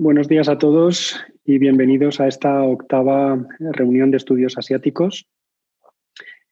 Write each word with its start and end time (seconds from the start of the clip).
Buenos 0.00 0.28
días 0.28 0.48
a 0.48 0.58
todos 0.58 1.18
y 1.44 1.58
bienvenidos 1.58 2.20
a 2.20 2.28
esta 2.28 2.62
octava 2.62 3.44
reunión 3.58 4.12
de 4.12 4.18
estudios 4.18 4.56
asiáticos. 4.56 5.28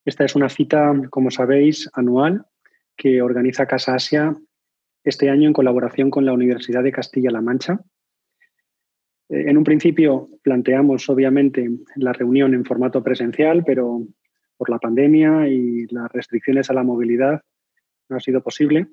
Esta 0.04 0.24
es 0.24 0.34
una 0.34 0.48
cita, 0.48 0.92
como 1.10 1.30
sabéis, 1.30 1.88
anual 1.92 2.44
que 2.96 3.22
organiza 3.22 3.66
Casa 3.66 3.94
Asia 3.94 4.36
este 5.04 5.30
año 5.30 5.46
en 5.46 5.52
colaboración 5.52 6.10
con 6.10 6.26
la 6.26 6.32
Universidad 6.32 6.82
de 6.82 6.90
Castilla-La 6.90 7.40
Mancha. 7.40 7.78
Eh, 9.28 9.44
en 9.46 9.56
un 9.56 9.62
principio 9.62 10.28
planteamos, 10.42 11.08
obviamente, 11.08 11.70
la 11.94 12.12
reunión 12.12 12.52
en 12.52 12.64
formato 12.64 13.00
presencial, 13.04 13.62
pero 13.64 14.08
por 14.56 14.70
la 14.70 14.80
pandemia 14.80 15.46
y 15.46 15.86
las 15.86 16.10
restricciones 16.10 16.68
a 16.68 16.74
la 16.74 16.82
movilidad 16.82 17.42
no 18.08 18.16
ha 18.16 18.20
sido 18.20 18.42
posible. 18.42 18.88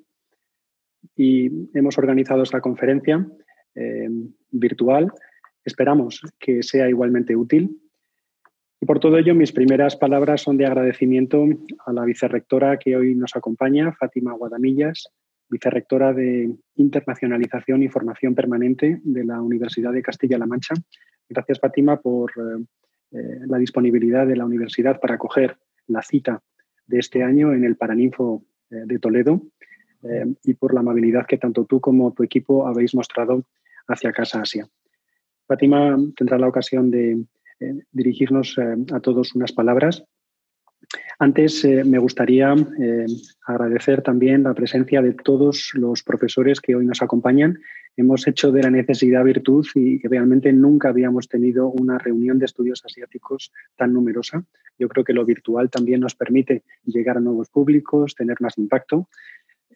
Y 1.16 1.50
hemos 1.76 1.98
organizado 1.98 2.44
esta 2.44 2.60
conferencia 2.60 3.26
eh, 3.74 4.08
virtual. 4.50 5.12
Esperamos 5.64 6.20
que 6.38 6.62
sea 6.62 6.88
igualmente 6.88 7.34
útil. 7.34 7.80
Y 8.80 8.86
por 8.86 9.00
todo 9.00 9.18
ello, 9.18 9.34
mis 9.34 9.52
primeras 9.52 9.96
palabras 9.96 10.42
son 10.42 10.56
de 10.56 10.66
agradecimiento 10.66 11.44
a 11.86 11.92
la 11.92 12.04
vicerrectora 12.04 12.78
que 12.78 12.96
hoy 12.96 13.14
nos 13.14 13.34
acompaña, 13.34 13.92
Fátima 13.92 14.32
Guadamillas, 14.34 15.08
vicerrectora 15.48 16.12
de 16.12 16.54
Internacionalización 16.76 17.82
y 17.82 17.88
Formación 17.88 18.34
Permanente 18.34 19.00
de 19.02 19.24
la 19.24 19.40
Universidad 19.40 19.92
de 19.92 20.02
Castilla-La 20.02 20.46
Mancha. 20.46 20.74
Gracias, 21.28 21.58
Fátima, 21.58 22.00
por 22.00 22.30
eh, 22.36 22.64
eh, 23.12 23.40
la 23.46 23.58
disponibilidad 23.58 24.26
de 24.26 24.36
la 24.36 24.44
universidad 24.44 25.00
para 25.00 25.14
acoger 25.14 25.56
la 25.86 26.02
cita 26.02 26.42
de 26.86 26.98
este 26.98 27.22
año 27.22 27.54
en 27.54 27.64
el 27.64 27.76
Paraninfo 27.76 28.44
de 28.70 28.98
Toledo 28.98 29.40
y 30.42 30.54
por 30.54 30.74
la 30.74 30.80
amabilidad 30.80 31.26
que 31.26 31.38
tanto 31.38 31.64
tú 31.64 31.80
como 31.80 32.12
tu 32.12 32.22
equipo 32.24 32.66
habéis 32.66 32.94
mostrado 32.94 33.44
hacia 33.88 34.12
Casa 34.12 34.40
Asia. 34.40 34.68
Fátima 35.46 35.96
tendrá 36.16 36.38
la 36.38 36.48
ocasión 36.48 36.90
de 36.90 37.24
eh, 37.60 37.74
dirigirnos 37.92 38.56
eh, 38.58 38.76
a 38.92 39.00
todos 39.00 39.34
unas 39.34 39.52
palabras. 39.52 40.04
Antes 41.18 41.64
eh, 41.64 41.82
me 41.84 41.98
gustaría 41.98 42.54
agradecer 43.46 44.02
también 44.02 44.42
la 44.42 44.54
presencia 44.54 45.00
de 45.00 45.14
todos 45.14 45.70
los 45.74 46.02
profesores 46.02 46.60
que 46.60 46.74
hoy 46.74 46.84
nos 46.84 47.00
acompañan. 47.00 47.58
Hemos 47.96 48.26
hecho 48.26 48.50
de 48.50 48.62
la 48.62 48.70
necesidad 48.70 49.24
virtud 49.24 49.66
y 49.74 49.98
realmente 50.06 50.52
nunca 50.52 50.88
habíamos 50.88 51.28
tenido 51.28 51.68
una 51.68 51.96
reunión 51.98 52.38
de 52.38 52.46
estudios 52.46 52.84
asiáticos 52.84 53.52
tan 53.76 53.92
numerosa. 53.92 54.44
Yo 54.78 54.88
creo 54.88 55.04
que 55.04 55.12
lo 55.12 55.24
virtual 55.24 55.70
también 55.70 56.00
nos 56.00 56.16
permite 56.16 56.64
llegar 56.84 57.16
a 57.16 57.20
nuevos 57.20 57.48
públicos, 57.48 58.14
tener 58.14 58.40
más 58.40 58.58
impacto 58.58 59.08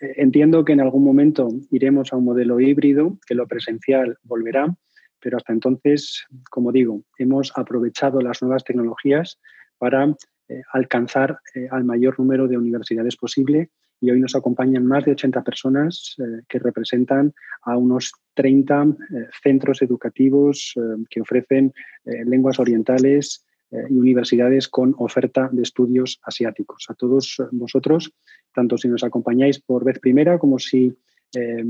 entiendo 0.01 0.65
que 0.65 0.73
en 0.73 0.81
algún 0.81 1.05
momento 1.05 1.49
iremos 1.71 2.13
a 2.13 2.17
un 2.17 2.25
modelo 2.25 2.61
híbrido, 2.61 3.19
que 3.27 3.35
lo 3.35 3.47
presencial 3.47 4.19
volverá, 4.23 4.75
pero 5.21 5.37
hasta 5.37 5.53
entonces, 5.53 6.25
como 6.51 6.73
digo, 6.73 7.03
hemos 7.19 7.53
aprovechado 7.57 8.21
las 8.21 8.43
nuevas 8.43 8.65
tecnologías 8.65 9.41
para 9.79 10.05
eh, 10.05 10.63
alcanzar 10.73 11.39
eh, 11.55 11.69
al 11.71 11.85
mayor 11.85 12.19
número 12.19 12.47
de 12.47 12.57
universidades 12.57 13.17
posible. 13.17 13.71
Y 14.01 14.11
hoy 14.13 14.21
nos 14.21 14.37
acompañan 14.37 14.87
más 14.87 15.05
de 15.05 15.11
80 15.13 15.43
personas 15.43 16.15
que 16.49 16.61
representan 16.61 17.35
a 17.63 17.77
unos 17.77 18.13
30 18.35 18.95
centros 19.43 19.83
educativos 19.83 20.73
que 21.11 21.21
ofrecen 21.21 21.73
lenguas 22.05 22.61
orientales 22.61 23.45
y 23.71 23.95
universidades 23.95 24.69
con 24.69 24.95
oferta 24.99 25.51
de 25.53 25.63
estudios 25.63 26.21
asiáticos. 26.23 26.87
A 26.89 26.95
todos 26.95 27.37
vosotros 27.53 28.13
tanto 28.55 28.77
si 28.77 28.89
nos 28.89 29.05
acompañáis 29.05 29.61
por 29.61 29.85
vez 29.85 29.99
primera 30.01 30.39
como 30.39 30.59
si 30.59 30.93
eh, 31.37 31.65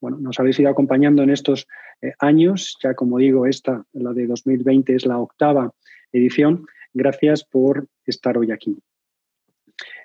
bueno, 0.00 0.18
nos 0.18 0.40
habéis 0.40 0.58
ido 0.58 0.70
acompañando 0.70 1.22
en 1.22 1.30
estos 1.30 1.66
eh, 2.00 2.14
años. 2.18 2.78
Ya 2.82 2.94
como 2.94 3.18
digo, 3.18 3.46
esta, 3.46 3.84
la 3.92 4.12
de 4.12 4.26
2020, 4.26 4.94
es 4.94 5.04
la 5.04 5.18
octava 5.18 5.72
edición. 6.12 6.64
Gracias 6.94 7.44
por 7.44 7.86
estar 8.06 8.38
hoy 8.38 8.50
aquí. 8.50 8.78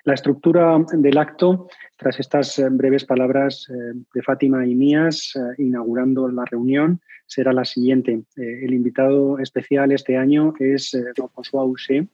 La 0.04 0.14
estructura 0.14 0.78
del 0.92 1.18
acto, 1.18 1.68
tras 1.96 2.20
estas 2.20 2.58
eh, 2.58 2.68
breves 2.70 3.04
palabras 3.04 3.66
de 4.14 4.22
Fátima 4.22 4.66
y 4.66 4.74
mías, 4.74 5.32
inaugurando 5.58 6.28
la 6.28 6.44
reunión, 6.44 7.00
será 7.26 7.52
la 7.52 7.64
siguiente. 7.64 8.22
el 8.36 8.72
invitado 8.72 9.38
especial 9.38 9.90
este 9.92 10.16
año 10.16 10.54
es 10.60 10.92
Jean-François 10.92 11.64
Houchet, 11.64 12.08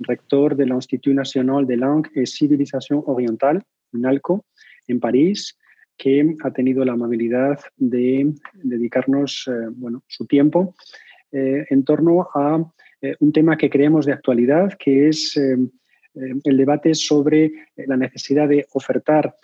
rector 0.00 0.56
de 0.56 0.66
l'Institut 0.66 1.14
National 1.14 1.66
de 1.66 1.76
Langue 1.76 2.10
et 2.14 2.26
Civilisation 2.26 3.02
Orientale, 3.06 3.60
INALCO, 3.92 4.44
en 4.88 5.00
París, 5.00 5.56
que 5.96 6.34
ha 6.42 6.50
tenido 6.50 6.84
la 6.84 6.92
amabilidad 6.92 7.58
de 7.76 8.34
dedicarnos 8.54 9.48
eh, 9.48 9.68
bueno, 9.70 10.02
su 10.08 10.26
tiempo 10.26 10.74
eh, 11.30 11.64
en 11.70 11.84
torno 11.84 12.28
a 12.34 12.64
eh, 13.00 13.14
un 13.20 13.32
tema 13.32 13.56
que 13.56 13.70
creemos 13.70 14.06
de 14.06 14.12
actualidad, 14.12 14.72
que 14.78 15.08
es 15.08 15.38
el 16.14 16.56
debate 16.56 16.94
sobre 16.94 17.52
la 17.76 17.96
necesidad 17.96 18.48
de 18.48 18.66
ofertar 18.72 19.34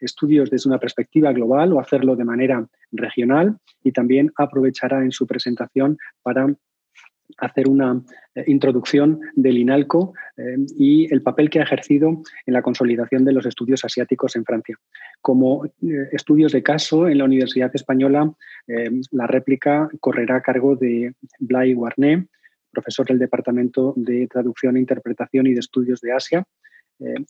estudios 0.00 0.50
desde 0.50 0.68
una 0.68 0.78
perspectiva 0.78 1.32
global 1.32 1.72
o 1.72 1.80
hacerlo 1.80 2.16
de 2.16 2.24
manera 2.24 2.66
regional 2.90 3.58
y 3.82 3.92
también 3.92 4.32
aprovechará 4.36 5.02
en 5.02 5.12
su 5.12 5.26
presentación 5.26 5.98
para 6.22 6.54
hacer 7.38 7.68
una 7.68 8.02
eh, 8.34 8.44
introducción 8.46 9.20
del 9.34 9.58
INALCO 9.58 10.12
eh, 10.36 10.56
y 10.76 11.12
el 11.12 11.22
papel 11.22 11.48
que 11.48 11.60
ha 11.60 11.62
ejercido 11.62 12.22
en 12.46 12.54
la 12.54 12.62
consolidación 12.62 13.24
de 13.24 13.32
los 13.32 13.46
estudios 13.46 13.84
asiáticos 13.84 14.36
en 14.36 14.44
Francia. 14.44 14.76
Como 15.20 15.64
eh, 15.64 15.70
estudios 16.12 16.52
de 16.52 16.62
caso 16.62 17.08
en 17.08 17.18
la 17.18 17.24
Universidad 17.24 17.70
Española, 17.74 18.32
la 19.10 19.26
réplica 19.26 19.88
correrá 20.00 20.36
a 20.36 20.42
cargo 20.42 20.76
de 20.76 21.14
Blay 21.38 21.74
Warné, 21.74 22.26
profesor 22.72 23.06
del 23.06 23.18
Departamento 23.18 23.92
de 23.96 24.26
Traducción, 24.26 24.76
Interpretación 24.76 25.46
y 25.46 25.54
de 25.54 25.60
Estudios 25.60 26.00
de 26.00 26.12
Asia 26.12 26.44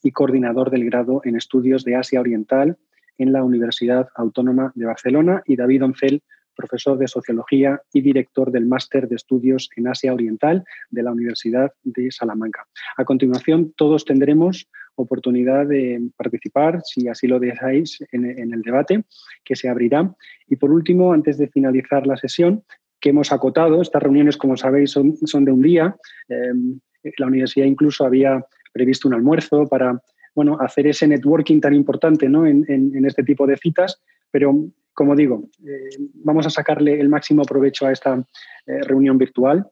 y 0.02 0.10
coordinador 0.12 0.70
del 0.70 0.84
grado 0.84 1.22
en 1.24 1.36
Estudios 1.36 1.84
de 1.84 1.96
Asia 1.96 2.20
Oriental 2.20 2.76
en 3.18 3.32
la 3.32 3.44
Universidad 3.44 4.08
Autónoma 4.14 4.72
de 4.74 4.86
Barcelona, 4.86 5.42
y 5.46 5.56
David 5.56 5.84
Oncel, 5.84 6.22
profesor 6.54 6.98
de 6.98 7.08
Sociología 7.08 7.80
y 7.92 8.02
director 8.02 8.50
del 8.50 8.66
Máster 8.66 9.08
de 9.08 9.16
Estudios 9.16 9.70
en 9.76 9.88
Asia 9.88 10.12
Oriental 10.12 10.64
de 10.90 11.02
la 11.02 11.12
Universidad 11.12 11.72
de 11.82 12.10
Salamanca. 12.10 12.66
A 12.96 13.04
continuación, 13.04 13.72
todos 13.76 14.04
tendremos 14.04 14.68
oportunidad 14.94 15.66
de 15.66 16.10
participar, 16.16 16.82
si 16.84 17.08
así 17.08 17.26
lo 17.26 17.40
deseáis, 17.40 18.04
en, 18.12 18.52
el 18.52 18.60
debate 18.60 19.04
que 19.44 19.56
se 19.56 19.68
abrirá. 19.68 20.14
Y 20.46 20.56
por 20.56 20.70
último, 20.70 21.14
antes 21.14 21.38
de 21.38 21.48
finalizar 21.48 22.06
la 22.06 22.18
sesión, 22.18 22.62
que 23.02 23.10
hemos 23.10 23.32
acotado, 23.32 23.82
estas 23.82 24.02
reuniones, 24.02 24.36
como 24.38 24.56
sabéis, 24.56 24.92
son, 24.92 25.44
de 25.44 25.52
un 25.52 25.60
día. 25.60 25.96
Em, 26.28 26.78
la 27.18 27.26
universidad 27.26 27.66
incluso 27.66 28.06
había 28.06 28.46
previsto 28.72 29.08
un 29.08 29.14
almuerzo 29.14 29.66
para 29.66 30.00
bueno, 30.34 30.56
hacer 30.60 30.86
ese 30.86 31.08
networking 31.08 31.60
tan 31.60 31.74
importante 31.74 32.28
¿no? 32.28 32.46
en, 32.46 33.04
este 33.04 33.24
tipo 33.24 33.46
de 33.46 33.56
citas, 33.56 34.00
pero 34.30 34.54
como 34.94 35.16
digo, 35.16 35.48
eh, 35.66 35.96
vamos 36.14 36.46
a 36.46 36.50
sacarle 36.50 37.00
el 37.00 37.08
máximo 37.08 37.42
provecho 37.42 37.86
a 37.86 37.92
esta 37.92 38.24
eh, 38.66 38.82
reunión 38.82 39.18
virtual 39.18 39.66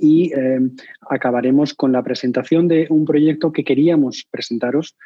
y 0.00 0.32
eh, 0.32 0.60
acabaremos 1.10 1.74
con 1.74 1.92
la 1.92 2.02
presentación 2.02 2.68
de 2.68 2.86
un 2.90 3.04
proyecto 3.04 3.52
que 3.52 3.64
queríamos 3.64 4.26
presentaros 4.30 4.96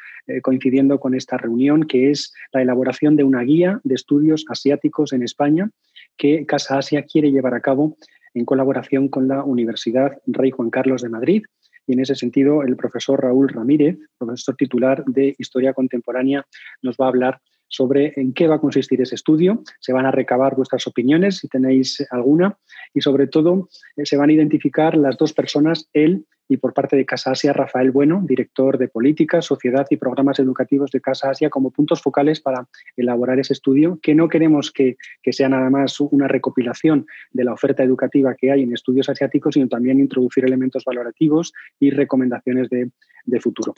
coincidiendo 0.43 0.99
con 0.99 1.15
esta 1.15 1.37
reunión, 1.37 1.87
que 1.87 2.11
es 2.11 2.31
la 2.53 2.61
elaboración 2.61 3.15
de 3.15 3.23
una 3.23 3.41
guía 3.41 3.81
de 3.83 3.95
estudios 3.95 4.45
asiáticos 4.47 5.13
en 5.13 5.23
España 5.23 5.71
que 6.17 6.45
Casa 6.45 6.77
Asia 6.77 7.03
quiere 7.03 7.31
llevar 7.31 7.53
a 7.53 7.61
cabo 7.61 7.97
en 8.33 8.45
colaboración 8.45 9.07
con 9.07 9.27
la 9.27 9.43
Universidad 9.43 10.17
Rey 10.25 10.51
Juan 10.51 10.69
Carlos 10.69 11.01
de 11.01 11.09
Madrid. 11.09 11.43
Y 11.87 11.93
en 11.93 11.99
ese 11.99 12.15
sentido, 12.15 12.63
el 12.63 12.77
profesor 12.77 13.21
Raúl 13.21 13.49
Ramírez, 13.49 13.97
profesor 14.17 14.55
titular 14.55 15.03
de 15.05 15.35
Historia 15.37 15.73
Contemporánea, 15.73 16.45
nos 16.81 16.95
va 16.95 17.05
a 17.05 17.09
hablar 17.09 17.41
sobre 17.71 18.13
en 18.17 18.33
qué 18.33 18.47
va 18.47 18.55
a 18.55 18.59
consistir 18.61 19.01
ese 19.01 19.15
estudio. 19.15 19.63
Se 19.79 19.93
van 19.93 20.05
a 20.05 20.11
recabar 20.11 20.55
vuestras 20.55 20.85
opiniones, 20.87 21.37
si 21.37 21.47
tenéis 21.47 22.05
alguna, 22.11 22.57
y 22.93 23.01
sobre 23.01 23.27
todo 23.27 23.69
eh, 23.95 24.05
se 24.05 24.17
van 24.17 24.29
a 24.29 24.33
identificar 24.33 24.95
las 24.95 25.17
dos 25.17 25.33
personas, 25.33 25.89
él 25.93 26.25
y 26.49 26.57
por 26.57 26.73
parte 26.73 26.97
de 26.97 27.05
Casa 27.05 27.31
Asia, 27.31 27.53
Rafael 27.53 27.91
Bueno, 27.91 28.21
director 28.25 28.77
de 28.77 28.89
Política, 28.89 29.41
Sociedad 29.41 29.87
y 29.89 29.95
Programas 29.95 30.37
Educativos 30.37 30.91
de 30.91 30.99
Casa 30.99 31.29
Asia, 31.29 31.49
como 31.49 31.71
puntos 31.71 32.01
focales 32.01 32.41
para 32.41 32.67
elaborar 32.97 33.39
ese 33.39 33.53
estudio, 33.53 33.99
que 34.01 34.13
no 34.15 34.27
queremos 34.27 34.69
que, 34.69 34.97
sea 35.31 35.47
nada 35.47 35.69
más 35.69 36.01
una 36.01 36.27
recopilación 36.27 37.05
de 37.31 37.45
la 37.45 37.53
oferta 37.53 37.83
educativa 37.83 38.35
que 38.35 38.51
hay 38.51 38.63
en 38.63 38.73
estudios 38.73 39.07
asiáticos, 39.07 39.53
sino 39.53 39.69
también 39.69 40.01
introducir 40.01 40.43
elementos 40.43 40.83
valorativos 40.83 41.53
y 41.79 41.91
recomendaciones 41.91 42.67
de 42.69 43.39
futuro. 43.39 43.73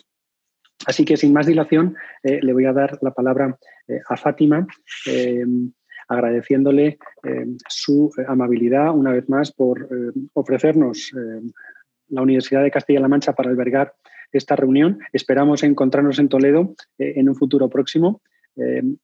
Así 0.85 1.06
que 1.06 1.18
sin 1.18 1.33
más 1.33 1.47
dilación, 1.47 1.95
eh, 2.24 2.39
le 2.41 2.53
voy 2.53 2.65
a 2.65 2.74
dar 2.74 2.97
la 3.01 3.12
palabra 3.12 3.57
eh, 3.88 4.00
a 4.09 4.18
Fátima, 4.18 4.68
eh, 5.07 5.45
agradeciéndole 6.07 6.97
su 7.69 8.12
amabilidad 8.27 8.94
una 8.94 9.13
vez 9.13 9.30
más 9.30 9.53
por 9.53 9.88
ofrecernos 10.33 11.12
la 12.09 12.21
Universidad 12.21 12.62
de 12.62 12.71
Castilla-La 12.71 13.07
Mancha 13.07 13.33
para 13.33 13.50
albergar 13.50 13.94
esta 14.33 14.57
reunión. 14.57 15.00
Esperamos 15.13 15.63
encontrarnos 15.63 16.19
en 16.19 16.27
Toledo 16.27 16.75
en 16.97 17.29
un 17.29 17.36
futuro 17.36 17.69
próximo 17.69 18.21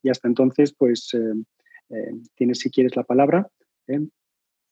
y 0.03 0.09
hasta 0.09 0.27
entonces, 0.27 0.73
pues 0.73 1.17
tienes 2.35 2.59
si 2.59 2.69
quieres 2.69 2.97
la 2.97 3.03
palabra 3.03 3.47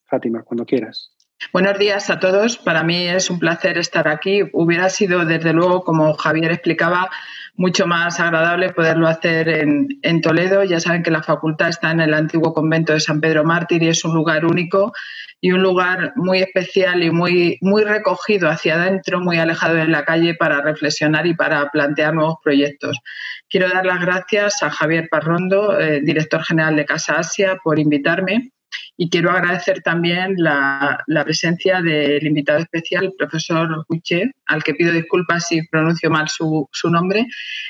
Fátima, 0.03 0.43
cuando 0.43 0.65
quieras. 0.65 1.16
Buenos 1.53 1.77
días 1.77 2.09
a 2.09 2.19
todos. 2.19 2.57
Para 2.57 2.83
mí 2.83 3.07
es 3.07 3.29
un 3.29 3.39
placer 3.39 3.77
estar 3.77 4.07
aquí. 4.07 4.41
Hubiera 4.53 4.89
sido, 4.89 5.23
desde 5.23 5.53
luego, 5.53 5.83
como 5.83 6.13
Javier 6.15 6.51
explicaba, 6.51 7.09
mucho 7.55 7.87
más 7.87 8.19
agradable 8.19 8.73
poderlo 8.73 9.07
hacer 9.07 9.47
en, 9.49 10.21
Toledo. 10.21 10.63
Ya 10.63 10.79
saben 10.79 11.03
que 11.03 11.11
la 11.11 11.23
facultad 11.23 11.69
está 11.69 11.91
en 11.91 12.01
el 12.01 12.13
antiguo 12.13 12.53
convento 12.53 12.93
de 12.93 12.99
San 12.99 13.21
Pedro 13.21 13.43
Mártir 13.43 13.83
y 13.83 13.89
es 13.89 14.03
un 14.03 14.15
lugar 14.15 14.45
único 14.45 14.93
y 15.39 15.51
un 15.51 15.61
lugar 15.61 16.13
muy 16.15 16.39
especial 16.39 17.03
y 17.03 17.11
muy, 17.11 17.59
muy 17.61 17.83
recogido 17.83 18.49
hacia 18.49 18.75
adentro, 18.75 19.19
muy 19.19 19.37
alejado 19.37 19.75
de 19.75 19.87
la 19.87 20.05
calle 20.05 20.33
para 20.33 20.61
reflexionar 20.61 21.27
y 21.27 21.35
para 21.35 21.69
plantear 21.69 22.15
nuevos 22.15 22.37
proyectos. 22.43 22.99
Quiero 23.47 23.69
dar 23.69 23.85
las 23.85 24.01
gracias 24.01 24.63
a 24.63 24.71
Javier 24.71 25.07
Parrondo, 25.09 25.79
eh, 25.79 26.01
director 26.03 26.43
general 26.43 26.75
de 26.75 26.85
Casa 26.85 27.19
Asia, 27.19 27.59
por 27.63 27.79
invitarme 27.79 28.51
y 28.97 29.09
quiero 29.09 29.29
agradecer 29.29 29.81
también 29.83 30.35
la, 30.37 31.03
presencia 31.23 31.81
del 31.81 32.25
invitado 32.25 32.59
especial, 32.59 33.05
el 33.05 33.13
profesor 33.13 33.85
Huche, 33.87 34.31
al 34.47 34.63
que 34.63 34.73
pido 34.73 34.91
disculpas 34.91 35.47
si 35.47 35.67
pronuncio 35.67 36.09
mal 36.09 36.27
su, 36.29 36.67
nombre, 36.89 37.27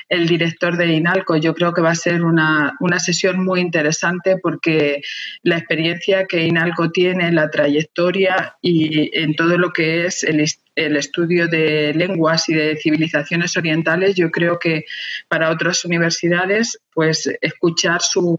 el 0.08 0.26
director 0.26 0.76
de 0.76 0.86
INALCO. 0.94 1.36
Yo 1.36 1.54
creo 1.54 1.74
que 1.74 1.82
va 1.82 1.90
a 1.90 1.94
ser 1.94 2.24
una, 2.24 2.76
sesión 2.98 3.44
muy 3.44 3.60
interesante 3.60 4.38
porque 4.42 5.02
la 5.42 5.58
experiencia 5.58 6.24
que 6.26 6.46
INALCO 6.46 6.90
tiene, 6.90 7.30
la 7.30 7.50
trayectoria 7.50 8.56
y 8.62 9.10
en 9.18 9.34
todo 9.34 9.58
lo 9.58 9.72
que 9.72 10.06
es 10.06 10.24
el, 10.24 10.44
el 10.76 10.96
estudio 10.96 11.46
de 11.48 11.92
lenguas 11.94 12.48
y 12.48 12.54
de 12.54 12.76
civilizaciones 12.76 13.56
orientales, 13.56 14.14
yo 14.14 14.30
creo 14.30 14.58
que 14.58 14.84
para 15.28 15.50
otras 15.50 15.84
universidades, 15.84 16.80
pues 16.94 17.30
escuchar 17.42 18.00
su, 18.00 18.38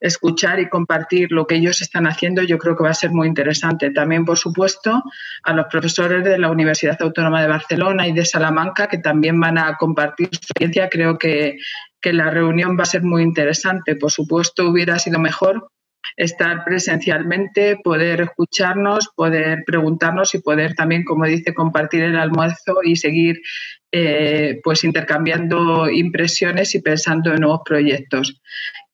escuchar 0.00 0.60
y 0.60 0.68
compartir 0.68 1.32
lo 1.32 1.46
que 1.46 1.56
ellos 1.56 1.80
están 1.82 2.06
haciendo, 2.06 2.42
yo 2.42 2.58
creo 2.58 2.76
que 2.76 2.84
va 2.84 2.90
a 2.90 2.94
ser 2.94 3.10
muy 3.10 3.26
interesante. 3.26 3.90
También, 3.90 4.24
por 4.24 4.38
supuesto, 4.38 5.02
a 5.42 5.52
los 5.52 5.66
profesores 5.66 6.24
de 6.24 6.38
la 6.38 6.50
Universidad 6.50 7.00
Autónoma 7.00 7.42
de 7.42 7.48
Barcelona 7.48 8.06
y 8.06 8.12
de 8.12 8.24
Salamanca, 8.24 8.86
que 8.88 8.98
también 8.98 9.40
van 9.40 9.58
a 9.58 9.76
compartir 9.76 10.28
su 10.32 10.38
experiencia. 10.38 10.88
Creo 10.88 11.18
que, 11.18 11.58
que 12.00 12.12
la 12.12 12.30
reunión 12.30 12.76
va 12.78 12.82
a 12.82 12.86
ser 12.86 13.02
muy 13.02 13.22
interesante. 13.22 13.96
Por 13.96 14.10
supuesto, 14.10 14.68
hubiera 14.68 14.98
sido 14.98 15.18
mejor 15.18 15.68
estar 16.16 16.64
presencialmente, 16.64 17.76
poder 17.82 18.20
escucharnos, 18.20 19.08
poder 19.14 19.62
preguntarnos 19.66 20.34
y 20.34 20.40
poder 20.40 20.74
también, 20.74 21.04
como 21.04 21.24
dice, 21.26 21.54
compartir 21.54 22.02
el 22.02 22.16
almuerzo 22.16 22.78
y 22.82 22.96
seguir 22.96 23.40
eh, 23.90 24.60
pues 24.62 24.84
intercambiando 24.84 25.88
impresiones 25.88 26.74
y 26.74 26.82
pensando 26.82 27.32
en 27.32 27.40
nuevos 27.40 27.60
proyectos. 27.64 28.40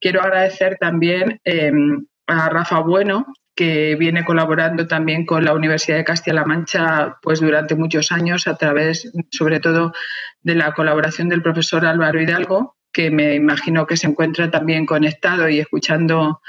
Quiero 0.05 0.21
agradecer 0.21 0.77
también 0.79 1.41
em, 1.45 2.05
a 2.27 2.51
Rafa 2.51 2.81
Bueno, 2.81 3.25
que 3.57 3.97
viene 3.97 4.23
colaborando 4.23 4.87
también 4.87 5.25
con 5.25 5.47
la 5.47 5.55
Universidad 5.55 5.97
de 5.97 6.05
Castilla-La 6.05 6.45
Mancha 6.45 7.17
pues 7.23 7.41
durante 7.41 7.75
muchos 7.75 8.13
años 8.13 8.47
a 8.47 8.59
través 8.59 9.11
sobre 9.31 9.61
todo 9.61 9.95
de 10.43 10.57
la 10.57 10.75
colaboración 10.75 11.31
del 11.31 11.41
profesor 11.41 11.87
Álvaro 11.87 12.21
Hidalgo, 12.21 12.77
que 12.93 13.11
me 13.11 13.35
imagino 13.35 13.87
que 13.87 13.97
se 13.97 14.07
encuentra 14.07 14.51
también 14.51 14.85
conectado 14.85 15.49
y 15.49 15.59
escuchando 15.59 16.43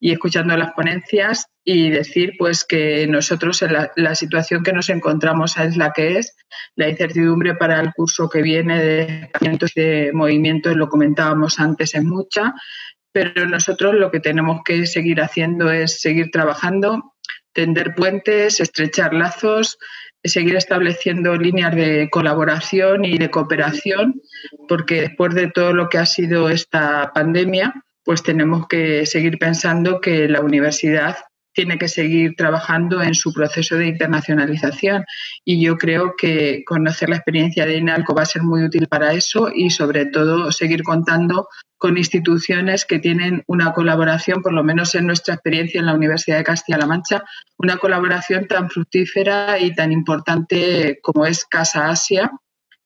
y 0.00 0.12
escuchando 0.12 0.56
las 0.56 0.72
ponencias 0.72 1.46
y 1.62 1.90
decir 1.90 2.32
pues 2.38 2.64
que 2.64 3.06
nosotros 3.06 3.62
la, 3.94 4.14
situación 4.14 4.62
que 4.62 4.72
nos 4.72 4.88
encontramos 4.88 5.58
es 5.58 5.76
la 5.76 5.92
que 5.92 6.16
es, 6.18 6.36
la 6.74 6.88
incertidumbre 6.88 7.54
para 7.54 7.78
el 7.80 7.92
curso 7.92 8.30
que 8.30 8.40
viene 8.40 8.82
de 8.82 9.30
de 9.74 10.10
movimientos, 10.14 10.74
lo 10.74 10.88
comentábamos 10.88 11.60
antes, 11.60 11.94
es 11.94 12.02
mucha, 12.02 12.54
pero 13.12 13.46
nosotros 13.46 13.94
lo 13.94 14.10
que 14.10 14.20
tenemos 14.20 14.60
que 14.64 14.86
seguir 14.86 15.20
haciendo 15.20 15.70
es 15.70 16.00
seguir 16.00 16.30
trabajando, 16.30 17.14
tender 17.52 17.94
puentes, 17.94 18.60
estrechar 18.60 19.12
lazos, 19.12 19.78
seguir 20.22 20.56
estableciendo 20.56 21.34
líneas 21.36 21.74
de 21.74 22.08
colaboración 22.10 23.04
y 23.04 23.18
de 23.18 23.30
cooperación, 23.30 24.20
porque 24.68 25.02
después 25.02 25.34
de 25.34 25.50
todo 25.50 25.72
lo 25.72 25.88
que 25.88 25.98
ha 25.98 26.06
sido 26.06 26.50
esta 26.50 27.10
pandemia, 27.14 27.74
pues 28.04 28.22
tenemos 28.22 28.66
que 28.68 29.06
seguir 29.06 29.38
pensando 29.38 30.00
que 30.00 30.28
la 30.28 30.40
universidad 30.40 31.16
tiene 31.60 31.76
que 31.76 31.88
seguir 31.88 32.36
trabajando 32.36 33.02
en 33.02 33.12
su 33.12 33.34
proceso 33.34 33.76
de 33.76 33.88
internacionalización. 33.88 35.04
Y 35.44 35.62
yo 35.62 35.76
creo 35.76 36.14
que 36.16 36.62
conocer 36.64 37.10
la 37.10 37.16
experiencia 37.16 37.66
de 37.66 37.76
INALCO 37.76 38.14
va 38.14 38.22
a 38.22 38.24
ser 38.24 38.42
muy 38.42 38.64
útil 38.64 38.88
para 38.88 39.12
eso 39.12 39.50
y 39.54 39.68
sobre 39.68 40.06
todo 40.06 40.52
seguir 40.52 40.82
contando 40.82 41.48
con 41.76 41.98
instituciones 41.98 42.86
que 42.86 42.98
tienen 42.98 43.44
una 43.46 43.74
colaboración, 43.74 44.40
por 44.40 44.54
lo 44.54 44.64
menos 44.64 44.94
en 44.94 45.06
nuestra 45.06 45.34
experiencia 45.34 45.80
en 45.80 45.84
la 45.84 45.94
Universidad 45.94 46.38
de 46.38 46.44
Castilla-La 46.44 46.86
Mancha, 46.86 47.24
una 47.58 47.76
colaboración 47.76 48.46
tan 48.46 48.70
fructífera 48.70 49.58
y 49.58 49.74
tan 49.74 49.92
importante 49.92 50.98
como 51.02 51.26
es 51.26 51.44
Casa 51.44 51.90
Asia, 51.90 52.30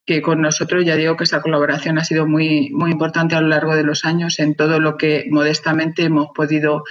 que 0.04 0.20
con 0.20 0.42
nosotros 0.42 0.84
ya 0.84 0.96
digo 0.96 1.16
que 1.16 1.24
esa 1.24 1.42
colaboración 1.42 1.98
ha 1.98 2.04
sido 2.04 2.26
muy, 2.26 2.70
muy 2.70 2.90
importante 2.90 3.36
a 3.36 3.40
lo 3.40 3.46
largo 3.46 3.76
de 3.76 3.84
los 3.84 4.04
años 4.04 4.40
en 4.40 4.56
todo 4.56 4.80
lo 4.80 4.96
que 4.96 5.26
modestamente 5.30 6.02
hemos 6.02 6.30
podido 6.34 6.82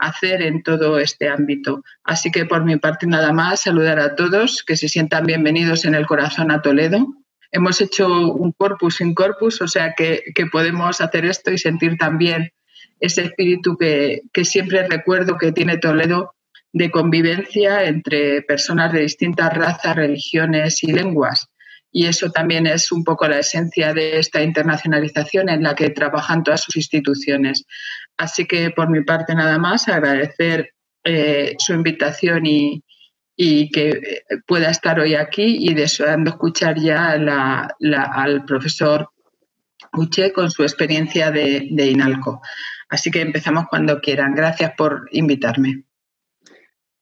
hacer 0.00 0.42
en 0.42 0.62
todo 0.62 0.98
este 0.98 1.28
ámbito. 1.28 1.82
Así 2.04 2.30
que 2.30 2.46
por 2.46 2.64
mi 2.64 2.76
parte 2.76 3.06
nada 3.06 3.32
más, 3.32 3.62
saludar 3.62 4.00
a 4.00 4.16
todos, 4.16 4.64
que 4.66 4.76
se 4.76 4.88
sientan 4.88 5.26
bienvenidos 5.26 5.84
en 5.84 5.94
el 5.94 6.06
corazón 6.06 6.50
a 6.50 6.62
Toledo. 6.62 7.06
Hemos 7.52 7.80
hecho 7.80 8.08
un 8.32 8.52
corpus 8.52 8.96
sin 8.96 9.14
corpus, 9.14 9.60
o 9.60 9.68
sea 9.68 9.94
que, 9.94 10.22
podemos 10.50 11.00
hacer 11.00 11.24
esto 11.24 11.50
y 11.50 11.58
sentir 11.58 11.96
también 11.98 12.50
ese 12.98 13.22
espíritu 13.22 13.76
que, 13.76 14.22
que 14.32 14.44
siempre 14.44 14.86
recuerdo 14.88 15.36
que 15.36 15.52
tiene 15.52 15.78
Toledo 15.78 16.34
de 16.72 16.90
convivencia 16.90 17.84
entre 17.84 18.42
personas 18.42 18.92
de 18.92 19.00
distintas 19.00 19.52
razas, 19.52 19.96
religiones 19.96 20.82
y 20.82 20.92
lenguas 20.92 21.50
y 21.92 22.06
eso 22.06 22.30
también 22.30 22.66
es 22.66 22.92
un 22.92 23.04
poco 23.04 23.26
la 23.26 23.40
esencia 23.40 23.92
de 23.92 24.18
esta 24.18 24.42
internacionalización 24.42 25.48
en 25.48 25.62
la 25.62 25.74
que 25.74 25.90
trabajan 25.90 26.44
todas 26.44 26.62
sus 26.62 26.76
instituciones. 26.76 27.64
Así 28.16 28.46
que 28.46 28.70
por 28.70 28.90
mi 28.90 29.02
parte 29.02 29.34
nada 29.34 29.58
más, 29.58 29.88
agradecer 29.88 30.74
eh, 31.04 31.54
su 31.58 31.72
invitación 31.72 32.44
y, 32.46 32.82
que 33.72 34.22
pueda 34.46 34.68
estar 34.68 35.00
hoy 35.00 35.14
aquí 35.14 35.56
y 35.60 35.72
deseando 35.72 36.28
escuchar 36.30 36.78
ya 36.78 37.12
al 37.12 38.44
profesor 38.44 39.08
Uche 39.94 40.32
con 40.32 40.50
su 40.50 40.62
experiencia 40.62 41.30
de, 41.30 41.66
INALCO. 41.70 42.42
Así 42.90 43.10
que 43.10 43.22
empezamos 43.22 43.64
cuando 43.68 44.00
quieran. 44.00 44.34
Gracias 44.34 44.72
por 44.76 45.08
invitarme. 45.12 45.84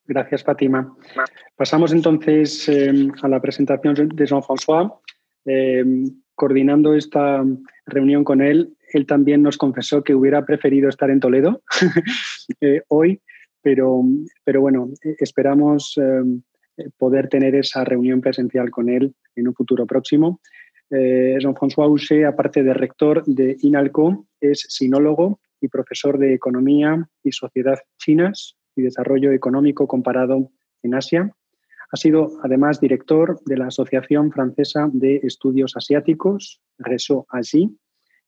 Gracias, 0.06 0.44
Fátima. 0.44 0.96
Pasamos 1.56 1.92
entonces 1.92 2.68
eh, 2.68 3.08
a 3.20 3.28
la 3.28 3.40
presentación 3.40 3.94
de 3.94 4.26
Jean-François. 4.26 5.00
Eh, 5.44 5.84
coordinando 6.34 6.94
esta 6.94 7.44
reunión 7.86 8.22
con 8.22 8.40
él, 8.40 8.76
él 8.92 9.06
también 9.06 9.42
nos 9.42 9.56
confesó 9.56 10.02
que 10.02 10.14
hubiera 10.14 10.44
preferido 10.44 10.88
estar 10.88 11.10
en 11.10 11.20
Toledo 11.20 11.62
eh, 12.60 12.82
hoy, 12.88 13.20
pero, 13.62 14.02
pero 14.44 14.60
bueno, 14.60 14.90
esperamos 15.18 15.98
poder 16.96 17.28
tener 17.28 17.56
esa 17.56 17.84
reunión 17.84 18.20
presencial 18.20 18.70
con 18.70 18.88
él 18.88 19.14
en 19.34 19.48
un 19.48 19.54
futuro 19.54 19.84
próximo. 19.84 20.40
Jean-François 20.90 21.86
Houchet, 21.86 22.24
aparte 22.24 22.62
de 22.62 22.72
rector 22.72 23.24
de 23.26 23.56
INALCO, 23.60 24.26
es 24.40 24.64
sinólogo 24.68 25.40
y 25.60 25.68
profesor 25.68 26.18
de 26.18 26.34
Economía 26.34 27.08
y 27.22 27.32
Sociedad 27.32 27.78
Chinas 27.98 28.56
y 28.76 28.82
Desarrollo 28.82 29.32
Económico 29.32 29.86
Comparado 29.86 30.50
en 30.82 30.94
Asia. 30.94 31.34
Ha 31.90 31.96
sido 31.96 32.28
además 32.42 32.80
director 32.80 33.40
de 33.46 33.56
la 33.56 33.66
Asociación 33.68 34.30
Francesa 34.30 34.88
de 34.92 35.16
Estudios 35.22 35.76
Asiáticos, 35.76 36.60
RESO 36.78 37.26
ASI, 37.30 37.76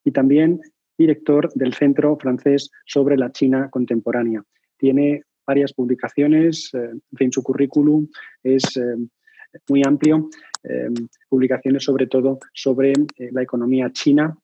y 0.04 0.10
también 0.12 0.60
director 0.98 1.52
del 1.54 1.74
Centro 1.74 2.16
Francés 2.16 2.70
sobre 2.84 3.16
la 3.16 3.32
China 3.32 3.68
Contemporánea. 3.70 4.42
Tiene 4.76 5.22
varias 5.46 5.72
publicaciones, 5.72 6.70
eh, 6.74 6.90
en 6.90 7.16
fin, 7.16 7.32
su 7.32 7.42
currículum 7.42 8.06
es 8.42 8.64
eh, 8.76 8.96
muy 9.68 9.82
amplio, 9.84 10.28
eh, 10.62 10.88
publicaciones 11.28 11.84
sobre 11.84 12.06
todo 12.06 12.38
sobre 12.52 12.92
la 13.18 13.42
economía 13.42 13.90
china 13.92 14.36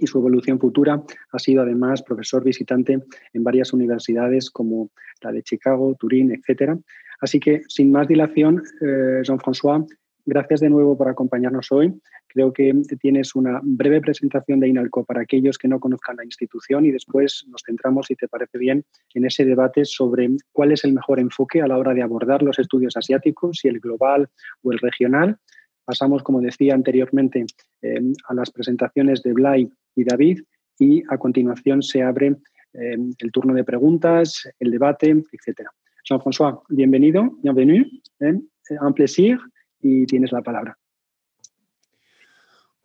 y 0.00 0.06
su 0.06 0.18
evolución 0.18 0.58
futura. 0.58 1.02
Ha 1.32 1.38
sido 1.38 1.62
además 1.62 2.02
profesor 2.02 2.44
visitante 2.44 2.98
en 3.32 3.44
varias 3.44 3.72
universidades 3.72 4.50
como 4.50 4.90
la 5.22 5.32
de 5.32 5.42
Chicago, 5.42 5.96
Turín, 5.98 6.32
etc. 6.32 6.78
Así 7.20 7.40
que, 7.40 7.62
sin 7.68 7.90
más 7.90 8.08
dilación, 8.08 8.62
eh, 8.80 9.22
Jean-François, 9.22 9.86
gracias 10.26 10.60
de 10.60 10.70
nuevo 10.70 10.96
por 10.96 11.08
acompañarnos 11.08 11.70
hoy. 11.70 11.94
Creo 12.28 12.52
que 12.52 12.72
tienes 13.00 13.34
una 13.34 13.60
breve 13.62 14.00
presentación 14.00 14.60
de 14.60 14.68
INALCO 14.68 15.04
para 15.04 15.22
aquellos 15.22 15.58
que 15.58 15.68
no 15.68 15.80
conozcan 15.80 16.16
la 16.16 16.24
institución 16.24 16.86
y 16.86 16.90
después 16.90 17.44
nos 17.48 17.62
centramos, 17.64 18.06
si 18.06 18.16
te 18.16 18.28
parece 18.28 18.58
bien, 18.58 18.84
en 19.14 19.24
ese 19.24 19.44
debate 19.44 19.84
sobre 19.84 20.30
cuál 20.52 20.72
es 20.72 20.84
el 20.84 20.92
mejor 20.92 21.20
enfoque 21.20 21.60
a 21.60 21.66
la 21.66 21.78
hora 21.78 21.94
de 21.94 22.02
abordar 22.02 22.42
los 22.42 22.58
estudios 22.58 22.96
asiáticos, 22.96 23.58
si 23.58 23.68
el 23.68 23.80
global 23.80 24.28
o 24.62 24.72
el 24.72 24.78
regional. 24.78 25.38
Pasamos, 25.84 26.22
como 26.22 26.40
decía 26.40 26.74
anteriormente, 26.74 27.44
eh, 27.82 28.00
a 28.28 28.34
las 28.34 28.50
presentaciones 28.50 29.22
de 29.22 29.32
Blay 29.32 29.68
y 29.94 30.04
David 30.04 30.40
y 30.78 31.02
a 31.08 31.18
continuación 31.18 31.82
se 31.82 32.02
abre 32.02 32.36
eh, 32.72 32.96
el 33.18 33.32
turno 33.32 33.54
de 33.54 33.64
preguntas, 33.64 34.48
el 34.58 34.70
debate, 34.70 35.10
etcétera. 35.30 35.70
Jean-François, 36.08 36.60
bienvenido, 36.68 37.30
bienvenue, 37.42 37.86
un 38.20 38.94
plaisir 38.94 39.38
y 39.84 40.06
tienes 40.06 40.32
la 40.32 40.42
palabra. 40.42 40.76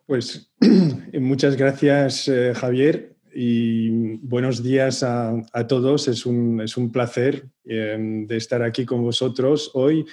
Pues 0.06 0.52
muchas 1.14 1.56
gracias, 1.56 2.28
eh, 2.28 2.52
Javier, 2.54 3.16
y 3.34 4.16
buenos 4.18 4.62
días 4.62 5.02
a, 5.02 5.66
todos. 5.66 6.08
Es 6.08 6.26
un, 6.26 6.60
es 6.60 6.76
un 6.76 6.92
placer 6.92 7.48
em, 7.64 8.26
de 8.26 8.36
estar 8.36 8.62
aquí 8.62 8.84
con 8.84 9.02
vosotros 9.02 9.70
hoy, 9.74 10.04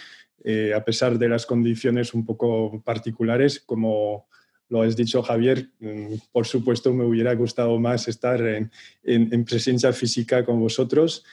eh, 0.43 0.73
a 0.73 0.85
pesar 0.85 1.17
de 1.17 1.27
las 1.27 1.45
condiciones 1.45 2.13
un 2.13 2.25
poco 2.25 2.81
particulares, 2.85 3.59
como 3.59 4.27
lo 4.69 4.81
has 4.81 4.95
dicho 4.95 5.23
Javier, 5.23 5.71
mm, 5.79 6.13
por 6.31 6.45
supuesto 6.45 6.93
me 6.93 7.03
hubiera 7.03 7.33
gustado 7.35 7.79
más 7.79 8.07
estar 8.07 8.39
en, 8.41 8.71
en, 9.03 9.45
presencia 9.45 9.91
física 9.93 10.45
con 10.45 10.59
vosotros. 10.59 11.25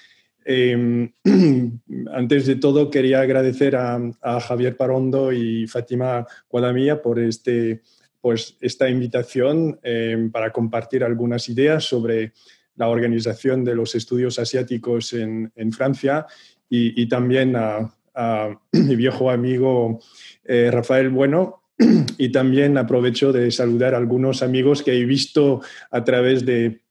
Em, 0.44 1.10
antes 2.12 2.46
de 2.46 2.56
todo, 2.56 2.90
quería 2.90 3.20
agradecer 3.20 3.76
a, 3.76 4.00
Javier 4.40 4.76
Parondo 4.76 5.32
y 5.32 5.66
Fátima 5.66 6.26
Guadamía 6.48 7.00
por 7.00 7.18
este, 7.18 7.82
pues, 8.20 8.56
esta 8.60 8.88
invitación 8.88 9.78
em, 9.82 10.30
para 10.30 10.50
compartir 10.50 11.02
algunas 11.02 11.48
ideas 11.48 11.84
sobre 11.84 12.32
la 12.76 12.88
organización 12.88 13.64
de 13.64 13.74
los 13.74 13.94
estudios 13.94 14.38
asiáticos 14.38 15.12
en, 15.12 15.50
Francia 15.72 16.26
y, 16.68 17.08
también 17.08 17.56
a, 17.56 17.94
a, 18.14 18.60
mi 18.72 18.96
viejo 18.96 19.30
amigo 19.30 20.00
eh, 20.44 20.70
Rafael 20.72 21.08
Bueno, 21.10 21.62
y 22.18 22.30
también 22.30 22.76
aprovecho 22.78 23.32
de 23.32 23.50
saludar 23.50 23.94
a 23.94 23.98
algunos 23.98 24.42
amigos 24.42 24.82
que 24.82 24.92
he 24.92 25.04
visto 25.04 25.60
a 25.90 26.04
través 26.04 26.44
de, 26.44 26.83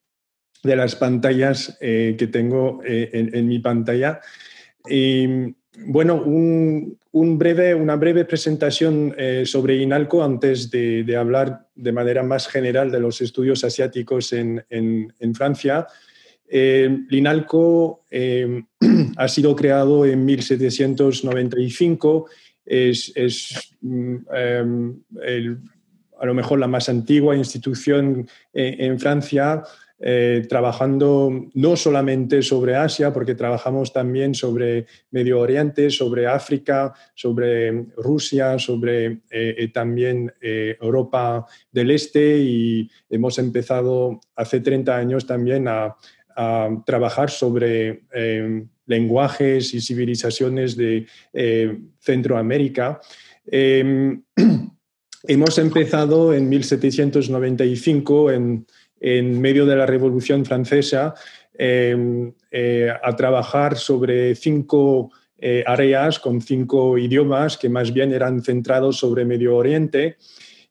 de 0.63 0.75
las 0.75 0.95
pantallas 0.95 1.77
eh, 1.81 2.15
que 2.17 2.25
tengo 2.27 2.81
eh, 2.85 3.09
en, 3.11 3.47
mi 3.47 3.59
pantalla. 3.59 4.21
Y 4.89 5.53
bueno, 5.85 6.23
un, 6.23 6.97
breve, 7.37 7.75
una 7.75 7.97
breve 7.97 8.25
presentación 8.25 9.13
eh, 9.17 9.43
sobre 9.45 9.77
INALCO 9.77 10.23
antes 10.23 10.71
de, 10.71 11.15
hablar 11.17 11.67
de 11.75 11.91
manera 11.91 12.23
más 12.23 12.47
general 12.47 12.89
de 12.91 12.99
los 12.99 13.21
estudios 13.21 13.63
asiáticos 13.63 14.33
en, 14.33 14.65
en, 14.69 15.35
Francia. 15.35 15.85
INALCO 16.49 18.05
ha 19.17 19.27
sido 19.27 19.55
creado 19.55 20.05
en 20.05 20.25
1795 20.25 22.25
es, 22.65 23.73
mm, 23.81 24.15
em, 24.33 25.03
a 26.19 26.25
lo 26.25 26.33
mejor 26.33 26.59
la 26.59 26.67
más 26.67 26.89
antigua 26.89 27.35
institución 27.35 28.27
en, 28.53 28.99
Francia, 28.99 29.63
eh, 30.05 30.45
trabajando 30.49 31.47
no 31.53 31.75
solamente 31.77 32.41
sobre 32.41 32.75
Asia, 32.75 33.13
porque 33.13 33.35
trabajamos 33.35 33.93
también 33.93 34.35
sobre 34.35 34.85
Medio 35.11 35.39
Oriente, 35.39 35.89
sobre 35.89 36.27
África, 36.27 36.93
sobre 37.15 37.85
Rusia, 37.95 38.59
sobre 38.59 39.21
eh, 39.31 39.69
también 39.73 40.33
Europa 40.41 41.45
del 41.71 41.91
Este 41.91 42.37
y 42.39 42.89
hemos 43.09 43.39
empezado 43.39 44.19
hace 44.35 44.59
30 44.59 44.95
años 44.95 45.25
también 45.25 45.67
a, 45.67 45.95
a 46.35 46.69
trabajar 46.85 47.29
sobre 47.29 48.03
lenguajes 48.85 49.73
y 49.73 49.81
civilizaciones 49.81 50.75
de 50.75 51.05
eh, 51.33 51.79
Centroamérica. 51.99 52.99
Em, 53.45 54.23
hemos 55.23 55.57
empezado 55.57 56.33
en 56.33 56.49
1795, 56.49 58.31
en, 58.31 58.65
medio 59.03 59.65
de 59.65 59.75
la 59.75 59.85
Revolución 59.85 60.45
Francesa, 60.45 61.13
em, 61.53 62.33
eh, 62.51 62.91
a 63.01 63.15
trabajar 63.15 63.77
sobre 63.77 64.35
cinco 64.35 65.11
eh, 65.37 65.63
áreas 65.67 66.19
con 66.19 66.41
cinco 66.41 66.97
idiomas 66.97 67.57
que 67.57 67.67
más 67.67 67.93
bien 67.93 68.13
eran 68.13 68.41
centrados 68.41 68.97
sobre 68.97 69.25
Medio 69.25 69.57
Oriente. 69.57 70.15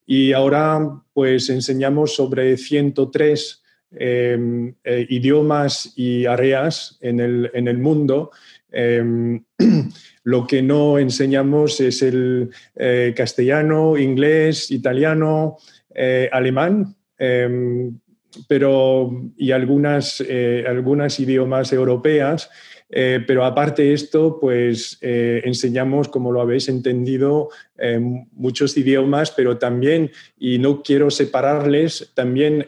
Y 0.07 0.33
ahora 0.33 1.03
pues 1.13 1.51
enseñamos 1.51 2.15
sobre 2.15 2.57
103 2.57 3.63
Em, 3.95 4.75
eh, 4.85 5.07
idiomas 5.11 5.93
y 5.97 6.25
áreas 6.25 6.97
en 7.03 7.21
el, 7.21 7.51
en 7.53 7.69
el 7.69 7.79
mundo. 7.79 8.31
Lo 10.25 10.47
que 10.47 10.63
no 10.63 10.99
enseñamos 10.99 11.79
es 11.81 12.01
el 12.01 12.49
eh, 12.75 13.13
castellano, 13.15 13.99
inglés, 13.99 14.71
italiano, 14.71 15.59
eh, 15.95 16.31
alemán, 16.33 16.97
em, 17.19 17.99
pero 18.49 19.11
y 19.37 19.53
algunas, 19.53 20.23
algunas 20.67 21.19
idiomas 21.21 21.73
europeas. 21.73 22.51
Eh, 22.95 23.25
pero 23.27 23.47
aparte 23.47 23.85
de 23.85 23.95
esto, 23.95 24.39
pues 24.39 24.99
eh, 25.01 25.41
enseñamos, 25.47 26.09
como 26.09 26.31
lo 26.31 26.43
habéis 26.43 26.69
entendido, 26.69 27.49
eh, 27.79 27.99
muchos 28.33 28.77
idiomas, 28.77 29.31
pero 29.31 29.57
también, 29.57 30.11
y 30.39 30.59
no 30.59 30.83
quiero 30.83 31.11
separarles, 31.11 32.13
también 32.15 32.67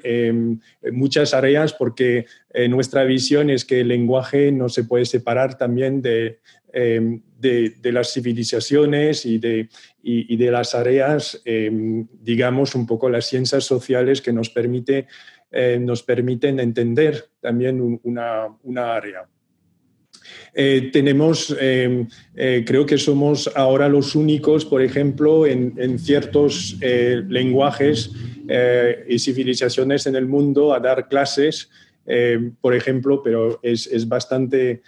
muchas 0.93 1.35
áreas, 1.35 1.75
porque 1.75 2.25
nuestra 2.71 3.05
visión 3.05 3.51
es 3.51 3.67
que 3.67 3.81
el 3.81 3.89
lenguaje 3.89 4.51
no 4.51 4.71
se 4.71 4.85
puede 4.85 5.05
separar 5.05 5.59
también 5.59 6.01
de, 6.01 6.39
de, 6.73 7.93
las 7.93 8.13
civilizaciones 8.13 9.27
y 9.27 9.39
de, 9.39 9.69
y, 10.03 10.37
de 10.37 10.51
las 10.51 10.75
áreas, 10.75 11.43
digamos, 11.45 12.75
un 12.75 12.87
poco 12.87 13.11
las 13.11 13.27
ciencias 13.27 13.65
sociales 13.65 14.23
que 14.23 14.33
nos, 14.33 14.51
permite, 14.51 15.07
nos 15.81 16.03
permiten 16.03 16.59
entender 16.59 17.31
también 17.41 18.01
una, 18.03 18.49
una 18.63 18.95
área. 18.95 19.29
Eh, 20.55 20.91
tenemos, 20.93 21.55
eh, 21.61 22.07
eh, 22.35 22.65
creo 22.67 22.87
que 22.87 22.99
somos 22.99 23.51
ahora 23.55 23.89
los 23.89 24.15
únicos, 24.15 24.65
por 24.65 24.83
ejemplo, 24.83 25.47
en, 25.47 25.99
ciertos 25.99 26.77
lenguajes 26.81 28.13
y 29.09 29.19
civilizaciones 29.19 30.07
en 30.07 30.17
el 30.17 30.27
mundo 30.27 30.75
a 30.75 30.81
dar 30.81 31.09
clases, 31.09 31.71
por 32.61 32.75
ejemplo, 32.75 33.23
pero 33.23 33.59
es, 33.63 33.87
es 33.87 34.07
bastante 34.07 34.83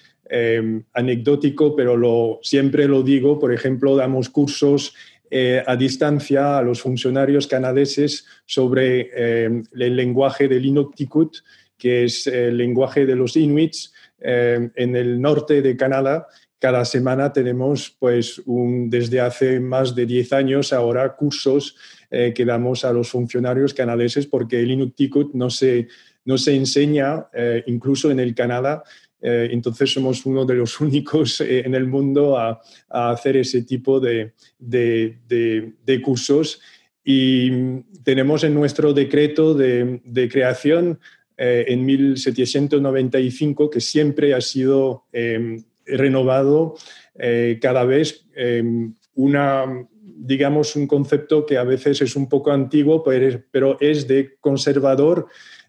anecdótico, 0.92 1.74
pero 1.74 1.96
lo, 1.96 2.40
siempre 2.42 2.86
lo 2.86 3.02
digo, 3.02 3.38
por 3.38 3.52
ejemplo, 3.52 3.96
damos 3.96 4.28
cursos 4.28 4.94
a 5.30 5.76
distancia 5.76 6.58
a 6.58 6.62
los 6.62 6.80
funcionarios 6.80 7.46
canadeses 7.46 8.26
sobre 8.46 9.10
el 9.46 9.96
lenguaje 9.96 10.48
del 10.48 10.64
Inuktitut, 10.66 11.38
que 11.78 12.04
es 12.04 12.26
el 12.26 12.56
lenguaje 12.56 13.06
de 13.06 13.16
los 13.16 13.36
Inuits, 13.36 13.92
eh, 14.18 14.70
en 14.74 14.96
el 14.96 15.20
norte 15.20 15.62
de 15.62 15.76
Canadá, 15.76 16.26
cada 16.58 16.84
semana 16.84 17.32
tenemos, 17.32 17.94
pues, 17.98 18.42
desde 18.46 19.20
hace 19.20 19.60
más 19.60 19.94
de 19.94 20.06
10 20.06 20.32
años 20.32 20.72
ahora, 20.72 21.14
cursos 21.14 21.76
eh, 22.10 22.32
que 22.34 22.46
damos 22.46 22.84
a 22.84 22.92
los 22.92 23.10
funcionarios 23.10 23.74
canadeses 23.74 24.26
porque 24.26 24.60
el 24.60 24.70
Inuktitut 24.70 25.34
no 25.34 25.50
se, 25.50 25.88
no 26.24 26.38
se 26.38 26.56
enseña 26.56 27.26
eh, 27.34 27.62
incluso 27.66 28.10
en 28.10 28.20
el 28.20 28.34
Canadá. 28.34 28.84
Entonces 29.26 29.92
somos 29.92 30.24
uno 30.24 30.44
de 30.44 30.54
los 30.54 30.80
únicos 30.80 31.40
en 31.40 31.74
el 31.74 31.86
mundo 31.86 32.38
a, 32.38 32.60
hacer 32.88 33.36
ese 33.36 33.62
tipo 33.62 34.00
de, 34.00 34.32
cursos. 36.02 36.60
Y 37.04 37.50
tenemos 38.04 38.44
en 38.44 38.54
nuestro 38.54 38.92
decreto 38.92 39.54
de, 39.54 40.28
creación 40.30 40.98
eh, 41.36 41.64
en 41.68 41.84
1795, 41.84 43.70
que 43.70 43.80
siempre 43.80 44.34
ha 44.34 44.40
sido 44.40 45.04
em, 45.12 45.62
renovado 45.84 46.74
eh, 47.14 47.58
cada 47.60 47.84
vez 47.84 48.26
em, 48.34 48.94
una, 49.14 49.64
digamos, 50.00 50.76
un 50.76 50.86
concepto 50.86 51.46
que 51.46 51.58
a 51.58 51.64
veces 51.64 52.00
es 52.00 52.16
un 52.16 52.28
poco 52.28 52.50
antiguo, 52.50 53.02
pero 53.02 53.78
es 53.80 54.08
de 54.08 54.36
conservador 54.40 55.26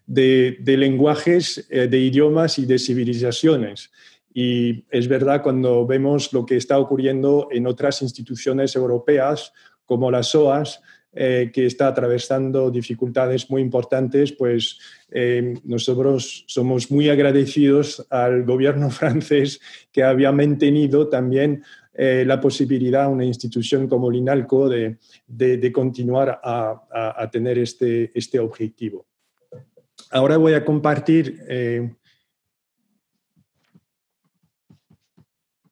de, 0.08 0.58
lenguajes, 0.64 1.66
eh, 1.70 1.86
de 1.86 1.98
idiomas 1.98 2.58
y 2.58 2.66
de 2.66 2.78
civilizaciones. 2.78 3.90
Y 4.32 4.84
es 4.90 5.06
verdad 5.06 5.42
cuando 5.42 5.86
vemos 5.86 6.32
lo 6.32 6.44
que 6.44 6.56
está 6.56 6.78
ocurriendo 6.78 7.48
en 7.52 7.66
otras 7.66 8.02
instituciones 8.02 8.74
europeas, 8.74 9.52
como 9.84 10.10
las 10.10 10.28
SOAS, 10.28 10.80
eh, 11.20 11.50
que 11.52 11.66
está 11.66 11.88
atravesando 11.88 12.70
dificultades 12.70 13.50
muy 13.50 13.62
importantes, 13.62 14.30
pues 14.32 14.78
eh, 15.10 15.54
nosotros 15.64 16.44
somos 16.46 16.90
muy 16.90 17.08
agradecidos 17.08 18.06
al 18.10 18.44
gobierno 18.44 18.90
francés 18.90 19.58
que 19.90 20.04
había 20.04 20.30
mantenido 20.32 21.08
también 21.08 21.64
eh, 21.94 22.22
la 22.24 22.40
posibilidad 22.40 23.04
a 23.04 23.08
una 23.08 23.24
institución 23.24 23.88
como 23.88 24.10
l'INALCO 24.10 24.68
de, 24.68 24.98
de, 25.26 25.72
continuar 25.72 26.40
a, 26.44 27.14
a, 27.16 27.28
tener 27.28 27.58
este, 27.58 28.12
este 28.14 28.38
objetivo. 28.38 29.07
Ahora 30.10 30.36
voy 30.36 30.54
a 30.54 30.64
compartir 30.64 31.44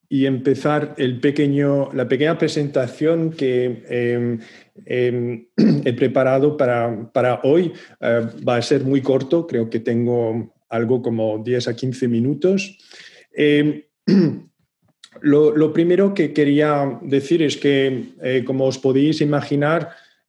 y 0.08 0.26
empezar 0.26 0.94
el 0.98 1.20
pequeño, 1.20 1.92
la 1.92 2.08
pequeña 2.08 2.38
presentación 2.38 3.30
que 3.30 3.82
em, 3.88 4.38
em, 4.84 5.46
he 5.84 5.92
preparado 5.92 6.56
para, 6.56 7.10
para 7.12 7.40
hoy. 7.42 7.72
Eh, 8.00 8.26
va 8.46 8.56
a 8.56 8.62
ser 8.62 8.84
muy 8.84 9.02
corto, 9.02 9.46
creo 9.46 9.68
que 9.68 9.80
tengo 9.80 10.54
algo 10.68 11.02
como 11.02 11.42
10 11.42 11.68
a 11.68 11.76
15 11.76 12.08
minutos. 12.08 12.78
Em, 13.32 13.82
Lo, 15.22 15.72
primero 15.72 16.12
que 16.12 16.34
quería 16.34 17.00
decir 17.00 17.40
es 17.42 17.56
que, 17.56 18.42
como 18.44 18.66
os 18.66 18.76
podéis 18.76 19.22
imaginar, 19.22 19.96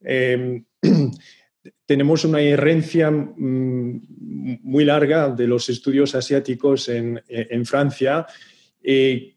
tenemos 1.86 2.24
una 2.24 2.40
herencia 2.40 3.10
mm, 3.10 4.58
muy 4.62 4.84
larga 4.84 5.28
de 5.28 5.46
los 5.46 5.68
estudios 5.68 6.14
asiáticos 6.14 6.88
en, 6.88 7.20
Francia, 7.64 8.26
eh, 8.82 9.34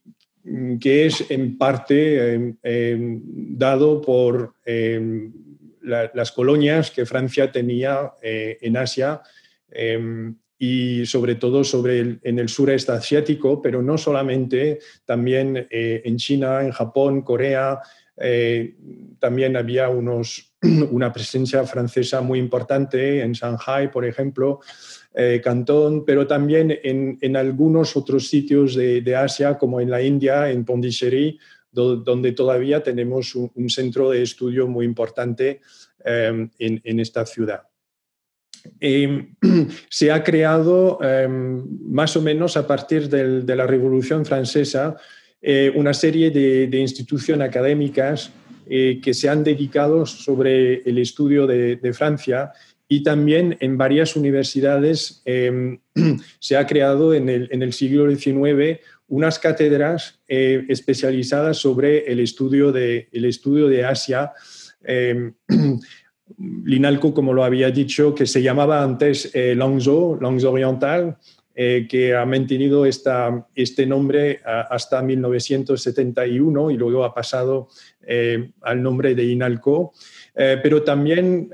que 0.79 1.05
es 1.05 1.29
en 1.29 1.57
parte 1.57 2.33
em, 2.33 2.57
em, 2.63 3.21
dado 3.57 4.01
por 4.01 4.55
em, 4.65 5.31
las 5.83 6.31
colonias 6.31 6.91
que 6.91 7.05
Francia 7.05 7.51
tenía 7.51 8.13
eh, 8.21 8.57
en 8.61 8.77
Asia 8.77 9.21
y 10.57 11.05
sobre 11.05 11.35
todo 11.35 11.63
sobre 11.63 12.19
en 12.21 12.37
el 12.37 12.49
sureste 12.49 12.91
asiático, 12.91 13.61
pero 13.61 13.81
no 13.81 13.97
solamente, 13.97 14.79
también 15.05 15.67
eh, 15.71 16.01
en 16.05 16.17
China, 16.17 16.61
en 16.61 16.71
Japón, 16.71 17.21
Corea, 17.21 17.79
también 19.19 19.57
había 19.57 19.89
unos 19.89 20.50
una 20.91 21.11
presencia 21.11 21.63
francesa 21.65 22.21
muy 22.21 22.37
importante 22.37 23.21
en 23.21 23.31
Shanghai, 23.31 23.91
por 23.91 24.05
ejemplo, 24.05 24.59
eh, 25.13 25.41
Cantón, 25.43 26.05
pero 26.05 26.27
también 26.27 26.77
en, 26.83 27.35
algunos 27.35 27.97
otros 27.97 28.27
sitios 28.27 28.75
de, 28.75 29.15
Asia, 29.15 29.57
como 29.57 29.81
en 29.81 29.89
la 29.89 30.01
India, 30.01 30.49
en 30.51 30.63
Pondicherry, 30.63 31.39
donde 31.71 32.33
todavía 32.33 32.83
tenemos 32.83 33.33
un, 33.35 33.69
centro 33.69 34.11
de 34.11 34.21
estudio 34.21 34.67
muy 34.67 34.85
importante 34.85 35.61
em, 36.03 36.49
en, 36.59 36.99
esta 36.99 37.25
ciudad. 37.25 37.63
Em, 38.79 39.35
se 39.89 40.11
ha 40.11 40.23
creado 40.23 40.99
em, 41.01 41.63
más 41.89 42.15
o 42.15 42.21
menos 42.21 42.55
a 42.55 42.67
partir 42.67 43.09
de 43.09 43.55
la 43.55 43.65
Revolución 43.65 44.25
Francesa 44.25 44.95
eh, 45.41 45.71
una 45.75 45.93
serie 45.93 46.29
de 46.29 46.77
instituciones 46.77 47.47
académicas 47.47 48.31
eh, 48.69 48.99
que 49.01 49.13
se 49.13 49.29
han 49.29 49.43
dedicado 49.43 50.05
sobre 50.05 50.81
el 50.83 50.97
estudio 50.97 51.47
de, 51.47 51.93
Francia 51.93 52.51
y 52.87 53.03
también 53.03 53.57
en 53.59 53.77
varias 53.77 54.15
universidades 54.15 55.21
em, 55.25 55.79
se 56.39 56.57
ha 56.57 56.65
creado 56.65 57.13
en 57.13 57.29
el, 57.29 57.73
siglo 57.73 58.09
XIX 58.13 58.79
unas 59.07 59.39
cátedras 59.39 60.19
eh, 60.27 60.65
especializadas 60.69 61.57
sobre 61.57 62.11
el 62.11 62.19
estudio 62.19 62.71
de, 62.71 63.09
el 63.11 63.25
estudio 63.25 63.67
de 63.67 63.85
Asia. 63.85 64.31
Em, 64.83 65.33
Linalco, 66.65 67.13
como 67.13 67.33
lo 67.33 67.43
había 67.43 67.69
dicho, 67.71 68.15
que 68.15 68.25
se 68.25 68.41
llamaba 68.41 68.83
antes 68.83 69.31
eh, 69.33 69.53
Langzhou, 69.55 70.19
Langzhou 70.19 70.53
Oriental, 70.53 71.17
eh, 71.53 71.85
que 71.89 72.15
ha 72.15 72.25
mantenido 72.25 72.85
esta, 72.85 73.45
este 73.55 73.85
nombre 73.85 74.39
hasta 74.45 75.01
1971 75.01 76.71
y 76.71 76.77
luego 76.77 77.03
ha 77.03 77.13
pasado 77.13 77.67
eh, 78.07 78.51
al 78.61 78.81
nombre 78.81 79.15
de 79.15 79.25
INALCO, 79.25 79.91
eh, 80.33 80.59
pero 80.63 80.81
también 80.83 81.51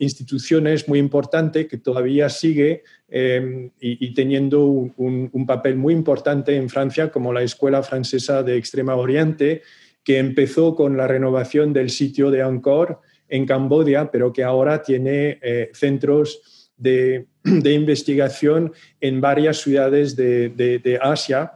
instituciones 0.00 0.88
muy 0.88 0.98
importantes 0.98 1.68
que 1.68 1.78
todavía 1.78 2.28
sigue 2.28 2.82
y, 3.08 4.12
teniendo 4.12 4.64
un, 4.64 5.30
un, 5.32 5.46
papel 5.46 5.76
muy 5.76 5.94
importante 5.94 6.56
en 6.56 6.68
Francia, 6.68 7.12
como 7.12 7.32
la 7.32 7.42
Escuela 7.44 7.84
Francesa 7.84 8.42
de 8.42 8.56
Extrema 8.56 8.96
Oriente, 8.96 9.62
que 10.02 10.18
empezó 10.18 10.74
con 10.74 10.96
la 10.96 11.06
renovación 11.06 11.72
del 11.72 11.90
sitio 11.90 12.32
de 12.32 12.42
Angkor 12.42 13.00
en 13.28 13.46
Camboya, 13.46 14.10
pero 14.10 14.32
que 14.32 14.42
ahora 14.42 14.82
tiene 14.82 15.38
centros 15.72 16.57
de, 16.78 17.26
investigación 17.44 18.72
en 19.00 19.20
varias 19.20 19.58
ciudades 19.58 20.16
de, 20.16 20.98
Asia. 21.02 21.52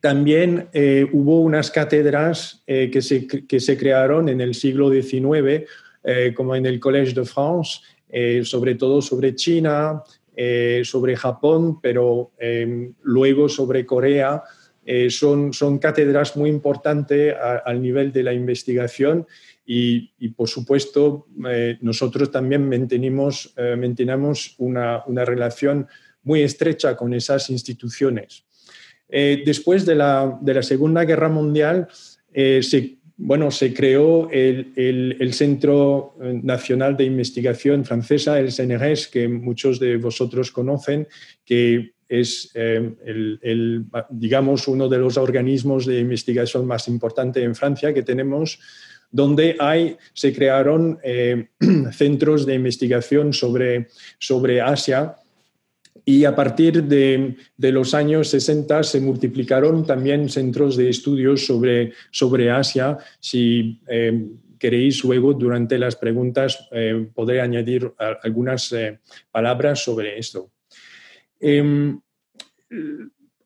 También 0.00 0.68
eh, 0.72 1.06
hubo 1.12 1.40
unas 1.40 1.70
cátedras 1.70 2.62
eh, 2.66 2.90
que, 2.90 3.02
se, 3.02 3.26
que, 3.26 3.60
se, 3.60 3.76
crearon 3.76 4.28
en 4.28 4.40
el 4.40 4.54
siglo 4.54 4.90
XIX, 4.90 5.64
eh, 6.04 6.32
como 6.34 6.54
en 6.54 6.66
el 6.66 6.80
Collège 6.80 7.14
de 7.14 7.24
France, 7.24 7.80
sobre 8.44 8.74
todo 8.76 9.02
sobre 9.02 9.34
China, 9.34 10.02
sobre 10.82 11.14
Japón, 11.14 11.78
pero 11.82 12.30
luego 13.02 13.50
sobre 13.50 13.84
Corea. 13.84 14.42
son, 15.10 15.52
son 15.52 15.78
cátedras 15.78 16.34
muy 16.34 16.48
importantes 16.48 17.34
al 17.66 17.82
nivel 17.82 18.10
de 18.12 18.22
la 18.22 18.32
investigación 18.32 19.26
y, 19.70 20.28
por 20.30 20.48
supuesto, 20.48 21.26
eh, 21.46 21.76
nosotros 21.82 22.30
también 22.30 22.66
mantenemos, 22.66 23.52
eh, 23.54 23.76
una, 24.56 25.24
relación 25.26 25.86
muy 26.22 26.40
estrecha 26.40 26.96
con 26.96 27.12
esas 27.12 27.50
instituciones. 27.50 28.46
Eh, 29.10 29.42
después 29.44 29.84
de 29.84 29.94
la, 29.94 30.40
Segunda 30.62 31.04
Guerra 31.04 31.28
Mundial, 31.28 31.86
se, 32.32 32.96
bueno, 33.18 33.50
se 33.50 33.74
creó 33.74 34.30
el, 34.30 35.30
Centro 35.34 36.16
Nacional 36.18 36.96
de 36.96 37.04
Investigación 37.04 37.84
Francesa, 37.84 38.40
el 38.40 38.50
CNRS, 38.50 39.08
que 39.08 39.28
muchos 39.28 39.78
de 39.78 39.98
vosotros 39.98 40.50
conocen, 40.50 41.06
que 41.44 41.92
es 42.08 42.54
digamos, 44.08 44.66
uno 44.66 44.88
de 44.88 44.96
los 44.96 45.18
organismos 45.18 45.84
de 45.84 46.00
investigación 46.00 46.66
más 46.66 46.88
importantes 46.88 47.44
en 47.44 47.54
Francia 47.54 47.92
que 47.92 48.02
tenemos 48.02 48.58
donde 49.10 49.56
hay, 49.58 49.96
se 50.12 50.32
crearon 50.32 50.98
eh, 51.02 51.48
centros 51.92 52.46
de 52.46 52.54
investigación 52.54 53.32
sobre, 53.32 53.88
sobre 54.18 54.60
Asia 54.60 55.16
y 56.04 56.24
a 56.24 56.34
partir 56.34 56.84
de, 56.84 57.36
los 57.56 57.92
años 57.94 58.28
60 58.28 58.82
se 58.82 59.00
multiplicaron 59.00 59.84
también 59.84 60.28
centros 60.28 60.76
de 60.76 60.88
estudios 60.88 61.44
sobre, 61.44 61.92
sobre 62.10 62.50
Asia. 62.50 62.96
Si 63.20 63.80
eh, 63.88 64.26
queréis 64.58 65.04
luego, 65.04 65.34
durante 65.34 65.78
las 65.78 65.96
preguntas, 65.96 66.66
eh, 66.72 67.08
podré 67.14 67.40
añadir 67.40 67.92
algunas 68.22 68.74
palabras 69.30 69.84
sobre 69.84 70.18
esto. 70.18 70.50
Em, 71.40 72.00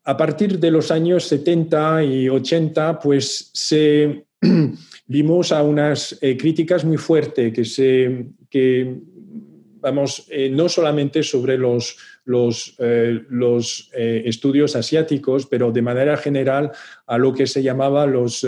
a 0.04 0.16
partir 0.16 0.58
de 0.58 0.70
los 0.70 0.90
años 0.90 1.24
70 1.24 2.04
y 2.04 2.28
80, 2.28 2.98
pues 2.98 3.50
se 3.52 4.24
vimos 5.06 5.52
a 5.52 5.62
unas 5.62 6.18
eh, 6.20 6.36
críticas 6.36 6.84
muy 6.84 6.96
fuertes 6.96 7.52
que 7.52 7.64
se 7.64 8.26
que 8.50 8.96
vamos 9.80 10.26
eh, 10.30 10.50
no 10.50 10.68
solamente 10.68 11.22
sobre 11.22 11.58
los 11.58 11.96
los, 12.24 12.76
eh, 12.78 13.20
los 13.30 13.90
estudios 13.92 14.76
asiáticos, 14.76 15.46
pero 15.46 15.72
de 15.72 15.82
manera 15.82 16.16
general 16.16 16.70
a 17.04 17.18
lo 17.18 17.34
que 17.34 17.48
se 17.48 17.64
llamaba 17.64 18.06
los 18.06 18.46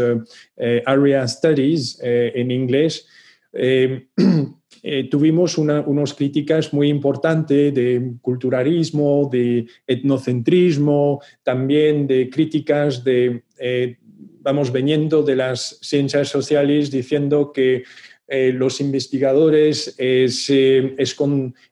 area 0.87 1.27
studies 1.27 1.99
en 2.01 2.53
inglés. 2.53 3.09
tuvimos 5.11 5.59
unas 5.59 6.15
críticas 6.15 6.73
muy 6.73 6.89
importantes 6.89 7.75
de 7.75 8.13
culturalismo, 8.23 9.29
de 9.33 9.67
etnocentrismo, 9.89 11.21
también 11.43 12.07
de 12.07 12.31
críticas 12.31 13.03
de 13.03 13.43
vamos 14.45 14.71
veniendo 14.71 15.23
de 15.23 15.37
las 15.37 15.79
ciencias 15.81 16.29
sociales 16.29 16.91
diciendo 16.91 17.51
que 17.51 17.83
eh, 18.29 18.53
los 18.53 18.81
investigadores 18.81 19.95
eh, 19.99 20.29
se 20.29 20.95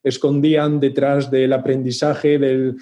escondían 0.02 0.80
detrás 0.80 1.30
del 1.30 1.52
aprendizaje 1.52 2.38
del, 2.38 2.76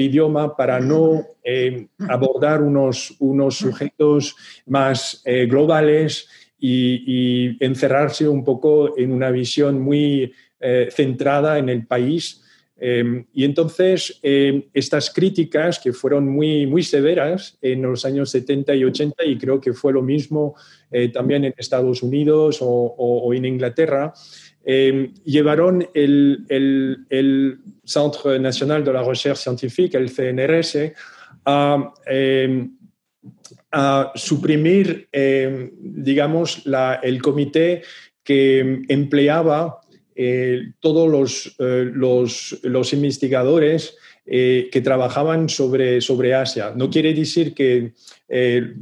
idioma 0.00 0.56
para 0.56 0.80
no 0.80 1.24
eh, 1.44 1.86
abordar 2.08 2.60
unos, 2.60 3.14
unos 3.20 3.56
sujetos 3.56 4.36
más 4.66 5.22
globales 5.48 6.28
y, 6.58 7.56
encerrarse 7.64 8.28
un 8.28 8.42
poco 8.42 8.98
en 8.98 9.12
una 9.12 9.30
visión 9.30 9.80
muy 9.80 10.32
centrada 10.90 11.58
en 11.58 11.68
el 11.68 11.86
país 11.86 12.42
Em, 12.78 13.24
y 13.32 13.44
entonces, 13.44 14.18
em, 14.22 14.64
estas 14.74 15.10
críticas 15.10 15.78
que 15.78 15.94
fueron 15.94 16.28
muy, 16.28 16.66
muy 16.66 16.82
severas 16.82 17.56
en 17.62 17.80
los 17.82 18.04
años 18.04 18.30
70 18.30 18.74
y 18.74 18.84
80, 18.84 19.24
y 19.24 19.38
creo 19.38 19.60
que 19.60 19.72
fue 19.72 19.94
lo 19.94 20.02
mismo 20.02 20.54
eh, 20.90 21.08
también 21.08 21.44
en 21.44 21.54
Estados 21.56 22.02
Unidos 22.02 22.58
o, 22.60 23.32
en 23.32 23.46
Inglaterra, 23.46 24.12
em, 24.64 25.14
llevaron 25.24 25.88
el, 25.94 26.44
el, 26.48 27.58
Centre 27.84 28.38
National 28.38 28.84
de 28.84 28.92
la 28.92 29.02
Recherche 29.02 29.42
Scientifique, 29.42 29.96
el 29.96 30.10
CNRS, 30.10 30.92
a, 31.46 31.94
a 33.72 34.12
suprimir, 34.14 35.08
digamos, 35.78 36.66
la, 36.66 37.00
el 37.02 37.22
comité 37.22 37.82
que 38.24 38.82
empleaba 38.88 39.80
eh, 40.18 40.72
todos 40.80 41.10
los, 41.10 41.54
eh, 41.58 41.90
los, 41.92 42.58
los, 42.62 42.92
investigadores 42.94 43.98
eh, 44.24 44.70
que 44.72 44.80
trabajaban 44.80 45.50
sobre, 45.50 46.00
sobre 46.00 46.34
Asia. 46.34 46.72
No 46.74 46.88
quiere 46.88 47.12
decir 47.12 47.52
que 47.52 47.92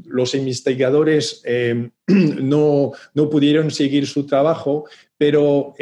los 0.07 0.35
investigadores 0.37 1.42
no, 2.07 2.92
no, 3.14 3.31
pudieron 3.31 3.73
seguir 3.73 4.07
su 4.07 4.27
trabajo, 4.27 4.85
pero 5.18 5.75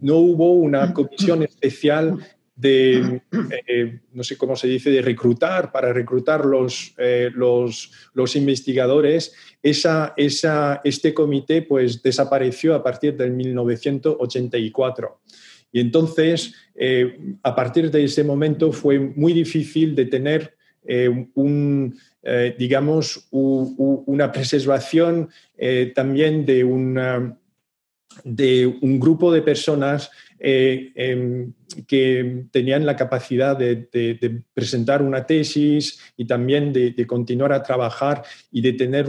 no 0.00 0.16
hubo 0.16 0.52
una 0.52 0.94
comisión 0.94 1.42
especial 1.42 2.18
de, 2.56 3.22
eh, 3.66 4.00
no 4.12 4.22
sé 4.22 4.36
cómo 4.36 4.54
se 4.54 4.68
dice, 4.68 4.90
de 4.90 5.02
reclutar, 5.02 5.72
para 5.72 5.92
reclutar 5.92 6.44
los, 6.44 6.94
eh, 6.98 7.30
los, 7.34 7.90
los, 8.14 8.36
investigadores, 8.36 9.34
esa, 9.62 10.14
esa, 10.16 10.80
este 10.84 11.12
comité 11.12 11.62
pues 11.62 12.02
desapareció 12.02 12.74
a 12.74 12.82
partir 12.82 13.16
del 13.16 13.32
1984. 13.32 15.20
Y 15.72 15.80
entonces, 15.80 16.54
eh, 16.76 17.18
a 17.42 17.54
partir 17.54 17.90
de 17.90 18.04
ese 18.04 18.22
momento 18.22 18.70
fue 18.70 18.98
muy 18.98 19.32
difícil 19.32 19.94
de 19.94 20.06
tener 20.06 20.54
un, 21.34 21.98
digamos, 22.58 23.26
una 23.30 24.30
preservación 24.30 25.30
también 25.94 26.44
de 26.44 26.62
de 28.22 28.66
un 28.66 29.00
grupo 29.00 29.32
de 29.32 29.42
personas 29.42 30.10
eh, 30.46 30.92
em, 30.94 31.54
que 31.88 32.44
tenían 32.50 32.84
la 32.84 32.96
capacidad 32.96 33.56
de, 33.56 34.42
presentar 34.52 35.00
una 35.00 35.24
tesis 35.24 35.98
y 36.18 36.26
también 36.26 36.70
de, 36.70 37.06
continuar 37.06 37.50
a 37.54 37.62
trabajar 37.62 38.22
y 38.52 38.60
de 38.60 38.74
tener 38.74 39.06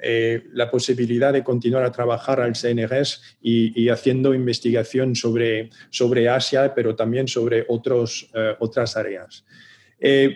eh, 0.00 0.44
la 0.52 0.70
posibilidad 0.70 1.32
de 1.32 1.42
continuar 1.42 1.82
a 1.82 1.90
trabajar 1.90 2.40
al 2.40 2.54
CNRS 2.54 3.20
y, 3.42 3.88
haciendo 3.88 4.32
investigación 4.32 5.16
sobre, 5.16 5.70
Asia, 6.28 6.72
pero 6.72 6.94
también 6.94 7.26
sobre 7.26 7.64
otros, 7.66 8.30
eh, 8.32 8.54
otras 8.60 8.96
áreas. 8.96 9.44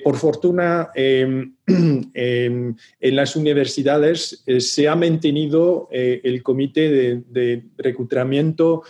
Por 0.02 0.16
fortuna, 0.16 0.90
em, 0.96 1.54
em, 2.12 2.74
en 3.00 3.16
las 3.16 3.36
universidades 3.36 4.44
se 4.58 4.88
ha 4.88 4.96
mantenido 4.96 5.88
el 5.92 6.42
comité 6.42 7.22
de, 7.24 7.62
reclutamiento 7.78 8.82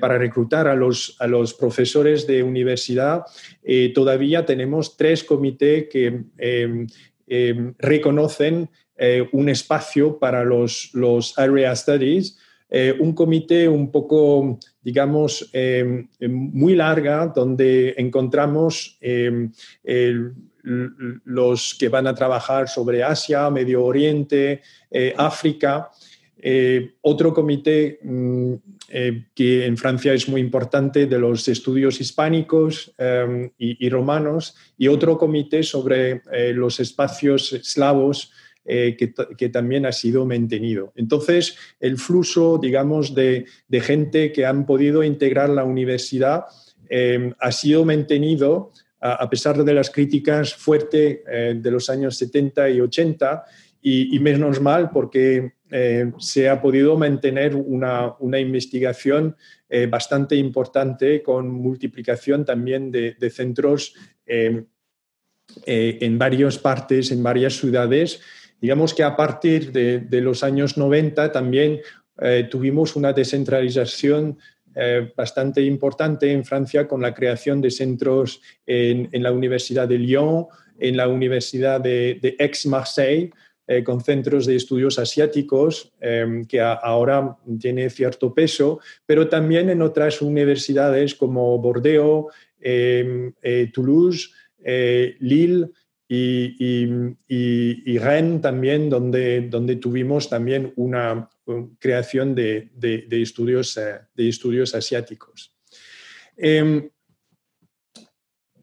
para 0.00 0.18
reclutar 0.18 0.68
a 0.68 0.74
los, 0.74 1.16
a 1.18 1.26
los, 1.26 1.54
profesores 1.54 2.26
de 2.26 2.42
universidad. 2.42 3.24
todavía 3.94 4.44
tenemos 4.44 4.96
tres 4.96 5.24
comités 5.24 5.88
que 5.88 6.24
em, 6.38 6.86
reconocen 7.78 8.68
un 9.32 9.48
espacio 9.48 10.18
para 10.18 10.44
los, 10.44 10.90
los 10.92 11.38
area 11.38 11.74
studies 11.74 12.38
eh, 12.74 12.96
un 12.98 13.12
comité 13.12 13.68
un 13.68 13.90
poco, 13.90 14.58
digamos, 14.80 15.50
em, 15.52 16.08
em, 16.18 16.32
muy 16.32 16.74
larga, 16.74 17.26
donde 17.26 17.94
encontramos 17.98 18.96
em, 19.02 19.52
los 21.24 21.74
que 21.78 21.90
van 21.90 22.06
a 22.06 22.14
trabajar 22.14 22.68
sobre 22.68 23.02
Asia, 23.02 23.50
Medio 23.50 23.84
Oriente, 23.84 24.62
eh, 24.90 25.12
África. 25.18 25.90
Eh, 26.38 26.94
otro 27.02 27.34
comité 27.34 27.98
mm, 28.02 28.54
que 29.34 29.64
en 29.64 29.76
Francia 29.78 30.12
es 30.12 30.28
muy 30.28 30.40
importante 30.40 31.06
de 31.06 31.18
los 31.18 31.48
estudios 31.48 32.00
hispánicos 32.00 32.92
y, 33.58 33.86
y, 33.86 33.88
romanos 33.88 34.54
y 34.76 34.88
otro 34.88 35.16
comité 35.16 35.62
sobre 35.62 36.20
los 36.52 36.78
espacios 36.78 37.54
eslavos 37.54 38.32
eh, 38.64 38.96
que, 38.96 39.48
también 39.48 39.86
ha 39.86 39.92
sido 39.92 40.24
mantenido. 40.24 40.92
Entonces, 40.94 41.56
el 41.80 41.98
flujo, 41.98 42.58
digamos, 42.62 43.12
de, 43.12 43.44
gente 43.72 44.30
que 44.30 44.46
han 44.46 44.66
podido 44.66 45.02
integrar 45.02 45.48
la 45.48 45.64
universidad 45.64 46.44
eh, 46.88 47.32
ha 47.40 47.50
sido 47.50 47.84
mantenido 47.84 48.70
a, 49.00 49.28
pesar 49.28 49.64
de 49.64 49.74
las 49.74 49.90
críticas 49.90 50.54
fuertes 50.54 51.18
eh, 51.28 51.54
de 51.56 51.70
los 51.72 51.90
años 51.90 52.16
70 52.16 52.70
y 52.70 52.80
80 52.80 53.44
y, 53.82 54.18
menos 54.20 54.60
mal 54.60 54.90
porque 54.90 55.54
se 56.18 56.48
ha 56.48 56.60
podido 56.62 56.96
mantener 56.96 57.56
una, 57.56 58.14
investigación 58.38 59.36
bastante 59.88 60.36
importante 60.36 61.22
con 61.22 61.50
multiplicación 61.50 62.44
también 62.44 62.90
de, 62.90 63.14
de 63.18 63.30
centros 63.30 63.94
en 65.66 66.18
varias 66.18 66.58
partes, 66.58 67.10
en 67.10 67.22
varias 67.22 67.56
ciudades. 67.56 68.20
Digamos 68.62 68.94
que 68.94 69.02
a 69.02 69.16
partir 69.16 69.72
de, 69.72 70.20
los 70.20 70.44
años 70.44 70.78
90 70.78 71.32
también 71.32 71.80
eh, 72.20 72.46
tuvimos 72.48 72.94
una 72.94 73.12
descentralización 73.12 74.38
eh, 74.76 75.12
bastante 75.16 75.62
importante 75.62 76.30
en 76.30 76.44
Francia 76.44 76.86
con 76.86 77.02
la 77.02 77.12
creación 77.12 77.60
de 77.60 77.72
centros 77.72 78.40
en, 78.64 79.10
la 79.20 79.32
Universidad 79.32 79.88
de 79.88 79.98
Lyon, 79.98 80.46
en 80.78 80.96
la 80.96 81.08
Universidad 81.08 81.80
de, 81.80 82.36
Aix-Marseille, 82.38 83.32
eh, 83.72 83.84
con 83.84 84.00
centros 84.00 84.46
de 84.46 84.56
estudios 84.56 84.98
asiáticos 84.98 85.92
que 86.48 86.60
ahora 86.60 87.36
tiene 87.60 87.88
cierto 87.90 88.34
peso, 88.34 88.80
pero 89.06 89.28
también 89.28 89.70
en 89.70 89.82
otras 89.82 90.20
universidades 90.20 91.14
como 91.14 91.58
Bordeaux, 91.58 92.32
Toulouse, 93.72 94.30
Lille, 95.20 95.68
y, 96.14 97.98
Rennes 97.98 98.42
también, 98.42 98.90
donde, 98.90 99.48
donde 99.48 99.76
tuvimos 99.76 100.28
también 100.28 100.72
una 100.76 101.28
creación 101.78 102.34
de, 102.34 102.70
estudios, 103.10 103.76
eh, 103.76 104.00
de 104.14 104.28
estudios 104.28 104.74
asiáticos. 104.74 105.56
Em, 106.36 106.90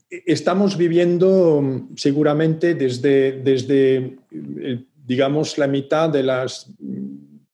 estamos 0.10 0.78
viviendo 0.78 1.88
seguramente 1.96 2.76
desde, 2.76 3.42
desde, 3.44 4.18
eh, 4.62 4.86
digamos, 5.10 5.58
la 5.58 5.66
mitad 5.66 6.08
de 6.08 6.22
la 6.22 6.46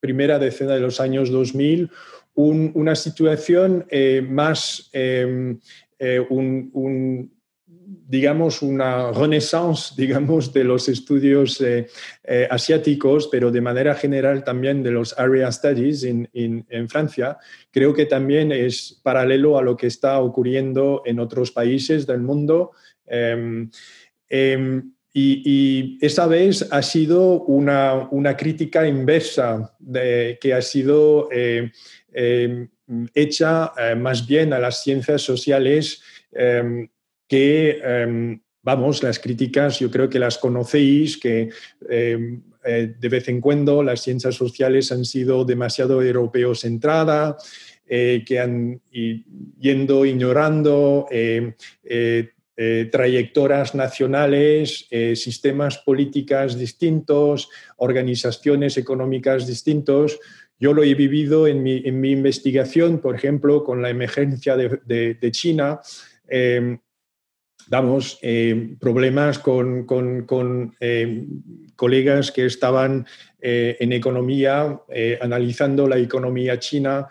primera 0.02 0.38
decena 0.38 0.74
de 0.74 0.82
los 0.82 1.00
años 1.00 1.32
2000, 1.32 1.90
una 2.34 2.96
situación 2.96 3.86
eh, 3.90 4.22
más, 4.22 4.90
em, 4.92 5.58
un, 6.30 7.32
digamos, 7.80 8.62
una 8.62 9.14
renaissance, 9.14 9.94
digamos, 9.98 10.52
de 10.52 10.66
los 10.66 10.90
estudios 10.90 11.62
eh, 11.62 11.88
eh, 12.26 12.46
asiáticos, 12.52 13.30
pero 13.32 13.50
de 13.52 13.62
manera 13.62 13.96
general 13.96 14.44
también 14.44 14.84
de 14.84 14.92
los 14.92 15.18
area 15.18 15.50
studies 15.50 16.04
en, 16.04 16.90
Francia, 16.90 17.38
creo 17.72 17.94
que 17.94 18.06
también 18.06 18.52
es 18.52 19.00
paralelo 19.02 19.58
a 19.58 19.64
lo 19.64 19.78
que 19.78 19.88
está 19.88 20.20
ocurriendo 20.20 21.04
en 21.06 21.22
otros 21.22 21.52
países 21.52 22.06
del 22.06 22.20
mundo. 22.20 22.72
Em, 23.08 23.70
em, 25.16 25.42
y, 25.46 25.98
esa 26.02 26.28
vez 26.28 26.68
ha 26.72 26.82
sido 26.82 27.42
una, 27.44 28.36
crítica 28.38 28.88
inversa 28.88 29.76
que 30.42 30.54
ha 30.54 30.62
sido 30.62 31.30
eh, 31.32 31.72
em, 32.14 32.68
hecha 33.14 33.72
más 33.98 34.28
bien 34.28 34.54
a 34.54 34.60
las 34.60 34.84
ciencias 34.84 35.22
sociales 35.22 36.02
que, 37.28 37.80
em, 37.84 38.42
vamos, 38.62 39.02
las 39.04 39.20
críticas 39.20 39.80
yo 39.80 39.90
creo 39.90 40.10
que 40.10 40.20
las 40.20 40.38
conocéis, 40.38 41.18
que 41.18 41.50
em, 41.90 42.42
eh, 42.66 42.96
de 43.00 43.10
vez 43.10 43.28
en 43.30 43.40
cuando 43.40 43.84
las 43.84 44.02
ciencias 44.02 44.36
sociales 44.36 44.92
han 44.92 45.06
sido 45.06 45.46
demasiado 45.46 46.02
europeos 46.02 46.62
centrada, 46.62 47.38
eh, 47.88 48.24
que 48.26 48.40
han 48.40 48.82
yendo 49.60 50.04
ignorando 50.04 51.06
eh, 52.58 52.90
trayectorias 52.92 53.76
nacionales, 53.76 54.88
sistemas 55.16 55.78
políticas 55.80 56.58
distintos, 56.58 57.50
organizaciones 57.78 58.78
económicas 58.78 59.46
distintos. 59.46 60.20
Yo 60.60 60.74
lo 60.74 60.84
he 60.84 60.96
vivido 60.96 61.48
en 61.48 61.64
mi, 61.64 62.12
investigación, 62.12 63.00
por 63.00 63.16
ejemplo, 63.16 63.64
con 63.64 63.82
la 63.82 63.90
emergencia 63.90 64.56
de, 64.56 65.32
China. 65.32 65.82
Em, 66.28 66.80
damos 67.68 68.20
eh, 68.22 68.76
problemas 68.80 69.40
con, 69.40 69.86
eh, 70.80 71.26
colegas 71.76 72.32
que 72.32 72.46
estaban 72.46 73.06
eh, 73.42 73.78
en 73.80 73.94
economía, 73.94 74.82
analizando 75.22 75.88
la 75.88 75.98
economía 75.98 76.60
china 76.60 77.08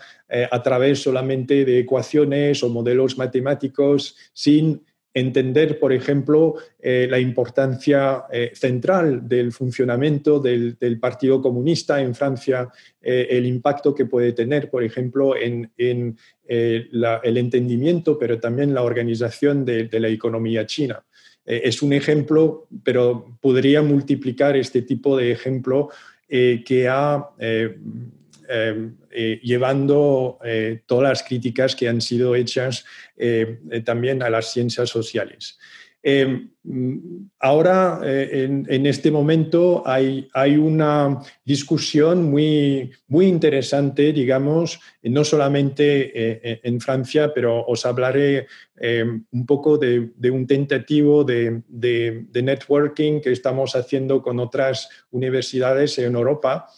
a 0.51 0.63
través 0.63 1.03
solamente 1.03 1.65
de 1.65 1.81
ecuaciones 1.81 2.63
o 2.63 2.69
modelos 2.69 3.17
matemáticos 3.17 4.17
sin 4.33 4.83
entender, 5.15 5.79
por 5.79 5.93
ejemplo, 5.93 6.57
eh, 6.81 7.07
la 7.09 7.21
importancia 7.21 8.25
eh, 8.33 8.51
central 8.53 9.29
del 9.29 9.53
funcionamiento 9.53 10.41
del, 10.41 10.77
Partido 11.01 11.41
Comunista 11.41 12.01
en 12.01 12.15
Francia, 12.15 12.69
eh, 13.01 13.29
el 13.31 13.47
impacto 13.47 13.95
que 13.95 14.07
puede 14.07 14.33
tener, 14.33 14.69
por 14.69 14.83
ejemplo, 14.83 15.37
en, 15.37 15.71
el 16.47 17.37
entendimiento, 17.37 18.19
pero 18.19 18.39
también 18.41 18.75
la 18.75 18.83
organización 18.83 19.65
de, 19.65 19.89
la 19.93 20.09
economía 20.09 20.67
china. 20.67 21.05
es 21.47 21.83
un 21.83 21.93
ejemplo, 21.93 22.67
pero 22.83 23.39
podría 23.41 23.83
multiplicar 23.83 24.57
este 24.57 24.83
tipo 24.83 25.17
de 25.17 25.31
ejemplo 25.31 25.91
que 26.29 26.89
ha 26.89 27.31
eh, 28.49 29.41
llevando 29.43 30.39
eh, 30.45 30.83
todas 30.87 31.09
las 31.09 31.23
críticas 31.23 31.77
que 31.77 31.89
han 31.89 32.01
sido 32.01 32.35
hechas 32.35 32.85
eh, 33.17 33.61
también 33.85 34.23
a 34.23 34.31
las 34.31 34.53
ciencias 34.53 34.91
sociales. 34.91 35.59
Em, 36.07 36.51
ahora, 37.41 37.99
eh, 38.05 38.45
en, 38.69 38.87
este 38.87 39.11
momento, 39.11 39.83
hay, 39.87 40.29
hay, 40.35 40.59
una 40.59 41.23
discusión 41.47 42.25
muy, 42.31 42.91
muy 43.09 43.25
interesante, 43.25 44.13
digamos, 44.13 44.81
no 45.03 45.25
solamente 45.25 46.61
en 46.69 46.79
Francia, 46.83 47.33
pero 47.33 47.65
os 47.65 47.87
hablaré 47.87 48.49
em, 48.77 49.25
un 49.33 49.47
poco 49.47 49.79
de, 49.79 50.11
un 50.31 50.47
tentativo 50.47 51.25
de, 51.25 51.63
networking 52.35 53.23
que 53.23 53.33
estamos 53.33 53.75
haciendo 53.75 54.21
con 54.21 54.39
otras 54.41 54.91
universidades 55.11 55.97
en 55.99 56.15
Europa. 56.15 56.69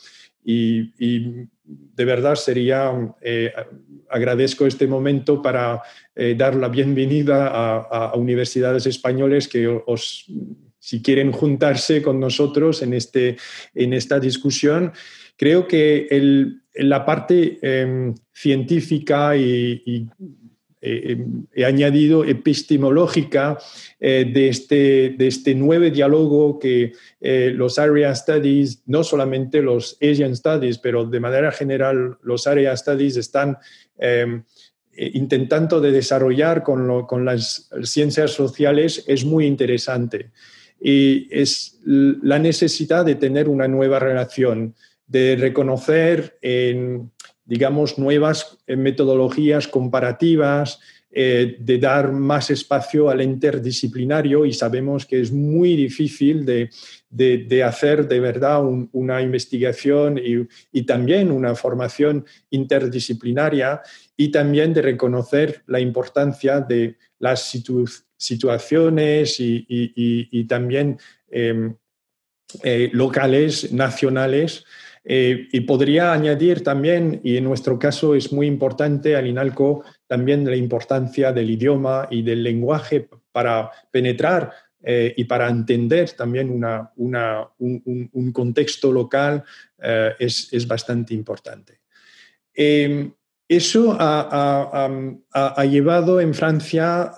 Y, 0.49 1.49
de 1.67 2.05
verdad 2.05 2.37
sería, 2.37 2.93
eh, 3.21 3.53
agradezco 4.09 4.67
este 4.67 4.87
momento 4.87 5.43
para 5.43 5.83
eh, 6.15 6.37
dar 6.39 6.55
la 6.55 6.69
bienvenida 6.69 7.49
a, 7.49 8.15
universidades 8.15 8.87
españoles 8.87 9.49
que 9.49 9.67
os, 9.67 10.27
si 10.79 11.03
quieren 11.03 11.33
juntarse 11.33 12.01
con 12.01 12.21
nosotros 12.21 12.83
en, 12.83 12.95
este, 12.95 13.37
en 13.75 13.93
esta 13.93 14.21
discusión. 14.21 14.93
Creo 15.37 15.67
que 15.67 16.07
el, 16.11 16.63
la 16.75 17.05
parte 17.05 17.59
em, 17.61 18.15
científica 18.33 19.37
y 19.37 20.07
eh, 20.89 21.27
he 21.53 21.65
añadido 21.65 22.25
epistemológica 22.25 23.59
eh, 23.99 24.31
de, 24.33 24.49
este, 24.49 25.17
de 25.19 25.27
este 25.27 25.53
nuevo 25.57 25.91
diálogo 25.91 26.61
que 26.61 26.93
eh, 27.21 27.53
los 27.53 27.81
Area 27.81 28.15
Studies, 28.15 28.83
no 28.87 29.03
solamente 29.03 29.63
los 29.63 29.99
Asian 30.01 30.37
Studies, 30.37 30.79
pero 30.79 31.05
de 31.05 31.19
manera 31.19 31.51
general 31.51 32.19
los 32.23 32.47
Area 32.47 32.77
Studies 32.77 33.17
están 33.17 33.59
em, 33.99 34.45
intentando 34.97 35.81
de 35.81 35.91
desarrollar 35.91 36.63
con, 36.63 37.05
con, 37.07 37.25
las 37.25 37.69
ciencias 37.83 38.31
sociales 38.31 39.05
es 39.09 39.25
muy 39.25 39.45
interesante. 39.45 40.31
Y 40.81 41.27
es 41.37 41.81
la 41.85 42.39
necesidad 42.39 43.05
de 43.05 43.17
tener 43.17 43.49
una 43.49 43.67
nueva 43.67 43.99
relación, 43.99 44.75
de 45.09 45.35
reconocer 45.37 46.39
en 46.43 47.11
digamos, 47.47 47.99
nuevas 47.99 48.59
eh, 48.67 48.77
metodologías 48.77 49.69
comparativas, 49.69 50.81
eh, 51.19 51.57
de 51.61 51.79
dar 51.79 52.13
más 52.13 52.51
espacio 52.51 53.09
al 53.09 53.23
interdisciplinario 53.23 54.45
y 54.45 54.53
sabemos 54.53 55.07
que 55.07 55.19
es 55.23 55.33
muy 55.33 55.75
difícil 55.75 56.45
de, 56.45 56.69
hacer 57.63 58.07
de 58.07 58.21
verdad 58.21 58.63
una 58.93 59.23
investigación 59.23 60.21
y, 60.23 60.83
también 60.83 61.31
una 61.31 61.55
formación 61.55 62.27
interdisciplinaria 62.51 63.81
y 64.15 64.31
también 64.31 64.75
de 64.75 64.83
reconocer 64.83 65.63
la 65.69 65.81
importancia 65.81 66.61
de 66.61 66.99
las 67.19 67.51
situaciones 68.19 69.37
y, 69.39 70.45
también 70.47 70.99
em, 71.31 71.77
eh, 72.63 72.91
locales, 72.93 73.73
nacionales, 73.73 74.67
eh, 75.09 75.47
y 75.53 75.61
podría 75.61 76.13
añadir 76.13 76.65
también, 76.65 77.21
y 77.23 77.37
en 77.37 77.45
nuestro 77.45 77.79
caso 77.79 78.17
es 78.17 78.33
muy 78.33 78.49
importante 78.49 79.15
al 79.15 79.29
INALCO, 79.29 79.85
también 80.09 80.45
la 80.45 80.57
importancia 80.57 81.33
del 81.33 81.49
idioma 81.49 82.09
y 82.11 82.23
del 82.23 82.43
lenguaje 82.43 83.09
para 83.31 83.71
penetrar 83.93 84.51
eh, 84.83 85.15
y 85.17 85.23
para 85.23 85.49
entender 85.49 86.11
también 86.11 86.51
un, 86.97 88.33
contexto 88.33 88.91
local 88.91 89.45
eh, 89.81 90.15
es, 90.19 90.53
es, 90.53 90.67
bastante 90.67 91.15
importante. 91.15 91.79
Em, 92.53 93.13
eso 93.49 93.97
ha, 93.97 94.89
ha, 95.33 95.65
llevado 95.67 96.21
en 96.21 96.35
Francia 96.35 97.13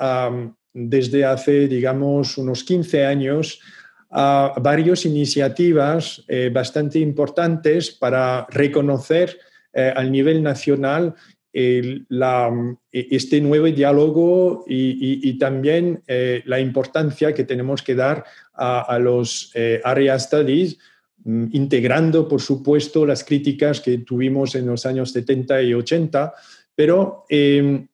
desde 0.74 1.24
hace, 1.24 1.68
digamos, 1.68 2.36
unos 2.36 2.64
15 2.64 3.06
años 3.06 3.60
a 4.10 4.54
varias 4.60 5.04
iniciativas 5.04 6.24
eh, 6.28 6.50
bastante 6.52 6.98
importantes 6.98 7.90
para 7.90 8.46
reconocer 8.50 9.38
eh, 9.72 9.92
al 9.94 10.10
nivel 10.10 10.42
nacional 10.42 11.14
este 11.50 13.40
nuevo 13.40 13.66
diálogo 13.66 14.64
y, 14.68 15.38
también 15.38 16.02
eh, 16.06 16.42
la 16.44 16.60
importancia 16.60 17.34
que 17.34 17.42
tenemos 17.42 17.82
que 17.82 17.96
dar 17.96 18.24
a, 18.54 18.96
los 19.00 19.52
area 19.82 20.16
studies, 20.20 20.78
mm, 21.24 21.46
integrando, 21.52 22.28
por 22.28 22.40
supuesto, 22.40 23.04
las 23.04 23.24
críticas 23.24 23.80
que 23.80 23.98
tuvimos 23.98 24.54
en 24.54 24.66
los 24.66 24.86
años 24.86 25.10
70 25.10 25.62
y 25.62 25.74
80, 25.74 26.32
pero 26.78 27.24
eh, 27.28 27.87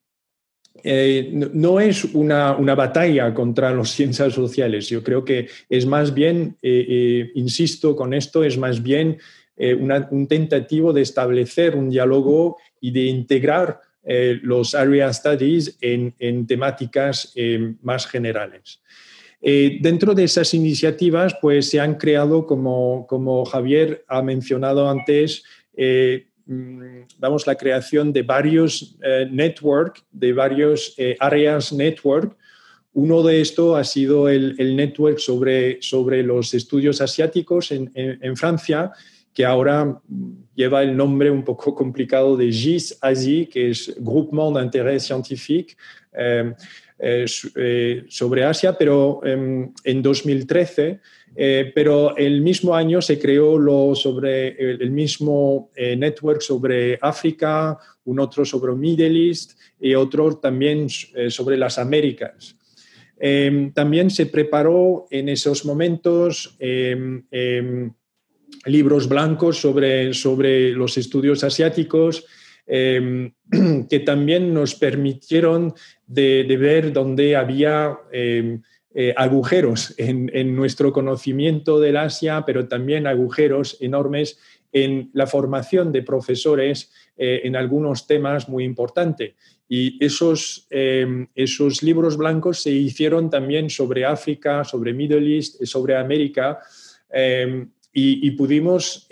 no 0.82 1.80
es 1.80 2.04
una, 2.04 2.52
batalla 2.74 3.32
contra 3.32 3.72
las 3.72 3.90
ciencias 3.94 4.32
sociales. 4.32 4.88
Yo 4.88 5.02
creo 5.02 5.24
que 5.24 5.48
es 5.68 5.86
más 5.86 6.12
bien, 6.12 6.56
eh, 6.62 6.86
eh, 6.88 7.30
insisto 7.34 7.94
con 7.94 8.14
esto, 8.14 8.44
es 8.44 8.58
más 8.58 8.82
bien 8.82 9.18
un 9.56 10.26
tentativo 10.26 10.92
de 10.92 11.02
establecer 11.02 11.76
un 11.76 11.88
diálogo 11.88 12.56
y 12.80 12.90
de 12.90 13.02
integrar 13.02 13.80
los 14.42 14.74
area 14.74 15.12
studies 15.12 15.78
en, 15.80 16.44
temáticas 16.48 17.32
más 17.80 18.08
generales. 18.08 18.82
dentro 19.40 20.12
de 20.12 20.24
esas 20.24 20.54
iniciativas, 20.54 21.36
pues 21.40 21.70
se 21.70 21.78
han 21.78 21.94
creado, 21.94 22.48
como 22.48 23.44
Javier 23.44 24.04
ha 24.08 24.22
mencionado 24.22 24.90
antes, 24.90 25.44
vamos, 26.46 27.46
mm, 27.46 27.48
la 27.48 27.54
creación 27.54 28.12
de 28.12 28.22
varios 28.22 28.96
eh, 29.02 29.26
network, 29.30 30.02
de 30.12 30.32
varios 30.32 30.94
eh, 30.98 31.16
áreas 31.20 31.72
network. 31.72 32.36
Uno 32.92 33.22
de 33.22 33.40
estos 33.40 33.76
ha 33.76 33.84
sido 33.84 34.28
el, 34.28 34.76
network 34.76 35.18
sobre, 35.18 35.82
sobre, 35.82 36.22
los 36.22 36.54
estudios 36.54 37.00
asiáticos 37.00 37.72
en, 37.72 38.36
Francia, 38.36 38.92
que 39.32 39.44
ahora 39.44 40.00
lleva 40.54 40.84
el 40.84 40.96
nombre 40.96 41.28
un 41.28 41.42
poco 41.42 41.74
complicado 41.82 42.36
de 42.36 42.52
GIS 42.52 42.96
ASI, 43.00 43.46
que 43.46 43.70
es 43.70 43.92
Groupement 43.98 44.52
d'intérêt 44.52 45.00
scientifique. 45.00 45.76
Eh, 46.96 48.04
sobre 48.08 48.44
Asia, 48.44 48.72
pero 48.72 49.20
em, 49.24 49.72
en 49.82 50.00
2013 50.00 51.00
eh, 51.36 51.72
pero 51.74 52.16
el 52.16 52.40
mismo 52.42 52.74
año 52.74 53.02
se 53.02 53.18
creó 53.18 53.56
el, 53.56 54.90
mismo 54.90 55.70
eh, 55.74 55.96
network 55.96 56.40
sobre 56.40 56.98
África, 57.00 57.76
un 58.04 58.20
otro 58.20 58.44
sobre 58.44 58.74
Middle 58.74 59.28
East 59.28 59.58
y 59.80 59.94
otro 59.94 60.36
también 60.36 60.86
eh, 61.14 61.30
sobre 61.30 61.56
las 61.56 61.78
Américas. 61.78 62.56
Em, 63.18 63.72
también 63.72 64.10
se 64.10 64.26
preparó 64.26 65.06
en 65.10 65.28
esos 65.28 65.64
momentos 65.64 66.56
em, 66.58 67.24
em, 67.30 67.92
libros 68.66 69.08
blancos 69.08 69.58
sobre, 69.58 70.72
los 70.74 70.96
estudios 70.98 71.42
asiáticos 71.42 72.26
que 72.66 74.00
también 74.06 74.54
nos 74.54 74.74
permitieron 74.74 75.74
de 76.06 76.56
ver 76.58 76.94
dónde 76.94 77.36
había 77.36 77.98
eh, 78.96 79.12
agujeros 79.16 79.92
en, 79.98 80.54
nuestro 80.54 80.92
conocimiento 80.92 81.80
del 81.80 81.96
Asia, 81.96 82.44
pero 82.46 82.68
también 82.68 83.08
agujeros 83.08 83.76
enormes 83.80 84.38
en 84.70 85.10
la 85.12 85.26
formación 85.26 85.90
de 85.90 86.02
profesores 86.02 86.92
eh, 87.16 87.40
en 87.42 87.56
algunos 87.56 88.06
temas 88.06 88.48
muy 88.48 88.62
importantes. 88.62 89.34
Y 89.68 89.98
esos, 90.04 90.68
eh, 90.70 91.26
esos 91.34 91.82
libros 91.82 92.16
blancos 92.16 92.62
se 92.62 92.70
hicieron 92.70 93.30
también 93.30 93.68
sobre 93.68 94.04
África, 94.04 94.62
sobre 94.62 94.92
Middle 94.92 95.34
East, 95.34 95.64
sobre 95.64 95.96
América, 95.96 96.60
y, 97.92 98.30
pudimos 98.32 99.06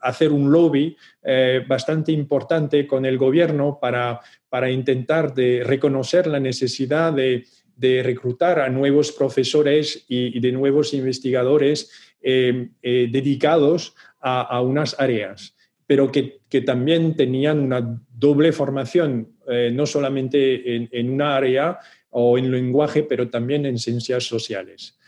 hacer 0.00 0.32
un 0.32 0.50
lobby 0.50 0.96
bastante 1.68 2.10
importante 2.10 2.84
con 2.84 3.04
el 3.04 3.16
gobierno 3.16 3.78
para, 3.80 4.20
para 4.48 4.68
intentar 4.70 5.32
de 5.32 5.62
reconocer 5.64 6.26
la 6.26 6.40
necesidad 6.40 7.12
de 7.12 7.44
de 7.76 8.02
reclutar 8.02 8.58
a 8.58 8.70
nuevos 8.70 9.12
profesores 9.12 10.04
y, 10.08 10.40
de 10.40 10.52
nuevos 10.52 10.94
investigadores 10.94 11.90
eh, 12.22 12.70
eh, 12.82 13.08
dedicados 13.10 13.94
a, 14.20 14.60
unas 14.60 14.98
áreas, 14.98 15.54
pero 15.86 16.10
que, 16.10 16.40
también 16.64 17.14
tenían 17.14 17.60
una 17.60 18.02
doble 18.12 18.50
formación, 18.50 19.28
eh, 19.46 19.70
no 19.72 19.86
solamente 19.86 20.74
en, 20.74 20.88
en, 20.90 21.10
una 21.10 21.36
área 21.36 21.78
o 22.10 22.36
en 22.38 22.50
lenguaje, 22.50 23.04
pero 23.04 23.28
también 23.28 23.66
en 23.66 23.78
ciencias 23.78 24.24
sociales. 24.24 24.98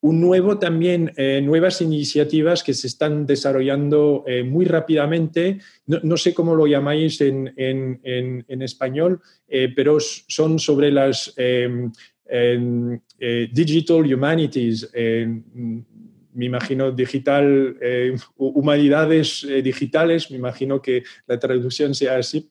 Un 0.00 0.20
nuevo 0.20 0.58
también, 0.58 1.12
nuevas 1.42 1.80
iniciativas 1.80 2.62
que 2.62 2.74
se 2.74 2.86
están 2.86 3.24
desarrollando 3.24 4.24
muy 4.44 4.66
rápidamente, 4.66 5.60
no, 5.86 6.16
sé 6.18 6.34
cómo 6.34 6.54
lo 6.54 6.66
llamáis 6.66 7.20
en, 7.22 7.54
en 7.56 8.62
español, 8.62 9.22
pero 9.74 9.98
son 9.98 10.58
sobre 10.58 10.92
las 10.92 11.34
en 12.28 13.02
eh, 13.18 13.48
Digital 13.52 14.12
Humanities, 14.12 14.90
me 16.36 16.44
imagino 16.44 16.92
digital, 16.92 17.76
eh, 17.80 18.14
humanidades 18.36 19.42
eh, 19.44 19.62
digitales, 19.62 20.30
me 20.30 20.36
imagino 20.36 20.82
que 20.82 21.02
la 21.26 21.38
traducción 21.38 21.94
sea 21.94 22.18
así. 22.18 22.50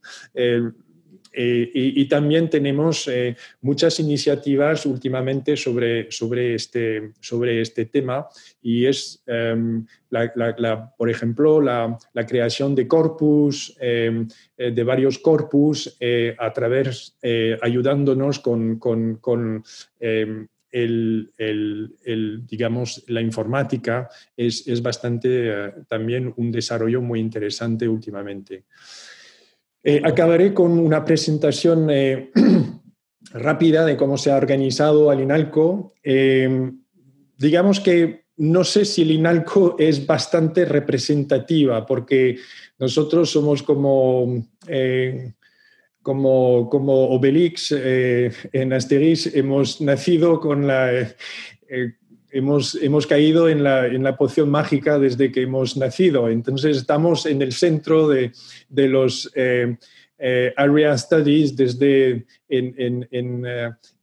Eh, 1.36 1.69
y, 1.74 2.06
también 2.06 2.50
tenemos 2.50 3.08
eh, 3.08 3.36
muchas 3.62 4.00
iniciativas 4.00 4.86
últimamente 4.86 5.58
sobre, 5.58 6.12
sobre, 6.12 6.56
este, 6.56 7.12
sobre 7.19 7.62
este 7.62 7.86
tema 7.86 8.28
y 8.62 8.86
es, 8.86 9.21
em, 9.28 9.86
por 10.98 11.10
ejemplo, 11.10 11.62
la, 11.62 11.98
creación 12.28 12.74
de 12.74 12.88
corpus, 12.88 13.76
em, 13.80 14.28
de 14.58 14.84
varios 14.84 15.19
corpus, 15.19 15.98
a 16.38 16.54
través, 16.54 17.17
ayudándonos 17.62 18.39
con, 18.39 18.80
con 18.80 19.63
em, 20.00 20.48
el, 20.76 22.43
digamos, 22.48 23.04
la 23.08 23.21
informática 23.21 24.10
es, 24.36 24.67
es 24.67 24.82
bastante 24.82 25.30
eh, 25.30 25.74
también 25.88 26.34
un 26.36 26.52
desarrollo 26.52 27.02
muy 27.02 27.19
interesante 27.19 27.88
últimamente. 27.88 28.65
Eh, 29.86 30.02
acabaré 30.04 30.54
con 30.54 30.78
una 30.78 31.06
presentación 31.06 31.89
eh, 31.89 32.32
rápida 33.32 33.86
de 33.86 33.95
cómo 33.95 34.17
se 34.17 34.32
ha 34.32 34.38
organizado 34.38 35.10
al 35.10 35.21
INALCO. 35.21 35.93
digamos 37.38 37.80
que 37.80 38.26
no 38.38 38.63
sé 38.65 38.84
si 38.84 39.04
el 39.04 39.12
INALCO 39.12 39.76
es 39.80 40.06
bastante 40.06 40.65
representativa 40.65 41.86
porque 41.86 42.38
nosotros 42.78 43.30
somos 43.30 43.63
como 43.63 44.43
como, 46.06 46.69
como 46.69 47.10
Obelix 47.10 47.74
eh, 47.76 48.32
en 48.54 48.74
Asterix, 48.74 49.26
hemos 49.36 49.82
nacido 49.82 50.39
con 50.39 50.67
la... 50.67 50.93
Eh, 50.93 51.15
eh, 51.67 51.93
hemos, 52.38 52.76
hemos, 52.76 53.08
caído 53.08 53.50
en 53.50 53.63
la, 53.63 53.88
en 53.88 54.04
la, 54.04 54.17
poción 54.17 54.50
mágica 54.50 55.00
desde 55.00 55.32
que 55.32 55.43
hemos 55.43 55.78
nacido. 55.78 56.30
Entonces 56.30 56.78
estamos 56.78 57.26
en 57.26 57.41
el 57.41 57.54
centro 57.54 58.08
de, 58.08 58.32
de 58.69 58.88
los 58.88 59.32
Area 60.58 60.98
Studies 60.98 61.56
desde 61.56 62.26
en, 62.48 62.76
en, 62.78 63.08
en, 63.12 63.45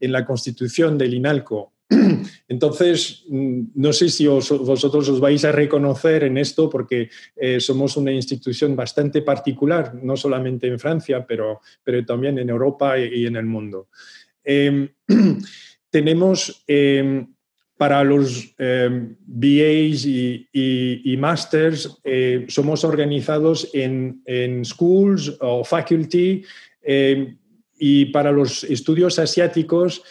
en 0.01 0.13
la 0.13 0.25
constitución 0.25 0.99
del 0.99 1.15
INALCO. 1.15 1.73
Entonces, 2.49 3.25
mm, 3.29 3.63
no 3.75 3.93
sé 3.93 4.09
si 4.09 4.27
vosotros 4.27 5.09
os 5.09 5.21
vais 5.21 5.45
a 5.45 5.53
reconocer 5.53 6.25
en 6.25 6.39
esto 6.39 6.69
porque 6.69 7.11
eh, 7.37 7.61
somos 7.61 7.97
una 7.97 8.13
institución 8.13 8.77
bastante 8.77 9.23
particular, 9.23 9.95
no 9.95 10.17
solamente 10.17 10.67
en 10.67 10.79
Francia, 10.79 11.25
pero, 11.27 11.61
pero 11.83 12.05
también 12.05 12.39
en 12.39 12.51
Europa 12.51 12.99
y, 12.99 13.27
en 13.27 13.37
el 13.37 13.47
mundo. 13.47 13.89
Em, 14.45 14.89
tenemos 15.91 16.65
em, 16.67 17.27
para 17.83 18.05
los 18.05 18.55
em, 18.59 19.17
BAs 19.27 20.07
y, 20.07 21.17
masters, 21.19 21.99
eh, 22.05 22.47
somos 22.47 22.85
organizados 22.85 23.69
en, 23.75 24.23
schools 24.65 25.37
o 25.41 25.65
faculty 25.65 26.45
y 27.77 28.05
para 28.13 28.31
los 28.31 28.63
estudios 28.63 29.19
asiáticos 29.19 30.05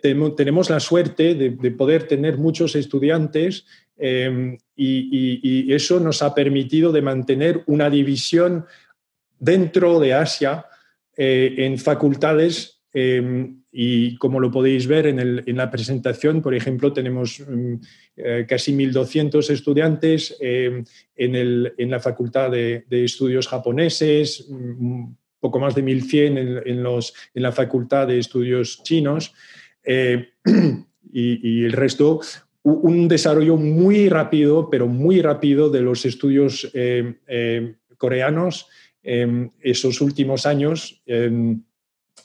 tenemos 0.00 0.70
la 0.70 0.80
suerte 0.80 1.34
de, 1.34 1.70
poder 1.72 2.08
tener 2.08 2.38
muchos 2.38 2.74
estudiantes 2.74 3.66
y, 3.98 5.74
eso 5.74 6.00
nos 6.00 6.22
ha 6.22 6.34
permitido 6.34 6.90
de 6.90 7.02
mantener 7.02 7.64
una 7.66 7.90
división 7.90 8.64
dentro 9.38 10.00
de 10.00 10.14
Asia 10.14 10.64
eh, 11.18 11.54
en 11.58 11.76
facultades 11.76 12.80
y 13.72 14.16
como 14.16 14.40
lo 14.40 14.50
podéis 14.50 14.86
ver 14.86 15.06
en, 15.06 15.56
la 15.56 15.70
presentación, 15.70 16.42
por 16.42 16.54
ejemplo, 16.54 16.92
tenemos 16.92 17.40
mm, 17.40 17.74
eh, 18.16 18.46
casi 18.48 18.72
1.200 18.72 19.48
estudiantes 19.50 20.36
em, 20.40 20.84
en, 21.16 21.90
la 21.90 22.00
Facultad 22.00 22.50
de, 22.50 22.84
Estudios 22.90 23.46
Japoneses, 23.46 24.46
mm, 24.50 25.04
poco 25.38 25.60
más 25.60 25.74
de 25.74 25.84
1.100 25.84 26.38
en, 26.38 26.62
en, 26.66 26.82
los, 26.82 27.14
en 27.32 27.42
la 27.42 27.52
Facultad 27.52 28.08
de 28.08 28.18
Estudios 28.18 28.82
Chinos 28.82 29.32
eh, 29.84 30.28
y, 31.12 31.64
el 31.64 31.72
resto, 31.72 32.20
un 32.62 33.08
desarrollo 33.08 33.56
muy 33.56 34.08
rápido, 34.08 34.68
pero 34.70 34.86
muy 34.86 35.22
rápido 35.22 35.70
de 35.70 35.80
los 35.80 36.04
estudios 36.04 36.70
eh, 36.74 37.14
eh, 37.26 37.74
coreanos 37.96 38.68
en 39.02 39.52
esos 39.60 40.00
últimos 40.00 40.46
años. 40.46 41.02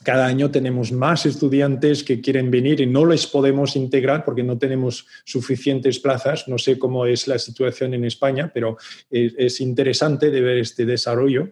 Cada 0.02 0.26
año 0.26 0.50
tenemos 0.50 0.92
más 0.92 1.26
estudiantes 1.26 2.02
que 2.04 2.20
quieren 2.20 2.50
venir 2.50 2.80
y 2.80 2.86
no 2.86 3.06
les 3.06 3.26
podemos 3.26 3.76
integrar 3.76 4.24
porque 4.24 4.42
no 4.42 4.58
tenemos 4.58 5.06
suficientes 5.24 5.98
plazas. 5.98 6.48
No 6.48 6.58
sé 6.58 6.78
cómo 6.78 7.06
es 7.06 7.26
la 7.26 7.38
situación 7.38 7.94
en 7.94 8.04
España, 8.04 8.50
pero 8.52 8.76
es, 9.10 9.60
interesante 9.60 10.30
de 10.30 10.40
ver 10.40 10.58
este 10.58 10.86
desarrollo. 10.86 11.50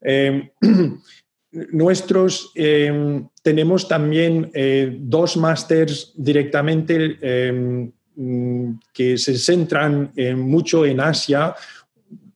Nuestros, 1.50 2.52
em, 2.54 3.26
tenemos 3.42 3.88
también 3.88 4.50
eh, 4.52 4.94
dos 5.00 5.36
másters 5.36 6.12
directamente 6.14 7.18
em, 7.22 7.90
mm, 8.14 8.80
que 8.92 9.16
se 9.16 9.38
centran 9.38 10.12
mucho 10.36 10.84
en 10.84 11.00
Asia, 11.00 11.54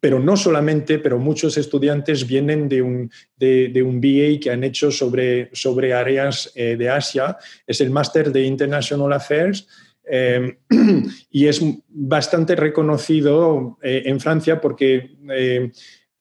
pero 0.02 0.18
no 0.18 0.36
solamente, 0.36 0.98
pero 0.98 1.18
muchos 1.18 1.56
estudiantes 1.56 2.26
vienen 2.26 2.68
de 2.68 2.82
un, 2.82 3.10
de, 3.36 3.82
un 3.82 4.00
BA 4.00 4.40
que 4.40 4.50
han 4.50 4.64
hecho 4.64 4.90
sobre, 4.90 5.48
sobre 5.54 5.94
áreas 5.94 6.50
eh, 6.56 6.76
de 6.76 6.90
Asia. 6.90 7.36
Es 7.66 7.80
el 7.80 7.90
máster 7.90 8.32
de 8.32 8.42
International 8.42 9.12
Affairs. 9.12 9.66
Em, 10.04 10.56
y 11.30 11.46
es 11.46 11.62
bastante 11.88 12.56
reconocido 12.56 13.78
eh, 13.82 14.02
en 14.06 14.18
Francia 14.18 14.60
porque 14.60 15.12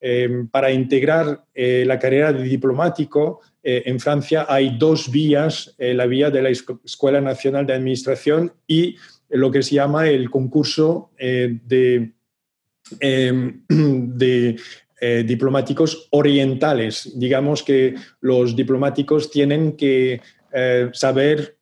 Em, 0.04 0.48
para 0.48 0.72
integrar 0.72 1.44
eh, 1.54 1.84
la 1.86 1.96
carrera 1.96 2.32
de 2.32 2.42
diplomático 2.42 3.40
eh, 3.62 3.84
en 3.86 4.00
Francia 4.00 4.46
hay 4.48 4.76
dos 4.76 5.08
vías, 5.12 5.76
eh, 5.78 5.94
la 5.94 6.06
vía 6.06 6.28
de 6.28 6.42
la 6.42 6.48
Escuela 6.48 7.20
Nacional 7.20 7.66
de 7.66 7.74
Administración 7.74 8.52
y 8.66 8.96
lo 9.28 9.52
que 9.52 9.62
se 9.62 9.76
llama 9.76 10.08
el 10.08 10.28
concurso 10.28 11.12
de, 11.16 12.10
em, 13.00 13.62
de 13.68 14.56
diplomáticos 15.24 16.06
orientales. 16.12 17.10
Digamos 17.16 17.64
que 17.64 17.96
los 18.20 18.54
diplomáticos 18.54 19.32
tienen 19.32 19.72
que 19.76 20.20
saber 20.92 21.56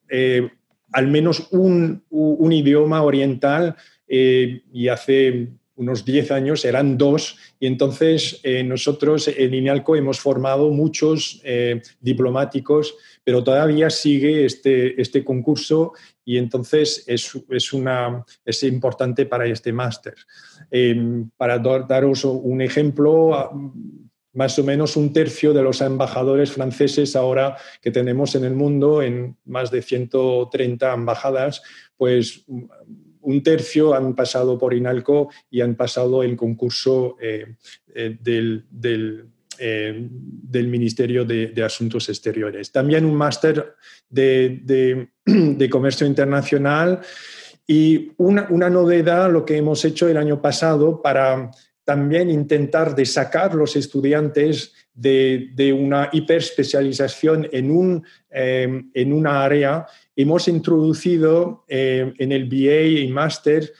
al 0.91 1.07
menos 1.07 1.47
un, 1.49 2.03
un 2.11 2.51
idioma 2.51 3.01
oriental 3.01 3.75
y 4.07 4.87
hace 4.89 5.49
unos 5.81 6.05
10 6.05 6.31
años 6.31 6.63
eran 6.63 6.97
dos 6.97 7.37
y 7.59 7.65
entonces 7.65 8.39
eh, 8.43 8.63
nosotros 8.63 9.27
en 9.27 9.53
INALCO 9.53 9.95
hemos 9.95 10.19
formado 10.19 10.69
muchos 10.69 11.41
eh, 11.43 11.81
diplomáticos, 11.99 12.95
pero 13.31 13.45
todavía 13.45 13.89
sigue 13.89 14.43
este, 14.43 15.01
este 15.01 15.23
concurso 15.23 15.93
y 16.25 16.35
entonces 16.35 17.05
es, 17.07 17.31
es, 17.47 17.71
una, 17.71 18.25
es 18.43 18.61
importante 18.63 19.25
para 19.25 19.45
este 19.45 19.71
máster. 19.71 20.15
Em, 20.69 21.29
para 21.37 21.57
daros 21.57 22.25
un 22.25 22.61
ejemplo, 22.61 23.49
más 24.33 24.59
o 24.59 24.65
menos 24.65 24.97
un 24.97 25.13
tercio 25.13 25.53
de 25.53 25.63
los 25.63 25.79
embajadores 25.79 26.51
franceses 26.51 27.15
ahora 27.15 27.55
que 27.81 27.89
tenemos 27.89 28.35
en 28.35 28.43
el 28.43 28.53
mundo, 28.53 29.01
en 29.01 29.37
más 29.45 29.71
de 29.71 29.81
130 29.81 30.93
embajadas, 30.93 31.63
pues 31.95 32.43
un 33.21 33.43
tercio 33.43 33.93
han 33.93 34.13
pasado 34.13 34.57
por 34.57 34.73
INALCO 34.73 35.29
y 35.49 35.61
han 35.61 35.75
pasado 35.75 36.21
el 36.21 36.35
concurso 36.35 37.15
eh, 37.21 37.55
eh, 37.95 38.17
eh, 39.63 40.07
del, 40.09 40.67
Ministerio 40.67 41.23
de, 41.23 41.63
Asuntos 41.63 42.09
Exteriores. 42.09 42.71
También 42.71 43.05
un 43.05 43.15
máster 43.15 43.75
de, 44.09 45.07
Comercio 45.69 46.07
Internacional 46.07 46.99
y 47.67 48.11
una, 48.17 48.47
novedad, 48.69 49.31
lo 49.31 49.45
que 49.45 49.57
hemos 49.57 49.85
hecho 49.85 50.09
el 50.09 50.17
año 50.17 50.41
pasado 50.41 51.01
para 51.01 51.51
también 51.83 52.29
intentar 52.29 52.95
de 52.95 53.05
sacar 53.05 53.53
los 53.53 53.75
estudiantes 53.75 54.73
de, 54.93 55.77
una 55.77 56.09
hiperespecialización 56.11 57.47
en, 57.51 57.71
un, 57.71 58.05
en 58.29 59.13
una 59.13 59.43
área 59.43 59.85
hemos 60.15 60.47
introducido 60.47 61.65
eh, 61.67 62.13
en 62.17 62.31
el 62.31 62.45
BA 62.45 63.01
y 63.01 63.07
Master 63.07 63.71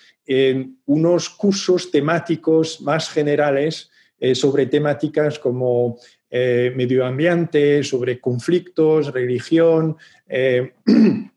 unos 0.86 1.30
cursos 1.30 1.92
temáticos 1.92 2.80
más 2.80 3.10
generales 3.10 3.91
eh, 4.22 4.34
sobre 4.36 4.68
temáticas 4.68 5.38
como 5.38 5.98
eh, 6.30 6.72
medio 6.74 7.06
ambiente, 7.06 7.84
sobre 7.84 8.22
conflictos, 8.22 9.12
religión. 9.12 9.98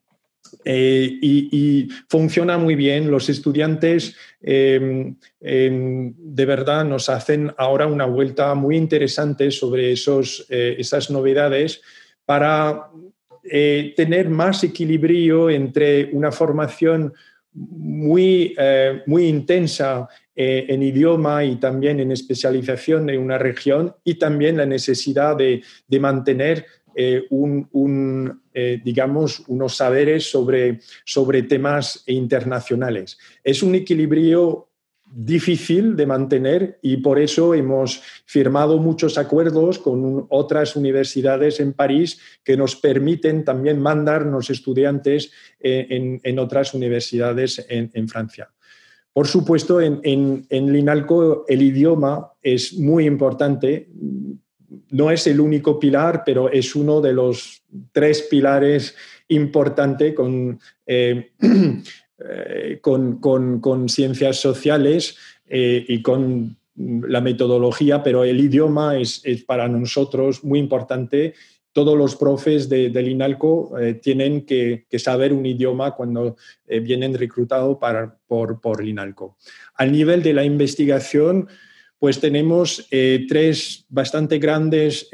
Y, 0.67 1.89
funciona 2.09 2.57
muy 2.57 2.75
bien. 2.75 3.11
Los 3.11 3.29
estudiantes 3.29 4.17
em, 4.41 5.15
em, 5.41 6.15
de 6.17 6.47
verdad 6.47 6.87
nos 6.87 7.11
hacen 7.11 7.53
ahora 7.59 7.87
una 7.87 8.07
vuelta 8.07 8.55
muy 8.55 8.77
interesante 8.77 9.51
sobre 9.51 9.93
esos, 9.93 10.47
esas 10.49 11.11
novedades 11.11 11.83
para 12.25 12.89
eh, 13.51 13.93
tener 13.95 14.31
más 14.31 14.65
equilibrio 14.65 15.51
entre 15.51 16.09
una 16.13 16.33
formación 16.33 17.13
muy, 17.53 18.55
eh, 18.57 19.03
muy 19.07 19.27
intensa 19.27 20.09
eh, 20.37 20.67
en 20.69 20.83
idioma 20.83 21.45
y 21.45 21.57
también 21.57 22.01
en 22.01 22.13
especialización 22.13 23.09
en 23.11 23.21
una 23.21 23.39
región 23.39 23.95
y 24.05 24.15
también 24.15 24.57
la 24.57 24.67
necesidad 24.67 25.37
de, 25.37 25.63
mantener 26.01 26.67
eh, 26.97 27.25
un, 27.31 28.41
eh, 28.53 28.81
digamos, 28.85 29.45
unos 29.49 29.77
saberes 29.77 30.31
sobre, 30.31 30.81
sobre 31.05 31.43
temas 31.43 32.03
internacionales. 32.07 33.19
Es 33.43 33.63
un 33.63 33.75
equilibrio 33.75 34.69
difícil 35.15 35.95
de 35.95 36.07
mantener 36.07 36.79
y 36.83 36.97
por 36.97 37.21
eso 37.21 37.55
hemos 37.55 38.03
firmado 38.27 38.79
muchos 38.79 39.17
acuerdos 39.17 39.79
con 39.79 40.27
otras 40.31 40.75
universidades 40.75 41.61
en 41.61 41.73
París 41.73 42.19
que 42.43 42.57
nos 42.57 42.75
permiten 42.75 43.45
también 43.45 43.81
mandarnos 43.81 44.51
estudiantes 44.51 45.31
eh, 45.61 46.21
en, 46.23 46.39
otras 46.39 46.75
universidades 46.75 47.65
en, 47.69 48.09
Francia. 48.09 48.51
Por 49.15 49.27
supuesto, 49.27 49.81
en, 49.81 50.01
en, 50.03 50.73
Linalco 50.73 51.47
el 51.49 51.63
idioma 51.63 52.33
es 52.43 52.75
muy 52.75 53.07
importante. 53.07 53.89
No 54.91 55.11
es 55.11 55.27
el 55.27 55.41
único 55.41 55.79
pilar, 55.79 56.23
pero 56.27 56.51
es 56.51 56.77
uno 56.77 57.01
de 57.01 57.15
los 57.15 57.63
tres 57.93 58.23
pilares 58.23 58.95
importantes 59.29 60.15
con 60.15 60.61
eh, 60.87 61.31
Eh, 62.17 62.79
con, 62.81 63.89
ciencias 63.89 64.37
sociales 64.37 65.17
eh, 65.49 65.85
y 65.89 66.01
con 66.01 66.57
la 66.77 67.21
metodología, 67.21 68.05
pero 68.05 68.23
el 68.23 68.39
idioma 68.39 68.97
es, 68.97 69.21
para 69.45 69.67
nosotros 69.67 70.45
muy 70.45 70.61
importante. 70.61 71.35
Todos 71.75 71.99
los 71.99 72.17
profes 72.17 72.71
de, 72.71 72.89
del 72.89 73.09
INALCO 73.09 73.79
eh, 73.79 73.95
tienen 73.95 74.47
que, 74.47 74.87
saber 74.97 75.35
un 75.35 75.45
idioma 75.45 75.95
cuando 75.95 76.37
vienen 76.67 77.13
reclutados 77.13 77.77
por, 78.27 78.61
por 78.63 78.81
el 78.81 78.89
INALCO. 78.89 79.37
Al 79.75 79.93
nivel 79.93 80.23
de 80.23 80.33
la 80.33 80.45
investigación, 80.45 81.47
pues 81.99 82.21
tenemos 82.21 82.89
tres 83.29 83.85
bastante 83.89 84.39
grandes 84.39 85.09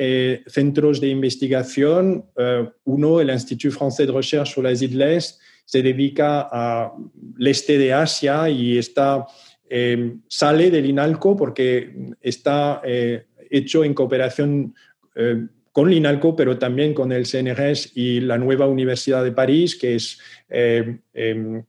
centros 0.47 1.01
de 1.01 1.09
investigación. 1.09 2.27
uno, 2.85 3.21
el 3.21 3.31
Institut 3.31 3.73
Français 3.73 4.07
de 4.07 4.13
Recherche 4.13 4.53
sur 4.53 4.65
las 4.65 4.83
Islas, 4.83 5.39
se 5.71 5.83
dedica 5.83 6.49
al 6.51 6.91
este 7.47 7.79
de 7.79 7.93
Asia 7.93 8.51
y 8.51 8.77
está, 8.77 9.25
eh, 9.69 10.17
sale 10.27 10.69
del 10.69 10.87
INALCO 10.87 11.37
porque 11.37 12.17
está 12.21 12.83
eh, 12.85 13.27
hecho 13.49 13.85
en 13.85 13.95
cooperación 13.95 14.75
eh, 15.15 15.47
con 15.73 15.91
l'INALCO, 15.91 16.35
pero 16.35 16.59
también 16.59 16.95
con 16.95 17.13
el 17.13 17.27
CNRS 17.27 17.93
y 17.95 18.21
la 18.21 18.39
nueva 18.39 18.67
Universidad 18.67 19.23
de 19.25 19.33
París, 19.33 19.77
que 19.77 19.95
es 19.97 20.19
em, 20.49 21.65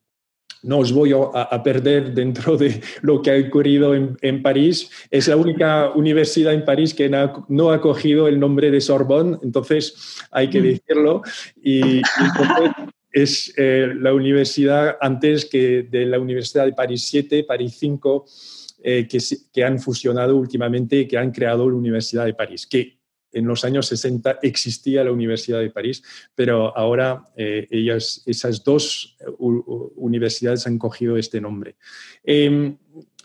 no 0.64 0.78
os 0.78 0.92
voy 0.92 1.12
a, 1.14 1.64
perder 1.64 2.14
dentro 2.14 2.56
de 2.56 2.82
lo 3.02 3.22
que 3.22 3.32
ha 3.32 3.48
ocurrido 3.48 3.96
en, 3.96 4.44
París. 4.44 4.90
Es 5.10 5.28
la 5.28 5.36
única 5.36 5.90
universidad 5.96 6.54
en 6.54 6.66
París 6.66 6.94
que 6.94 7.10
no 7.10 7.72
ha, 7.72 7.82
cogido 7.82 8.28
el 8.28 8.40
nombre 8.40 8.70
de 8.70 8.80
Sorbonne, 8.80 9.38
entonces 9.42 10.20
hay 10.30 10.50
que 10.50 10.60
mm. 10.60 10.64
decirlo. 10.64 11.22
Y, 11.62 11.98
y 11.98 12.02
es 13.12 13.54
eh, 13.58 13.92
la 13.96 14.14
universidad 14.14 14.98
antes 15.02 15.46
que 15.46 15.84
de 15.84 16.06
la 16.06 16.20
Universidad 16.20 16.66
de 16.66 16.74
París 16.74 17.06
7, 17.10 17.44
París 17.44 17.76
5, 17.80 18.26
eh, 18.84 19.08
que, 19.08 19.64
han 19.64 19.80
fusionado 19.80 20.36
últimamente 20.36 21.02
y 21.02 21.08
que 21.08 21.18
han 21.18 21.32
creado 21.32 21.70
la 21.70 21.76
Universidad 21.76 22.26
de 22.26 22.34
París, 22.34 22.66
que 22.66 23.01
en 23.32 23.46
los 23.46 23.64
años 23.64 23.88
60 23.88 24.40
existía 24.42 25.04
la 25.04 25.12
Universidad 25.12 25.60
de 25.60 25.70
París, 25.70 26.04
pero 26.36 26.76
ahora 26.78 27.26
eh, 27.36 27.68
ellas, 27.70 28.24
esas 28.26 28.64
dos 28.64 29.18
universidades 29.96 30.68
han 30.68 30.78
cogido 30.78 31.18
este 31.18 31.40
nombre. 31.42 31.76
Em, 32.24 32.78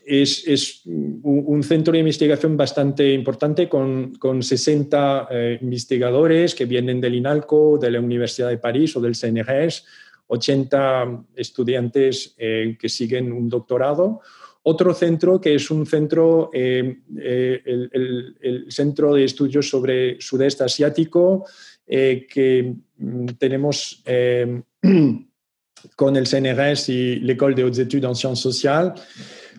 es, 0.07 0.83
un 0.85 1.63
centro 1.65 1.93
de 1.93 1.99
investigación 1.99 2.57
bastante 2.57 3.13
importante 3.13 3.69
con, 3.69 4.17
60 4.41 5.29
eh, 5.31 5.59
investigadores 5.61 6.55
que 6.55 6.65
vienen 6.65 7.01
del 7.01 7.17
INALCO, 7.17 7.79
de 7.79 7.91
la 7.91 8.01
Universidad 8.01 8.49
de 8.49 8.59
París 8.59 8.95
o 8.97 9.01
del 9.01 9.17
CNRS, 9.17 9.85
80 10.29 11.25
estudiantes 11.35 12.35
eh, 12.39 12.77
que 12.79 12.89
siguen 12.89 13.33
un 13.33 13.49
doctorado. 13.49 14.21
Otro 14.69 14.95
centro 14.95 15.41
que 15.41 15.55
es 15.55 15.71
un 15.71 15.87
centro, 15.87 16.51
eh, 16.53 16.99
el, 17.17 18.67
Centro 18.69 19.15
de 19.15 19.25
Estudios 19.25 19.69
sobre 19.69 20.21
Sudeste 20.21 20.65
Asiático, 20.65 21.45
que 21.87 22.75
mm, 22.99 23.27
tenemos 23.39 24.03
con 25.97 26.17
el 26.17 26.27
CNRS 26.27 26.89
y 26.89 27.17
l'École 27.21 27.55
de 27.55 27.63
Hautes 27.63 27.79
Études 27.79 28.09
en 28.09 28.15
Sciences 28.17 28.43
Sociales. 28.43 28.93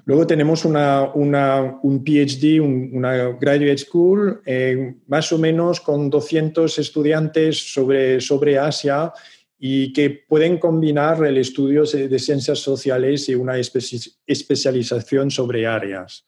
Luego 0.07 0.25
tenemos 0.25 0.63
una, 0.63 1.11
un 1.13 2.03
PhD, 2.03 2.61
una 2.61 3.37
Graduate 3.39 3.77
School, 3.77 4.41
eh, 4.45 4.95
más 5.07 5.31
o 5.33 5.37
menos 5.37 5.81
con 5.81 6.09
200 6.09 6.79
estudiantes 6.79 7.73
sobre, 7.73 8.21
sobre 8.21 8.57
Asia 8.57 9.11
y 9.59 9.93
que 9.93 10.09
pueden 10.09 10.57
combinar 10.59 11.23
el 11.25 11.37
estudio 11.37 11.83
de 11.83 12.19
ciencias 12.19 12.59
sociales 12.59 13.27
y 13.29 13.35
una 13.35 13.57
especialización 13.57 15.31
sobre 15.31 15.65
áreas. 15.65 16.25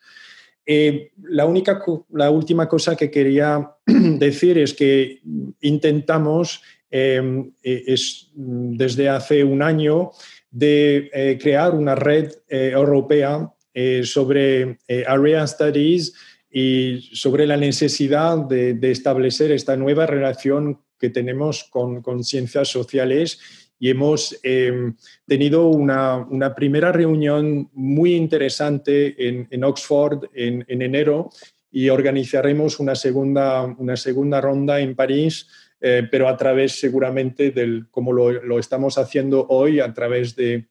Eh, 0.65 1.11
la, 1.23 1.45
única, 1.45 1.81
la 2.11 2.29
última 2.31 2.67
cosa 2.67 2.95
que 2.95 3.09
quería 3.09 3.71
decir 3.85 4.57
es 4.57 4.73
que 4.73 5.21
intentamos, 5.61 6.61
eh, 6.91 7.21
es, 7.63 8.31
desde 8.33 9.09
hace 9.09 9.43
un 9.43 9.61
año, 9.61 10.11
de 10.51 11.37
crear 11.39 11.75
una 11.75 11.93
red 11.93 12.31
europea 12.47 13.53
eh, 13.81 14.03
sobre 14.03 14.79
eh, 14.87 15.05
Area 15.07 15.45
Studies 15.45 16.13
y 16.51 17.11
sobre 17.13 17.45
la 17.45 17.55
necesidad 17.55 18.39
de, 18.39 18.77
establecer 18.81 19.51
esta 19.51 19.77
nueva 19.77 20.07
relación 20.07 20.81
que 20.99 21.09
tenemos 21.09 21.63
con, 21.69 22.23
ciencias 22.23 22.67
sociales 22.67 23.39
y 23.79 23.89
hemos 23.89 24.37
em, 24.43 24.95
tenido 25.25 25.67
una, 25.67 26.53
primera 26.55 26.91
reunión 26.91 27.69
muy 27.73 28.15
interesante 28.15 29.15
en, 29.27 29.63
Oxford 29.63 30.25
en, 30.33 30.65
enero 30.67 31.29
y 31.71 31.89
organizaremos 31.89 32.79
una 32.79 32.95
segunda, 32.95 33.63
una 33.63 33.95
segunda 33.95 34.41
ronda 34.41 34.79
en 34.79 34.95
París, 34.95 35.47
eh, 35.79 36.07
pero 36.11 36.27
a 36.27 36.35
través 36.35 36.79
seguramente 36.79 37.51
del, 37.51 37.87
como 37.89 38.11
lo, 38.11 38.59
estamos 38.59 38.97
haciendo 38.97 39.47
hoy, 39.47 39.79
a 39.79 39.93
través 39.93 40.35
de 40.35 40.67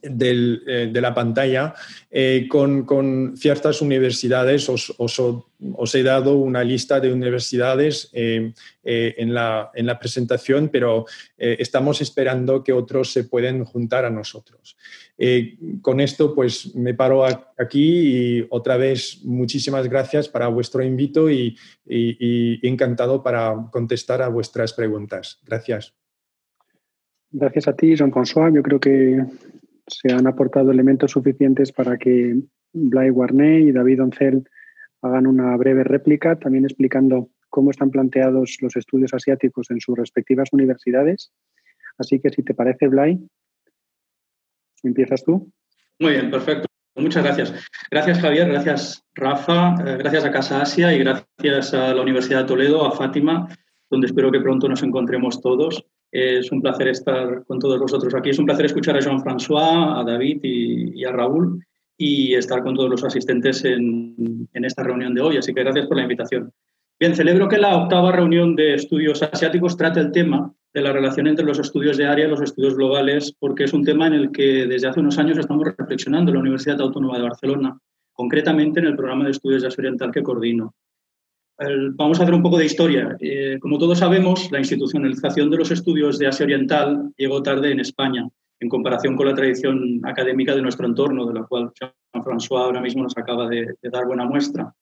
eh, 0.00 0.88
de 0.90 1.00
la 1.00 1.12
pantalla 1.12 1.74
eh, 2.10 2.46
con, 2.48 3.36
ciertas 3.36 3.82
universidades. 3.82 4.68
Os, 4.68 5.94
he 5.94 6.02
dado 6.02 6.36
una 6.36 6.64
lista 6.64 6.98
de 6.98 7.12
universidades 7.12 8.08
eh, 8.12 8.52
en, 8.82 9.34
la, 9.34 9.70
en, 9.74 9.86
la, 9.86 9.98
presentación, 9.98 10.70
pero 10.70 11.04
estamos 11.36 12.00
esperando 12.00 12.64
que 12.64 12.72
otros 12.72 13.12
se 13.12 13.24
pueden 13.24 13.64
juntar 13.64 14.04
a 14.04 14.10
nosotros. 14.10 14.76
con 15.82 16.00
esto, 16.00 16.34
pues 16.34 16.74
me 16.74 16.94
paro 16.94 17.24
aquí 17.24 18.38
y 18.38 18.46
otra 18.50 18.76
vez 18.76 19.20
muchísimas 19.24 19.88
gracias 19.88 20.28
para 20.28 20.48
vuestro 20.48 20.82
invito 20.82 21.30
y, 21.30 21.56
y 21.84 22.66
encantado 22.66 23.22
para 23.22 23.68
contestar 23.70 24.22
a 24.22 24.28
vuestras 24.28 24.72
preguntas. 24.72 25.38
Gracias. 25.44 25.94
Gracias 27.30 27.66
a 27.66 27.74
ti, 27.74 27.94
Jean-François. 27.94 28.54
Yo 28.54 28.62
creo 28.62 28.78
que 28.78 29.24
se 29.86 30.12
han 30.12 30.26
aportado 30.26 30.70
elementos 30.70 31.12
suficientes 31.12 31.72
para 31.72 31.96
que 31.98 32.40
Blay 32.72 33.10
Warney 33.10 33.68
y 33.68 33.72
David 33.72 34.02
Oncel 34.02 34.48
hagan 35.02 35.26
una 35.26 35.56
breve 35.56 35.84
réplica, 35.84 36.38
también 36.38 36.64
explicando 36.64 37.28
cómo 37.48 37.70
están 37.70 37.90
planteados 37.90 38.56
los 38.60 38.76
estudios 38.76 39.12
asiáticos 39.12 39.70
en 39.70 39.80
sus 39.80 39.96
respectivas 39.98 40.48
universidades. 40.52 41.32
Así 41.98 42.20
que 42.20 42.30
si 42.30 42.42
te 42.42 42.54
parece, 42.54 42.88
Blay, 42.88 43.18
empiezas 44.82 45.22
tú. 45.24 45.52
Muy 45.98 46.12
bien, 46.12 46.30
perfecto. 46.30 46.66
Muchas 46.96 47.24
gracias. 47.24 47.54
Gracias, 47.90 48.20
Javier. 48.20 48.48
Gracias, 48.48 49.04
Rafa. 49.14 49.74
Eh, 49.86 49.96
gracias 49.98 50.24
a 50.24 50.32
Casa 50.32 50.62
Asia 50.62 50.92
y 50.92 50.98
gracias 50.98 51.74
a 51.74 51.94
la 51.94 52.02
Universidad 52.02 52.40
de 52.40 52.48
Toledo, 52.48 52.86
a 52.86 52.92
Fátima, 52.92 53.48
donde 53.90 54.06
espero 54.06 54.30
que 54.30 54.40
pronto 54.40 54.68
nos 54.68 54.82
encontremos 54.82 55.40
todos. 55.40 55.84
Es 56.12 56.52
un 56.52 56.60
placer 56.60 56.88
estar 56.88 57.42
con 57.46 57.58
todos 57.58 57.80
vosotros 57.80 58.14
aquí. 58.14 58.30
Es 58.30 58.38
un 58.38 58.44
placer 58.44 58.66
escuchar 58.66 58.96
a 58.96 59.00
Jean-François, 59.00 59.98
a 59.98 60.04
David 60.04 60.40
y, 60.42 61.04
a 61.04 61.10
Raúl 61.10 61.64
y 61.96 62.34
estar 62.34 62.62
con 62.62 62.74
todos 62.74 62.90
los 62.90 63.02
asistentes 63.02 63.64
en, 63.64 64.46
esta 64.52 64.82
reunión 64.82 65.14
de 65.14 65.22
hoy. 65.22 65.38
Así 65.38 65.54
que 65.54 65.62
gracias 65.62 65.86
por 65.86 65.96
la 65.96 66.02
invitación. 66.02 66.52
Bien, 67.00 67.16
celebro 67.16 67.48
que 67.48 67.56
la 67.56 67.76
octava 67.76 68.12
reunión 68.12 68.54
de 68.54 68.74
estudios 68.74 69.22
asiáticos 69.22 69.78
trate 69.78 70.00
el 70.00 70.12
tema 70.12 70.52
de 70.74 70.82
la 70.82 70.92
relación 70.92 71.26
entre 71.26 71.46
los 71.46 71.58
estudios 71.58 71.96
de 71.96 72.06
área 72.06 72.26
y 72.26 72.30
los 72.30 72.42
estudios 72.42 72.74
globales, 72.74 73.34
porque 73.38 73.64
es 73.64 73.72
un 73.72 73.82
tema 73.82 74.06
en 74.06 74.12
el 74.12 74.32
que 74.32 74.66
desde 74.66 74.88
hace 74.88 75.00
unos 75.00 75.18
años 75.18 75.38
estamos 75.38 75.64
reflexionando 75.64 76.30
en 76.30 76.34
la 76.34 76.40
Universidad 76.40 76.80
Autónoma 76.80 77.16
de 77.16 77.24
Barcelona, 77.24 77.78
concretamente 78.12 78.80
en 78.80 78.86
el 78.86 78.96
programa 78.96 79.24
de 79.24 79.30
estudios 79.30 79.62
de 79.62 79.68
Asia 79.68 79.80
Oriental 79.80 80.12
que 80.12 80.22
coordino 80.22 80.74
vamos 81.94 82.18
a 82.18 82.22
hacer 82.22 82.34
un 82.34 82.42
poco 82.42 82.58
de 82.58 82.66
historia. 82.66 83.16
Eh, 83.20 83.58
como 83.60 83.78
todos 83.78 83.98
sabemos, 83.98 84.50
la 84.50 84.58
institucionalización 84.58 85.50
de 85.50 85.56
los 85.56 85.70
estudios 85.70 86.18
de 86.18 86.26
Asia 86.26 86.44
Oriental 86.44 87.12
llegó 87.16 87.42
tarde 87.42 87.72
en 87.72 87.80
España, 87.80 88.28
en 88.60 88.68
comparación 88.68 89.16
con 89.16 89.26
la 89.26 89.34
tradición 89.34 90.00
académica 90.04 90.54
de 90.54 90.62
nuestro 90.62 90.86
entorno, 90.86 91.26
de 91.26 91.34
la 91.34 91.44
cual 91.44 91.70
Jean-François 91.74 92.64
ahora 92.64 92.80
mismo 92.80 93.02
nos 93.02 93.16
acaba 93.16 93.48
de, 93.48 93.74
dar 93.82 94.06
buena 94.06 94.24
muestra. 94.24 94.72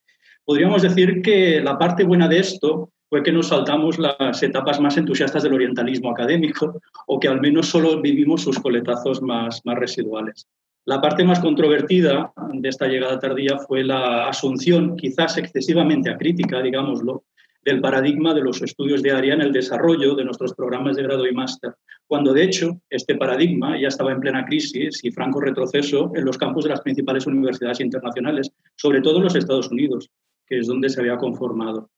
Podríamos 0.44 0.82
decir 0.82 1.22
que 1.22 1.60
la 1.60 1.78
parte 1.78 2.04
buena 2.04 2.28
de 2.28 2.38
esto 2.38 2.90
fue 3.08 3.22
que 3.22 3.32
nos 3.32 3.48
saltamos 3.48 3.98
las 3.98 4.42
etapas 4.42 4.80
más 4.80 4.96
entusiastas 4.96 5.42
del 5.42 5.54
orientalismo 5.54 6.10
académico 6.10 6.80
o 7.06 7.18
que 7.18 7.28
al 7.28 7.40
menos 7.40 7.66
solo 7.66 8.00
vivimos 8.00 8.42
sus 8.42 8.58
coletazos 8.58 9.20
más, 9.20 9.60
más 9.64 9.78
residuales. 9.78 10.46
La 10.90 11.00
parte 11.00 11.22
más 11.22 11.38
controvertida 11.38 12.32
de 12.52 12.68
esta 12.68 12.88
llegada 12.88 13.16
tardía 13.20 13.58
fue 13.58 13.84
la 13.84 14.26
asunción, 14.26 14.96
quizás 14.96 15.38
excesivamente 15.38 16.10
acrítica, 16.10 16.60
digámoslo, 16.60 17.22
del 17.64 17.80
paradigma 17.80 18.34
de 18.34 18.40
los 18.40 18.60
estudios 18.60 19.00
de 19.00 19.12
área 19.12 19.34
en 19.34 19.40
el 19.40 19.52
desarrollo 19.52 20.16
de 20.16 20.24
nuestros 20.24 20.52
programas 20.52 20.96
de 20.96 21.04
grado 21.04 21.28
y 21.28 21.32
máster, 21.32 21.76
cuando 22.08 22.32
de 22.32 22.42
hecho 22.42 22.80
este 22.90 23.14
paradigma 23.14 23.80
ya 23.80 23.86
estaba 23.86 24.10
en 24.10 24.18
plena 24.18 24.44
crisis 24.44 25.04
y 25.04 25.12
franco 25.12 25.40
retroceso 25.40 26.10
en 26.16 26.24
los 26.24 26.36
campos 26.36 26.64
de 26.64 26.70
las 26.70 26.80
principales 26.80 27.24
universidades 27.24 27.78
internacionales, 27.78 28.50
sobre 28.74 29.00
todo 29.00 29.18
en 29.18 29.24
los 29.24 29.36
Estados 29.36 29.70
Unidos, 29.70 30.10
que 30.44 30.58
es 30.58 30.66
donde 30.66 30.88
se 30.88 31.00
había 31.00 31.18
conformado. 31.18 31.88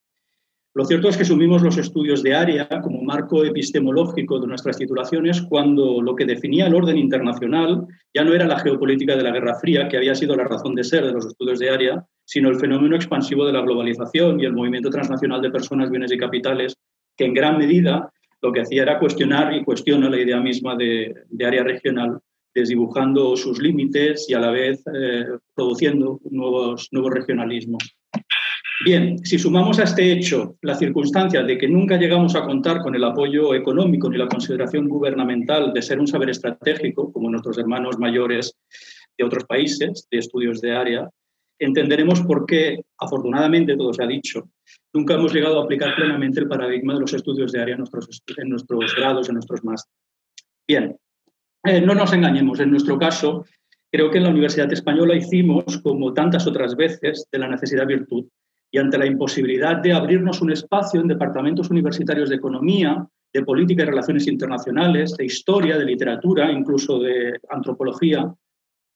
Lo 0.75 0.87
cierto 0.87 1.11
es 1.11 1.19
que 1.19 1.25
sumimos 1.27 1.61
los 1.61 1.77
estudios 1.77 2.23
de 2.23 2.35
área 2.35 2.67
como 2.81 3.03
marco 3.03 3.45
epistemológico 3.45 4.41
de 4.41 4.47
nuestras 4.47 4.79
titulaciones 4.79 5.43
cuando 5.43 6.01
lo 6.01 6.17
que 6.17 6.25
definía 6.25 6.67
el 6.67 6.75
orden 6.75 6.97
internacional 6.97 7.87
ya 8.15 8.25
no 8.25 8.33
era 8.33 8.47
la 8.47 8.59
geopolítica 8.59 9.15
de 9.15 9.23
la 9.23 9.33
Guerra 9.33 9.59
Fría, 9.61 9.87
que 9.87 9.99
había 9.99 10.15
sido 10.15 10.35
la 10.35 10.45
razón 10.45 10.75
de 10.75 10.85
ser 10.85 11.05
de 11.05 11.13
los 11.13 11.27
estudios 11.27 11.59
de 11.59 11.69
área, 11.69 12.07
sino 12.25 12.49
el 12.49 12.57
fenómeno 12.57 12.97
expansivo 12.97 13.45
de 13.45 13.53
la 13.53 13.61
globalización 13.61 14.41
y 14.41 14.47
el 14.47 14.55
movimiento 14.55 14.89
transnacional 14.89 15.43
de 15.43 15.51
personas, 15.51 15.91
bienes 15.91 16.11
y 16.11 16.17
capitales, 16.17 16.75
que 17.19 17.27
en 17.27 17.35
gran 17.35 17.59
medida 17.59 18.11
lo 18.41 18.51
que 18.51 18.63
hacía 18.63 18.83
era 18.83 18.99
cuestionar 18.99 19.55
y 19.55 19.65
cuestiona 19.65 20.09
la 20.09 20.19
idea 20.19 20.41
misma 20.41 20.75
de, 20.75 21.15
área 21.45 21.65
regional, 21.65 22.19
desdibujando 22.55 23.37
sus 23.37 23.61
límites 23.61 24.25
y 24.31 24.33
a 24.33 24.41
la 24.41 24.51
vez 24.51 24.83
eh, 24.95 25.27
produciendo 25.55 26.19
nuevos, 26.31 26.89
nuevos 26.93 27.13
regionalismos. 27.13 27.95
Bien, 28.85 29.25
si 29.25 29.39
sumamos 29.39 29.79
a 29.79 29.85
este 29.85 30.11
hecho 30.11 30.57
la 30.63 30.75
circunstancia 30.75 31.45
de 31.45 31.57
que 31.57 31.69
nunca 31.69 31.97
llegamos 31.97 32.35
a 32.35 32.43
contar 32.43 32.81
con 32.81 32.97
el 32.97 33.05
apoyo 33.05 33.55
económico 33.55 34.11
ni 34.11 34.19
la 34.19 34.27
consideración 34.27 34.89
gubernamental 34.89 35.73
de 35.73 35.83
ser 35.83 36.01
un 36.01 36.09
saber 36.09 36.31
estratégico, 36.31 37.13
como 37.13 37.31
nuestros 37.31 37.59
hermanos 37.59 37.99
mayores 38.01 38.57
de 39.17 39.25
otros 39.25 39.45
países 39.45 40.09
de 40.11 40.19
estudios 40.19 40.61
de 40.61 40.73
área, 40.73 41.09
entenderemos 41.61 42.23
por 42.23 42.45
qué, 42.45 42.83
afortunadamente, 42.99 43.77
todo 43.77 43.95
se 43.95 44.03
ha 44.03 44.07
dicho, 44.07 44.49
nunca 44.93 45.15
hemos 45.15 45.33
llegado 45.33 45.61
a 45.61 45.65
aplicar 45.65 45.95
plenamente 45.95 46.41
el 46.41 46.49
paradigma 46.49 46.95
de 46.95 47.01
los 47.01 47.15
estudios 47.15 47.53
de 47.53 47.63
área 47.63 47.75
en 47.75 48.49
nuestros, 48.49 48.95
grados, 48.97 49.29
en 49.29 49.35
nuestros 49.35 49.63
másteres. 49.63 49.97
Bien, 50.67 50.97
eh, 51.65 51.81
no 51.81 51.95
nos 51.95 52.13
engañemos, 52.13 52.59
en 52.59 52.73
nuestro 52.73 52.99
caso, 52.99 53.45
creo 53.93 54.11
que 54.11 54.19
en 54.19 54.25
la 54.25 54.31
Universidad 54.31 54.73
Española 54.73 55.15
hicimos, 55.15 55.79
como 55.85 56.13
tantas 56.13 56.49
otras 56.49 56.75
veces, 56.75 57.29
de 57.31 57.39
la 57.39 57.47
necesidad 57.47 57.87
virtud 57.87 58.25
y 58.73 58.79
ante 58.79 58.99
la 58.99 59.07
imposibilidad 59.07 59.77
de 59.77 59.93
abrirnos 59.93 60.41
un 60.41 60.51
espacio 60.51 61.01
en 61.01 61.09
departamentos 61.09 61.71
universitarios 61.71 62.31
de 62.31 62.37
economía, 62.37 63.07
de 63.33 63.45
política 63.45 63.83
y 63.83 63.87
relaciones 63.87 64.27
internacionales, 64.27 65.15
de 65.17 65.27
historia, 65.27 65.77
de 65.77 65.85
literatura, 65.85 66.51
incluso 66.51 66.99
de 66.99 67.39
antropología, 67.51 68.35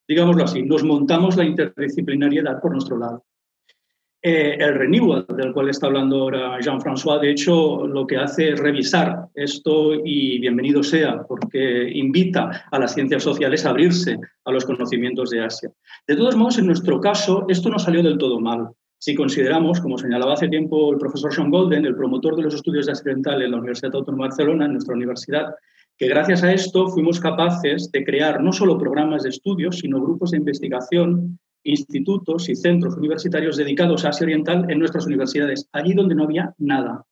digámoslo 0.08 0.44
así, 0.44 0.62
nos 0.62 0.82
montamos 0.82 1.36
la 1.36 1.44
interdisciplinariedad 1.44 2.58
por 2.60 2.72
nuestro 2.72 2.96
lado. 2.96 3.24
Eh, 4.22 4.56
el 4.58 4.74
renewal 4.74 5.26
del 5.36 5.52
cual 5.52 5.68
está 5.68 5.86
hablando 5.86 6.22
ahora 6.22 6.58
Jean-François, 6.58 7.20
de 7.20 7.30
hecho, 7.30 7.86
lo 7.86 8.06
que 8.06 8.16
hace 8.16 8.52
es 8.52 8.58
revisar 8.58 9.28
esto 9.34 9.92
y 10.04 10.40
bienvenido 10.40 10.82
sea, 10.82 11.22
porque 11.22 11.90
invita 11.92 12.64
a 12.70 12.78
las 12.78 12.94
ciencias 12.94 13.22
sociales 13.22 13.66
a 13.66 13.70
abrirse 13.70 14.18
a 14.44 14.50
los 14.50 14.64
conocimientos 14.64 15.30
de 15.30 15.42
Asia. 15.42 15.70
De 16.08 16.16
todos 16.16 16.34
modos, 16.34 16.58
en 16.58 16.66
nuestro 16.66 16.98
caso, 17.00 17.44
esto 17.48 17.68
no 17.68 17.78
salió 17.78 18.02
del 18.02 18.18
todo 18.18 18.40
mal. 18.40 18.70
Si 18.98 19.14
consideramos, 19.14 19.80
como 19.80 19.98
señalaba 19.98 20.34
hace 20.34 20.48
tiempo 20.48 20.92
el 20.92 20.98
profesor 20.98 21.32
Sean 21.32 21.50
Golden, 21.50 21.84
el 21.84 21.94
promotor 21.94 22.34
de 22.36 22.42
los 22.42 22.54
estudios 22.54 22.86
de 22.86 22.92
Occidental 22.92 23.42
en 23.42 23.50
la 23.50 23.58
Universidad 23.58 23.94
Autónoma 23.94 24.24
de 24.24 24.28
Barcelona, 24.28 24.64
en 24.64 24.72
nuestra 24.72 24.94
universidad, 24.94 25.54
que 25.98 26.08
gracias 26.08 26.42
a 26.42 26.52
esto 26.52 26.88
fuimos 26.88 27.20
capaces 27.20 27.90
de 27.90 28.04
crear 28.04 28.42
no 28.42 28.52
solo 28.52 28.78
programas 28.78 29.22
de 29.22 29.30
estudios, 29.30 29.78
sino 29.78 30.00
grupos 30.00 30.30
de 30.30 30.38
investigación, 30.38 31.38
institutos 31.62 32.48
y 32.48 32.56
centros 32.56 32.96
universitarios 32.96 33.56
dedicados 33.56 34.04
a 34.04 34.10
Asia 34.10 34.24
Oriental 34.24 34.70
en 34.70 34.78
nuestras 34.78 35.06
universidades, 35.06 35.68
allí 35.72 35.94
donde 35.94 36.14
no 36.14 36.24
había 36.24 36.54
nada. 36.58 37.04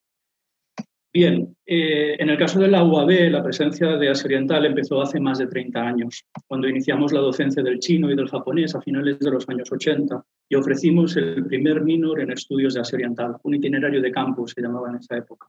Bien, 1.14 1.56
eh, 1.64 2.16
en 2.18 2.28
el 2.28 2.36
caso 2.36 2.58
de 2.58 2.66
la 2.66 2.82
UAB, 2.82 3.30
la 3.30 3.40
presencia 3.40 3.96
de 3.96 4.10
Asia 4.10 4.26
Oriental 4.26 4.66
empezó 4.66 5.00
hace 5.00 5.20
más 5.20 5.38
de 5.38 5.46
30 5.46 5.80
años, 5.80 6.24
cuando 6.48 6.68
iniciamos 6.68 7.12
la 7.12 7.20
docencia 7.20 7.62
del 7.62 7.78
chino 7.78 8.10
y 8.10 8.16
del 8.16 8.28
japonés 8.28 8.74
a 8.74 8.80
finales 8.80 9.20
de 9.20 9.30
los 9.30 9.48
años 9.48 9.70
80 9.70 10.24
y 10.48 10.56
ofrecimos 10.56 11.16
el 11.16 11.46
primer 11.46 11.82
minor 11.82 12.20
en 12.20 12.32
estudios 12.32 12.74
de 12.74 12.80
Asia 12.80 12.96
Oriental, 12.96 13.36
un 13.44 13.54
itinerario 13.54 14.02
de 14.02 14.10
campus 14.10 14.54
se 14.56 14.60
llamaba 14.60 14.90
en 14.90 14.96
esa 14.96 15.16
época. 15.16 15.46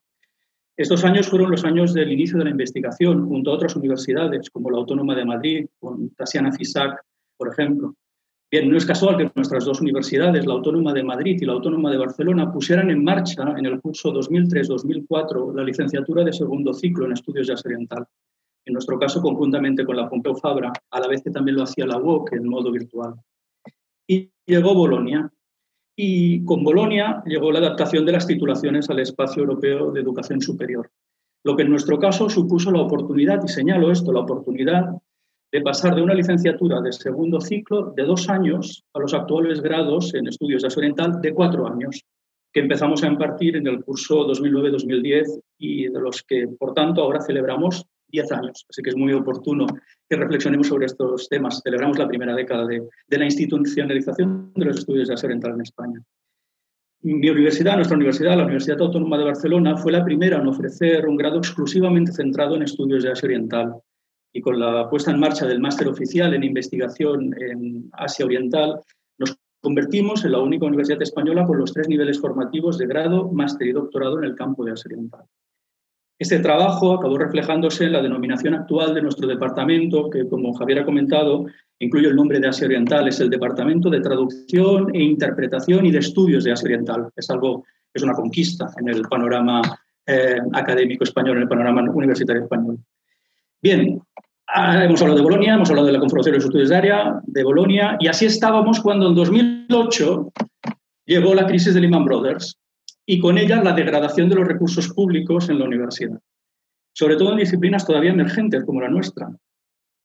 Estos 0.78 1.04
años 1.04 1.28
fueron 1.28 1.50
los 1.50 1.66
años 1.66 1.96
del 1.96 2.12
inicio 2.12 2.38
de 2.38 2.44
la 2.44 2.52
investigación 2.52 3.28
junto 3.28 3.50
a 3.50 3.56
otras 3.56 3.76
universidades, 3.76 4.52
como 4.52 4.70
la 4.70 4.78
Autónoma 4.78 5.16
de 5.16 5.26
Madrid, 5.26 5.66
con 5.80 6.12
Tasiana 6.12 6.52
Fisac, 6.52 7.02
por 7.38 7.52
ejemplo, 7.52 7.96
Bien, 8.56 8.70
no 8.70 8.78
es 8.78 8.86
casual 8.86 9.18
que 9.18 9.30
nuestras 9.36 9.66
dos 9.66 9.82
universidades, 9.82 10.46
la 10.46 10.54
Autónoma 10.54 10.94
de 10.94 11.04
Madrid 11.04 11.38
y 11.42 11.46
la 11.46 11.52
Autónoma 11.52 11.92
de 11.92 11.98
Barcelona, 11.98 12.54
pusieran 12.54 12.90
en 12.90 13.04
marcha 13.04 13.54
en 13.58 13.66
el 13.66 13.82
curso 13.82 14.14
2003-2004 14.14 15.54
la 15.54 15.62
licenciatura 15.62 16.24
de 16.24 16.32
segundo 16.32 16.74
ciclo 16.74 17.06
en 17.06 17.12
estudios 17.12 17.50
Asia 17.50 17.68
Oriental. 17.68 18.06
En 18.64 18.72
nuestro 18.72 18.98
caso, 18.98 19.22
conjuntamente 19.22 19.84
con 19.84 19.98
la 19.98 20.08
Pompeu 20.08 20.36
Fabra, 20.36 20.72
a 20.90 21.00
la 21.02 21.08
vez 21.10 21.22
que 21.22 21.32
también 21.32 21.58
lo 21.58 21.64
hacía 21.64 21.86
la 21.86 21.98
UOC 21.98 22.32
en 22.32 22.48
modo 22.48 22.72
virtual. 22.72 23.16
Y 24.08 24.32
llegó 24.46 24.74
Bolonia. 24.74 25.30
Y 25.94 26.46
con 26.46 26.64
Bolonia 26.64 27.24
llegó 27.26 27.52
la 27.52 27.60
adaptación 27.60 28.06
de 28.06 28.14
las 28.14 28.26
titulaciones 28.26 28.90
al 28.90 29.00
espacio 29.00 29.42
europeo 29.42 29.92
de 29.92 30.00
educación 30.00 30.40
superior. 30.40 30.90
Lo 31.44 31.58
que 31.58 31.64
en 31.64 31.72
nuestro 31.72 32.00
caso 32.00 32.30
supuso 32.30 32.72
la 32.72 32.84
oportunidad, 32.84 33.44
y 33.44 33.50
señalo 33.50 33.92
esto, 33.92 34.14
la 34.14 34.22
oportunidad 34.22 34.92
de 35.56 35.62
pasar 35.62 35.96
de 35.96 36.02
una 36.02 36.14
licenciatura 36.14 36.82
de 36.82 36.92
segundo 36.92 37.40
ciclo 37.40 37.94
de 37.96 38.04
dos 38.04 38.28
años 38.28 38.84
a 38.94 39.00
los 39.00 39.14
actuales 39.14 39.62
grados 39.62 40.14
en 40.14 40.28
estudios 40.28 40.62
de 40.62 40.68
Asia 40.68 40.80
Oriental 40.80 41.22
de 41.22 41.34
cuatro 41.34 41.66
años, 41.66 42.04
que 42.52 42.60
empezamos 42.60 43.02
a 43.04 43.08
impartir 43.08 43.56
en 43.56 43.66
el 43.66 43.82
curso 43.82 44.28
2009-2010 44.28 45.40
y 45.58 45.88
de 45.88 46.00
los 46.02 46.24
que, 46.24 46.50
por 46.60 46.74
tanto, 46.74 47.02
ahora 47.02 47.22
celebramos 47.22 47.86
diez 48.10 48.30
años. 48.34 48.66
Así 48.70 48.82
que 48.82 48.90
es 48.90 48.98
muy 48.98 49.14
oportuno 49.14 49.66
que 50.10 50.18
reflexionemos 50.18 50.68
sobre 50.68 50.88
estos 50.88 51.30
temas. 51.30 51.62
Celebramos 51.64 51.98
la 52.00 52.10
primera 52.10 52.36
década 52.36 52.66
de, 52.68 52.86
de 53.08 53.18
la 53.18 53.24
institucionalización 53.24 54.52
de 54.56 54.66
los 54.66 54.80
estudios 54.80 55.08
de 55.08 55.14
Asia 55.14 55.28
Oriental 55.28 55.54
en 55.54 55.62
España. 55.62 56.02
Mi 57.02 57.30
universidad, 57.30 57.76
nuestra 57.76 57.96
universidad, 57.96 58.36
la 58.36 58.44
Universidad 58.44 58.82
Autónoma 58.82 59.18
de 59.18 59.24
Barcelona, 59.24 59.78
fue 59.78 59.94
la 59.94 60.04
primera 60.04 60.38
en 60.38 60.48
ofrecer 60.48 61.08
un 61.08 61.16
grado 61.16 61.38
exclusivamente 61.38 62.12
centrado 62.12 62.58
en 62.58 62.64
estudios 62.64 63.04
de 63.04 63.12
Asia 63.12 63.28
Oriental 63.28 63.76
y 64.36 64.42
con 64.42 64.60
la 64.60 64.90
puesta 64.90 65.12
en 65.12 65.20
marcha 65.20 65.46
del 65.46 65.62
máster 65.62 65.88
oficial 65.88 66.34
en 66.34 66.44
investigación 66.44 67.34
en 67.42 67.90
Asia 67.94 68.26
Oriental, 68.26 68.82
nos 69.18 69.38
convertimos 69.62 70.26
en 70.26 70.34
la 70.34 70.40
única 70.40 70.66
universidad 70.66 71.02
española 71.02 71.46
con 71.46 71.58
los 71.58 71.72
tres 71.72 71.88
niveles 71.88 72.20
formativos 72.20 72.78
de 72.78 72.86
grado, 72.86 73.32
máster 73.32 73.68
y 73.68 73.72
doctorado 73.72 74.18
en 74.20 74.26
el 74.26 74.36
campo 74.36 74.66
de 74.66 74.74
Asia 74.74 74.90
Oriental. 74.92 75.22
Este 76.20 76.40
trabajo 76.40 76.96
acabó 76.96 77.18
reflejándose 77.18 77.86
en 77.86 77.94
la 77.94 78.02
denominación 78.02 78.56
actual 78.56 78.94
de 78.94 79.04
nuestro 79.04 79.26
departamento, 79.26 80.10
que 80.10 80.28
como 80.28 80.54
Javier 80.54 80.80
ha 80.80 80.86
comentado, 80.86 81.46
incluye 81.80 82.10
el 82.10 82.16
nombre 82.18 82.42
de 82.42 82.50
Asia 82.50 82.68
Oriental, 82.68 83.08
es 83.08 83.22
el 83.22 83.30
Departamento 83.30 83.90
de 83.90 84.02
Traducción 84.02 84.94
e 84.94 85.02
Interpretación 85.02 85.86
y 85.86 85.92
de 85.92 86.00
Estudios 86.00 86.44
de 86.44 86.52
Asia 86.52 86.66
Oriental. 86.66 87.08
Es 87.16 87.30
algo, 87.30 87.64
es 87.94 88.04
una 88.04 88.14
conquista 88.14 88.68
en 88.82 88.90
el 88.90 89.04
panorama 89.04 89.62
eh, 90.06 90.42
académico 90.52 91.06
español, 91.06 91.38
en 91.38 91.44
el 91.44 91.48
panorama 91.48 91.90
universitario 91.90 92.44
español. 92.44 92.80
Bien, 93.66 94.00
Ah, 94.48 94.84
hemos 94.84 95.02
hablado 95.02 95.18
de 95.18 95.24
Bolonia, 95.24 95.56
hemos 95.56 95.70
hablado 95.70 95.88
de 95.88 95.94
la 95.94 96.00
Confederación 96.00 96.34
de 96.34 96.38
los 96.38 96.46
Estudios 96.46 96.70
de 96.70 96.76
Área, 96.76 97.20
de 97.24 97.44
Bolonia, 97.44 97.98
y 98.00 98.08
así 98.08 98.26
estábamos 98.26 98.80
cuando 98.80 99.08
en 99.10 99.16
2008 99.16 100.32
llegó 101.08 101.34
la 101.34 101.48
crisis 101.48 101.74
de 101.74 101.82
Lehman 101.82 102.06
Brothers 102.06 102.60
y 103.08 103.20
con 103.20 103.40
ella 103.40 103.64
la 103.64 103.74
degradación 103.74 104.30
de 104.30 104.36
los 104.36 104.48
recursos 104.48 104.94
públicos 104.94 105.50
en 105.50 105.60
la 105.60 105.66
universidad, 105.66 106.20
sobre 106.94 107.16
todo 107.16 107.32
en 107.32 107.40
disciplinas 107.40 107.88
todavía 107.88 108.12
emergentes 108.12 108.64
como 108.66 108.82
la 108.82 108.90
nuestra, 108.90 109.30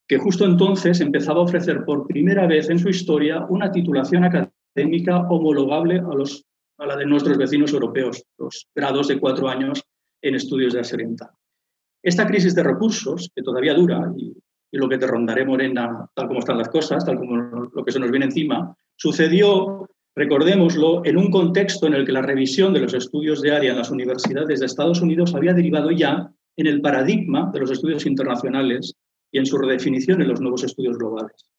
que 0.08 0.18
justo 0.18 0.46
entonces 0.46 1.00
empezaba 1.00 1.40
a 1.40 1.44
ofrecer 1.44 1.84
por 1.84 2.06
primera 2.06 2.46
vez 2.46 2.70
en 2.70 2.78
su 2.78 2.88
historia 2.88 3.44
una 3.50 3.70
titulación 3.70 4.24
académica 4.24 5.18
homologable 5.28 5.98
a, 5.98 6.14
los, 6.14 6.46
a 6.78 6.86
la 6.86 6.96
de 6.96 7.04
nuestros 7.04 7.36
vecinos 7.36 7.74
europeos, 7.74 8.24
los 8.38 8.66
grados 8.74 9.08
de 9.08 9.20
cuatro 9.20 9.48
años 9.48 9.84
en 10.22 10.34
estudios 10.34 10.72
de 10.72 10.80
Asia. 10.80 10.98
Esta 12.02 12.26
crisis 12.26 12.54
de 12.54 12.62
recursos, 12.62 13.30
que 13.34 13.42
todavía 13.42 13.74
dura, 13.74 14.12
y, 14.16 14.34
lo 14.72 14.88
que 14.88 14.98
te 14.98 15.06
rondaré, 15.06 15.44
Morena, 15.44 16.08
tal 16.14 16.28
como 16.28 16.38
están 16.38 16.58
las 16.58 16.68
cosas, 16.68 17.04
tal 17.04 17.18
como 17.18 17.36
lo 17.74 17.84
que 17.84 17.90
se 17.90 17.98
nos 17.98 18.10
viene 18.10 18.26
encima, 18.26 18.76
sucedió, 18.94 19.88
recordémoslo, 20.14 21.04
en 21.04 21.16
un 21.16 21.30
contexto 21.30 21.88
en 21.88 21.94
el 21.94 22.06
que 22.06 22.12
la 22.12 22.22
revisión 22.22 22.72
de 22.72 22.80
los 22.80 22.94
estudios 22.94 23.42
de 23.42 23.50
área 23.50 23.72
en 23.72 23.78
las 23.78 23.90
universidades 23.90 24.60
de 24.60 24.66
Estados 24.66 25.02
Unidos 25.02 25.34
había 25.34 25.54
derivado 25.54 25.90
ya 25.90 26.30
en 26.56 26.66
el 26.68 26.80
paradigma 26.80 27.50
de 27.52 27.58
los 27.58 27.70
estudios 27.72 28.06
internacionales 28.06 28.94
y 29.32 29.38
en 29.38 29.46
su 29.46 29.58
redefinición 29.58 30.22
en 30.22 30.28
los 30.28 30.40
nuevos 30.40 30.62
estudios 30.62 30.98
globales. 30.98 31.50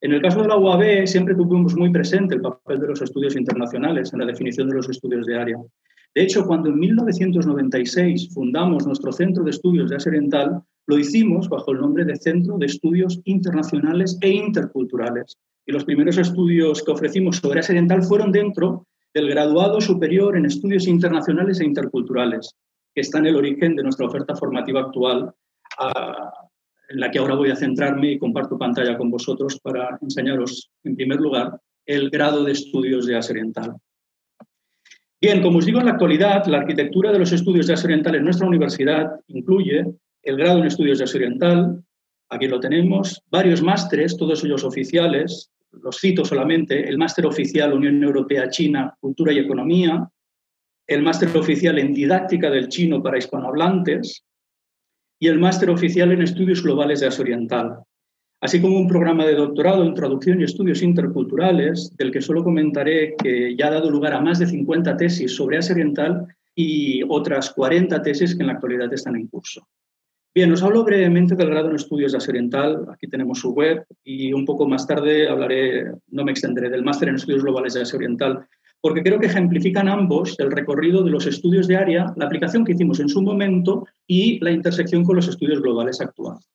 En 0.00 0.12
el 0.12 0.22
caso 0.22 0.42
de 0.42 0.48
la 0.48 0.56
UAB 0.56 1.06
siempre 1.06 1.34
tuvimos 1.34 1.74
muy 1.74 1.90
presente 1.90 2.36
el 2.36 2.40
papel 2.40 2.78
de 2.78 2.86
los 2.86 3.02
estudios 3.02 3.34
internacionales 3.34 4.12
en 4.12 4.20
la 4.20 4.26
definición 4.26 4.68
de 4.68 4.76
los 4.76 4.88
estudios 4.88 5.26
de 5.26 5.36
área. 5.36 5.56
De 6.18 6.24
hecho, 6.24 6.44
cuando 6.48 6.68
en 6.68 6.80
1996 6.80 8.30
fundamos 8.34 8.84
nuestro 8.84 9.12
Centro 9.12 9.44
de 9.44 9.52
Estudios 9.52 9.88
de 9.88 9.94
Asia 9.94 10.10
Oriental, 10.10 10.62
lo 10.88 10.98
hicimos 10.98 11.48
bajo 11.48 11.70
el 11.70 11.78
nombre 11.78 12.04
de 12.04 12.16
Centro 12.16 12.58
de 12.58 12.66
Estudios 12.66 13.20
Internacionales 13.22 14.18
e 14.20 14.30
Interculturales. 14.30 15.38
Y 15.64 15.70
los 15.70 15.84
primeros 15.84 16.18
estudios 16.18 16.82
que 16.82 16.90
ofrecimos 16.90 17.36
sobre 17.36 17.60
Asia 17.60 17.74
Oriental 17.74 18.02
fueron 18.02 18.32
dentro 18.32 18.84
del 19.14 19.28
graduado 19.28 19.80
superior 19.80 20.36
en 20.36 20.46
estudios 20.46 20.88
internacionales 20.88 21.60
e 21.60 21.64
interculturales, 21.64 22.52
que 22.92 23.02
está 23.02 23.20
en 23.20 23.26
el 23.26 23.36
origen 23.36 23.76
de 23.76 23.84
nuestra 23.84 24.06
oferta 24.06 24.34
formativa 24.34 24.80
actual, 24.80 25.32
en 26.88 26.98
la 26.98 27.12
que 27.12 27.20
ahora 27.20 27.36
voy 27.36 27.50
a 27.50 27.54
centrarme 27.54 28.10
y 28.10 28.18
comparto 28.18 28.58
pantalla 28.58 28.98
con 28.98 29.08
vosotros 29.08 29.60
para 29.60 29.96
enseñaros, 30.02 30.68
en 30.82 30.96
primer 30.96 31.20
lugar, 31.20 31.60
el 31.86 32.10
grado 32.10 32.42
de 32.42 32.50
estudios 32.50 33.06
de 33.06 33.14
Asia 33.14 33.34
Oriental. 33.34 33.76
Bien, 35.20 35.42
como 35.42 35.58
os 35.58 35.66
digo, 35.66 35.80
en 35.80 35.86
la 35.86 35.92
actualidad, 35.92 36.46
la 36.46 36.58
arquitectura 36.58 37.10
de 37.10 37.18
los 37.18 37.32
estudios 37.32 37.66
de 37.66 37.74
Asia 37.74 37.86
Oriental 37.86 38.14
en 38.14 38.24
nuestra 38.24 38.46
universidad 38.46 39.18
incluye 39.26 39.84
el 40.22 40.36
grado 40.36 40.60
en 40.60 40.66
estudios 40.66 40.98
de 40.98 41.04
Asia 41.04 41.18
Oriental, 41.18 41.82
aquí 42.28 42.46
lo 42.46 42.60
tenemos, 42.60 43.20
varios 43.28 43.60
másteres, 43.60 44.16
todos 44.16 44.44
ellos 44.44 44.62
oficiales, 44.62 45.50
los 45.72 45.98
cito 45.98 46.24
solamente, 46.24 46.88
el 46.88 46.98
máster 46.98 47.26
oficial 47.26 47.72
Unión 47.72 48.02
Europea-China, 48.02 48.94
Cultura 49.00 49.32
y 49.32 49.38
Economía, 49.38 50.08
el 50.86 51.02
máster 51.02 51.36
oficial 51.36 51.78
en 51.78 51.92
Didáctica 51.92 52.48
del 52.48 52.68
Chino 52.68 53.02
para 53.02 53.18
hispanohablantes. 53.18 54.24
Y 55.20 55.26
el 55.26 55.38
máster 55.38 55.68
oficial 55.68 56.12
en 56.12 56.22
Estudios 56.22 56.62
Globales 56.62 57.00
de 57.00 57.08
Asia 57.08 57.22
Oriental, 57.22 57.80
así 58.40 58.60
como 58.60 58.78
un 58.78 58.88
programa 58.88 59.26
de 59.26 59.34
doctorado 59.34 59.84
en 59.84 59.94
Traducción 59.94 60.40
y 60.40 60.44
Estudios 60.44 60.82
Interculturales, 60.82 61.94
del 61.96 62.12
que 62.12 62.20
solo 62.20 62.44
comentaré 62.44 63.14
que 63.16 63.56
ya 63.56 63.68
ha 63.68 63.72
dado 63.72 63.90
lugar 63.90 64.14
a 64.14 64.20
más 64.20 64.38
de 64.38 64.46
50 64.46 64.96
tesis 64.96 65.34
sobre 65.34 65.58
Asia 65.58 65.74
Oriental 65.74 66.26
y 66.54 67.02
otras 67.08 67.50
40 67.50 68.02
tesis 68.02 68.34
que 68.34 68.42
en 68.42 68.48
la 68.48 68.54
actualidad 68.54 68.92
están 68.92 69.16
en 69.16 69.26
curso. 69.26 69.66
Bien, 70.34 70.52
os 70.52 70.62
hablo 70.62 70.84
brevemente 70.84 71.34
del 71.34 71.50
grado 71.50 71.70
en 71.70 71.76
estudios 71.76 72.12
de 72.12 72.18
Asia 72.18 72.30
Oriental. 72.30 72.86
Aquí 72.92 73.08
tenemos 73.08 73.40
su 73.40 73.52
web 73.52 73.84
y 74.04 74.32
un 74.32 74.44
poco 74.44 74.68
más 74.68 74.86
tarde 74.86 75.28
hablaré, 75.28 75.86
no 76.08 76.24
me 76.24 76.30
extenderé, 76.30 76.70
del 76.70 76.84
máster 76.84 77.08
en 77.08 77.16
estudios 77.16 77.42
globales 77.42 77.74
de 77.74 77.82
Asia 77.82 77.96
Oriental, 77.96 78.46
porque 78.80 79.02
creo 79.02 79.18
que 79.18 79.26
ejemplifican 79.26 79.88
ambos 79.88 80.38
el 80.38 80.52
recorrido 80.52 81.02
de 81.02 81.10
los 81.10 81.26
estudios 81.26 81.66
de 81.66 81.76
área, 81.76 82.12
la 82.16 82.26
aplicación 82.26 82.64
que 82.64 82.72
hicimos 82.72 83.00
en 83.00 83.08
su 83.08 83.20
momento 83.20 83.86
y 84.06 84.38
la 84.38 84.52
intersección 84.52 85.02
con 85.02 85.16
los 85.16 85.26
estudios 85.26 85.60
globales 85.60 86.00
actuales. 86.00 86.48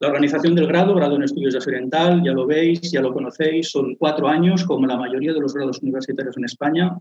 La 0.00 0.08
organización 0.08 0.54
del 0.54 0.66
grado, 0.66 0.94
grado 0.94 1.16
en 1.16 1.24
estudios 1.24 1.52
de 1.52 1.58
Asia 1.58 1.72
Oriental, 1.72 2.22
ya 2.24 2.32
lo 2.32 2.46
veis, 2.46 2.90
ya 2.90 3.02
lo 3.02 3.12
conocéis, 3.12 3.70
son 3.70 3.96
cuatro 3.96 4.28
años, 4.28 4.64
como 4.64 4.86
la 4.86 4.96
mayoría 4.96 5.34
de 5.34 5.40
los 5.40 5.52
grados 5.52 5.82
universitarios 5.82 6.38
en 6.38 6.44
España. 6.44 6.98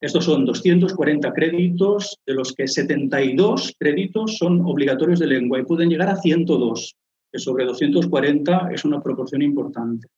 Estos 0.00 0.24
son 0.24 0.44
240 0.44 1.32
créditos, 1.32 2.18
de 2.26 2.34
los 2.34 2.52
que 2.52 2.66
72 2.66 3.76
créditos 3.78 4.38
son 4.38 4.60
obligatorios 4.62 5.20
de 5.20 5.28
lengua 5.28 5.60
y 5.60 5.64
pueden 5.64 5.88
llegar 5.88 6.08
a 6.08 6.16
102, 6.16 6.96
que 7.30 7.38
sobre 7.38 7.64
240 7.64 8.70
es 8.72 8.84
una 8.84 9.00
proporción 9.00 9.40
importante. 9.42 10.08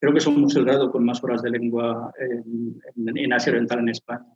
Creo 0.00 0.14
que 0.14 0.20
somos 0.20 0.54
el 0.54 0.64
grado 0.64 0.92
con 0.92 1.04
más 1.04 1.24
horas 1.24 1.42
de 1.42 1.50
lengua 1.50 2.12
en, 2.94 3.32
Asia 3.32 3.50
Oriental 3.50 3.80
en 3.80 3.88
España. 3.88 4.32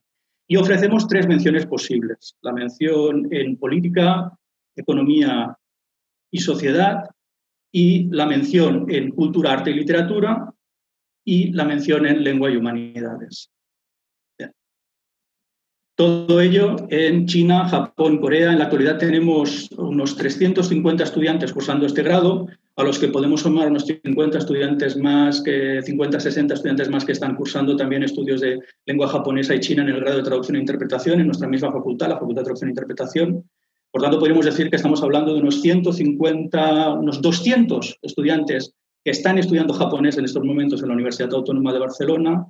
Y 0.48 0.56
ofrecemos 0.56 1.06
tres 1.06 1.28
menciones 1.28 1.66
posibles. 1.66 2.34
La 2.42 2.52
mención 2.52 3.28
en 3.30 3.56
política, 3.56 4.36
economía 4.74 5.56
y 6.32 6.40
sociedad 6.40 7.04
y 7.72 8.08
la 8.10 8.26
mención 8.26 8.86
en 8.88 9.10
cultura, 9.10 9.52
arte 9.52 9.70
y 9.70 9.74
literatura 9.74 10.52
y 11.24 11.52
la 11.52 11.64
mención 11.64 12.06
en 12.06 12.24
lengua 12.24 12.50
y 12.50 12.56
humanidades. 12.56 13.50
Todo 15.98 16.40
ello 16.40 16.76
en 16.90 17.26
China, 17.26 17.68
Japón, 17.68 18.18
Corea. 18.18 18.52
En 18.52 18.58
la 18.58 18.66
actualidad 18.66 18.98
tenemos 18.98 19.68
unos 19.72 20.16
350 20.16 21.02
estudiantes 21.02 21.52
cursando 21.52 21.86
este 21.86 22.04
grado, 22.04 22.46
a 22.76 22.84
los 22.84 23.00
que 23.00 23.08
podemos 23.08 23.40
sumar 23.40 23.66
unos 23.66 23.84
50 23.84 24.38
estudiantes 24.38 24.96
más, 24.96 25.42
que 25.42 25.82
50, 25.82 26.20
60 26.20 26.54
estudiantes 26.54 26.88
más 26.88 27.04
que 27.04 27.10
están 27.10 27.34
cursando 27.34 27.76
también 27.76 28.04
estudios 28.04 28.40
de 28.40 28.60
lengua 28.86 29.08
japonesa 29.08 29.56
y 29.56 29.58
china 29.58 29.82
en 29.82 29.88
el 29.88 30.00
grado 30.00 30.18
de 30.18 30.22
traducción 30.22 30.54
e 30.54 30.60
interpretación 30.60 31.18
en 31.18 31.26
nuestra 31.26 31.48
misma 31.48 31.72
facultad, 31.72 32.10
la 32.10 32.14
Facultad 32.14 32.42
de 32.42 32.44
Traducción 32.44 32.68
e 32.68 32.70
Interpretación. 32.70 33.50
Por 33.90 34.02
tanto, 34.02 34.18
podríamos 34.18 34.44
decir 34.44 34.68
que 34.68 34.76
estamos 34.76 35.02
hablando 35.02 35.32
de 35.32 35.40
unos 35.40 35.62
150, 35.62 36.94
unos 36.94 37.22
200 37.22 37.98
estudiantes 38.02 38.74
que 39.04 39.12
están 39.12 39.38
estudiando 39.38 39.72
japonés 39.72 40.18
en 40.18 40.26
estos 40.26 40.44
momentos 40.44 40.82
en 40.82 40.88
la 40.88 40.94
Universidad 40.94 41.32
Autónoma 41.32 41.72
de 41.72 41.78
Barcelona. 41.78 42.46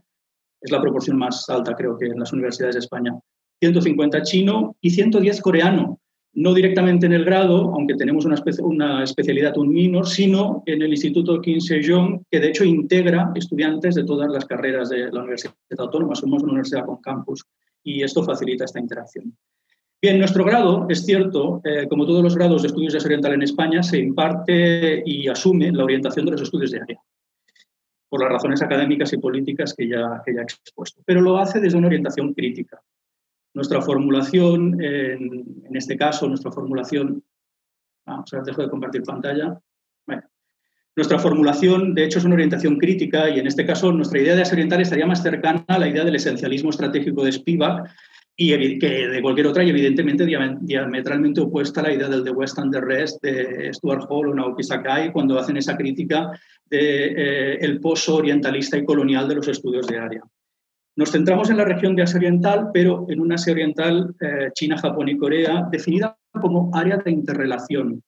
Es 0.61 0.73
la 0.73 0.81
proporción 0.81 1.17
más 1.17 1.49
alta, 1.49 1.75
creo 1.75 1.97
que, 1.97 2.07
en 2.07 2.19
las 2.19 2.33
universidades 2.33 2.75
de 2.75 2.81
España. 2.81 3.13
150 3.61 4.23
chino 4.23 4.77
y 4.81 4.91
110 4.91 5.41
coreano. 5.41 6.01
No 6.35 6.55
directamente 6.55 7.07
en 7.07 7.13
el 7.13 7.25
grado, 7.25 7.73
aunque 7.75 7.95
tenemos 7.95 8.25
una, 8.25 8.35
especialidad, 9.03 9.57
un 9.57 9.69
minor, 9.69 10.07
sino 10.07 10.63
en 10.67 10.83
el 10.83 10.91
Instituto 10.91 11.41
Kim 11.41 11.61
Sejong, 11.61 12.25
que 12.31 12.41
de 12.41 12.49
hecho 12.49 12.65
integra 12.65 13.33
estudiantes 13.35 13.95
de 13.95 14.05
todas 14.05 14.31
las 14.31 14.45
carreras 14.45 14.89
de 14.89 15.11
la 15.11 15.21
Universidad 15.21 15.55
Autónoma. 15.79 16.15
Somos 16.15 16.43
una 16.43 16.53
universidad 16.53 16.85
con 16.85 17.01
campus 17.01 17.45
y 17.83 18.03
esto 18.03 18.23
facilita 18.23 18.65
esta 18.65 18.81
interacción. 18.81 19.35
Bien, 20.01 20.17
nuestro 20.21 20.45
grado, 20.45 20.87
es 20.89 21.05
cierto, 21.05 21.61
eh, 21.65 21.89
como 21.89 22.07
todos 22.07 22.23
los 22.23 22.37
grados 22.37 22.63
de 22.63 22.69
estudios 22.69 22.93
de 22.93 23.01
oriental 23.01 23.33
en 23.33 23.43
España, 23.43 23.83
se 23.83 23.99
imparte 23.99 25.03
y 25.05 25.27
asume 25.27 25.73
la 25.73 25.83
orientación 25.83 26.25
de 26.25 26.33
los 26.33 26.43
estudios 26.43 26.71
de 26.71 26.81
área, 26.81 27.01
por 28.09 28.23
las 28.23 28.31
razones 28.31 28.63
académicas 28.63 29.13
y 29.13 29.19
políticas 29.19 29.75
que 29.75 29.89
ya, 29.89 30.23
que 30.25 30.35
ya 30.35 30.43
he 30.43 30.45
expuesto, 30.45 31.03
pero 31.05 31.21
lo 31.21 31.37
hace 31.37 31.59
desde 31.59 31.79
una 31.79 31.89
orientación 31.89 32.33
crítica. 32.33 32.81
Nuestra 33.55 33.83
formulación, 33.83 34.81
en, 34.81 35.75
este 35.75 35.97
caso, 35.97 36.29
nuestra 36.29 36.53
formulación, 36.53 37.25
vamos 38.07 38.33
a 38.33 38.43
dejo 38.43 38.63
de 38.63 38.71
compartir 38.71 39.03
pantalla. 39.03 39.61
nuestra 40.95 41.19
formulación, 41.19 41.93
de 41.93 42.05
hecho, 42.05 42.21
es 42.21 42.25
una 42.25 42.35
orientación 42.35 42.77
crítica 42.77 43.29
y 43.31 43.41
en 43.41 43.49
este 43.49 43.67
caso 43.67 43.91
nuestra 43.91 44.21
idea 44.21 44.37
de 44.37 44.43
oriental 44.43 44.81
estaría 44.81 45.07
más 45.07 45.25
cercana 45.25 45.65
a 45.67 45.79
la 45.79 45.89
idea 45.89 46.05
del 46.05 46.15
esencialismo 46.15 46.71
estratégico 46.71 47.25
de 47.25 47.33
Spivak 47.33 47.91
y 48.41 48.79
que 48.79 49.09
de 49.09 49.21
cualquier 49.21 49.49
otra 49.49 49.65
y 49.65 49.71
evidentemente 49.71 50.25
diametralmente 50.25 51.41
opuesta 51.41 51.81
a 51.81 51.85
la 51.85 51.93
idea 51.93 52.09
del 52.09 52.23
The 52.23 52.31
West 52.31 52.57
and 52.61 52.73
the 52.73 52.81
Rest 52.81 53.21
de 53.21 53.73
Stuart 53.75 54.07
Hall 54.09 54.29
o 54.29 54.35
Naoki 54.35 54.63
Sakai 54.63 55.11
cuando 55.11 55.37
hacen 55.37 55.57
esa 55.57 55.77
crítica 55.77 56.31
del 56.71 56.81
de, 56.81 57.07
eh, 57.07 57.59
el 57.61 57.81
pozo 57.81 58.15
orientalista 58.15 58.79
y 58.79 58.85
colonial 58.85 59.27
de 59.27 59.35
los 59.35 59.49
estudios 59.49 59.89
de 59.89 59.99
área. 59.99 60.23
Nos 60.95 61.11
centramos 61.11 61.51
en 61.51 61.57
la 61.57 61.65
región 61.65 61.97
de 61.97 62.03
Asia 62.03 62.19
Oriental, 62.19 62.71
pero 62.73 63.07
en 63.09 63.21
una 63.21 63.35
Asia 63.35 63.53
Oriental, 63.53 64.15
eh, 64.21 64.51
China, 64.55 64.79
Japón 64.79 65.09
y 65.09 65.19
Corea, 65.19 65.67
definida 65.73 66.17
como 66.41 66.71
área 66.73 66.99
de 66.99 67.11
interrelación, 67.11 68.05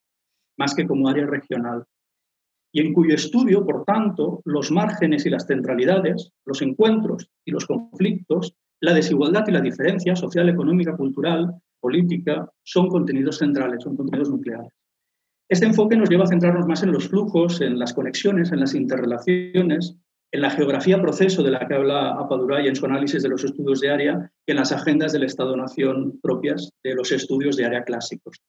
más 0.57 0.77
que 0.77 0.87
como 0.87 1.09
área 1.09 1.27
regional. 1.27 1.85
Y 2.73 2.83
en 2.83 2.93
cuyo 2.93 3.17
estudio, 3.17 3.67
por 3.67 3.85
tanto, 3.85 4.43
los 4.45 4.71
márgenes 4.71 5.27
y 5.27 5.31
las 5.31 5.47
centralidades, 5.49 6.31
los 6.45 6.63
encuentros 6.63 7.29
y 7.45 7.51
los 7.51 7.67
conflictos, 7.67 8.55
la 8.81 8.95
desigualdad 8.95 9.45
y 9.47 9.53
la 9.53 9.61
diferencia 9.61 10.17
social, 10.17 10.49
económica, 10.49 10.97
cultural, 10.97 11.55
política, 11.81 12.51
son 12.63 12.89
contenidos 12.89 13.39
centrales, 13.39 13.83
son 13.83 13.97
contenidos 13.97 14.31
nucleares. 14.31 14.73
Este 15.49 15.67
enfoque 15.67 15.97
nos 15.97 16.09
lleva 16.09 16.25
a 16.25 16.29
centrarnos 16.29 16.67
más 16.67 16.83
en 16.83 16.93
los 16.93 17.09
flujos, 17.09 17.61
en 17.61 17.79
las 17.79 17.93
conexiones, 17.93 18.53
en 18.53 18.61
las 18.61 18.75
interrelaciones, 18.75 19.97
en 20.33 20.43
la 20.43 20.51
geografía 20.51 21.01
proceso 21.03 21.43
de 21.43 21.51
la 21.51 21.67
que 21.67 21.75
habla 21.75 22.11
Apaduray 22.11 22.69
en 22.69 22.77
su 22.77 22.87
análisis 22.87 23.23
de 23.23 23.29
los 23.29 23.43
estudios 23.43 23.81
de 23.81 23.91
área 23.91 24.31
que 24.47 24.53
en 24.53 24.59
las 24.59 24.71
agendas 24.71 25.13
del 25.13 25.25
Estado-Nación 25.25 26.21
propias 26.23 26.71
de 26.85 26.95
los 26.95 27.11
estudios 27.11 27.57
de 27.57 27.65
área 27.65 27.83
clásicos. 27.83 28.41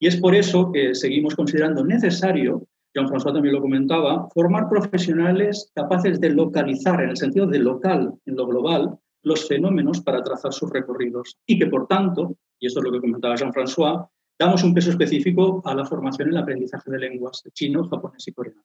Y 0.00 0.08
es 0.08 0.16
por 0.16 0.34
eso 0.34 0.72
que 0.72 0.96
seguimos 0.96 1.36
considerando 1.36 1.84
necesario, 1.84 2.66
Jean-François 2.92 3.32
también 3.32 3.54
lo 3.54 3.62
comentaba, 3.62 4.28
formar 4.34 4.68
profesionales 4.68 5.70
capaces 5.74 6.20
de 6.20 6.30
localizar, 6.30 7.00
en 7.00 7.10
el 7.10 7.16
sentido 7.16 7.46
de 7.46 7.60
local, 7.60 8.14
en 8.26 8.34
lo 8.34 8.46
global, 8.46 8.98
los 9.22 9.46
fenómenos 9.46 10.00
para 10.00 10.22
trazar 10.22 10.52
sus 10.52 10.70
recorridos 10.70 11.38
y 11.46 11.58
que, 11.58 11.66
por 11.66 11.86
tanto, 11.86 12.36
y 12.58 12.66
esto 12.66 12.80
es 12.80 12.84
lo 12.84 12.92
que 12.92 13.00
comentaba 13.00 13.36
Jean-François, 13.36 14.08
damos 14.38 14.62
un 14.64 14.74
peso 14.74 14.90
específico 14.90 15.62
a 15.64 15.74
la 15.74 15.84
formación 15.84 16.28
en 16.28 16.34
el 16.34 16.42
aprendizaje 16.42 16.90
de 16.90 16.98
lenguas 16.98 17.42
chino, 17.52 17.88
japonés 17.88 18.26
y 18.28 18.32
coreano. 18.32 18.62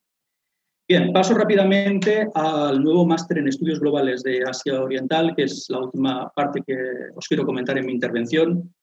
Bien, 0.90 1.12
paso 1.12 1.34
rápidamente 1.34 2.30
al 2.34 2.82
nuevo 2.82 3.06
máster 3.06 3.40
en 3.40 3.50
estudios 3.50 3.80
globales 3.80 4.24
de 4.24 4.42
Asia 4.48 4.82
Oriental, 4.82 5.36
que 5.36 5.44
es 5.44 5.66
la 5.70 5.80
última 5.80 6.30
parte 6.30 6.64
que 6.66 6.78
os 7.14 7.28
quiero 7.28 7.46
comentar 7.46 7.78
en 7.78 7.86
mi 7.86 7.92
intervención. 7.92 8.74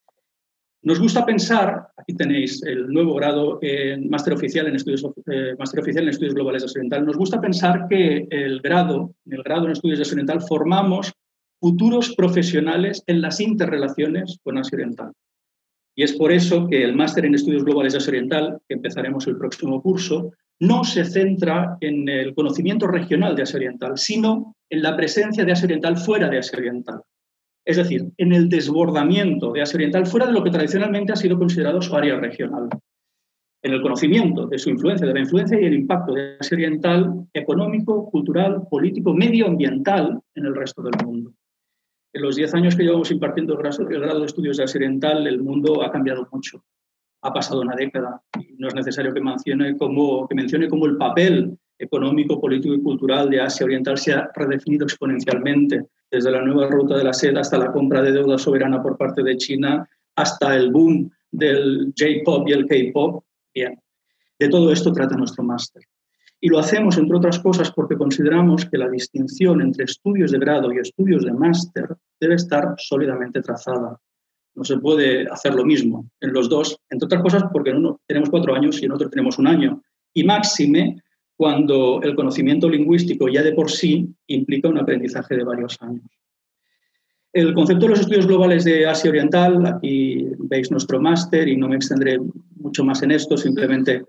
Nos 0.82 1.00
gusta 1.00 1.24
pensar, 1.24 1.88
aquí 1.96 2.14
tenéis 2.14 2.62
el 2.62 2.88
nuevo 2.88 3.14
grado 3.14 3.58
en 3.62 4.10
máster 4.10 4.34
oficial 4.34 4.66
en 4.66 4.76
estudios, 4.76 5.02
eh, 5.32 5.54
máster 5.58 5.80
oficial 5.80 6.04
en 6.04 6.10
estudios 6.10 6.34
globales 6.34 6.60
de 6.60 6.66
Asia 6.66 6.80
Oriental, 6.80 7.06
nos 7.06 7.16
gusta 7.16 7.40
pensar 7.40 7.86
que 7.88 8.28
el 8.30 8.60
grado, 8.60 9.14
el 9.24 9.42
grado 9.42 9.64
en 9.64 9.72
estudios 9.72 9.98
de 9.98 10.02
Asia 10.02 10.14
Oriental 10.14 10.42
formamos 10.42 11.10
futuros 11.60 12.14
profesionales 12.14 13.02
en 13.06 13.20
las 13.20 13.40
interrelaciones 13.40 14.38
con 14.42 14.58
Asia 14.58 14.76
Oriental. 14.76 15.12
Y 15.96 16.02
es 16.02 16.12
por 16.14 16.32
eso 16.32 16.66
que 16.68 16.82
el 16.82 16.96
máster 16.96 17.24
en 17.24 17.34
estudios 17.34 17.64
globales 17.64 17.92
de 17.92 17.98
Asia 17.98 18.10
Oriental, 18.10 18.58
que 18.68 18.74
empezaremos 18.74 19.26
el 19.26 19.38
próximo 19.38 19.80
curso, 19.80 20.32
no 20.60 20.84
se 20.84 21.04
centra 21.04 21.76
en 21.80 22.08
el 22.08 22.34
conocimiento 22.34 22.86
regional 22.86 23.36
de 23.36 23.42
Asia 23.42 23.56
Oriental, 23.56 23.92
sino 23.96 24.56
en 24.70 24.82
la 24.82 24.96
presencia 24.96 25.44
de 25.44 25.52
Asia 25.52 25.66
Oriental 25.66 25.96
fuera 25.96 26.28
de 26.28 26.38
Asia 26.38 26.58
Oriental. 26.58 27.00
Es 27.64 27.76
decir, 27.76 28.10
en 28.18 28.32
el 28.32 28.48
desbordamiento 28.48 29.52
de 29.52 29.62
Asia 29.62 29.76
Oriental 29.76 30.06
fuera 30.06 30.26
de 30.26 30.32
lo 30.32 30.42
que 30.42 30.50
tradicionalmente 30.50 31.12
ha 31.12 31.16
sido 31.16 31.38
considerado 31.38 31.80
su 31.80 31.94
área 31.96 32.16
regional. 32.16 32.68
En 33.62 33.72
el 33.72 33.80
conocimiento 33.80 34.46
de 34.46 34.58
su 34.58 34.68
influencia, 34.68 35.06
de 35.06 35.14
la 35.14 35.20
influencia 35.20 35.58
y 35.58 35.64
el 35.64 35.74
impacto 35.74 36.12
de 36.12 36.36
Asia 36.38 36.56
Oriental 36.56 37.26
económico, 37.32 38.10
cultural, 38.10 38.66
político, 38.68 39.14
medioambiental 39.14 40.20
en 40.34 40.44
el 40.44 40.54
resto 40.54 40.82
del 40.82 41.06
mundo. 41.06 41.32
En 42.14 42.22
los 42.22 42.36
diez 42.36 42.54
años 42.54 42.76
que 42.76 42.84
llevamos 42.84 43.10
impartiendo 43.10 43.58
el 43.58 44.00
grado 44.00 44.20
de 44.20 44.26
estudios 44.26 44.56
de 44.56 44.62
Asia 44.62 44.78
Oriental, 44.78 45.26
el 45.26 45.42
mundo 45.42 45.82
ha 45.82 45.90
cambiado 45.90 46.28
mucho. 46.30 46.64
Ha 47.22 47.32
pasado 47.32 47.60
una 47.60 47.74
década 47.74 48.22
y 48.38 48.54
no 48.56 48.68
es 48.68 48.74
necesario 48.76 49.12
que 49.12 49.20
mencione 49.20 49.76
cómo, 49.76 50.28
que 50.28 50.36
mencione 50.36 50.68
cómo 50.68 50.86
el 50.86 50.96
papel 50.96 51.58
económico, 51.76 52.40
político 52.40 52.72
y 52.72 52.82
cultural 52.82 53.28
de 53.30 53.40
Asia 53.40 53.66
Oriental 53.66 53.98
se 53.98 54.12
ha 54.12 54.30
redefinido 54.32 54.84
exponencialmente, 54.84 55.86
desde 56.08 56.30
la 56.30 56.40
nueva 56.42 56.68
ruta 56.68 56.96
de 56.96 57.02
la 57.02 57.12
seda 57.12 57.40
hasta 57.40 57.58
la 57.58 57.72
compra 57.72 58.00
de 58.00 58.12
deuda 58.12 58.38
soberana 58.38 58.80
por 58.80 58.96
parte 58.96 59.24
de 59.24 59.36
China, 59.36 59.88
hasta 60.14 60.54
el 60.54 60.70
boom 60.70 61.10
del 61.32 61.92
J-pop 61.98 62.48
y 62.48 62.52
el 62.52 62.66
K-pop. 62.66 63.24
Bien, 63.52 63.76
de 64.38 64.48
todo 64.48 64.70
esto 64.70 64.92
trata 64.92 65.16
nuestro 65.16 65.42
máster. 65.42 65.82
Y 66.44 66.48
lo 66.50 66.58
hacemos, 66.58 66.98
entre 66.98 67.16
otras 67.16 67.38
cosas, 67.38 67.72
porque 67.72 67.96
consideramos 67.96 68.66
que 68.66 68.76
la 68.76 68.90
distinción 68.90 69.62
entre 69.62 69.86
estudios 69.86 70.30
de 70.30 70.38
grado 70.38 70.70
y 70.70 70.76
estudios 70.76 71.24
de 71.24 71.32
máster 71.32 71.88
debe 72.20 72.34
estar 72.34 72.74
sólidamente 72.76 73.40
trazada. 73.40 73.98
No 74.54 74.62
se 74.62 74.76
puede 74.76 75.26
hacer 75.26 75.54
lo 75.54 75.64
mismo 75.64 76.06
en 76.20 76.34
los 76.34 76.50
dos, 76.50 76.78
entre 76.90 77.06
otras 77.06 77.22
cosas 77.22 77.44
porque 77.50 77.70
en 77.70 77.78
uno 77.78 77.98
tenemos 78.06 78.28
cuatro 78.28 78.54
años 78.54 78.82
y 78.82 78.84
en 78.84 78.92
otro 78.92 79.08
tenemos 79.08 79.38
un 79.38 79.46
año. 79.46 79.80
Y 80.12 80.22
máxime 80.22 81.02
cuando 81.34 82.02
el 82.02 82.14
conocimiento 82.14 82.68
lingüístico 82.68 83.26
ya 83.28 83.42
de 83.42 83.52
por 83.52 83.70
sí 83.70 84.14
implica 84.26 84.68
un 84.68 84.76
aprendizaje 84.76 85.36
de 85.38 85.44
varios 85.44 85.80
años. 85.80 86.04
El 87.32 87.54
concepto 87.54 87.86
de 87.86 87.90
los 87.92 88.00
estudios 88.00 88.26
globales 88.26 88.64
de 88.64 88.86
Asia 88.86 89.08
Oriental, 89.08 89.64
aquí 89.64 90.26
veis 90.40 90.70
nuestro 90.70 91.00
máster 91.00 91.48
y 91.48 91.56
no 91.56 91.70
me 91.70 91.76
extendré 91.76 92.18
mucho 92.56 92.84
más 92.84 93.02
en 93.02 93.12
esto, 93.12 93.38
simplemente 93.38 94.04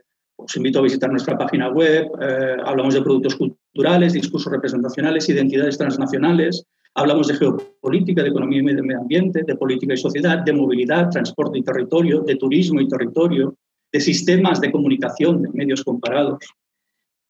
os 0.45 0.55
invito 0.55 0.79
a 0.79 0.83
visitar 0.83 1.09
nuestra 1.09 1.37
página 1.37 1.69
web. 1.69 2.07
Eh, 2.21 2.57
hablamos 2.63 2.93
de 2.93 3.01
productos 3.01 3.35
culturales, 3.35 4.13
discursos 4.13 4.51
representacionales, 4.51 5.27
identidades 5.27 5.77
transnacionales. 5.77 6.63
Hablamos 6.93 7.27
de 7.27 7.35
geopolítica, 7.35 8.23
de 8.23 8.29
economía 8.29 8.59
y 8.59 8.63
medio 8.63 8.99
ambiente, 8.99 9.43
de 9.43 9.55
política 9.55 9.95
y 9.95 9.97
sociedad, 9.97 10.39
de 10.45 10.53
movilidad, 10.53 11.09
transporte 11.09 11.57
y 11.59 11.63
territorio, 11.63 12.21
de 12.21 12.35
turismo 12.35 12.79
y 12.79 12.87
territorio, 12.87 13.55
de 13.91 13.99
sistemas 13.99 14.61
de 14.61 14.71
comunicación, 14.71 15.41
de 15.41 15.49
medios 15.49 15.83
comparados. 15.83 16.39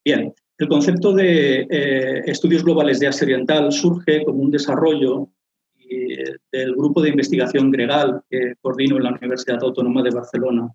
Bien, 0.04 0.34
el 0.58 0.68
concepto 0.68 1.14
de 1.14 1.66
eh, 1.70 2.22
estudios 2.26 2.64
globales 2.64 3.00
de 3.00 3.08
Asia 3.08 3.26
Oriental 3.26 3.72
surge 3.72 4.24
como 4.24 4.44
un 4.44 4.52
desarrollo 4.52 5.30
eh, 5.90 6.36
del 6.52 6.76
grupo 6.76 7.02
de 7.02 7.10
investigación 7.10 7.72
Gregal 7.72 8.22
que 8.30 8.54
coordino 8.62 8.98
en 8.98 9.04
la 9.04 9.18
Universidad 9.20 9.64
Autónoma 9.64 10.04
de 10.04 10.12
Barcelona 10.12 10.70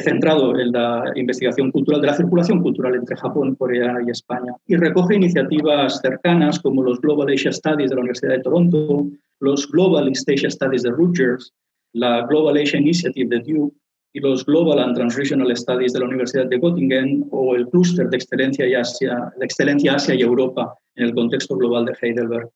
centrado 0.00 0.58
en 0.58 0.72
la 0.72 1.12
investigación 1.16 1.70
cultural 1.70 2.00
de 2.00 2.06
la 2.06 2.14
circulación 2.14 2.62
cultural 2.62 2.94
entre 2.94 3.16
Japón, 3.16 3.54
Corea 3.56 3.98
y 4.06 4.10
España. 4.10 4.54
Y 4.66 4.76
recoge 4.76 5.16
iniciativas 5.16 6.00
cercanas 6.00 6.60
como 6.60 6.82
los 6.82 7.00
Global 7.00 7.32
Asia 7.32 7.52
Studies 7.52 7.90
de 7.90 7.96
la 7.96 8.00
Universidad 8.00 8.32
de 8.32 8.42
Toronto, 8.42 9.06
los 9.40 9.68
Global 9.70 10.08
East 10.08 10.28
Asia 10.28 10.50
Studies 10.50 10.82
de 10.82 10.90
Rutgers, 10.90 11.52
la 11.92 12.26
Global 12.26 12.56
Asia 12.56 12.78
Initiative 12.78 13.36
de 13.36 13.52
Duke 13.52 13.76
y 14.14 14.20
los 14.20 14.44
Global 14.44 14.78
and 14.78 14.94
Transregional 14.94 15.56
Studies 15.56 15.92
de 15.92 16.00
la 16.00 16.06
Universidad 16.06 16.46
de 16.46 16.58
Göttingen 16.58 17.26
o 17.30 17.54
el 17.54 17.68
Clúster 17.68 18.08
de 18.08 18.16
Excelencia, 18.16 18.66
Asia, 18.80 19.32
de 19.38 19.44
Excelencia 19.44 19.94
Asia 19.94 20.14
y 20.14 20.22
Europa 20.22 20.74
en 20.96 21.06
el 21.06 21.14
contexto 21.14 21.56
global 21.56 21.86
de 21.86 21.94
Heidelberg 22.00 22.50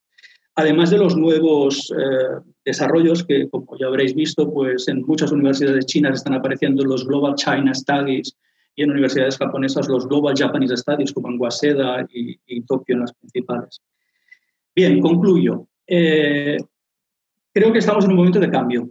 además 0.56 0.90
de 0.90 0.98
los 0.98 1.16
nuevos 1.16 1.92
eh, 1.96 2.40
desarrollos 2.66 3.24
que, 3.24 3.48
como 3.48 3.78
ya 3.78 3.86
habréis 3.86 4.14
visto, 4.14 4.52
pues 4.52 4.88
en 4.88 5.02
muchas 5.06 5.30
universidades 5.30 5.86
chinas 5.86 6.18
están 6.18 6.34
apareciendo 6.34 6.84
los 6.84 7.06
Global 7.06 7.36
China 7.36 7.72
Studies 7.72 8.36
y 8.74 8.82
en 8.82 8.90
universidades 8.90 9.38
japonesas 9.38 9.88
los 9.88 10.06
Global 10.08 10.34
Japanese 10.36 10.76
Studies, 10.76 11.12
como 11.12 11.30
en 11.30 11.40
Waseda 11.40 12.06
y, 12.12 12.60
Tokio, 12.62 12.96
en 12.96 13.00
las 13.02 13.12
principales. 13.14 13.80
Bien, 14.74 15.00
concluyo. 15.00 15.68
Eh, 15.86 16.58
creo 17.54 17.72
que 17.72 17.78
estamos 17.78 18.04
en 18.04 18.10
un 18.10 18.16
momento 18.16 18.40
de 18.40 18.50
cambio, 18.50 18.90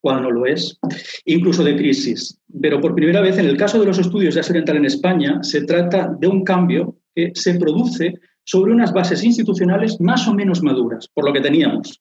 cuando 0.00 0.24
no 0.24 0.30
lo 0.30 0.46
es, 0.46 0.78
incluso 1.24 1.64
de 1.64 1.76
crisis. 1.76 2.38
Pero 2.60 2.78
por 2.78 2.94
primera 2.94 3.22
vez, 3.22 3.38
en 3.38 3.46
el 3.46 3.56
caso 3.56 3.80
de 3.80 3.86
los 3.86 3.98
estudios 3.98 4.34
de 4.34 4.40
Asia 4.40 4.62
en 4.64 4.84
España, 4.84 5.42
se 5.42 5.62
trata 5.64 6.14
de 6.20 6.28
un 6.28 6.44
cambio 6.44 6.98
que 7.14 7.32
se 7.34 7.58
produce 7.58 8.14
sobre 8.44 8.72
unas 8.72 8.92
bases 8.92 9.24
institucionales 9.24 9.98
más 9.98 10.28
o 10.28 10.34
menos 10.34 10.62
maduras, 10.62 11.08
por 11.08 11.24
lo 11.24 11.32
que 11.32 11.40
teníamos. 11.40 12.00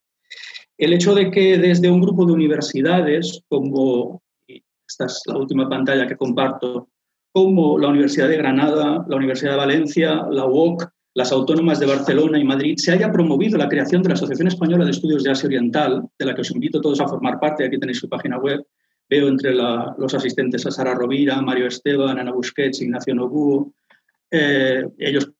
El 0.77 0.93
hecho 0.93 1.15
de 1.15 1.31
que 1.31 1.57
desde 1.57 1.89
un 1.89 2.01
grupo 2.01 2.25
de 2.25 2.33
universidades, 2.33 3.41
como, 3.49 4.21
esta 4.47 5.05
es 5.05 5.21
la 5.25 5.37
última 5.37 5.67
pantalla 5.67 6.07
que 6.07 6.15
comparto, 6.15 6.89
como 7.31 7.79
la 7.79 7.89
Universidad 7.89 8.29
de 8.29 8.37
Granada, 8.37 9.05
la 9.07 9.15
Universidad 9.15 9.51
de 9.51 9.57
Valencia, 9.57 10.27
la 10.29 10.45
UOC, 10.45 10.87
las 11.15 11.31
autónomas 11.31 11.79
de 11.79 11.87
Barcelona 11.87 12.39
y 12.39 12.43
Madrid, 12.43 12.75
se 12.77 12.91
haya 12.91 13.11
promovido 13.11 13.57
la 13.57 13.69
creación 13.69 14.03
de 14.03 14.09
la 14.09 14.15
Asociación 14.15 14.47
Española 14.47 14.85
de 14.85 14.91
Estudios 14.91 15.23
de 15.23 15.31
Asia 15.31 15.47
Oriental, 15.47 16.07
de 16.17 16.25
la 16.25 16.35
que 16.35 16.41
os 16.41 16.51
invito 16.51 16.77
a 16.77 16.81
todos 16.81 17.01
a 17.01 17.07
formar 17.07 17.39
parte, 17.39 17.65
aquí 17.65 17.79
tenéis 17.79 17.97
su 17.97 18.07
página 18.07 18.37
web. 18.37 18.63
Veo 19.09 19.27
entre 19.29 19.53
los 19.53 20.13
asistentes 20.13 20.65
a 20.65 20.71
Sara 20.71 20.93
Rovira, 20.93 21.41
Mario 21.41 21.67
Esteban, 21.67 22.19
Ana 22.19 22.33
Busquets, 22.33 22.81
Ignacio 22.81 23.15
Noguo. 23.15 23.73
Eh, 24.29 24.83
ellos 24.99 25.31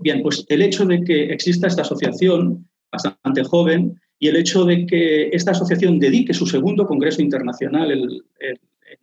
Bien, 0.00 0.22
pues 0.22 0.46
el 0.48 0.62
hecho 0.62 0.86
de 0.86 1.02
que 1.02 1.24
exista 1.24 1.66
esta 1.66 1.82
asociación 1.82 2.69
bastante 2.90 3.44
joven 3.44 4.00
y 4.18 4.28
el 4.28 4.36
hecho 4.36 4.64
de 4.64 4.86
que 4.86 5.28
esta 5.28 5.52
asociación 5.52 5.98
dedique 5.98 6.34
su 6.34 6.46
segundo 6.46 6.86
Congreso 6.86 7.22
Internacional 7.22 7.90
en 7.90 8.58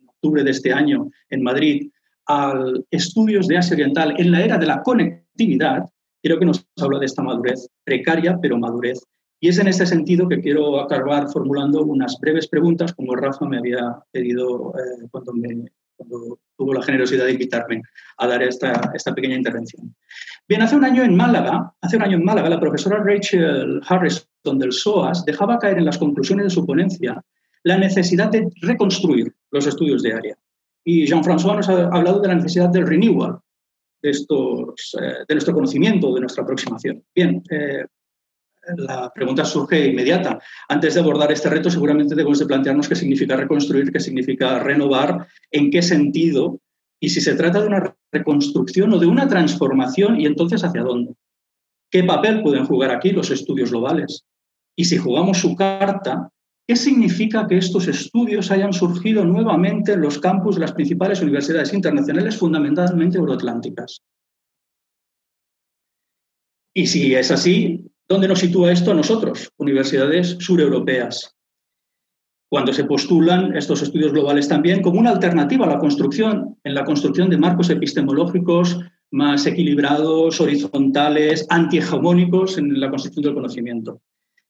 octubre 0.06 0.44
de 0.44 0.50
este 0.50 0.72
año 0.72 1.10
en 1.30 1.42
Madrid 1.42 1.90
al 2.26 2.84
estudios 2.90 3.48
de 3.48 3.56
Asia 3.56 3.74
Oriental 3.74 4.14
en 4.18 4.30
la 4.30 4.44
era 4.44 4.58
de 4.58 4.66
la 4.66 4.82
conectividad, 4.82 5.84
creo 6.22 6.38
que 6.38 6.44
nos 6.44 6.66
habla 6.76 6.98
de 6.98 7.06
esta 7.06 7.22
madurez, 7.22 7.68
precaria 7.84 8.38
pero 8.40 8.58
madurez. 8.58 9.02
Y 9.40 9.48
es 9.48 9.58
en 9.58 9.68
este 9.68 9.86
sentido 9.86 10.28
que 10.28 10.40
quiero 10.40 10.80
acabar 10.80 11.28
formulando 11.28 11.82
unas 11.84 12.18
breves 12.20 12.48
preguntas, 12.48 12.92
como 12.92 13.14
Rafa 13.14 13.46
me 13.46 13.58
había 13.58 13.98
pedido 14.10 14.74
eh, 14.76 15.06
cuando 15.10 15.32
me, 15.32 15.70
cuando 15.96 16.38
tuvo 16.58 16.74
la 16.74 16.82
generosidad 16.82 17.24
de 17.24 17.32
invitarme 17.32 17.82
a 18.18 18.26
dar 18.26 18.42
esta, 18.42 18.90
esta 18.92 19.14
pequeña 19.14 19.36
intervención. 19.36 19.94
Bien, 20.48 20.60
hace 20.60 20.76
un 20.76 20.84
año 20.84 21.04
en 21.04 21.14
Málaga, 21.14 21.72
hace 21.80 21.96
un 21.96 22.02
año 22.02 22.16
en 22.16 22.24
Málaga, 22.24 22.48
la 22.50 22.60
profesora 22.60 23.02
Rachel 23.02 23.80
Harrison 23.88 24.58
del 24.58 24.72
SOAS 24.72 25.24
dejaba 25.24 25.58
caer 25.58 25.78
en 25.78 25.84
las 25.84 25.98
conclusiones 25.98 26.46
de 26.46 26.50
su 26.50 26.66
ponencia 26.66 27.22
la 27.62 27.78
necesidad 27.78 28.30
de 28.30 28.50
reconstruir 28.62 29.32
los 29.50 29.66
estudios 29.66 30.02
de 30.02 30.12
área. 30.12 30.36
Y 30.84 31.06
Jean-François 31.06 31.56
nos 31.56 31.68
ha 31.68 31.88
hablado 31.88 32.20
de 32.20 32.28
la 32.28 32.34
necesidad 32.34 32.70
del 32.70 32.86
renewal 32.86 33.38
de, 34.02 34.10
estos, 34.10 34.96
eh, 35.00 35.24
de 35.28 35.34
nuestro 35.34 35.54
conocimiento, 35.54 36.14
de 36.14 36.20
nuestra 36.20 36.42
aproximación. 36.42 37.04
Bien, 37.14 37.42
eh, 37.50 37.84
la 38.76 39.10
pregunta 39.14 39.44
surge 39.44 39.88
inmediata. 39.88 40.38
Antes 40.68 40.94
de 40.94 41.00
abordar 41.00 41.32
este 41.32 41.48
reto, 41.48 41.70
seguramente 41.70 42.14
debemos 42.14 42.38
de 42.38 42.46
plantearnos 42.46 42.88
qué 42.88 42.94
significa 42.94 43.36
reconstruir, 43.36 43.92
qué 43.92 44.00
significa 44.00 44.58
renovar, 44.58 45.26
en 45.50 45.70
qué 45.70 45.82
sentido 45.82 46.60
y 47.00 47.10
si 47.10 47.20
se 47.20 47.34
trata 47.34 47.60
de 47.60 47.68
una 47.68 47.96
reconstrucción 48.12 48.92
o 48.92 48.98
de 48.98 49.06
una 49.06 49.28
transformación 49.28 50.20
y 50.20 50.26
entonces 50.26 50.64
hacia 50.64 50.82
dónde. 50.82 51.14
¿Qué 51.90 52.04
papel 52.04 52.42
pueden 52.42 52.66
jugar 52.66 52.90
aquí 52.90 53.10
los 53.10 53.30
estudios 53.30 53.70
globales? 53.70 54.24
Y 54.76 54.84
si 54.84 54.96
jugamos 54.96 55.38
su 55.38 55.54
carta, 55.54 56.30
¿qué 56.66 56.76
significa 56.76 57.46
que 57.46 57.56
estos 57.56 57.88
estudios 57.88 58.50
hayan 58.50 58.72
surgido 58.72 59.24
nuevamente 59.24 59.92
en 59.92 60.02
los 60.02 60.18
campus 60.18 60.56
de 60.56 60.62
las 60.62 60.72
principales 60.72 61.22
universidades 61.22 61.72
internacionales, 61.72 62.36
fundamentalmente 62.36 63.18
euroatlánticas? 63.18 64.02
Y 66.74 66.86
si 66.86 67.14
es 67.14 67.30
así, 67.30 67.90
¿Dónde 68.10 68.26
nos 68.26 68.38
sitúa 68.38 68.72
esto 68.72 68.92
a 68.92 68.94
nosotros, 68.94 69.52
universidades 69.58 70.38
sureuropeas? 70.40 71.36
Cuando 72.50 72.72
se 72.72 72.84
postulan 72.84 73.54
estos 73.54 73.82
estudios 73.82 74.12
globales 74.12 74.48
también 74.48 74.80
como 74.80 74.98
una 74.98 75.10
alternativa 75.10 75.66
a 75.66 75.68
la 75.68 75.78
construcción, 75.78 76.56
en 76.64 76.72
la 76.72 76.86
construcción 76.86 77.28
de 77.28 77.36
marcos 77.36 77.68
epistemológicos 77.68 78.80
más 79.10 79.44
equilibrados, 79.44 80.40
horizontales, 80.40 81.46
antihegemónicos 81.50 82.56
en 82.56 82.80
la 82.80 82.88
construcción 82.88 83.24
del 83.24 83.34
conocimiento. 83.34 84.00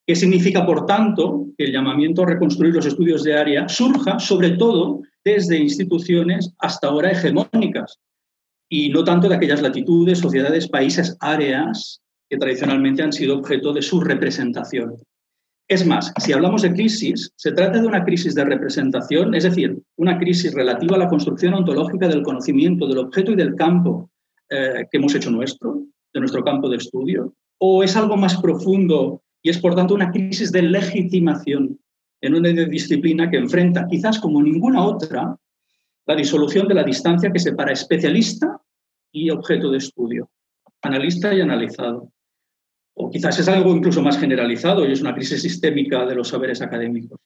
¿Qué 0.06 0.14
significa, 0.14 0.64
por 0.64 0.86
tanto, 0.86 1.48
que 1.58 1.64
el 1.64 1.72
llamamiento 1.72 2.22
a 2.22 2.26
reconstruir 2.26 2.76
los 2.76 2.86
estudios 2.86 3.24
de 3.24 3.36
área 3.36 3.68
surja 3.68 4.20
sobre 4.20 4.50
todo 4.50 5.02
desde 5.24 5.58
instituciones 5.58 6.54
hasta 6.60 6.86
ahora 6.86 7.10
hegemónicas 7.10 7.98
y 8.68 8.90
no 8.90 9.02
tanto 9.02 9.28
de 9.28 9.34
aquellas 9.34 9.62
latitudes, 9.62 10.20
sociedades, 10.20 10.68
países, 10.68 11.16
áreas 11.18 12.00
que 12.28 12.36
tradicionalmente 12.36 13.02
han 13.02 13.12
sido 13.12 13.38
objeto 13.38 13.72
de 13.72 13.82
su 13.82 14.00
representación. 14.00 14.96
Es 15.66 15.86
más, 15.86 16.12
si 16.18 16.32
hablamos 16.32 16.62
de 16.62 16.72
crisis, 16.72 17.30
se 17.36 17.52
trata 17.52 17.80
de 17.80 17.86
una 17.86 18.04
crisis 18.04 18.34
de 18.34 18.44
representación, 18.44 19.34
es 19.34 19.44
decir, 19.44 19.78
una 19.96 20.18
crisis 20.18 20.54
relativa 20.54 20.96
a 20.96 21.00
la 21.00 21.08
construcción 21.08 21.52
ontológica 21.54 22.08
del 22.08 22.22
conocimiento, 22.22 22.86
del 22.86 22.98
objeto 22.98 23.32
y 23.32 23.36
del 23.36 23.54
campo 23.54 24.10
eh, 24.48 24.86
que 24.90 24.96
hemos 24.96 25.14
hecho 25.14 25.30
nuestro, 25.30 25.82
de 26.14 26.20
nuestro 26.20 26.42
campo 26.42 26.70
de 26.70 26.78
estudio, 26.78 27.34
o 27.58 27.82
es 27.82 27.96
algo 27.96 28.16
más 28.16 28.40
profundo 28.40 29.22
y 29.42 29.50
es 29.50 29.58
por 29.58 29.74
tanto 29.74 29.94
una 29.94 30.10
crisis 30.10 30.52
de 30.52 30.62
legitimación 30.62 31.78
en 32.20 32.34
una 32.34 32.48
disciplina 32.48 33.30
que 33.30 33.36
enfrenta, 33.36 33.86
quizás 33.86 34.18
como 34.18 34.42
ninguna 34.42 34.82
otra, 34.82 35.36
la 36.06 36.16
disolución 36.16 36.66
de 36.66 36.74
la 36.74 36.82
distancia 36.82 37.30
que 37.30 37.38
separa 37.38 37.72
especialista 37.72 38.60
y 39.12 39.30
objeto 39.30 39.70
de 39.70 39.78
estudio, 39.78 40.30
analista 40.82 41.34
y 41.34 41.42
analizado. 41.42 42.10
O 43.00 43.10
quizás 43.10 43.38
es 43.38 43.48
algo 43.48 43.74
incluso 43.74 44.02
más 44.02 44.18
generalizado 44.18 44.86
y 44.86 44.92
es 44.92 45.00
una 45.00 45.14
crisis 45.14 45.42
sistémica 45.42 46.04
de 46.04 46.16
los 46.16 46.28
saberes 46.28 46.60
académicos. 46.60 47.18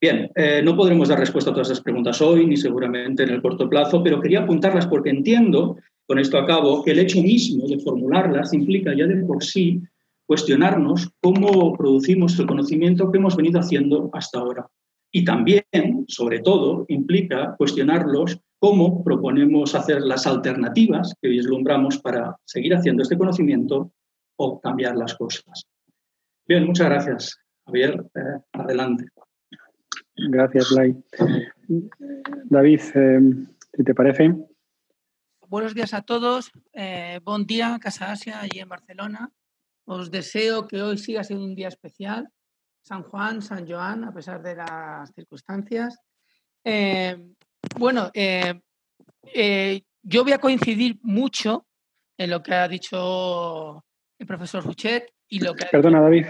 Bien, 0.00 0.30
eh, 0.34 0.62
no 0.64 0.76
podremos 0.76 1.08
dar 1.08 1.18
respuesta 1.18 1.50
a 1.50 1.54
todas 1.54 1.68
esas 1.68 1.82
preguntas 1.82 2.20
hoy, 2.22 2.46
ni 2.46 2.56
seguramente 2.56 3.22
en 3.22 3.30
el 3.30 3.42
corto 3.42 3.68
plazo, 3.68 4.02
pero 4.02 4.20
quería 4.20 4.40
apuntarlas 4.40 4.86
porque 4.86 5.10
entiendo, 5.10 5.76
con 6.06 6.18
esto 6.18 6.38
acabo, 6.38 6.82
que 6.82 6.92
el 6.92 6.98
hecho 6.98 7.22
mismo 7.22 7.66
de 7.66 7.78
formularlas 7.78 8.54
implica 8.54 8.94
ya 8.96 9.06
de 9.06 9.16
por 9.24 9.44
sí 9.44 9.82
cuestionarnos 10.26 11.10
cómo 11.20 11.76
producimos 11.76 12.38
el 12.38 12.46
conocimiento 12.46 13.10
que 13.10 13.18
hemos 13.18 13.36
venido 13.36 13.60
haciendo 13.60 14.10
hasta 14.12 14.38
ahora. 14.38 14.66
Y 15.12 15.24
también, 15.24 15.64
sobre 16.08 16.40
todo, 16.40 16.84
implica 16.88 17.54
cuestionarlos 17.56 18.38
cómo 18.58 19.04
proponemos 19.04 19.74
hacer 19.74 20.00
las 20.00 20.26
alternativas 20.26 21.14
que 21.20 21.28
vislumbramos 21.28 21.98
para 21.98 22.36
seguir 22.44 22.74
haciendo 22.74 23.02
este 23.02 23.18
conocimiento 23.18 23.92
o 24.36 24.60
cambiar 24.60 24.96
las 24.96 25.14
cosas. 25.14 25.66
Bien, 26.46 26.66
muchas 26.66 26.86
gracias. 26.86 27.38
Javier, 27.64 28.04
eh, 28.14 28.40
adelante. 28.52 29.06
Gracias, 30.16 30.70
Lai. 30.72 30.96
David, 32.44 32.80
eh, 32.94 33.20
si 33.76 33.84
te 33.84 33.94
parece. 33.94 34.34
Buenos 35.48 35.74
días 35.74 35.94
a 35.94 36.02
todos. 36.02 36.50
Eh, 36.72 37.20
buen 37.24 37.46
día, 37.46 37.78
Casa 37.80 38.12
Asia, 38.12 38.40
allí 38.40 38.60
en 38.60 38.68
Barcelona. 38.68 39.32
Os 39.84 40.10
deseo 40.10 40.66
que 40.66 40.82
hoy 40.82 40.98
siga 40.98 41.22
siendo 41.22 41.44
un 41.44 41.54
día 41.54 41.68
especial. 41.68 42.28
San 42.82 43.02
Juan, 43.02 43.42
San 43.42 43.66
Joan, 43.68 44.04
a 44.04 44.12
pesar 44.12 44.42
de 44.42 44.56
las 44.56 45.12
circunstancias. 45.12 45.98
Eh, 46.64 47.16
bueno, 47.78 48.10
eh, 48.14 48.60
eh, 49.22 49.82
yo 50.02 50.24
voy 50.24 50.32
a 50.32 50.38
coincidir 50.38 50.98
mucho 51.02 51.66
en 52.16 52.30
lo 52.30 52.42
que 52.42 52.54
ha 52.54 52.66
dicho 52.66 53.84
el 54.18 54.26
profesor 54.26 54.66
Huchet 54.66 55.12
y 55.28 55.40
lo 55.40 55.54
que... 55.54 55.66
Perdona, 55.66 56.00
David. 56.00 56.26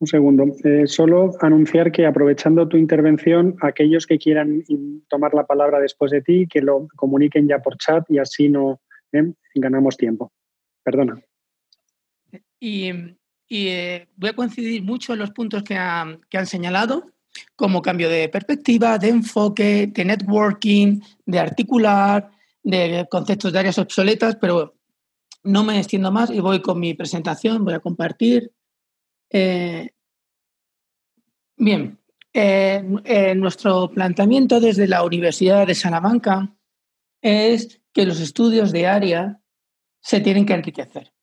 Un 0.00 0.06
segundo. 0.06 0.44
solo 0.86 1.32
anunciar 1.40 1.92
que 1.92 2.04
aprovechando 2.04 2.68
tu 2.68 2.76
intervención, 2.76 3.56
aquellos 3.62 4.06
que 4.06 4.18
quieran 4.18 4.62
tomar 5.08 5.32
la 5.34 5.46
palabra 5.46 5.78
después 5.78 6.10
de 6.10 6.20
ti, 6.20 6.46
que 6.46 6.60
lo 6.60 6.88
comuniquen 6.96 7.48
ya 7.48 7.60
por 7.60 7.78
chat 7.78 8.04
y 8.10 8.18
así 8.18 8.48
no 8.48 8.80
ganamos 9.54 9.96
tiempo. 9.96 10.32
Perdona. 10.82 11.22
Y, 12.60 12.90
eh, 13.48 14.08
voy 14.16 14.30
a 14.30 14.34
coincidir 14.34 14.82
mucho 14.82 15.12
en 15.12 15.20
los 15.20 15.30
puntos 15.30 15.62
que, 15.62 15.76
han 15.76 16.46
señalado, 16.46 17.12
como 17.56 17.80
cambio 17.80 18.08
de 18.10 18.28
perspectiva, 18.28 18.98
de 18.98 19.08
enfoque, 19.08 19.86
de 19.86 20.04
networking, 20.04 21.00
de 21.24 21.38
articular, 21.38 22.30
de 22.62 23.06
conceptos 23.10 23.52
de 23.52 23.58
áreas 23.58 23.78
obsoletas, 23.78 24.36
pero 24.36 24.74
no 25.44 25.64
me 25.64 25.78
extiendo 25.78 26.10
más 26.10 26.30
y 26.30 26.40
voy 26.40 26.60
con 26.60 26.80
mi 26.80 26.94
presentación, 26.94 27.64
voy 27.64 27.74
a 27.74 27.80
compartir. 27.80 28.52
Eh, 29.30 29.90
bien, 31.56 32.00
nuestro 33.36 33.90
planteamiento 33.90 34.60
desde 34.60 34.88
la 34.88 35.04
Universidad 35.04 35.66
de 35.66 35.74
Salamanca 35.74 36.56
es 37.22 37.80
que 37.92 38.06
los 38.06 38.20
estudios 38.20 38.72
de 38.72 38.86
área 38.86 39.40
se 40.00 40.20
tienen 40.20 40.44
que 40.44 40.54
enriquecer 40.54 41.14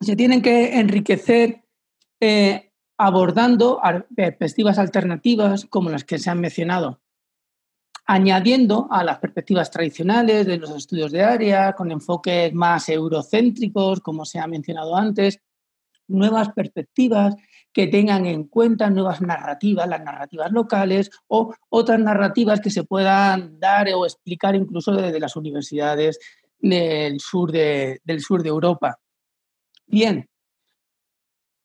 se 0.00 0.16
tienen 0.16 0.42
que 0.42 0.78
enriquecer 0.78 1.62
eh, 2.20 2.72
abordando 2.98 3.80
perspectivas 4.14 4.78
alternativas 4.78 5.66
como 5.66 5.90
las 5.90 6.04
que 6.04 6.18
se 6.18 6.30
han 6.30 6.40
mencionado, 6.40 6.99
añadiendo 8.10 8.88
a 8.90 9.04
las 9.04 9.20
perspectivas 9.20 9.70
tradicionales 9.70 10.44
de 10.44 10.58
los 10.58 10.70
estudios 10.70 11.12
de 11.12 11.22
área, 11.22 11.74
con 11.74 11.92
enfoques 11.92 12.52
más 12.52 12.88
eurocéntricos, 12.88 14.00
como 14.00 14.24
se 14.24 14.40
ha 14.40 14.48
mencionado 14.48 14.96
antes, 14.96 15.38
nuevas 16.08 16.48
perspectivas 16.48 17.36
que 17.72 17.86
tengan 17.86 18.26
en 18.26 18.48
cuenta 18.48 18.90
nuevas 18.90 19.20
narrativas, 19.20 19.88
las 19.88 20.02
narrativas 20.02 20.50
locales 20.50 21.08
o 21.28 21.54
otras 21.68 22.00
narrativas 22.00 22.60
que 22.60 22.70
se 22.70 22.82
puedan 22.82 23.60
dar 23.60 23.86
o 23.94 24.04
explicar 24.04 24.56
incluso 24.56 24.90
desde 24.90 25.20
las 25.20 25.36
universidades 25.36 26.18
del 26.58 27.20
sur 27.20 27.52
de, 27.52 28.00
del 28.02 28.22
sur 28.22 28.42
de 28.42 28.48
Europa. 28.48 28.98
Bien, 29.86 30.28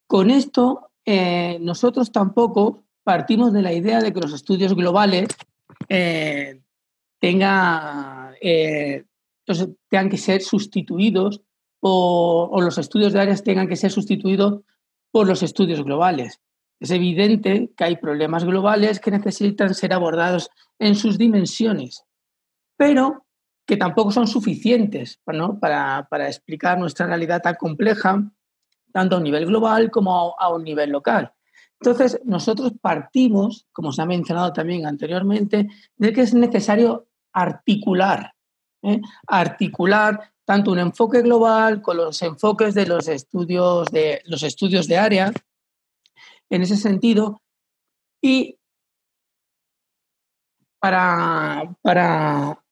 con 0.06 0.30
esto 0.30 0.92
eh, 1.06 1.58
nosotros 1.60 2.12
tampoco 2.12 2.86
partimos 3.04 3.52
de 3.52 3.64
la 3.64 3.74
idea 3.74 4.00
de 4.00 4.14
que 4.14 4.22
los 4.22 4.34
estudios 4.34 4.76
globales 4.76 5.30
eh, 5.90 6.62
eh, 8.42 9.06
tengan 9.90 10.10
que 10.10 10.18
ser 10.18 10.42
sustituidos 10.42 11.42
o, 11.88 12.60
los 12.62 12.80
estudios 12.80 13.14
de 13.14 13.20
áreas 13.20 13.44
tengan 13.44 13.68
que 13.68 13.76
ser 13.76 13.92
sustituidos 13.92 14.62
por 15.12 15.28
los 15.28 15.44
estudios 15.44 15.84
globales. 15.84 16.42
Es 16.80 16.90
evidente 16.90 17.72
que 17.78 17.84
hay 17.84 17.98
problemas 17.98 18.44
globales 18.44 19.00
que 19.00 19.12
necesitan 19.12 19.76
ser 19.76 19.94
abordados 19.94 20.50
en 20.80 20.96
sus 20.96 21.20
dimensiones, 21.20 22.04
pero 22.76 23.26
que 23.68 23.78
tampoco 23.78 24.12
son 24.12 24.28
suficientes 24.28 25.22
para, 25.24 26.08
explicar 26.28 26.80
nuestra 26.80 27.06
realidad 27.06 27.44
tan 27.44 27.56
compleja, 27.56 28.32
tanto 28.92 29.18
a 29.18 29.22
nivel 29.22 29.46
global 29.46 29.92
como 29.92 30.36
a, 30.40 30.50
un 30.50 30.64
nivel 30.64 30.90
local. 30.90 31.35
Entonces, 31.80 32.20
nosotros 32.24 32.74
partimos, 32.82 33.68
como 33.72 33.92
se 33.92 34.02
ha 34.02 34.06
mencionado 34.06 34.54
también 34.54 34.86
anteriormente, 34.86 35.68
de 35.98 36.14
que 36.14 36.22
es 36.22 36.34
necesario 36.34 37.08
articular, 37.34 38.34
¿eh? 38.82 39.02
articular 39.28 40.34
tanto 40.46 40.72
un 40.72 40.80
enfoque 40.80 41.22
global 41.22 41.82
con 41.82 41.98
los 41.98 42.22
enfoques 42.22 42.76
de 42.76 42.86
los 42.86 43.08
estudios 43.08 43.92
de, 43.92 44.22
los 44.26 44.44
estudios 44.44 44.88
de 44.88 44.98
área, 44.98 45.34
en 46.50 46.62
ese 46.62 46.78
sentido, 46.78 47.42
y 48.22 48.58
para, 50.80 51.76
para 51.82 52.64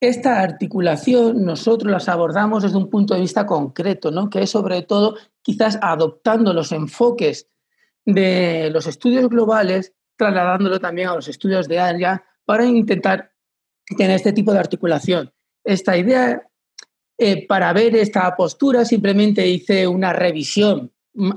esta 0.00 0.40
articulación 0.40 1.44
nosotros 1.44 1.92
las 1.92 2.08
abordamos 2.08 2.62
desde 2.62 2.78
un 2.78 2.88
punto 2.88 3.14
de 3.14 3.20
vista 3.20 3.46
concreto, 3.46 4.10
¿no? 4.10 4.30
que 4.30 4.42
es 4.42 4.50
sobre 4.50 4.82
todo 4.82 5.16
quizás 5.42 5.78
adoptando 5.82 6.52
los 6.52 6.72
enfoques 6.72 7.48
de 8.08 8.70
los 8.70 8.86
estudios 8.86 9.28
globales, 9.28 9.92
trasladándolo 10.16 10.80
también 10.80 11.08
a 11.08 11.14
los 11.14 11.28
estudios 11.28 11.68
de 11.68 11.78
área 11.78 12.24
para 12.46 12.64
intentar 12.64 13.32
tener 13.98 14.16
este 14.16 14.32
tipo 14.32 14.50
de 14.50 14.58
articulación. 14.58 15.30
Esta 15.62 15.94
idea, 15.94 16.42
eh, 17.18 17.46
para 17.46 17.70
ver 17.74 17.94
esta 17.96 18.34
postura, 18.34 18.86
simplemente 18.86 19.46
hice 19.46 19.86
una 19.86 20.14
revisión 20.14 20.90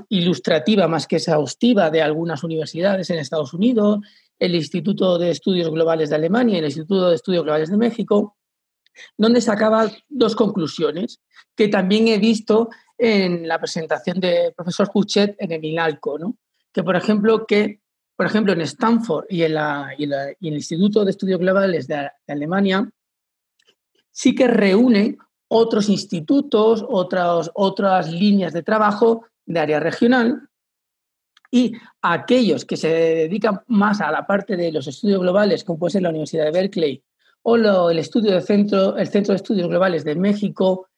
ilustrativa 0.08 0.88
más 0.88 1.06
que 1.06 1.16
exhaustiva 1.16 1.90
de 1.90 2.00
algunas 2.00 2.42
universidades 2.42 3.10
en 3.10 3.18
Estados 3.18 3.52
Unidos, 3.52 3.98
el 4.38 4.54
Instituto 4.54 5.18
de 5.18 5.30
Estudios 5.30 5.70
Globales 5.70 6.08
de 6.08 6.16
Alemania 6.16 6.54
y 6.54 6.58
el 6.60 6.64
Instituto 6.64 7.10
de 7.10 7.16
Estudios 7.16 7.44
Globales 7.44 7.70
de 7.70 7.76
México, 7.76 8.38
donde 9.18 9.42
sacaba 9.42 9.90
dos 10.08 10.34
conclusiones 10.34 11.20
que 11.54 11.68
también 11.68 12.08
he 12.08 12.16
visto 12.16 12.70
en 12.96 13.46
la 13.46 13.58
presentación 13.58 14.20
del 14.20 14.54
profesor 14.54 14.90
Huchet 14.94 15.36
en 15.38 15.52
el 15.52 15.62
INALCO, 15.62 16.18
¿no? 16.18 16.38
Que 16.72 16.82
por 16.82 16.96
ejemplo 16.96 17.46
que 17.46 17.80
por 18.16 18.26
ejemplo 18.26 18.52
en 18.52 18.60
Stanford 18.62 19.26
y 19.28 19.42
en, 19.42 19.56
el 19.56 20.36
Instituto 20.40 21.04
de 21.04 21.10
Estudios 21.10 21.40
Globales 21.40 21.86
de, 21.86 22.10
Alemania 22.28 22.88
sí 24.10 24.34
que 24.34 24.46
reúnen 24.46 25.18
otros 25.48 25.88
institutos, 25.88 26.84
otras, 26.88 27.50
otras 27.54 28.10
líneas 28.10 28.52
de 28.52 28.62
trabajo 28.62 29.26
de 29.44 29.60
área 29.60 29.80
regional 29.80 30.48
y 31.50 31.74
aquellos 32.00 32.64
que 32.64 32.78
se 32.78 32.88
dedican 32.88 33.60
más 33.66 34.00
a 34.00 34.10
la 34.10 34.26
parte 34.26 34.56
de 34.56 34.72
los 34.72 34.86
estudios 34.86 35.20
globales, 35.20 35.64
como 35.64 35.78
puede 35.78 35.92
ser 35.92 36.02
la 36.02 36.08
Universidad 36.08 36.44
de 36.44 36.50
Berkeley 36.50 37.02
o 37.42 37.90
el 37.90 37.98
estudio 37.98 38.32
del 38.32 38.42
centro, 38.42 38.96
el 38.96 39.08
Centro 39.08 39.32
de 39.32 39.36
Estudios 39.36 39.68
Globales 39.68 40.04
de 40.04 40.14
México 40.14 40.88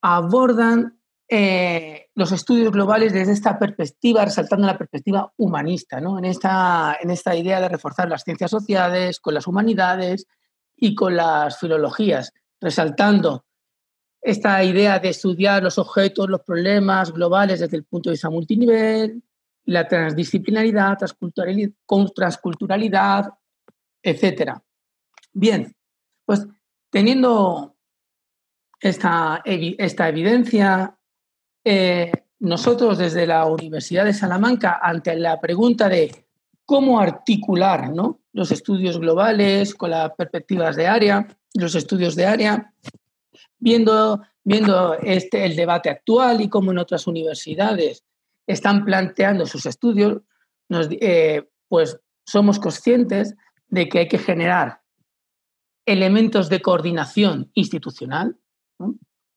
abordan 0.00 0.98
eh, 1.34 2.10
los 2.14 2.30
estudios 2.30 2.70
globales 2.70 3.14
desde 3.14 3.32
esta 3.32 3.58
perspectiva, 3.58 4.22
resaltando 4.22 4.66
la 4.66 4.76
perspectiva 4.76 5.32
humanista, 5.38 5.98
¿no? 5.98 6.18
en, 6.18 6.26
esta, 6.26 6.98
en 7.00 7.08
esta 7.08 7.34
idea 7.34 7.58
de 7.58 7.70
reforzar 7.70 8.06
las 8.10 8.22
ciencias 8.22 8.50
sociales 8.50 9.18
con 9.18 9.32
las 9.32 9.46
humanidades 9.46 10.26
y 10.76 10.94
con 10.94 11.16
las 11.16 11.58
filologías, 11.58 12.34
resaltando 12.60 13.46
esta 14.20 14.62
idea 14.62 14.98
de 14.98 15.08
estudiar 15.08 15.62
los 15.62 15.78
objetos, 15.78 16.28
los 16.28 16.42
problemas 16.42 17.14
globales 17.14 17.60
desde 17.60 17.78
el 17.78 17.84
punto 17.84 18.10
de 18.10 18.14
vista 18.14 18.28
multinivel, 18.28 19.22
la 19.64 19.88
transdisciplinaridad, 19.88 20.98
transculturalidad, 22.14 23.30
etc. 24.02 24.52
Bien, 25.32 25.74
pues 26.26 26.46
teniendo 26.90 27.74
esta, 28.78 29.40
esta 29.46 30.10
evidencia, 30.10 30.98
eh, 31.64 32.10
nosotros 32.40 32.98
desde 32.98 33.26
la 33.26 33.46
Universidad 33.46 34.04
de 34.04 34.14
Salamanca, 34.14 34.80
ante 34.82 35.14
la 35.16 35.40
pregunta 35.40 35.88
de 35.88 36.26
cómo 36.64 36.98
articular 36.98 37.90
los 38.32 38.50
estudios 38.50 38.98
globales 38.98 39.74
con 39.74 39.90
las 39.90 40.10
perspectivas 40.14 40.74
de 40.74 40.86
área, 40.86 41.26
los 41.54 41.74
estudios 41.74 42.16
de 42.16 42.26
área, 42.26 42.74
viendo, 43.58 44.22
viendo 44.42 44.94
este, 44.94 45.44
el 45.44 45.54
debate 45.54 45.90
actual 45.90 46.40
y 46.40 46.48
cómo 46.48 46.72
en 46.72 46.78
otras 46.78 47.06
universidades 47.06 48.04
están 48.46 48.84
planteando 48.84 49.46
sus 49.46 49.66
estudios, 49.66 50.22
eh, 50.70 51.48
pues 51.68 51.98
somos 52.26 52.58
conscientes 52.58 53.34
de 53.68 53.88
que 53.88 54.00
hay 54.00 54.08
que 54.08 54.18
generar 54.18 54.80
elementos 55.86 56.48
de 56.48 56.60
coordinación 56.60 57.50
institucional, 57.54 58.36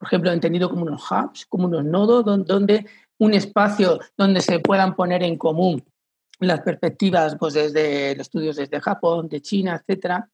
por 0.05 0.09
ejemplo, 0.09 0.31
entendido 0.31 0.69
como 0.69 0.83
unos 0.83 1.03
hubs, 1.09 1.47
como 1.47 1.65
unos 1.65 1.83
nodos, 1.83 2.23
donde, 2.45 2.85
un 3.17 3.33
espacio 3.33 3.99
donde 4.15 4.39
se 4.39 4.59
puedan 4.59 4.95
poner 4.95 5.23
en 5.23 5.35
común 5.35 5.83
las 6.39 6.61
perspectivas 6.61 7.35
pues, 7.39 7.55
desde 7.55 8.11
estudios 8.11 8.57
desde 8.57 8.79
Japón, 8.79 9.27
de 9.29 9.41
China, 9.41 9.83
etc. 9.83 10.25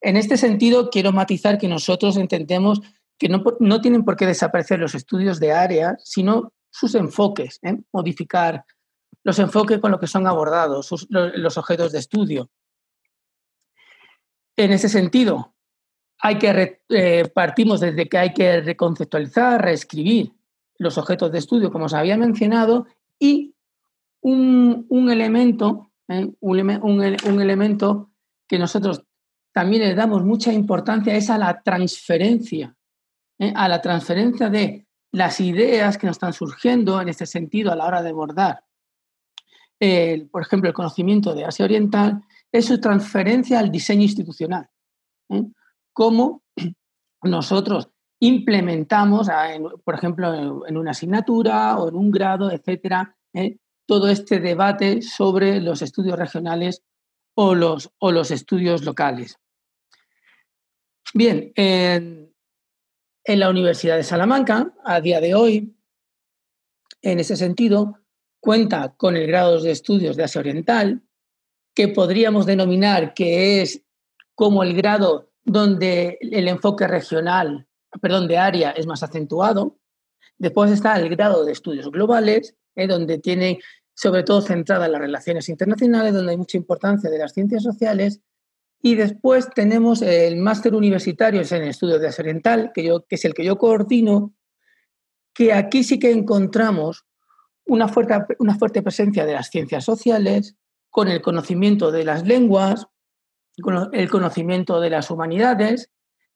En 0.00 0.16
este 0.16 0.36
sentido, 0.36 0.90
quiero 0.90 1.10
matizar 1.10 1.58
que 1.58 1.66
nosotros 1.66 2.16
entendemos 2.18 2.80
que 3.18 3.28
no, 3.28 3.42
no 3.58 3.80
tienen 3.80 4.04
por 4.04 4.14
qué 4.14 4.26
desaparecer 4.26 4.78
los 4.78 4.94
estudios 4.94 5.40
de 5.40 5.50
área, 5.50 5.96
sino 5.98 6.52
sus 6.70 6.94
enfoques, 6.94 7.58
¿eh? 7.62 7.80
modificar 7.92 8.64
los 9.24 9.40
enfoques 9.40 9.80
con 9.80 9.90
los 9.90 9.98
que 9.98 10.06
son 10.06 10.28
abordados, 10.28 10.88
los 11.10 11.58
objetos 11.58 11.90
de 11.90 11.98
estudio. 11.98 12.48
En 14.56 14.70
ese 14.70 14.88
sentido, 14.88 15.56
hay 16.22 16.38
que 16.38 16.80
eh, 16.88 17.28
partimos 17.32 17.80
desde 17.80 18.08
que 18.08 18.18
hay 18.18 18.32
que 18.32 18.60
reconceptualizar, 18.60 19.62
reescribir 19.62 20.32
los 20.78 20.98
objetos 20.98 21.32
de 21.32 21.38
estudio, 21.38 21.70
como 21.70 21.86
os 21.86 21.94
había 21.94 22.16
mencionado, 22.16 22.86
y 23.18 23.54
un, 24.22 24.86
elemento, 25.10 25.90
¿eh? 26.08 26.30
un, 26.40 27.40
elemento 27.40 28.10
que 28.46 28.58
nosotros 28.58 29.04
también 29.52 29.82
le 29.82 29.94
damos 29.94 30.24
mucha 30.24 30.52
importancia 30.52 31.14
es 31.14 31.30
a 31.30 31.38
la 31.38 31.62
transferencia, 31.62 32.74
a 33.54 33.68
la 33.68 33.80
transferencia 33.80 34.48
de 34.48 34.86
las 35.12 35.40
ideas 35.40 35.98
que 35.98 36.06
nos 36.06 36.16
están 36.16 36.32
surgiendo 36.32 37.00
en 37.00 37.08
este 37.08 37.26
sentido 37.26 37.72
a 37.72 37.76
la 37.76 37.86
hora 37.86 38.02
de 38.02 38.10
abordar, 38.10 38.64
por 40.30 40.42
ejemplo, 40.42 40.68
el 40.68 40.74
conocimiento 40.74 41.34
de 41.34 41.44
Asia 41.44 41.64
Oriental, 41.64 42.22
es 42.52 42.66
su 42.66 42.80
transferencia 42.80 43.58
al 43.58 43.70
diseño 43.70 44.02
institucional. 44.02 44.68
¿eh? 45.30 45.42
Cómo 46.00 46.42
nosotros 47.24 47.90
implementamos, 48.20 49.28
por 49.84 49.94
ejemplo, 49.94 50.66
en 50.66 50.78
una 50.78 50.92
asignatura 50.92 51.76
o 51.76 51.90
en 51.90 51.94
un 51.94 52.10
grado, 52.10 52.50
etcétera, 52.50 53.18
¿eh? 53.34 53.58
todo 53.86 54.08
este 54.08 54.40
debate 54.40 55.02
sobre 55.02 55.60
los 55.60 55.82
estudios 55.82 56.18
regionales 56.18 56.82
o 57.34 57.54
los, 57.54 57.92
o 57.98 58.12
los 58.12 58.30
estudios 58.30 58.82
locales. 58.82 59.36
Bien, 61.12 61.52
en, 61.54 62.34
en 63.22 63.38
la 63.38 63.50
Universidad 63.50 63.96
de 63.96 64.02
Salamanca, 64.02 64.72
a 64.82 65.02
día 65.02 65.20
de 65.20 65.34
hoy, 65.34 65.76
en 67.02 67.20
ese 67.20 67.36
sentido, 67.36 67.98
cuenta 68.40 68.94
con 68.96 69.18
el 69.18 69.26
grado 69.26 69.60
de 69.60 69.72
estudios 69.72 70.16
de 70.16 70.24
Asia 70.24 70.40
Oriental, 70.40 71.02
que 71.74 71.88
podríamos 71.88 72.46
denominar 72.46 73.12
que 73.12 73.60
es 73.60 73.84
como 74.34 74.62
el 74.62 74.74
grado 74.74 75.29
donde 75.44 76.18
el 76.20 76.48
enfoque 76.48 76.86
regional, 76.86 77.66
perdón, 78.00 78.28
de 78.28 78.38
área 78.38 78.70
es 78.70 78.86
más 78.86 79.02
acentuado. 79.02 79.78
Después 80.38 80.70
está 80.70 80.96
el 80.96 81.08
grado 81.08 81.44
de 81.44 81.52
estudios 81.52 81.90
globales, 81.90 82.54
eh, 82.74 82.86
donde 82.86 83.18
tiene 83.18 83.60
sobre 83.94 84.22
todo 84.22 84.40
centrada 84.40 84.86
en 84.86 84.92
las 84.92 85.00
relaciones 85.00 85.48
internacionales, 85.48 86.14
donde 86.14 86.32
hay 86.32 86.38
mucha 86.38 86.56
importancia 86.56 87.10
de 87.10 87.18
las 87.18 87.32
ciencias 87.32 87.62
sociales, 87.62 88.20
y 88.82 88.94
después 88.94 89.50
tenemos 89.54 90.00
el 90.00 90.38
máster 90.38 90.74
universitario 90.74 91.42
en 91.42 91.64
estudios 91.64 92.00
de 92.00 92.08
Asia 92.08 92.22
Oriental, 92.22 92.70
que, 92.72 92.82
yo, 92.82 93.04
que 93.06 93.16
es 93.16 93.24
el 93.26 93.34
que 93.34 93.44
yo 93.44 93.58
coordino, 93.58 94.32
que 95.34 95.52
aquí 95.52 95.84
sí 95.84 95.98
que 95.98 96.10
encontramos 96.10 97.04
una 97.66 97.88
fuerte, 97.88 98.36
una 98.38 98.56
fuerte 98.56 98.82
presencia 98.82 99.26
de 99.26 99.34
las 99.34 99.50
ciencias 99.50 99.84
sociales, 99.84 100.56
con 100.88 101.08
el 101.08 101.20
conocimiento 101.20 101.92
de 101.92 102.04
las 102.04 102.26
lenguas, 102.26 102.86
el 103.92 104.10
conocimiento 104.10 104.80
de 104.80 104.90
las 104.90 105.10
humanidades, 105.10 105.90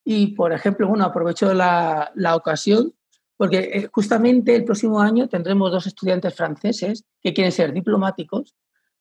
y, 0.04 0.34
por 0.34 0.52
ejemplo, 0.52 0.88
bueno, 0.88 1.04
aprovecho 1.04 1.54
la, 1.54 2.12
la 2.14 2.36
ocasión 2.36 2.94
porque 3.36 3.58
eh, 3.58 3.88
justamente 3.92 4.54
el 4.54 4.64
próximo 4.64 5.00
año 5.00 5.28
tendremos 5.28 5.70
dos 5.70 5.86
estudiantes 5.86 6.34
franceses 6.34 7.04
que 7.20 7.34
quieren 7.34 7.52
ser 7.52 7.72
diplomáticos 7.72 8.54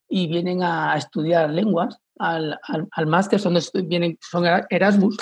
y 0.09 0.27
vienen 0.27 0.63
a 0.63 0.95
estudiar 0.97 1.49
lenguas 1.49 1.97
al, 2.19 2.59
máster, 3.07 3.39
son, 3.39 3.57
vienen, 3.87 4.17
son 4.21 4.45
Erasmus. 4.69 5.17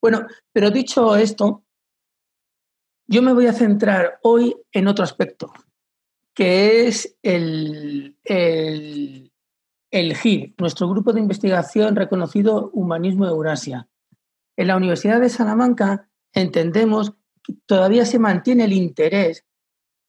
Bueno, 0.00 0.26
pero 0.52 0.70
dicho 0.70 1.14
esto, 1.16 1.64
yo 3.06 3.22
me 3.22 3.32
voy 3.32 3.46
a 3.46 3.52
centrar 3.52 4.18
hoy 4.22 4.56
en 4.72 4.88
otro 4.88 5.04
aspecto, 5.04 5.52
que 6.34 6.86
es 6.86 7.16
el, 7.22 8.16
el, 8.24 9.29
el 9.90 10.16
GIR, 10.16 10.54
nuestro 10.58 10.88
grupo 10.88 11.12
de 11.12 11.20
investigación 11.20 11.96
reconocido 11.96 12.70
Humanismo 12.72 13.26
Eurasia. 13.26 13.88
En 14.56 14.68
la 14.68 14.76
Universidad 14.76 15.20
de 15.20 15.28
Salamanca 15.28 16.08
entendemos 16.32 17.12
que 17.42 17.54
todavía 17.66 18.04
se 18.04 18.18
mantiene 18.18 18.64
el 18.64 18.72
interés 18.72 19.44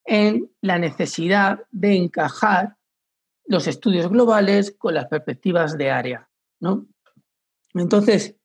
en 0.05 0.51
la 0.61 0.77
necesidad 0.77 1.61
de 1.71 1.95
encajar 1.95 2.77
los 3.45 3.67
estudios 3.67 4.09
globales 4.09 4.75
con 4.77 4.93
las 4.93 5.07
perspectivas 5.07 5.77
de 5.77 5.91
área. 5.91 6.29
¿no? 6.59 6.85
Entonces, 7.73 8.35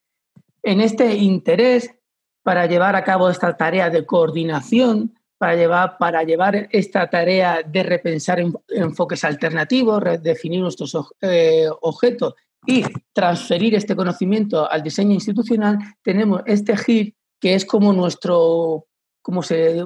en 0.63 0.81
este 0.81 1.17
interés 1.17 1.95
para 2.43 2.67
llevar 2.67 2.97
a 2.97 3.05
cabo 3.05 3.29
esta 3.29 3.57
tarea 3.57 3.91
de 3.91 4.07
coordinación, 4.07 5.19
para 5.39 5.55
llevar, 5.55 5.99
para 5.99 6.23
llevar 6.23 6.69
esta 6.71 7.09
tarea 7.09 7.63
de 7.63 7.83
repensar 7.83 8.43
enfoques 8.69 9.25
alternativos, 9.25 10.03
redefinir 10.03 10.61
nuestros 10.61 10.97
eh, 11.21 11.69
objetos 11.83 12.35
y 12.67 12.85
transferir 13.13 13.75
este 13.75 13.95
conocimiento 13.95 14.71
al 14.71 14.83
diseño 14.83 15.13
institucional, 15.13 15.79
tenemos 16.03 16.43
este 16.47 16.77
GIR 16.77 17.15
que 17.39 17.55
es 17.55 17.65
como 17.67 17.93
nuestro, 17.93 18.87
como 19.23 19.43
se 19.43 19.85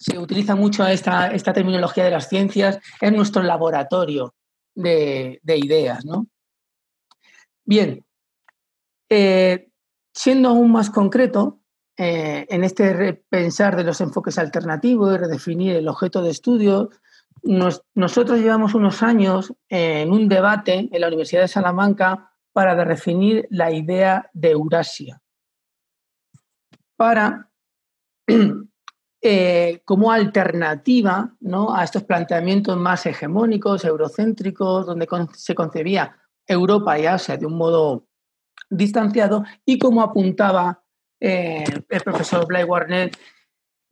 se 0.00 0.18
utiliza 0.18 0.56
mucho 0.56 0.86
esta, 0.86 1.28
esta 1.28 1.52
terminología 1.52 2.04
de 2.04 2.10
las 2.10 2.28
ciencias 2.28 2.78
en 3.02 3.14
nuestro 3.14 3.42
laboratorio 3.42 4.34
de, 4.74 5.40
ideas. 5.44 6.06
¿no? 6.06 6.26
Bien, 7.64 8.02
eh, 9.10 9.68
siendo 10.14 10.48
aún 10.48 10.72
más 10.72 10.88
concreto, 10.88 11.59
eh, 12.02 12.46
en 12.48 12.64
este 12.64 12.94
repensar 12.94 13.76
de 13.76 13.84
los 13.84 14.00
enfoques 14.00 14.38
alternativos 14.38 15.14
y 15.14 15.18
redefinir 15.18 15.76
el 15.76 15.86
objeto 15.86 16.22
de 16.22 16.30
estudio, 16.30 16.88
nosotros 17.42 18.38
llevamos 18.38 18.74
unos 18.74 19.02
años 19.02 19.52
en 19.68 20.10
un 20.10 20.26
debate 20.26 20.88
en 20.90 21.00
la 21.00 21.08
Universidad 21.08 21.42
de 21.42 21.48
Salamanca 21.48 22.32
para 22.54 22.74
definir 22.86 23.46
la 23.50 23.70
idea 23.70 24.30
de 24.32 24.52
Eurasia, 24.52 25.20
para 26.96 27.50
Eh, 29.22 29.82
como 29.84 30.10
alternativa 30.10 31.36
¿no? 31.40 31.74
a 31.74 31.84
estos 31.84 32.04
planteamientos 32.04 32.78
más 32.78 33.04
hegemónicos, 33.04 33.84
eurocéntricos, 33.84 34.86
donde 34.86 35.06
se 35.34 35.54
concebía 35.54 36.16
Europa 36.46 36.98
y 36.98 37.04
Asia 37.04 37.36
de 37.36 37.44
un 37.44 37.58
modo 37.58 38.06
distanciado 38.70 39.44
y 39.66 39.78
como 39.78 40.00
apuntaba 40.00 40.79
eh, 41.20 41.64
el 41.88 42.00
profesor 42.00 42.46
Blake 42.46 42.64
Warner, 42.64 43.10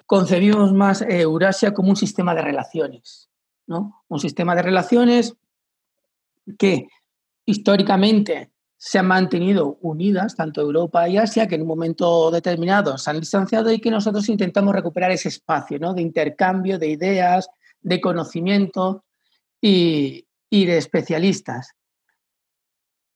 concebimos 0.06 0.72
más 0.72 1.02
Eurasia 1.02 1.74
como 1.74 1.90
un 1.90 1.96
sistema 1.96 2.34
de 2.34 2.42
relaciones, 2.42 3.30
¿no? 3.66 4.04
un 4.08 4.18
sistema 4.18 4.54
de 4.54 4.62
relaciones 4.62 5.34
que 6.58 6.88
históricamente 7.44 8.50
se 8.78 8.98
han 8.98 9.06
mantenido 9.06 9.76
unidas, 9.80 10.36
tanto 10.36 10.60
Europa 10.60 11.08
y 11.08 11.18
Asia, 11.18 11.48
que 11.48 11.56
en 11.56 11.62
un 11.62 11.68
momento 11.68 12.30
determinado 12.30 12.96
se 12.96 13.10
han 13.10 13.18
distanciado 13.18 13.72
y 13.72 13.80
que 13.80 13.90
nosotros 13.90 14.28
intentamos 14.28 14.72
recuperar 14.72 15.10
ese 15.10 15.28
espacio 15.28 15.78
¿no? 15.80 15.94
de 15.94 16.02
intercambio 16.02 16.78
de 16.78 16.88
ideas, 16.88 17.50
de 17.80 18.00
conocimiento 18.00 19.04
y, 19.60 20.24
de 20.50 20.78
especialistas. 20.78 21.74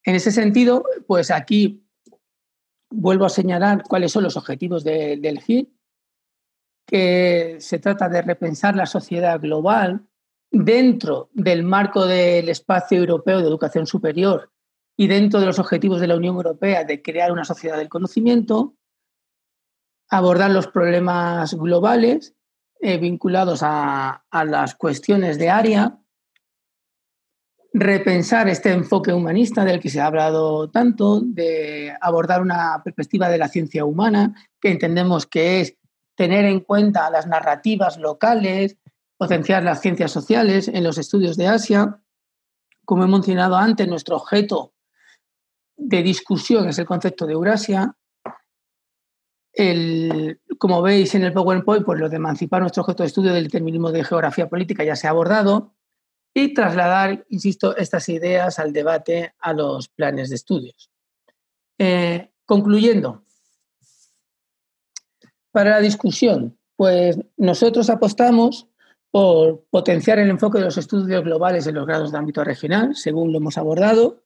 En 0.05 0.17
ese 0.17 0.33
sentido, 0.33 0.85
pues 1.07 1.31
aquí 1.31 1.82
vuelvo 2.93 3.25
a 3.25 3.31
señalar 3.31 3.83
cuáles 3.83 4.13
son 4.13 4.25
los 4.25 4.37
objetivos 4.37 4.85
del 4.85 5.41
GIR, 5.41 5.69
que 6.87 7.57
se 7.61 7.79
trata 7.79 8.09
de 8.09 8.23
repensar 8.23 8.77
la 8.77 8.87
sociedad 8.87 9.41
global 9.41 10.07
dentro 10.51 11.31
del 11.33 11.63
marco 11.63 12.07
del 12.07 12.49
espacio 12.49 12.99
europeo 12.99 13.41
de 13.41 13.49
educación 13.49 13.87
superior 13.87 14.53
y 14.97 15.07
dentro 15.07 15.41
de 15.41 15.47
los 15.47 15.59
objetivos 15.59 16.01
de 16.01 16.07
la 16.07 16.17
Unión 16.17 16.37
Europea 16.37 16.85
de 16.85 17.03
crear 17.03 17.33
una 17.33 17.45
sociedad 17.45 17.79
del 17.79 17.89
conocimiento, 17.89 18.75
abordar 20.11 20.51
los 20.51 20.69
problemas 20.69 21.55
globales 21.55 22.35
eh, 22.81 22.99
vinculados 22.99 23.61
a, 23.63 24.25
las 24.31 24.75
cuestiones 24.75 25.39
de 25.39 25.49
área, 25.49 25.99
repensar 27.75 28.49
este 28.49 28.71
enfoque 28.71 29.13
humanista 29.13 29.65
del 29.65 29.81
que 29.81 29.89
se 29.89 30.01
ha 30.01 30.07
hablado 30.07 30.71
tanto, 30.71 31.21
de 31.21 31.97
abordar 32.01 32.43
una 32.43 32.83
perspectiva 32.85 33.29
de 33.29 33.39
la 33.39 33.49
ciencia 33.49 33.85
humana, 33.85 34.35
que 34.61 34.71
entendemos 34.71 35.27
que 35.27 35.61
es 35.61 35.77
tener 36.15 36.45
en 36.45 36.61
cuenta 36.61 37.11
las 37.11 37.27
narrativas 37.27 37.97
locales, 37.97 38.77
potenciar 39.17 39.63
las 39.63 39.81
ciencias 39.81 40.11
sociales 40.11 40.69
en 40.69 40.85
los 40.85 40.99
estudios 40.99 41.37
de 41.37 41.47
Asia. 41.47 41.99
Como 42.85 43.05
he 43.05 43.09
mencionado 43.09 43.57
antes, 43.57 43.89
nuestro 43.89 44.17
objeto 44.17 44.75
de 45.77 46.03
discusión 46.03 46.69
es 46.69 46.79
el 46.79 46.87
concepto 46.87 47.27
de 47.27 47.33
Eurasia. 47.33 47.97
El, 49.55 50.41
como 50.59 50.83
veis 50.83 51.15
en 51.15 51.25
el 51.25 51.33
PowerPoint, 51.33 51.85
pues 51.85 51.99
lo 51.99 52.09
de 52.09 52.17
emancipar 52.17 52.61
nuestro 52.61 52.83
objeto 52.83 53.03
de 53.03 53.09
estudio 53.09 53.33
del 53.33 53.45
determinismo 53.45 53.91
de 53.93 54.05
geografía 54.05 54.49
política 54.49 54.85
ya 54.85 54.97
se 54.97 55.07
ha 55.07 55.11
abordado 55.11 55.75
y 56.35 56.55
trasladar, 56.55 57.25
insisto, 57.29 57.77
estas 57.77 58.09
ideas 58.09 58.59
al 58.59 58.73
debate 58.73 59.35
a 59.39 59.53
los 59.53 59.89
planes 59.89 60.31
de 60.31 60.37
estudios. 60.37 60.91
Eh, 61.79 62.31
concluyendo, 62.47 63.25
para 65.51 65.71
la 65.71 65.81
discusión, 65.81 66.59
pues 66.77 67.19
nosotros 67.37 67.91
apostamos 67.91 68.67
por 69.11 69.65
potenciar 69.69 70.19
el 70.19 70.31
enfoque 70.31 70.59
de 70.59 70.65
los 70.65 70.79
estudios 70.79 71.23
globales 71.23 71.67
en 71.67 71.75
los 71.75 71.87
grados 71.87 72.13
de 72.13 72.19
ámbito 72.19 72.43
regional, 72.43 72.97
según 72.97 73.31
lo 73.31 73.39
hemos 73.39 73.59
abordado, 73.59 74.23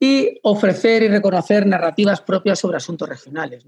y 0.00 0.40
ofrecer 0.42 1.04
y 1.04 1.08
reconocer 1.08 1.66
narrativas 1.66 2.20
propias 2.20 2.58
sobre 2.58 2.78
asuntos 2.78 3.08
regionales. 3.08 3.64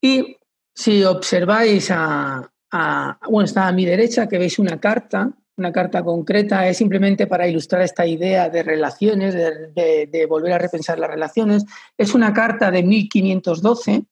y 0.00 0.36
si 0.72 1.02
observáis 1.04 1.90
a, 1.90 2.52
bueno, 2.72 3.44
está 3.44 3.68
a 3.68 3.72
mi 3.72 3.84
derecha, 3.84 4.28
que 4.28 4.38
veis 4.38 4.58
una 4.58 4.78
carta, 4.80 5.32
una 5.56 5.72
carta 5.72 6.02
concreta, 6.02 6.68
es 6.68 6.76
simplemente 6.76 7.26
para 7.26 7.48
ilustrar 7.48 7.82
esta 7.82 8.06
idea 8.06 8.48
de 8.50 8.62
relaciones, 8.62 9.34
de, 9.34 10.26
volver 10.28 10.52
a 10.52 10.58
repensar 10.58 10.98
las 10.98 11.10
relaciones. 11.10 11.64
Es 11.96 12.14
una 12.14 12.32
carta 12.32 12.70
de 12.70 12.82
1512 12.82 14.04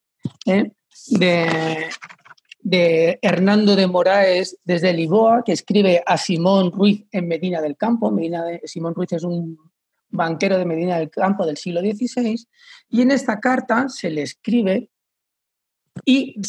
¿eh? 0.46 0.70
de, 1.08 1.86
de, 2.60 3.18
Hernando 3.20 3.76
de 3.76 3.86
Moraes 3.86 4.58
desde 4.64 4.94
Lisboa, 4.94 5.42
que 5.44 5.52
escribe 5.52 6.02
a 6.06 6.16
Simón 6.16 6.72
Ruiz 6.72 7.04
en 7.12 7.28
Medina 7.28 7.60
del 7.60 7.76
Campo. 7.76 8.10
Medina 8.10 8.44
de, 8.44 8.62
Simón 8.64 8.94
Ruiz 8.94 9.12
es 9.12 9.24
un 9.24 9.58
banquero 10.08 10.56
de 10.56 10.64
Medina 10.64 10.98
del 10.98 11.10
Campo 11.10 11.44
del 11.44 11.56
siglo 11.56 11.80
XVI, 11.80 12.36
y 12.88 13.02
en 13.02 13.10
esta 13.10 13.40
carta 13.40 13.88
se 13.88 14.10
le 14.10 14.22
escribe 14.22 14.90
y 16.04 16.40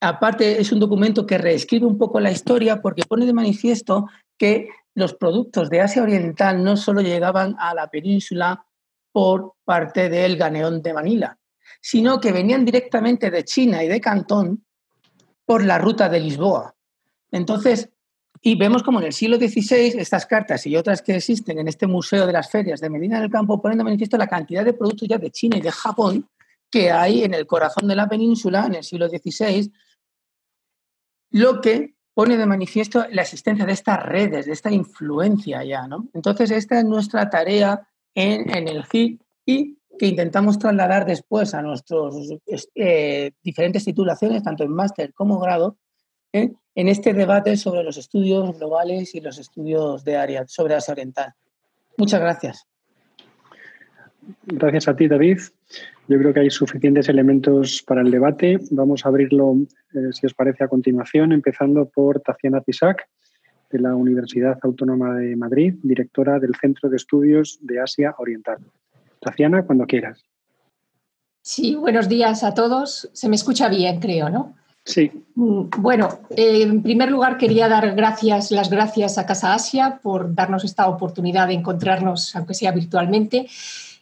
aparte 0.00 0.60
es 0.60 0.72
un 0.72 0.80
documento 0.80 1.26
que 1.26 1.38
reescribe 1.38 1.86
un 1.86 1.98
poco 1.98 2.20
la 2.20 2.32
historia 2.32 2.80
porque 2.80 3.04
pone 3.04 3.26
de 3.26 3.32
manifiesto 3.32 4.08
que 4.38 4.68
los 4.94 5.14
productos 5.14 5.68
de 5.68 5.80
Asia 5.80 6.02
Oriental 6.02 6.62
no 6.62 6.76
solo 6.76 7.00
llegaban 7.00 7.56
a 7.58 7.74
la 7.74 7.88
península 7.88 8.64
por 9.12 9.54
parte 9.64 10.08
del 10.08 10.36
ganeón 10.36 10.82
de 10.82 10.94
Manila, 10.94 11.38
sino 11.80 12.20
que 12.20 12.32
venían 12.32 12.64
directamente 12.64 13.30
de 13.30 13.44
China 13.44 13.84
y 13.84 13.88
de 13.88 14.00
Cantón 14.00 14.64
por 15.44 15.64
la 15.64 15.78
ruta 15.78 16.08
de 16.08 16.20
Lisboa. 16.20 16.74
Entonces, 17.30 17.90
y 18.40 18.56
vemos 18.56 18.82
como 18.82 19.00
en 19.00 19.06
el 19.06 19.12
siglo 19.12 19.36
XVI 19.36 19.98
estas 19.98 20.26
cartas 20.26 20.66
y 20.66 20.76
otras 20.76 21.02
que 21.02 21.16
existen 21.16 21.58
en 21.58 21.68
este 21.68 21.86
Museo 21.86 22.26
de 22.26 22.32
las 22.32 22.50
Ferias 22.50 22.80
de 22.80 22.90
Medina 22.90 23.20
del 23.20 23.30
Campo 23.30 23.60
ponen 23.60 23.78
de 23.78 23.84
manifiesto 23.84 24.16
la 24.16 24.26
cantidad 24.26 24.64
de 24.64 24.74
productos 24.74 25.08
ya 25.08 25.18
de 25.18 25.30
China 25.30 25.56
y 25.56 25.60
de 25.60 25.70
Japón 25.70 26.28
que 26.74 26.90
hay 26.90 27.22
en 27.22 27.34
el 27.34 27.46
corazón 27.46 27.86
de 27.86 27.94
la 27.94 28.08
península 28.08 28.66
en 28.66 28.74
el 28.74 28.82
siglo 28.82 29.08
XVI, 29.08 29.72
lo 31.30 31.60
que 31.60 31.94
pone 32.14 32.36
de 32.36 32.46
manifiesto 32.46 33.06
la 33.12 33.22
existencia 33.22 33.64
de 33.64 33.74
estas 33.74 34.02
redes, 34.02 34.46
de 34.46 34.52
esta 34.54 34.72
influencia 34.72 35.62
ya, 35.62 35.86
¿no? 35.86 36.08
Entonces, 36.14 36.50
esta 36.50 36.80
es 36.80 36.84
nuestra 36.84 37.30
tarea 37.30 37.86
en, 38.12 38.66
el 38.66 38.84
HIC 38.92 39.22
y 39.46 39.78
que 39.96 40.06
intentamos 40.06 40.58
trasladar 40.58 41.06
después 41.06 41.54
a 41.54 41.62
nuestras 41.62 42.12
eh, 42.74 43.30
diferentes 43.40 43.84
titulaciones, 43.84 44.42
tanto 44.42 44.64
en 44.64 44.72
máster 44.72 45.14
como 45.14 45.38
grado, 45.38 45.76
¿eh? 46.32 46.54
en 46.74 46.88
este 46.88 47.14
debate 47.14 47.56
sobre 47.56 47.84
los 47.84 47.98
estudios 47.98 48.58
globales 48.58 49.14
y 49.14 49.20
los 49.20 49.38
estudios 49.38 50.02
de 50.02 50.16
área, 50.16 50.44
sobre 50.48 50.74
Asia 50.74 50.90
Oriental. 50.90 51.34
Muchas 51.96 52.20
gracias. 52.20 52.66
Gracias 54.46 54.88
a 54.88 54.96
ti, 54.96 55.08
David. 55.08 55.38
Yo 56.08 56.18
creo 56.18 56.34
que 56.34 56.40
hay 56.40 56.50
suficientes 56.50 57.08
elementos 57.08 57.82
para 57.86 58.02
el 58.02 58.10
debate. 58.10 58.58
Vamos 58.70 59.04
a 59.04 59.08
abrirlo, 59.08 59.56
eh, 59.94 60.12
si 60.12 60.26
os 60.26 60.34
parece, 60.34 60.64
a 60.64 60.68
continuación, 60.68 61.32
empezando 61.32 61.86
por 61.86 62.20
Taciana 62.20 62.60
Tisac, 62.60 63.08
de 63.70 63.78
la 63.80 63.94
Universidad 63.94 64.58
Autónoma 64.62 65.16
de 65.16 65.34
Madrid, 65.34 65.74
directora 65.82 66.38
del 66.38 66.54
Centro 66.54 66.88
de 66.88 66.96
Estudios 66.96 67.58
de 67.62 67.80
Asia 67.80 68.14
Oriental. 68.18 68.58
Taciana, 69.20 69.64
cuando 69.64 69.86
quieras. 69.86 70.22
Sí, 71.40 71.74
buenos 71.74 72.08
días 72.08 72.44
a 72.44 72.54
todos. 72.54 73.10
Se 73.12 73.28
me 73.28 73.36
escucha 73.36 73.68
bien, 73.68 74.00
creo, 74.00 74.28
¿no? 74.28 74.54
Sí. 74.84 75.10
Mm, 75.34 75.64
bueno, 75.78 76.20
eh, 76.30 76.62
en 76.62 76.82
primer 76.82 77.10
lugar 77.10 77.38
quería 77.38 77.68
dar 77.68 77.94
gracias, 77.94 78.50
las 78.50 78.68
gracias 78.68 79.16
a 79.16 79.26
Casa 79.26 79.54
Asia 79.54 79.98
por 80.02 80.34
darnos 80.34 80.64
esta 80.64 80.86
oportunidad 80.88 81.48
de 81.48 81.54
encontrarnos, 81.54 82.36
aunque 82.36 82.54
sea 82.54 82.72
virtualmente, 82.72 83.46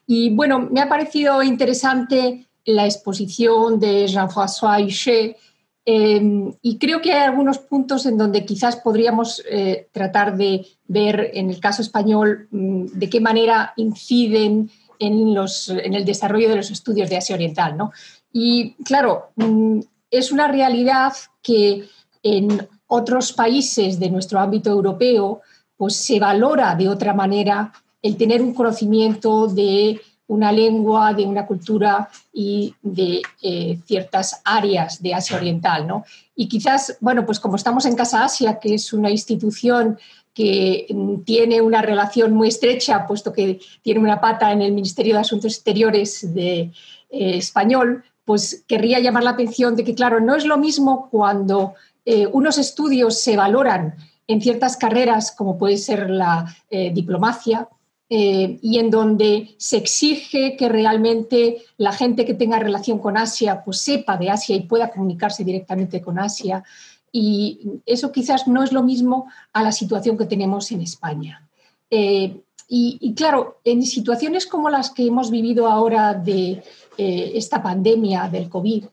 y 0.06 0.30
bueno, 0.30 0.68
me 0.70 0.80
ha 0.80 0.88
parecido 0.88 1.42
interesante 1.42 2.46
la 2.64 2.84
exposición 2.84 3.80
de 3.80 4.06
Jean-François 4.06 4.84
Huchet 4.84 5.36
em, 5.84 6.52
y 6.62 6.78
creo 6.78 7.00
que 7.00 7.12
hay 7.12 7.22
algunos 7.22 7.58
puntos 7.58 8.06
en 8.06 8.16
donde 8.16 8.44
quizás 8.44 8.76
podríamos 8.76 9.42
eh, 9.50 9.88
tratar 9.92 10.36
de 10.36 10.66
ver 10.86 11.30
en 11.34 11.50
el 11.50 11.58
caso 11.58 11.82
español 11.82 12.46
mm, 12.50 12.86
de 12.94 13.10
qué 13.10 13.20
manera 13.20 13.72
inciden 13.76 14.70
en, 14.98 15.34
los, 15.34 15.68
en, 15.68 15.94
el 15.94 16.04
desarrollo 16.04 16.48
de 16.48 16.56
los 16.56 16.70
estudios 16.70 17.10
de 17.10 17.16
Asia 17.16 17.34
Oriental. 17.34 17.76
¿no? 17.76 17.92
Y 18.32 18.74
claro, 18.84 19.30
mm, 19.36 19.80
es 20.10 20.30
una 20.30 20.46
realidad 20.46 21.12
que 21.42 21.88
en 22.22 22.68
otros 22.86 23.32
países 23.32 23.98
de 23.98 24.10
nuestro 24.10 24.38
ámbito 24.38 24.70
europeo 24.70 25.40
pues 25.76 25.96
se 25.96 26.20
valora 26.20 26.76
de 26.76 26.88
otra 26.88 27.14
manera 27.14 27.72
el 28.02 28.16
tener 28.16 28.42
un 28.42 28.52
conocimiento 28.52 29.46
de 29.46 30.00
una 30.32 30.50
lengua, 30.50 31.12
de 31.12 31.26
una 31.26 31.46
cultura 31.46 32.08
y 32.32 32.74
de 32.80 33.22
eh, 33.42 33.78
ciertas 33.84 34.40
áreas 34.44 35.02
de 35.02 35.14
Asia 35.14 35.36
Oriental. 35.36 35.86
¿no? 35.86 36.04
Y 36.34 36.48
quizás, 36.48 36.96
bueno, 37.00 37.26
pues 37.26 37.38
como 37.38 37.56
estamos 37.56 37.84
en 37.84 37.96
Casa 37.96 38.24
Asia, 38.24 38.58
que 38.58 38.74
es 38.74 38.92
una 38.92 39.10
institución 39.10 39.98
que 40.32 40.86
mm, 40.88 41.22
tiene 41.24 41.60
una 41.60 41.82
relación 41.82 42.32
muy 42.32 42.48
estrecha, 42.48 43.06
puesto 43.06 43.32
que 43.32 43.60
tiene 43.82 44.00
una 44.00 44.20
pata 44.20 44.52
en 44.52 44.62
el 44.62 44.72
Ministerio 44.72 45.14
de 45.14 45.20
Asuntos 45.20 45.54
Exteriores 45.54 46.32
de, 46.32 46.60
eh, 46.60 46.72
español, 47.10 48.02
pues 48.24 48.64
querría 48.66 49.00
llamar 49.00 49.24
la 49.24 49.30
atención 49.30 49.76
de 49.76 49.84
que, 49.84 49.94
claro, 49.94 50.20
no 50.20 50.34
es 50.34 50.46
lo 50.46 50.56
mismo 50.56 51.08
cuando 51.10 51.74
eh, 52.06 52.26
unos 52.32 52.56
estudios 52.56 53.20
se 53.20 53.36
valoran 53.36 53.96
en 54.28 54.40
ciertas 54.40 54.78
carreras, 54.78 55.32
como 55.32 55.58
puede 55.58 55.76
ser 55.76 56.08
la 56.08 56.56
diplomacia, 56.70 57.68
eh, 58.14 58.58
y 58.60 58.78
en 58.78 58.90
donde 58.90 59.54
se 59.56 59.78
exige 59.78 60.54
que 60.58 60.68
realmente 60.68 61.62
la 61.78 61.92
gente 61.92 62.26
que 62.26 62.34
tenga 62.34 62.58
relación 62.58 62.98
con 62.98 63.16
Asia 63.16 63.64
pues 63.64 63.78
sepa 63.78 64.18
de 64.18 64.28
Asia 64.28 64.54
y 64.54 64.64
pueda 64.64 64.90
comunicarse 64.90 65.44
directamente 65.44 66.02
con 66.02 66.18
Asia. 66.18 66.62
Y 67.10 67.80
eso 67.86 68.12
quizás 68.12 68.46
no 68.46 68.62
es 68.62 68.70
lo 68.70 68.82
mismo 68.82 69.28
a 69.54 69.62
la 69.62 69.72
situación 69.72 70.18
que 70.18 70.26
tenemos 70.26 70.70
en 70.72 70.82
España. 70.82 71.48
Eh, 71.88 72.36
y, 72.68 73.14
claro, 73.14 73.60
en 73.64 73.82
situaciones 73.82 74.46
como 74.46 74.68
las 74.68 74.90
que 74.90 75.06
hemos 75.06 75.30
vivido 75.30 75.66
ahora 75.66 76.12
de 76.12 76.62
eh, 76.98 77.32
esta 77.34 77.62
pandemia 77.62 78.28
del 78.28 78.50
COVID, 78.50 78.84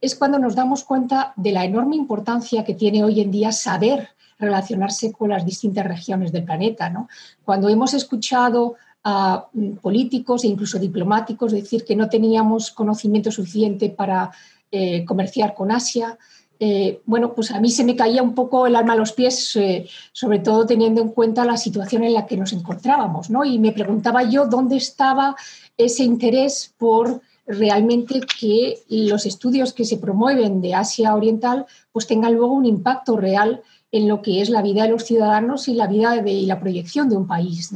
es 0.00 0.16
cuando 0.16 0.40
nos 0.40 0.56
damos 0.56 0.82
cuenta 0.82 1.32
de 1.36 1.52
la 1.52 1.64
enorme 1.64 1.94
importancia 1.94 2.64
que 2.64 2.74
tiene 2.74 3.04
hoy 3.04 3.20
en 3.20 3.30
día 3.30 3.52
saber 3.52 4.08
relacionarse 4.44 5.12
con 5.12 5.30
las 5.30 5.44
distintas 5.44 5.86
regiones 5.86 6.32
del 6.32 6.44
planeta. 6.44 6.88
¿no? 6.90 7.08
Cuando 7.44 7.68
hemos 7.68 7.94
escuchado 7.94 8.76
a 9.02 9.46
mm, 9.52 9.76
políticos 9.76 10.44
e 10.44 10.48
incluso 10.48 10.78
diplomáticos 10.78 11.52
decir 11.52 11.84
que 11.84 11.96
no 11.96 12.08
teníamos 12.08 12.70
conocimiento 12.70 13.30
suficiente 13.30 13.90
para 13.90 14.30
eh, 14.70 15.04
comerciar 15.04 15.54
con 15.54 15.70
Asia, 15.70 16.18
eh, 16.60 17.00
bueno, 17.04 17.34
pues 17.34 17.50
a 17.50 17.60
mí 17.60 17.70
se 17.70 17.84
me 17.84 17.96
caía 17.96 18.22
un 18.22 18.34
poco 18.34 18.66
el 18.66 18.76
alma 18.76 18.92
a 18.94 18.96
los 18.96 19.12
pies, 19.12 19.56
eh, 19.56 19.86
sobre 20.12 20.38
todo 20.38 20.64
teniendo 20.64 21.02
en 21.02 21.08
cuenta 21.10 21.44
la 21.44 21.56
situación 21.56 22.04
en 22.04 22.14
la 22.14 22.26
que 22.26 22.36
nos 22.36 22.52
encontrábamos, 22.52 23.28
¿no? 23.28 23.44
Y 23.44 23.58
me 23.58 23.72
preguntaba 23.72 24.22
yo 24.22 24.46
dónde 24.46 24.76
estaba 24.76 25.36
ese 25.76 26.04
interés 26.04 26.72
por 26.78 27.20
realmente 27.46 28.20
que 28.40 28.78
los 28.88 29.26
estudios 29.26 29.72
que 29.72 29.84
se 29.84 29.98
promueven 29.98 30.60
de 30.60 30.74
Asia 30.74 31.14
Oriental 31.14 31.66
pues 31.92 32.06
tengan 32.06 32.34
luego 32.34 32.54
un 32.54 32.64
impacto 32.64 33.16
real 33.16 33.62
en 33.94 34.08
lo 34.08 34.22
que 34.22 34.40
es 34.40 34.50
la 34.50 34.60
vida 34.60 34.82
de 34.82 34.88
los 34.88 35.04
ciudadanos 35.04 35.68
y 35.68 35.74
la 35.74 35.86
vida 35.86 36.16
y 36.16 36.46
la 36.46 36.58
proyección 36.58 37.08
de 37.08 37.16
un 37.16 37.28
país. 37.28 37.70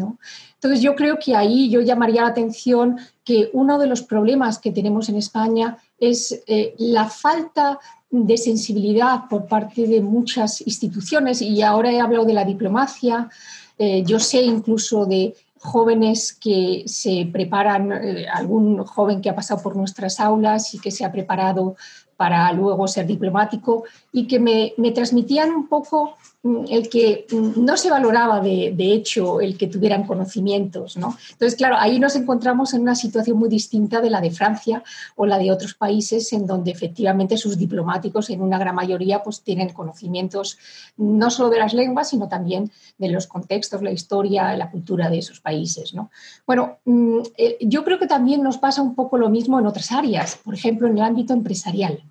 Entonces 0.54 0.80
yo 0.80 0.96
creo 0.96 1.16
que 1.24 1.36
ahí 1.36 1.70
yo 1.70 1.80
llamaría 1.80 2.22
la 2.22 2.30
atención 2.30 2.98
que 3.22 3.50
uno 3.52 3.78
de 3.78 3.86
los 3.86 4.02
problemas 4.02 4.58
que 4.58 4.72
tenemos 4.72 5.08
en 5.08 5.14
España 5.14 5.78
es 6.00 6.42
eh, 6.48 6.74
la 6.78 7.04
falta 7.08 7.78
de 8.10 8.36
sensibilidad 8.36 9.28
por 9.30 9.46
parte 9.46 9.86
de 9.86 10.00
muchas 10.00 10.60
instituciones 10.66 11.40
y 11.40 11.62
ahora 11.62 11.92
he 11.92 12.00
hablado 12.00 12.24
de 12.24 12.34
la 12.34 12.44
diplomacia, 12.44 13.30
eh, 13.78 14.02
yo 14.04 14.18
sé 14.18 14.42
incluso 14.42 15.06
de 15.06 15.36
jóvenes 15.60 16.32
que 16.32 16.82
se 16.86 17.28
preparan, 17.32 17.92
eh, 17.92 18.26
algún 18.28 18.84
joven 18.84 19.20
que 19.20 19.30
ha 19.30 19.36
pasado 19.36 19.62
por 19.62 19.76
nuestras 19.76 20.18
aulas 20.18 20.74
y 20.74 20.80
que 20.80 20.90
se 20.90 21.04
ha 21.04 21.12
preparado 21.12 21.76
para 22.18 22.52
luego 22.52 22.88
ser 22.88 23.06
diplomático 23.06 23.84
y 24.12 24.26
que 24.26 24.40
me, 24.40 24.74
me 24.76 24.90
transmitían 24.90 25.50
un 25.52 25.68
poco 25.68 26.16
el 26.44 26.88
que 26.88 27.26
mm, 27.30 27.64
no 27.64 27.76
se 27.76 27.90
valoraba 27.90 28.40
de, 28.40 28.74
hecho 28.78 29.40
el 29.40 29.58
que 29.58 29.66
tuvieran 29.66 30.06
conocimientos. 30.06 30.96
¿no? 30.96 31.16
Entonces, 31.32 31.56
claro, 31.56 31.76
ahí 31.78 31.98
nos 31.98 32.14
encontramos 32.16 32.74
en 32.74 32.82
una 32.82 32.94
situación 32.94 33.38
muy 33.38 33.48
distinta 33.48 34.00
de 34.00 34.10
la 34.10 34.20
de 34.20 34.30
Francia 34.30 34.82
o 35.16 35.26
la 35.26 35.38
de 35.38 35.50
otros 35.50 35.74
países 35.74 36.32
en 36.32 36.46
donde 36.46 36.70
efectivamente 36.70 37.36
sus 37.36 37.58
diplomáticos 37.58 38.30
en 38.30 38.40
una 38.40 38.58
gran 38.58 38.74
mayoría 38.74 39.22
pues 39.22 39.42
tienen 39.42 39.72
conocimientos 39.72 40.58
no 40.96 41.30
solo 41.30 41.50
de 41.50 41.58
las 41.58 41.74
lenguas, 41.74 42.10
sino 42.10 42.28
también 42.28 42.70
de 42.98 43.08
los 43.08 43.26
contextos, 43.26 43.82
la 43.82 43.90
historia, 43.90 44.56
la 44.56 44.70
cultura 44.70 45.10
de 45.10 45.18
esos 45.18 45.40
países. 45.40 45.92
¿no? 45.92 46.10
Bueno, 46.46 46.78
mm, 46.84 47.18
eh, 47.36 47.58
yo 47.60 47.84
creo 47.84 47.98
que 47.98 48.06
también 48.06 48.42
nos 48.42 48.58
pasa 48.58 48.80
un 48.80 48.94
poco 48.94 49.18
lo 49.18 49.28
mismo 49.28 49.58
en 49.58 49.66
otras 49.66 49.90
áreas, 49.90 50.36
por 50.36 50.54
ejemplo, 50.54 50.86
en 50.86 50.98
el 50.98 51.04
ámbito 51.04 51.32
empresarial. 51.32 52.02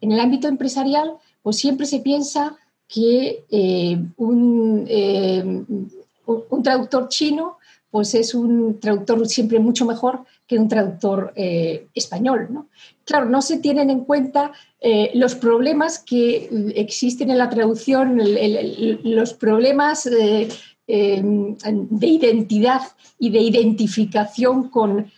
En 0.00 0.12
el 0.12 0.20
ámbito 0.20 0.48
empresarial, 0.48 1.14
pues 1.42 1.56
siempre 1.56 1.86
se 1.86 2.00
piensa 2.00 2.56
que 2.92 3.44
eh, 3.50 3.98
un, 4.18 4.84
eh, 4.86 5.42
un, 6.26 6.62
traductor 6.62 7.08
chino 7.08 7.56
pues 7.90 8.14
es 8.14 8.34
un 8.34 8.78
traductor 8.80 9.26
siempre 9.26 9.58
mucho 9.58 9.86
mejor 9.86 10.24
que 10.46 10.58
un 10.58 10.68
traductor 10.68 11.32
eh, 11.34 11.86
español. 11.94 12.48
¿no? 12.50 12.68
Claro, 13.04 13.26
no 13.26 13.40
se 13.40 13.58
tienen 13.58 13.88
en 13.90 14.04
cuenta 14.04 14.52
los 15.14 15.36
problemas 15.36 16.00
que 16.00 16.50
existen 16.74 17.30
en 17.30 17.38
la 17.38 17.48
traducción, 17.48 18.18
los 19.04 19.32
problemas 19.34 20.04
de 20.04 20.48
identidad 20.88 22.80
y 23.18 23.30
de 23.30 23.38
identificación 23.38 24.70
con 24.70 25.12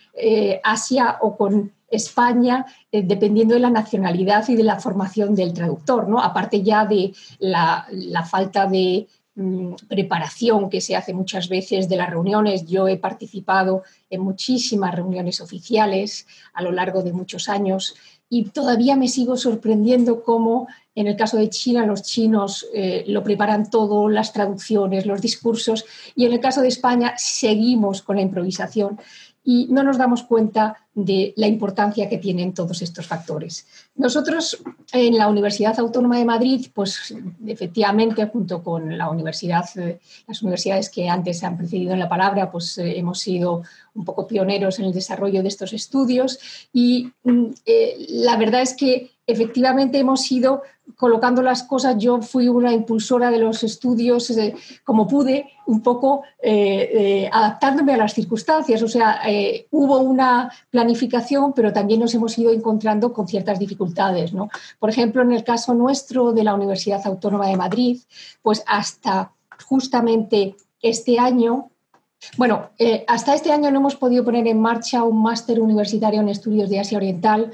Asia 0.63 1.17
o 1.21 1.35
con 1.35 1.71
España, 1.87 2.65
eh, 2.91 3.03
dependiendo 3.03 3.53
de 3.53 3.59
la 3.59 3.69
nacionalidad 3.69 4.47
y 4.49 4.55
de 4.55 4.63
la 4.63 4.79
formación 4.79 5.35
del 5.35 5.53
traductor, 5.53 6.07
¿no? 6.07 6.19
aparte 6.19 6.61
ya 6.63 6.85
de 6.85 7.13
la, 7.39 7.85
falta 8.29 8.65
de 8.65 9.07
mm, 9.35 9.73
preparación 9.87 10.69
que 10.69 10.81
se 10.81 10.95
hace 10.95 11.13
muchas 11.13 11.47
veces 11.47 11.87
de 11.87 11.97
las 11.97 12.09
reuniones. 12.09 12.65
Yo 12.65 12.87
he 12.87 12.97
participado 12.97 13.83
en 14.09 14.21
muchísimas 14.21 14.95
reuniones 14.95 15.41
oficiales 15.41 16.25
a 16.53 16.63
lo 16.63 16.71
largo 16.71 17.03
de 17.03 17.13
muchos 17.13 17.49
años 17.49 17.95
y 18.29 18.45
todavía 18.45 18.95
me 18.95 19.07
sigo 19.07 19.37
sorprendiendo 19.37 20.23
cómo 20.23 20.67
en 20.95 21.07
el 21.07 21.15
caso 21.15 21.37
de 21.37 21.49
China 21.49 21.85
los 21.85 22.03
chinos 22.03 22.65
eh, 22.73 23.03
lo 23.07 23.23
preparan 23.23 23.69
todo, 23.69 24.09
las 24.09 24.31
traducciones, 24.33 25.05
los 25.05 25.21
discursos, 25.21 25.85
y 26.15 26.25
en 26.25 26.33
el 26.33 26.39
caso 26.39 26.61
de 26.61 26.69
España 26.69 27.13
seguimos 27.17 28.01
con 28.01 28.15
la 28.15 28.21
improvisación 28.21 28.99
y 29.43 29.67
no 29.69 29.83
nos 29.83 29.97
damos 29.97 30.23
cuenta 30.23 30.84
de 30.95 31.33
la 31.35 31.47
importancia 31.47 32.07
que 32.07 32.17
tienen 32.17 32.53
todos 32.53 32.81
estos 32.81 33.05
factores. 33.05 33.67
Nosotros 33.97 34.63
en 34.93 35.17
la 35.17 35.27
Universidad 35.27 35.77
Autónoma 35.79 36.17
de 36.17 36.25
Madrid, 36.25 36.67
pues 36.73 37.13
efectivamente, 37.45 38.25
junto 38.27 38.63
con 38.63 38.97
la 38.97 39.09
universidad, 39.09 39.65
eh, 39.77 39.99
las 40.27 40.41
universidades 40.41 40.89
que 40.89 41.09
antes 41.09 41.43
han 41.43 41.57
precedido 41.57 41.93
en 41.93 41.99
la 41.99 42.09
palabra, 42.09 42.51
pues 42.51 42.77
eh, 42.77 42.97
hemos 42.97 43.19
sido 43.19 43.63
un 43.93 44.05
poco 44.05 44.27
pioneros 44.27 44.79
en 44.79 44.85
el 44.85 44.93
desarrollo 44.93 45.41
de 45.41 45.47
estos 45.47 45.73
estudios 45.73 46.39
y 46.73 47.11
mm, 47.23 47.45
eh, 47.65 47.95
la 48.09 48.37
verdad 48.37 48.61
es 48.61 48.73
que 48.73 49.11
efectivamente 49.27 49.97
hemos 49.97 50.31
ido 50.31 50.61
colocando 50.97 51.41
las 51.41 51.63
cosas. 51.63 51.97
Yo 51.97 52.21
fui 52.21 52.47
una 52.47 52.71
impulsora 52.71 53.31
de 53.31 53.39
los 53.39 53.63
estudios 53.63 54.31
como 54.83 55.07
pude, 55.07 55.47
un 55.65 55.81
poco 55.81 56.21
adaptándome 57.31 57.95
a 57.95 57.97
las 57.97 58.13
circunstancias. 58.13 58.83
O 58.83 58.87
sea, 58.87 59.19
hubo 59.71 59.97
una 60.01 60.51
planificación, 60.69 60.84
pero 61.55 61.73
también 61.73 61.99
nos 61.99 62.13
hemos 62.13 62.37
ido 62.37 62.51
encontrando 62.51 63.13
con 63.13 63.27
ciertas 63.27 63.59
dificultades. 63.59 64.33
¿no? 64.33 64.49
Por 64.79 64.89
ejemplo, 64.89 65.21
en 65.21 65.31
el 65.31 65.43
caso 65.43 65.73
nuestro 65.73 66.33
de 66.33 66.43
la 66.43 66.53
Universidad 66.53 67.05
Autónoma 67.05 67.47
de 67.47 67.57
Madrid, 67.57 67.99
pues 68.41 68.63
hasta 68.67 69.31
justamente 69.67 70.55
este 70.81 71.19
año 71.19 71.69
bueno, 72.37 72.69
hasta 73.07 73.35
este 73.35 73.51
año 73.51 73.69
no 73.71 73.79
hemos 73.79 73.95
podido 73.95 74.23
poner 74.23 74.47
en 74.47 74.59
marcha 74.59 75.03
un 75.03 75.21
máster 75.21 75.59
universitario 75.59 76.21
en 76.21 76.29
estudios 76.29 76.69
de 76.69 76.79
Asia 76.79 76.97
Oriental 76.97 77.51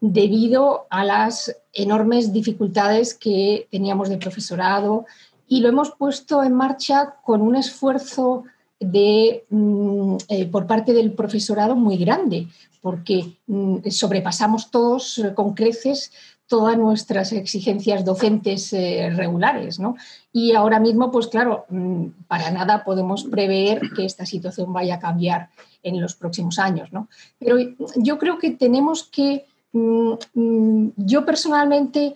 debido 0.00 0.86
a 0.90 1.04
las 1.04 1.56
enormes 1.72 2.32
dificultades 2.32 3.14
que 3.14 3.68
teníamos 3.70 4.08
de 4.08 4.18
profesorado 4.18 5.06
y 5.48 5.60
lo 5.60 5.68
hemos 5.68 5.92
puesto 5.92 6.42
en 6.42 6.52
marcha 6.52 7.16
con 7.22 7.42
un 7.42 7.56
esfuerzo 7.56 8.44
de, 8.80 9.44
mm, 9.50 10.16
eh, 10.28 10.46
por 10.46 10.66
parte 10.66 10.92
del 10.92 11.12
profesorado 11.12 11.76
muy 11.76 11.96
grande, 11.96 12.48
porque 12.80 13.36
mm, 13.46 13.88
sobrepasamos 13.90 14.70
todos 14.70 15.18
eh, 15.18 15.34
con 15.34 15.54
creces 15.54 16.12
todas 16.46 16.76
nuestras 16.76 17.32
exigencias 17.32 18.04
docentes 18.04 18.70
eh, 18.74 19.10
regulares. 19.16 19.80
¿no? 19.80 19.96
Y 20.30 20.52
ahora 20.52 20.78
mismo, 20.78 21.10
pues 21.10 21.28
claro, 21.28 21.64
mm, 21.70 22.06
para 22.28 22.50
nada 22.50 22.84
podemos 22.84 23.24
prever 23.24 23.80
que 23.96 24.04
esta 24.04 24.26
situación 24.26 24.72
vaya 24.72 24.96
a 24.96 25.00
cambiar 25.00 25.48
en 25.82 26.00
los 26.00 26.14
próximos 26.14 26.58
años. 26.58 26.92
¿no? 26.92 27.08
Pero 27.38 27.56
yo 27.96 28.18
creo 28.18 28.38
que 28.38 28.50
tenemos 28.50 29.04
que 29.04 29.46
yo 29.72 31.26
personalmente 31.26 32.14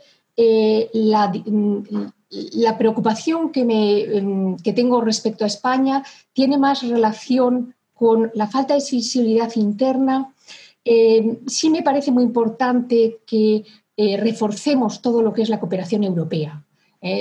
la, 2.30 2.76
preocupación 2.76 3.50
que, 3.50 3.64
me, 3.64 4.56
que 4.62 4.72
tengo 4.72 5.00
respecto 5.00 5.44
a 5.44 5.48
España 5.48 6.04
tiene 6.32 6.58
más 6.58 6.82
relación 6.82 7.74
con 7.94 8.30
la 8.34 8.46
falta 8.46 8.74
de 8.74 8.80
sensibilidad 8.80 9.50
interna. 9.56 10.32
Eh, 10.84 11.40
sí 11.46 11.70
me 11.70 11.82
parece 11.82 12.12
muy 12.12 12.22
importante 12.22 13.18
que 13.26 13.64
eh, 13.96 14.16
reforcemos 14.16 15.02
todo 15.02 15.22
lo 15.22 15.32
que 15.32 15.42
es 15.42 15.48
la 15.48 15.60
cooperación 15.60 16.04
europea. 16.04 16.62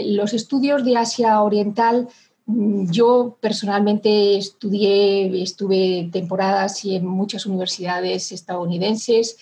los 0.05 0.33
estudios 0.33 0.83
de 0.83 0.97
Asia 0.97 1.41
Oriental, 1.41 2.07
yo 2.47 3.37
personalmente 3.41 4.37
estudié, 4.37 5.43
estuve 5.43 6.09
temporadas 6.11 6.85
y 6.85 6.95
en 6.95 7.05
muchas 7.05 7.45
universidades 7.45 8.31
estadounidenses, 8.31 9.37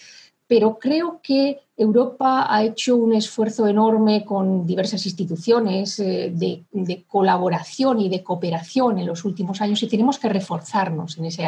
pero 0.47 0.79
creo 0.79 1.19
que 1.21 1.59
Europa 1.77 2.47
ha 2.49 2.63
hecho 2.63 2.95
un 2.95 3.13
esfuerzo 3.13 3.67
enorme 3.67 4.23
con 4.23 4.65
diversas 4.65 5.05
instituciones 5.05 5.99
eh, 5.99 6.31
de, 6.33 7.03
colaboración 7.07 7.99
y 7.99 8.07
de 8.07 8.23
cooperación 8.23 8.97
en 8.99 9.07
los 9.07 9.25
últimos 9.25 9.59
años 9.61 9.83
y 9.83 9.87
tenemos 9.87 10.17
que 10.17 10.29
reforzarnos 10.29 11.17
en 11.17 11.25
ese, 11.25 11.47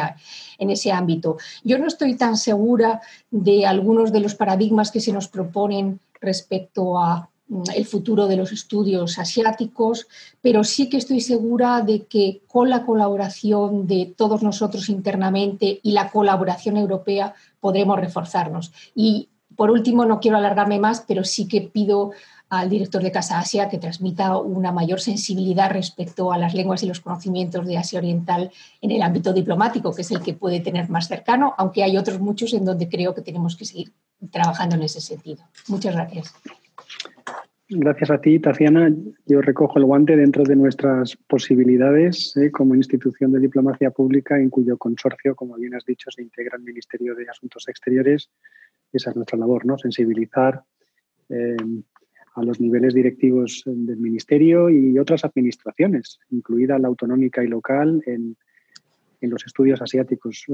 en 0.58 0.70
ese 0.70 0.92
ámbito. 0.92 1.38
Yo 1.64 1.78
no 1.78 1.86
estoy 1.86 2.14
tan 2.16 2.36
segura 2.36 3.00
de 3.30 3.64
algunos 3.64 4.12
de 4.12 4.20
los 4.20 4.34
paradigmas 4.34 4.90
que 4.90 5.00
se 5.00 5.12
nos 5.12 5.28
proponen 5.28 5.98
respecto 6.20 6.98
a 6.98 7.30
mm, 7.48 7.62
el 7.74 7.86
futuro 7.86 8.26
de 8.26 8.36
los 8.36 8.52
estudios 8.52 9.18
asiáticos, 9.18 10.08
pero 10.42 10.62
sí 10.62 10.90
que 10.90 10.98
estoy 10.98 11.22
segura 11.22 11.80
de 11.80 12.04
que 12.04 12.42
con 12.46 12.68
la 12.68 12.84
colaboración 12.84 13.86
de 13.86 14.12
todos 14.14 14.42
nosotros 14.42 14.90
internamente 14.90 15.80
y 15.82 15.92
la 15.92 16.10
colaboración 16.10 16.76
europea 16.76 17.34
podremos 17.60 17.98
reforzarnos. 17.98 18.72
Y 18.94 19.30
por 19.58 19.72
último, 19.72 20.04
no 20.04 20.20
quiero 20.20 20.36
alargarme 20.36 20.78
más, 20.78 21.04
pero 21.08 21.24
sí 21.24 21.48
que 21.48 21.62
pido 21.62 22.12
al 22.48 22.70
director 22.70 23.02
de 23.02 23.10
Casa 23.10 23.40
Asia 23.40 23.68
que 23.68 23.78
transmita 23.78 24.38
una 24.38 24.70
mayor 24.70 25.00
sensibilidad 25.00 25.72
respecto 25.72 26.32
a 26.32 26.38
las 26.38 26.54
lenguas 26.54 26.84
y 26.84 26.86
los 26.86 27.00
conocimientos 27.00 27.66
de 27.66 27.76
Asia 27.76 27.98
Oriental 27.98 28.52
en 28.80 28.92
el 28.92 29.02
ámbito 29.02 29.32
diplomático, 29.32 29.92
que 29.92 30.02
es 30.02 30.12
el 30.12 30.22
que 30.22 30.34
puede 30.34 30.60
tener 30.60 30.88
más 30.88 31.08
cercano, 31.08 31.54
aunque 31.58 31.82
hay 31.82 31.96
otros 31.96 32.20
muchos 32.20 32.54
en 32.54 32.64
donde 32.64 32.88
creo 32.88 33.16
que 33.16 33.22
tenemos 33.22 33.56
que 33.56 33.64
seguir 33.64 33.90
trabajando 34.30 34.76
en 34.76 34.82
ese 34.82 35.00
sentido. 35.00 35.42
Muchas 35.66 35.92
gracias. 35.92 36.32
Gracias 37.68 38.10
a 38.10 38.20
ti, 38.20 38.38
Tatiana. 38.38 38.94
Yo 39.26 39.42
recojo 39.42 39.80
el 39.80 39.86
guante 39.86 40.16
dentro 40.16 40.44
de 40.44 40.54
nuestras 40.54 41.16
posibilidades 41.26 42.34
¿eh? 42.36 42.52
como 42.52 42.76
institución 42.76 43.32
de 43.32 43.40
diplomacia 43.40 43.90
pública 43.90 44.38
en 44.38 44.50
cuyo 44.50 44.78
consorcio, 44.78 45.34
como 45.34 45.56
bien 45.56 45.74
has 45.74 45.84
dicho, 45.84 46.12
se 46.12 46.22
integra 46.22 46.56
el 46.56 46.62
Ministerio 46.62 47.16
de 47.16 47.28
Asuntos 47.28 47.68
Exteriores. 47.68 48.30
Esa 48.92 49.10
es 49.10 49.16
nuestra 49.16 49.38
labor, 49.38 49.66
¿no? 49.66 49.78
Sensibilizar 49.78 50.62
eh, 51.28 51.56
a 52.34 52.42
los 52.42 52.60
niveles 52.60 52.94
directivos 52.94 53.62
del 53.66 53.98
Ministerio 53.98 54.70
y 54.70 54.98
otras 54.98 55.24
administraciones, 55.24 56.18
incluida 56.30 56.78
la 56.78 56.88
autonómica 56.88 57.42
y 57.42 57.48
local, 57.48 58.02
en, 58.06 58.36
en 59.20 59.30
los 59.30 59.44
estudios 59.46 59.82
asiáticos. 59.82 60.44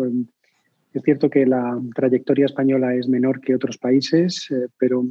Es 0.92 1.02
cierto 1.02 1.28
que 1.28 1.46
la 1.46 1.80
trayectoria 1.94 2.46
española 2.46 2.94
es 2.94 3.08
menor 3.08 3.40
que 3.40 3.54
otros 3.54 3.78
países, 3.78 4.48
eh, 4.50 4.68
pero 4.78 5.04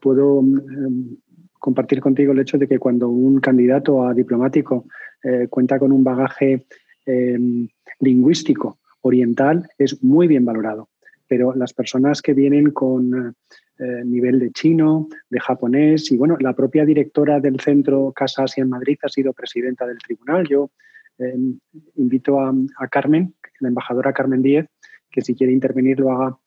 puedo 0.00 0.40
em, 0.40 1.16
compartir 1.58 2.00
contigo 2.00 2.32
el 2.32 2.40
hecho 2.40 2.58
de 2.58 2.66
que 2.66 2.78
cuando 2.78 3.08
un 3.08 3.40
candidato 3.40 4.06
a 4.06 4.14
diplomático 4.14 4.86
eh, 5.22 5.46
cuenta 5.48 5.78
con 5.78 5.92
un 5.92 6.02
bagaje 6.02 6.66
em, 7.04 7.68
lingüístico 8.00 8.78
oriental, 9.02 9.68
es 9.78 10.02
muy 10.02 10.26
bien 10.26 10.44
valorado. 10.44 10.88
Pero 11.28 11.54
las 11.54 11.72
personas 11.72 12.22
que 12.22 12.34
vienen 12.34 12.70
con 12.70 13.34
eh, 13.78 14.02
nivel 14.04 14.38
de 14.38 14.50
chino, 14.52 15.08
de 15.28 15.40
japonés, 15.40 16.10
y 16.12 16.16
bueno, 16.16 16.36
la 16.40 16.54
propia 16.54 16.84
directora 16.84 17.40
del 17.40 17.60
centro 17.60 18.12
Casa 18.14 18.44
Asia 18.44 18.62
en 18.62 18.70
Madrid 18.70 18.98
ha 19.02 19.08
sido 19.08 19.32
presidenta 19.32 19.86
del 19.86 19.98
tribunal. 19.98 20.46
Yo 20.48 20.70
em, 21.18 21.58
invito 21.96 22.40
a, 22.40 22.54
Carmen, 22.90 23.34
la 23.60 23.68
embajadora 23.68 24.12
Carmen 24.12 24.42
Díez, 24.42 24.66
que 25.10 25.22
si 25.22 25.34
quiere 25.34 25.52
intervenir 25.52 26.00
lo 26.00 26.12
haga, 26.12 26.38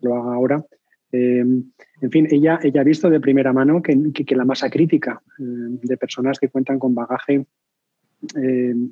lo 0.00 0.16
haga 0.16 0.34
ahora. 0.34 0.64
Em, 1.12 1.64
en 2.00 2.10
fin, 2.10 2.26
ella, 2.30 2.58
ha 2.62 2.84
visto 2.84 3.08
de 3.08 3.20
primera 3.20 3.52
mano 3.52 3.80
que, 3.80 4.34
la 4.34 4.44
masa 4.44 4.68
crítica 4.68 5.22
em, 5.38 5.78
de 5.80 5.96
personas 5.96 6.38
que 6.38 6.48
cuentan 6.48 6.78
con 6.78 6.94
bagaje 6.94 7.46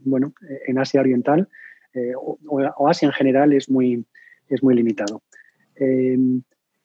bueno, 0.04 0.34
en 0.66 0.78
Asia 0.78 1.00
Oriental 1.00 1.48
eh, 1.94 2.12
o, 2.16 2.88
Asia 2.88 3.06
en 3.06 3.12
general 3.12 3.52
es 3.52 3.68
muy, 3.68 4.04
es 4.48 4.62
muy 4.62 4.74
limitado. 4.74 5.22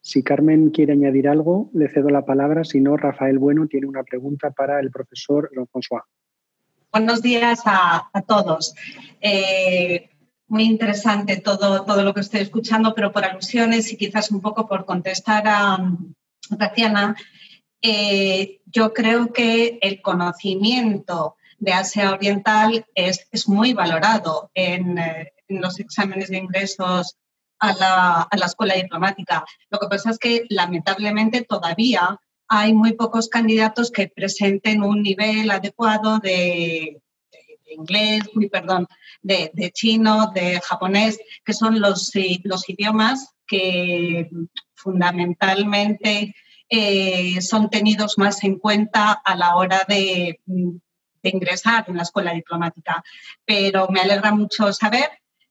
Si 0.07 0.23
Carmen 0.23 0.69
quiere 0.69 0.93
añadir 0.93 1.27
algo, 1.27 1.69
le 1.73 1.89
cedo 1.89 2.09
la 2.09 2.25
palabra. 2.25 2.63
Si 2.63 2.79
no, 2.79 2.95
Rafael 2.95 3.39
Bueno 3.39 3.67
tiene 3.67 3.87
una 3.87 4.03
pregunta 4.03 4.51
para 4.51 4.79
el 4.79 4.89
profesor 4.89 5.51
François. 5.69 6.03
Buenos 6.93 7.21
días 7.21 7.63
a, 7.65 8.09
todos. 8.25 8.73
Eh, 9.19 10.09
muy 10.47 10.63
interesante 10.63 11.37
todo, 11.37 11.83
todo 11.83 12.03
lo 12.03 12.13
que 12.13 12.21
estoy 12.21 12.39
escuchando, 12.39 12.95
pero 12.95 13.11
por 13.11 13.25
alusiones 13.25 13.91
y 13.91 13.97
quizás 13.97 14.31
un 14.31 14.39
poco 14.39 14.65
por 14.65 14.85
contestar 14.85 15.43
a, 15.45 15.77
Tatiana, 16.57 17.15
eh, 17.81 18.61
yo 18.65 18.93
creo 18.93 19.33
que 19.33 19.77
el 19.81 20.01
conocimiento 20.01 21.35
de 21.59 21.73
Asia 21.73 22.13
Oriental 22.13 22.85
es, 22.95 23.49
muy 23.49 23.73
valorado 23.73 24.51
en, 24.53 24.97
eh, 24.97 25.33
en 25.49 25.59
los 25.59 25.81
exámenes 25.81 26.29
de 26.29 26.37
ingresos 26.37 27.17
a 27.59 28.27
la, 28.31 28.45
escuela 28.45 28.75
diplomática. 28.75 29.43
Lo 29.69 29.79
que 29.79 29.87
pasa 29.87 30.11
es 30.11 30.19
que 30.19 30.45
lamentablemente 30.49 31.43
todavía 31.43 32.19
hay 32.47 32.73
muy 32.73 32.93
pocos 32.93 33.29
candidatos 33.29 33.91
que 33.91 34.07
presenten 34.07 34.83
un 34.83 35.01
nivel 35.01 35.51
adecuado 35.51 36.19
de, 36.19 37.01
inglés, 37.69 38.23
muy 38.33 38.49
perdón, 38.49 38.87
de, 39.21 39.71
chino, 39.73 40.31
de 40.33 40.61
japonés, 40.61 41.19
que 41.43 41.53
son 41.53 41.79
los, 41.81 42.11
los 42.43 42.69
idiomas 42.69 43.33
que 43.45 44.29
fundamentalmente 44.75 46.35
eh, 46.69 47.41
son 47.41 47.69
tenidos 47.69 48.17
más 48.17 48.43
en 48.43 48.59
cuenta 48.59 49.11
a 49.11 49.35
la 49.35 49.55
hora 49.55 49.85
de, 49.87 50.39
de 50.45 51.29
ingresar 51.29 51.85
en 51.87 51.97
la 51.97 52.03
escuela 52.03 52.33
diplomática. 52.33 53.03
Pero 53.45 53.87
me 53.89 54.01
alegra 54.01 54.31
mucho 54.31 54.71
saber 54.71 55.09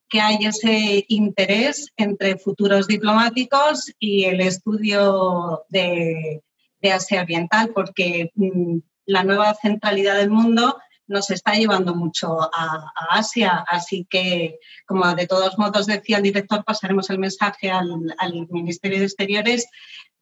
que 0.09 0.21
hay 0.21 0.39
ese 0.45 1.05
interés 1.09 1.93
entre 1.97 2.39
futuros 2.39 2.87
diplomáticos 2.87 3.93
y 3.99 4.25
el 4.25 4.41
estudio 4.41 5.65
de, 5.69 6.43
Asia 6.83 7.23
Oriental, 7.23 7.73
porque 7.75 8.31
mm, 8.37 8.79
la 9.07 9.25
nueva 9.25 9.55
centralidad 9.55 10.19
del 10.19 10.31
mundo 10.31 10.79
nos 11.09 11.31
está 11.31 11.55
llevando 11.55 11.97
mucho 11.97 12.41
a, 12.41 12.93
Asia. 13.11 13.65
Así 13.67 14.07
que, 14.09 14.61
como 14.87 15.13
de 15.17 15.27
todos 15.27 15.59
modos 15.59 15.87
decía 15.87 16.19
el 16.19 16.23
director, 16.23 16.65
pasaremos 16.65 17.11
el 17.11 17.19
mensaje 17.19 17.73
al, 17.73 18.15
al 18.19 18.47
Ministerio 18.51 19.01
de 19.01 19.07
Exteriores, 19.07 19.67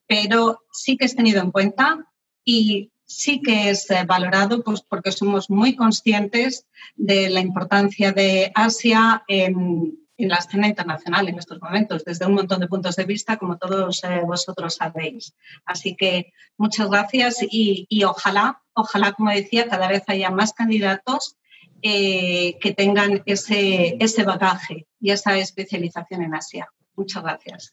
pero 0.06 0.62
sí 0.73 0.97
que 0.97 1.05
es 1.05 1.15
tenido 1.15 1.43
en 1.43 1.51
cuenta 1.51 2.06
y 2.47 2.90
sí 3.06 3.40
que 3.43 3.70
es 3.70 3.90
eh, 3.90 4.05
valorado 4.06 4.62
pues, 4.62 4.82
porque 4.82 5.12
somos 5.12 5.51
muy 5.51 5.76
conscientes 5.76 6.66
de 6.97 7.31
la 7.31 7.40
importancia 7.40 8.12
de 8.12 8.51
Asia 8.55 9.24
en, 9.28 9.98
la 10.16 10.36
escena 10.36 10.68
internacional 10.68 11.28
en 11.28 11.39
estos 11.39 11.60
momentos, 11.60 12.05
desde 12.05 12.24
un 12.26 12.35
montón 12.35 12.60
de 12.60 12.68
puntos 12.68 12.94
de 12.94 13.05
vista, 13.05 13.36
como 13.36 13.59
todos 13.59 14.05
eh, 14.05 14.20
vosotros 14.24 14.76
sabéis. 14.76 15.35
Así 15.66 15.97
que 15.97 16.32
muchas 16.56 16.89
gracias 16.89 17.39
y, 17.40 18.05
ojalá, 18.05 18.62
ojalá, 18.74 19.12
como 19.12 19.31
decía, 19.31 19.68
cada 19.68 19.89
vez 19.89 20.05
haya 20.06 20.31
más 20.31 20.52
candidatos 20.52 21.36
eh, 21.82 22.59
que 22.60 22.72
tengan 22.72 23.22
ese, 23.26 23.97
ese 23.98 24.22
bagaje 24.22 24.86
y 25.01 25.10
esa 25.10 25.36
especialización 25.36 26.22
en 26.22 26.35
Asia. 26.35 26.68
Muchas 26.94 27.22
gracias. 27.24 27.72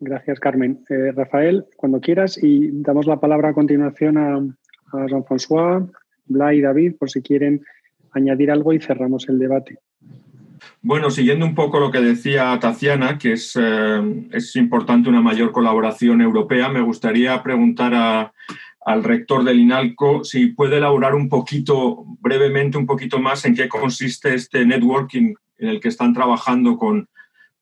Gracias, 0.00 0.40
Carmen. 0.40 0.84
Eh, 0.88 1.12
Rafael, 1.12 1.64
cuando 1.76 2.00
quieras, 2.00 2.42
y 2.42 2.70
damos 2.82 3.06
la 3.06 3.20
palabra 3.20 3.50
a 3.50 3.54
continuación 3.54 4.18
a, 4.18 4.40
Jean-François, 5.08 5.90
Bla 6.26 6.54
y 6.54 6.60
David, 6.60 6.94
por 6.98 7.10
si 7.10 7.20
quieren 7.20 7.64
añadir 8.12 8.50
algo 8.50 8.72
y 8.72 8.78
cerramos 8.78 9.28
el 9.28 9.40
debate. 9.40 9.78
Bueno, 10.82 11.10
siguiendo 11.10 11.44
un 11.44 11.54
poco 11.54 11.80
lo 11.80 11.90
que 11.90 12.00
decía 12.00 12.56
Tatiana, 12.60 13.18
que 13.18 13.32
es, 13.32 13.58
eh, 13.60 14.28
es 14.30 14.54
importante 14.54 15.08
una 15.08 15.20
mayor 15.20 15.50
colaboración 15.50 16.20
europea, 16.20 16.68
me 16.68 16.80
gustaría 16.80 17.42
preguntar 17.42 18.32
al 18.86 19.02
rector 19.02 19.42
del 19.42 19.58
INALCO 19.58 20.22
si 20.22 20.48
puede 20.48 20.76
elaborar 20.76 21.14
un 21.14 21.28
poquito, 21.28 22.04
brevemente, 22.20 22.78
un 22.78 22.86
poquito 22.86 23.18
más 23.18 23.44
en 23.46 23.56
qué 23.56 23.68
consiste 23.68 24.34
este 24.34 24.64
networking 24.64 25.34
en 25.58 25.68
el 25.68 25.80
que 25.80 25.88
están 25.88 26.12
trabajando 26.12 26.76
con, 26.76 27.08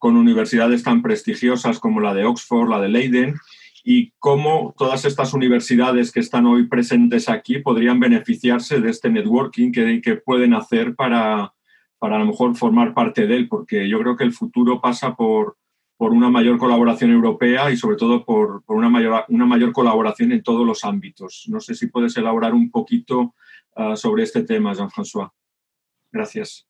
con 0.03 0.17
universidades 0.17 0.83
tan 0.83 1.01
prestigiosas 1.01 1.79
como 1.79 2.01
la 2.01 2.13
de 2.13 2.25
Oxford, 2.25 2.69
la 2.69 2.81
de 2.81 2.89
Leiden, 2.89 3.37
y 3.85 4.11
cómo 4.19 4.75
todas 4.77 5.05
estas 5.05 5.33
universidades 5.33 6.11
que 6.11 6.19
están 6.19 6.45
hoy 6.45 6.67
presentes 6.67 7.29
aquí 7.29 7.61
podrían 7.61 8.01
beneficiarse 8.01 8.81
de 8.81 8.91
este 8.91 9.11
networking 9.11 9.71
que, 9.71 10.01
que 10.01 10.17
pueden 10.17 10.55
hacer 10.55 10.97
para, 10.97 11.55
para 12.01 12.17
a 12.17 12.19
lo 12.19 12.27
mejor 12.27 12.57
formar 12.57 12.95
parte 12.95 13.29
de 13.29 13.37
él, 13.37 13.49
porque 13.49 13.89
yo 13.89 14.01
creo 14.01 14.17
que 14.17 14.25
el 14.25 14.33
futuro 14.33 14.81
pasa 14.81 15.15
por, 15.15 15.57
por 15.97 16.11
una 16.11 16.31
mayor 16.31 16.59
colaboración 16.59 17.13
europea 17.13 17.71
y 17.71 17.77
sobre 17.77 17.95
todo 17.95 18.25
por, 18.25 18.65
por 18.65 18.77
una, 18.77 18.89
mayor, 18.89 19.25
una 19.29 19.47
mayor 19.47 19.73
colaboración 19.73 20.33
en 20.33 20.43
todos 20.43 20.67
los 20.67 20.85
ámbitos. 20.85 21.45
No 21.47 21.61
sé 21.61 21.77
si 21.77 21.87
puedes 21.87 22.17
elaborar 22.17 22.55
un 22.55 22.73
poquito 22.73 23.37
uh, 23.77 23.95
sobre 23.95 24.25
este 24.25 24.43
tema, 24.43 24.75
Jean-François. 24.75 25.31
Gracias. 26.11 26.67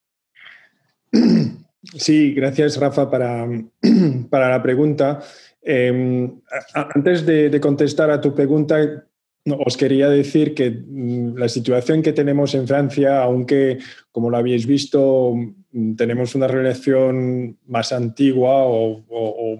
Sí, 1.82 2.32
gracias 2.32 2.78
Rafa 2.78 3.10
para, 3.10 3.46
la 4.30 4.62
pregunta. 4.62 5.20
Em, 5.60 6.40
antes 6.74 7.26
de, 7.26 7.60
contestar 7.60 8.10
a 8.10 8.20
tu 8.20 8.34
pregunta, 8.34 9.04
os 9.44 9.76
quería 9.76 10.08
decir 10.08 10.54
que 10.54 10.70
mm, 10.70 11.36
la 11.36 11.48
situación 11.48 12.02
que 12.02 12.12
tenemos 12.12 12.54
en 12.54 12.68
Francia, 12.68 13.22
aunque 13.22 13.78
como 14.12 14.30
lo 14.30 14.36
habéis 14.36 14.66
visto, 14.66 15.34
mm, 15.72 15.94
tenemos 15.96 16.34
una 16.34 16.46
relación 16.46 17.58
más 17.66 17.92
antigua 17.92 18.64
o, 18.64 19.58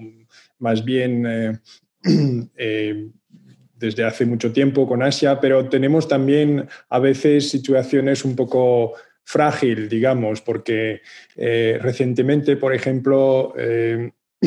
más 0.58 0.84
bien 0.84 1.26
eh, 1.26 1.58
eh, 2.56 3.10
desde 3.74 4.04
hace 4.04 4.24
mucho 4.26 4.52
tiempo 4.52 4.86
con 4.86 5.02
Asia, 5.02 5.40
pero 5.40 5.68
tenemos 5.68 6.06
también 6.06 6.68
a 6.88 7.00
veces 7.00 7.50
situaciones 7.50 8.24
un 8.24 8.36
poco 8.36 8.94
frágil, 9.24 9.88
digamos, 9.88 10.40
porque 10.40 11.00
eh, 11.36 11.78
recientemente, 11.80 12.56
por 12.56 12.74
ejemplo, 12.74 13.54
eh, 13.56 14.10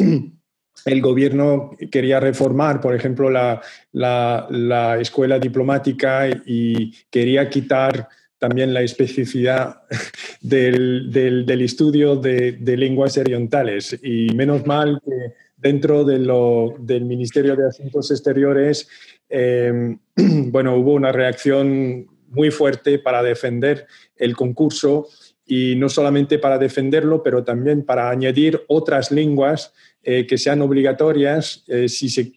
el 0.85 1.01
gobierno 1.01 1.71
quería 1.91 2.19
reformar, 2.19 2.81
por 2.81 2.95
ejemplo, 2.95 3.29
la, 3.29 3.61
escuela 4.99 5.39
diplomática 5.39 6.27
y 6.45 6.93
quería 7.09 7.49
quitar 7.49 8.07
también 8.37 8.73
la 8.73 8.81
especificidad 8.81 9.81
del, 10.41 11.61
estudio 11.61 12.15
de, 12.15 12.77
lenguas 12.77 13.17
orientales. 13.17 13.97
Y 14.03 14.27
menos 14.35 14.65
mal 14.65 15.01
que 15.03 15.33
dentro 15.57 16.03
del 16.03 17.05
Ministerio 17.05 17.55
de 17.55 17.67
Asuntos 17.67 18.11
Exteriores, 18.11 18.87
eh, 19.29 19.97
bueno, 20.15 20.75
hubo 20.75 20.93
una 20.93 21.11
reacción 21.11 22.07
muy 22.35 22.51
fuerte 22.51 22.99
para 22.99 23.23
defender 23.23 23.87
el 24.17 24.35
concurso 24.35 25.07
y 25.45 25.75
no 25.75 25.89
solamente 25.89 26.39
para 26.39 26.57
defenderlo, 26.57 27.21
pero 27.21 27.43
también 27.43 27.83
para 27.83 28.09
añadir 28.09 28.63
otras 28.67 29.11
lenguas 29.11 29.73
eh, 30.01 30.25
que 30.25 30.37
sean 30.37 30.61
obligatorias 30.61 31.63
eh, 31.67 31.87
si 31.87 32.09
se 32.09 32.31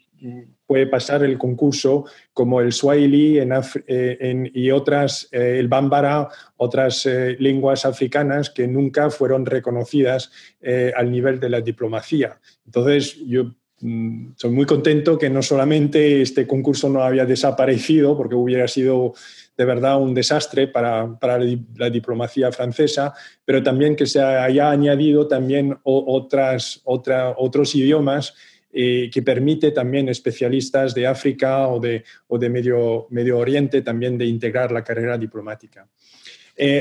puede 0.67 0.87
pasar 0.87 1.23
el 1.23 1.39
concurso, 1.39 2.05
como 2.33 2.61
el 2.61 2.73
Swahili 2.73 3.39
eh, 3.39 4.51
y 4.53 4.71
otras, 4.73 5.29
el 5.31 5.69
Bambara, 5.69 6.29
otras 6.57 7.07
lenguas 7.39 7.87
africanas 7.87 8.51
que 8.51 8.67
nunca 8.67 9.11
fueron 9.11 9.47
reconocidas 9.47 10.33
al 10.97 11.13
nivel 11.13 11.39
de 11.39 11.51
la 11.51 11.61
diplomacia. 11.61 12.41
Entonces, 12.67 13.17
yo 13.27 13.55
mm, 13.81 14.33
soy 14.35 14.51
muy 14.51 14.67
contento 14.67 15.17
que 15.17 15.31
no 15.31 15.41
solamente 15.41 16.21
este 16.21 16.49
concurso 16.49 16.89
no 16.89 17.05
había 17.05 17.25
desaparecido, 17.25 18.17
porque 18.17 18.35
hubiera 18.35 18.67
sido 18.67 19.15
de 19.59 19.65
verdad 19.65 20.01
un 20.01 20.15
desastre 20.15 20.69
para, 20.69 21.19
la 21.77 21.91
diplomacia 21.91 22.53
francesa, 22.53 23.13
pero 23.45 23.61
también 23.61 23.97
que 23.97 24.07
se 24.07 24.23
haya 24.23 24.71
añadido 24.71 25.27
también 25.27 25.77
otras, 25.83 26.81
otros 26.85 27.75
idiomas 27.75 28.35
que 28.71 29.23
permite 29.25 29.73
también 29.73 30.09
especialistas 30.09 30.95
de 30.95 31.09
África 31.09 31.67
o 31.67 31.81
de, 31.81 32.05
o 32.29 32.39
de 32.39 32.49
Medio, 32.49 33.09
Medio 33.11 33.39
Oriente 33.39 33.83
también 33.83 34.17
de 34.17 34.27
integrar 34.27 34.71
la 34.71 34.85
carrera 34.85 35.19
diplomática. 35.19 35.89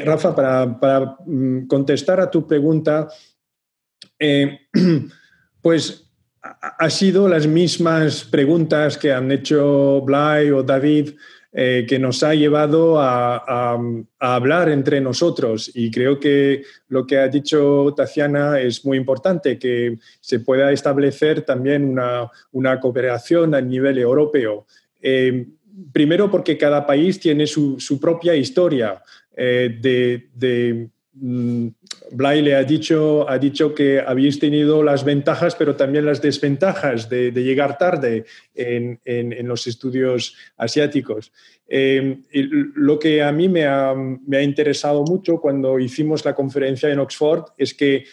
Rafa, 0.06 0.36
para, 0.36 0.80
para, 0.80 1.18
mm, 1.26 1.66
contestar 1.66 2.20
a 2.20 2.30
tu 2.30 2.46
pregunta, 2.46 3.08
pues 5.62 6.08
ha 6.42 6.90
sido 6.90 7.28
las 7.28 7.48
mismas 7.48 8.24
preguntas 8.24 8.98
que 8.98 9.12
han 9.12 9.32
hecho 9.32 10.02
Blay 10.02 10.52
o 10.52 10.62
David 10.62 11.16
eh, 11.60 11.88
que 11.90 11.98
nos 11.98 12.22
ha 12.22 12.36
llevado 12.36 13.02
a, 13.02 13.80
hablar 14.20 14.70
entre 14.70 15.02
nosotros. 15.02 15.72
Y 15.74 15.90
creo 15.90 16.20
que 16.20 16.62
lo 16.88 17.08
que 17.08 17.18
ha 17.18 17.28
dicho 17.30 17.96
Tatiana 17.98 18.60
es 18.60 18.86
muy 18.86 18.96
importante, 18.96 19.58
que 19.58 19.98
se 20.20 20.42
pueda 20.42 20.72
establecer 20.72 21.42
también 21.42 21.98
una, 22.52 22.80
cooperación 22.80 23.56
a 23.56 23.62
nivel 23.62 23.98
europeo. 23.98 24.68
Eh, 25.02 25.48
primero 25.92 26.30
porque 26.30 26.60
cada 26.60 26.86
país 26.86 27.20
tiene 27.20 27.48
su, 27.48 28.00
propia 28.00 28.36
historia 28.36 29.02
eh, 29.36 29.80
de 29.82 30.90
Blay 31.20 32.42
le 32.42 32.56
ha 32.56 32.64
dicho, 32.64 33.28
ha 33.30 33.38
dicho 33.40 33.74
que 33.74 34.00
habéis 34.00 34.40
tenido 34.40 34.84
las 34.84 35.04
ventajas, 35.04 35.56
pero 35.56 35.76
también 35.76 36.06
las 36.06 36.22
desventajas 36.22 37.10
de, 37.10 37.32
llegar 37.32 37.78
tarde 37.78 38.26
en, 38.54 39.48
los 39.48 39.68
estudios 39.68 40.36
asiáticos. 40.58 41.32
Eh, 41.68 42.20
lo 42.32 43.00
que 43.00 43.24
a 43.24 43.32
mí 43.32 43.50
me 43.50 43.66
ha, 43.66 43.94
interesado 44.42 45.04
mucho 45.04 45.42
cuando 45.42 45.80
hicimos 45.80 46.24
la 46.24 46.36
conferencia 46.36 46.90
en 46.90 47.00
Oxford 47.00 47.46
es 47.58 47.74
que 47.74 48.06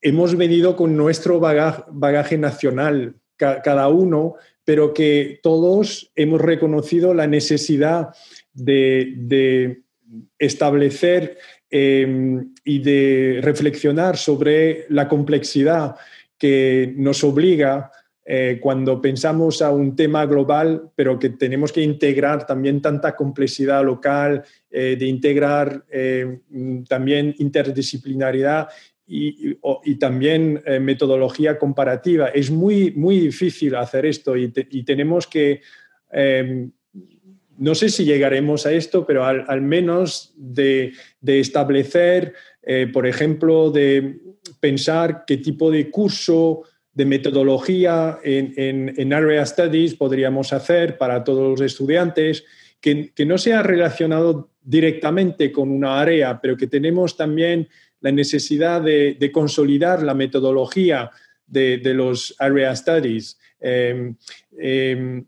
hemos 0.00 0.36
venido 0.36 0.76
con 0.76 0.96
nuestro 0.96 1.40
bagaje, 1.40 2.38
nacional, 2.38 3.16
cada 3.36 3.88
uno, 3.88 4.36
pero 4.64 4.94
que 4.94 5.40
todos 5.42 6.12
hemos 6.14 6.40
reconocido 6.40 7.14
la 7.14 7.26
necesidad 7.26 8.10
de, 8.52 9.12
de 9.16 9.84
establecer 10.38 11.38
Em, 11.76 12.54
y 12.64 12.78
de 12.78 13.40
reflexionar 13.42 14.16
sobre 14.16 14.86
la 14.90 15.08
complejidad 15.08 15.96
que 16.38 16.94
nos 16.96 17.24
obliga 17.24 17.90
eh, 18.24 18.60
cuando 18.62 19.02
pensamos 19.02 19.60
a 19.60 19.72
un 19.72 19.96
tema 19.96 20.24
global, 20.24 20.92
pero 20.94 21.18
que 21.18 21.30
tenemos 21.30 21.72
que 21.72 21.82
integrar 21.82 22.46
también 22.46 22.80
tanta 22.80 23.16
complejidad 23.16 23.84
local, 23.84 24.44
eh, 24.70 24.94
de 24.96 25.06
integrar 25.06 25.84
em, 25.90 26.84
también 26.84 27.34
interdisciplinaridad 27.38 28.68
y, 29.04 29.56
también 29.96 30.62
eh, 30.64 30.78
metodología 30.78 31.58
comparativa. 31.58 32.28
Es 32.28 32.52
muy, 32.52 32.92
muy 32.92 33.18
difícil 33.18 33.74
hacer 33.74 34.06
esto 34.06 34.36
y, 34.36 34.52
y 34.70 34.84
tenemos 34.84 35.26
que 35.26 35.60
em, 36.12 36.70
no 37.58 37.74
sé 37.74 37.88
si 37.88 38.04
llegaremos 38.04 38.66
a 38.66 38.72
esto, 38.72 39.06
pero 39.06 39.24
al, 39.24 39.62
menos 39.62 40.32
de, 40.36 40.92
establecer, 41.24 42.34
eh, 42.62 42.88
por 42.92 43.06
ejemplo, 43.06 43.70
de 43.70 44.18
pensar 44.60 45.24
qué 45.26 45.36
tipo 45.38 45.70
de 45.70 45.90
curso, 45.90 46.62
de 46.94 47.04
metodología 47.04 48.18
en, 48.22 49.12
Area 49.12 49.44
Studies 49.44 49.94
podríamos 49.94 50.52
hacer 50.52 50.96
para 50.96 51.24
todos 51.24 51.50
los 51.50 51.60
estudiantes, 51.60 52.44
que, 52.80 53.12
no 53.26 53.38
sea 53.38 53.62
relacionado 53.62 54.50
directamente 54.62 55.50
con 55.50 55.70
una 55.70 56.00
área, 56.00 56.40
pero 56.40 56.56
que 56.56 56.66
tenemos 56.66 57.16
también 57.16 57.68
la 58.00 58.12
necesidad 58.12 58.80
de, 58.80 59.30
consolidar 59.32 60.02
la 60.02 60.14
metodología 60.14 61.10
de, 61.46 61.80
los 61.94 62.34
Area 62.38 62.74
Studies. 62.76 63.38
Em, 63.60 64.16
em, 64.58 65.24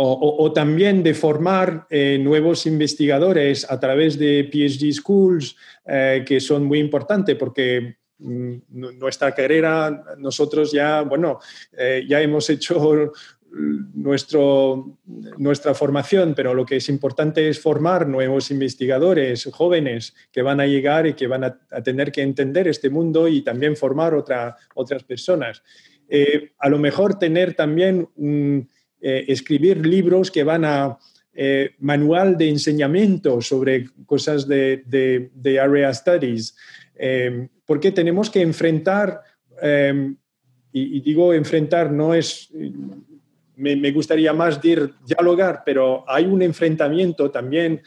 o, 0.00 0.52
también 0.52 1.02
de 1.02 1.12
formar 1.12 1.86
eh, 1.90 2.18
nuevos 2.20 2.66
investigadores 2.66 3.68
a 3.68 3.80
través 3.80 4.16
de 4.16 4.44
PhD 4.44 4.92
schools, 4.92 5.56
eh, 5.84 6.22
que 6.24 6.38
son 6.38 6.64
muy 6.64 6.78
importantes 6.78 7.34
porque 7.34 7.96
mm, 8.18 8.54
nuestra 8.70 9.34
carrera, 9.34 10.04
nosotros 10.18 10.70
ya, 10.70 11.02
bueno, 11.02 11.40
eh, 11.76 12.04
ya 12.08 12.22
hemos 12.22 12.48
hecho 12.48 13.12
nuestro, 13.50 14.98
nuestra 15.36 15.74
formación, 15.74 16.34
pero 16.36 16.54
lo 16.54 16.64
que 16.64 16.76
es 16.76 16.88
importante 16.88 17.48
es 17.48 17.58
formar 17.58 18.06
nuevos 18.06 18.52
investigadores 18.52 19.48
jóvenes 19.52 20.14
que 20.30 20.42
van 20.42 20.60
a 20.60 20.66
llegar 20.66 21.08
y 21.08 21.14
que 21.14 21.26
van 21.26 21.42
a, 21.42 21.58
tener 21.82 22.12
que 22.12 22.22
entender 22.22 22.68
este 22.68 22.88
mundo 22.88 23.26
y 23.26 23.42
también 23.42 23.74
formar 23.74 24.14
otra, 24.14 24.54
otras 24.76 25.02
personas. 25.02 25.62
a 26.58 26.68
lo 26.68 26.78
mejor 26.78 27.18
tener 27.18 27.54
también 27.54 28.08
eh, 29.00 29.26
escribir 29.28 29.86
libros 29.86 30.28
que 30.28 30.42
van 30.42 30.64
a 30.64 30.98
eh, 31.32 31.70
manual 31.78 32.36
de 32.36 32.48
enseñamiento 32.48 33.40
sobre 33.40 33.86
cosas 34.06 34.48
de, 34.48 34.82
de, 34.84 35.60
Area 35.60 35.94
Studies, 35.94 36.56
eh, 36.96 37.46
porque 37.64 37.92
tenemos 37.92 38.28
que 38.28 38.40
enfrentar, 38.40 39.20
y, 40.72 41.00
digo 41.00 41.32
enfrentar, 41.32 41.92
no 41.92 42.12
es, 42.12 42.50
me, 43.54 43.90
gustaría 43.92 44.32
más 44.32 44.60
decir 44.60 44.94
dialogar, 45.06 45.62
pero 45.64 46.04
hay 46.08 46.24
un 46.24 46.42
enfrentamiento 46.42 47.30
también 47.30 47.82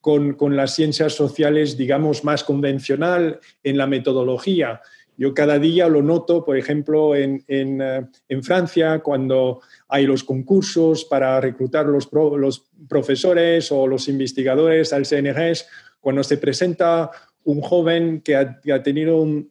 con, 0.00 0.32
con, 0.34 0.56
las 0.56 0.74
ciencias 0.74 1.12
sociales, 1.12 1.76
digamos, 1.76 2.24
más 2.24 2.44
convencional 2.44 3.40
en 3.62 3.76
la 3.76 3.86
metodología. 3.86 4.80
Yo 5.18 5.34
cada 5.34 5.58
día 5.58 5.88
lo 5.88 6.00
noto, 6.00 6.44
por 6.44 6.56
ejemplo, 6.56 7.14
en, 7.14 7.44
en 7.46 8.42
Francia, 8.42 9.00
cuando 9.00 9.60
hay 9.88 10.06
los 10.06 10.22
concursos 10.22 11.04
para 11.06 11.40
reclutar 11.40 11.86
los, 11.86 12.08
profesores 12.88 13.72
o 13.72 13.86
los 13.86 14.08
investigadores 14.08 14.92
al 14.92 15.06
CNRS. 15.06 15.66
Cuando 16.00 16.22
se 16.22 16.36
presenta 16.36 17.10
un 17.44 17.62
joven 17.62 18.20
que 18.20 18.36
ha, 18.36 18.82
tenido 18.82 19.22
un, 19.22 19.46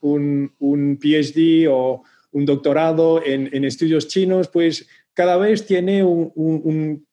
un, 0.00 0.98
PhD 1.00 1.68
o 1.68 2.04
un 2.30 2.46
doctorado 2.46 3.22
en, 3.24 3.64
estudios 3.64 4.06
chinos, 4.06 4.48
pues 4.48 4.86
cada 5.14 5.36
vez 5.36 5.66
tiene 5.66 6.06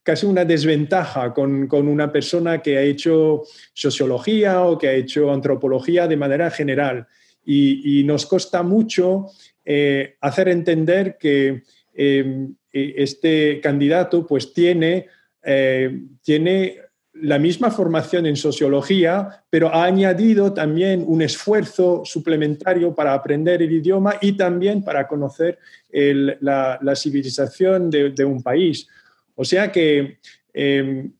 casi 0.03 0.25
una 0.27 0.45
desventaja 0.45 1.33
con, 1.33 1.67
una 1.71 2.11
persona 2.11 2.61
que 2.61 2.77
ha 2.77 2.83
hecho 2.83 3.43
sociología 3.73 4.61
o 4.61 4.77
que 4.77 4.87
ha 4.87 4.93
hecho 4.93 5.31
antropología 5.31 6.07
de 6.07 6.17
manera 6.17 6.51
general. 6.51 7.07
Y, 7.43 8.03
nos 8.05 8.27
cuesta 8.27 8.61
mucho 8.61 9.25
eh, 9.65 10.15
hacer 10.21 10.49
entender 10.49 11.17
que 11.19 11.63
eh, 11.95 12.47
este 12.71 13.59
candidato 13.61 14.25
pues 14.25 14.53
tiene, 14.53 15.07
eh, 15.43 16.01
tiene 16.23 16.77
la 17.13 17.39
misma 17.39 17.71
formación 17.71 18.25
en 18.25 18.35
sociología, 18.35 19.43
pero 19.49 19.73
ha 19.73 19.85
añadido 19.85 20.53
también 20.53 21.03
un 21.05 21.21
esfuerzo 21.21 22.03
suplementario 22.05 22.93
para 22.93 23.13
aprender 23.13 23.61
el 23.61 23.71
idioma 23.71 24.15
y 24.21 24.33
también 24.33 24.83
para 24.83 25.07
conocer 25.07 25.57
la, 25.91 26.95
civilización 26.95 27.89
de, 27.89 28.25
un 28.25 28.41
país. 28.41 28.87
O 29.35 29.43
sea 29.43 29.71
que 29.71 30.19
em, 30.53 31.11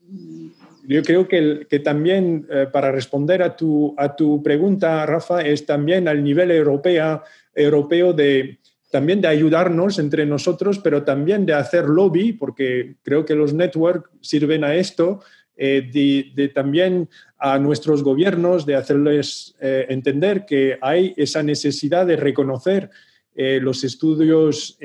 yo 0.87 1.03
creo 1.03 1.27
que, 1.27 1.67
que 1.69 1.79
también 1.79 2.47
eh, 2.49 2.67
para 2.71 2.91
responder 2.91 3.41
a 3.43 3.55
tu, 3.55 3.93
a 3.97 4.15
tu 4.15 4.41
pregunta, 4.41 5.05
Rafa, 5.05 5.41
es 5.41 5.65
también 5.65 6.07
al 6.07 6.23
nivel 6.23 6.51
europeo, 6.51 7.23
europeo 7.53 8.13
de, 8.13 8.59
también 8.89 9.21
de 9.21 9.27
ayudarnos 9.27 9.99
entre 9.99 10.25
nosotros, 10.25 10.79
pero 10.79 11.03
también 11.03 11.45
de 11.45 11.53
hacer 11.53 11.85
lobby, 11.85 12.33
porque 12.33 12.95
creo 13.03 13.23
que 13.23 13.35
los 13.35 13.53
networks 13.53 14.09
sirven 14.21 14.63
a 14.63 14.75
esto, 14.75 15.21
eh, 15.55 16.31
de, 16.35 16.47
también 16.49 17.09
a 17.37 17.59
nuestros 17.59 18.01
gobiernos, 18.01 18.65
de 18.65 18.75
hacerles 18.75 19.55
eh, 19.59 19.85
entender 19.89 20.45
que 20.45 20.77
hay 20.81 21.13
esa 21.17 21.43
necesidad 21.43 22.07
de 22.07 22.15
reconocer 22.15 22.89
eh, 23.35 23.59
los 23.61 23.83
estudios 23.83 24.77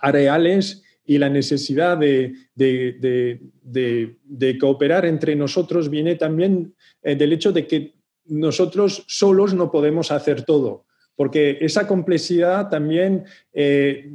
areales 0.00 0.82
y 1.04 1.18
la 1.18 1.28
necesidad 1.28 1.96
de, 1.96 2.34
de, 2.54 4.58
cooperar 4.60 5.06
entre 5.06 5.34
nosotros 5.34 5.88
viene 5.88 6.16
también 6.16 6.74
del 7.02 7.32
hecho 7.32 7.52
de 7.52 7.66
que 7.66 7.94
nosotros 8.26 9.04
solos 9.08 9.54
no 9.54 9.70
podemos 9.70 10.12
hacer 10.12 10.42
todo 10.42 10.84
porque 11.16 11.58
esa 11.60 11.86
complejidad 11.86 12.68
también 12.68 13.24
eh, 13.52 14.10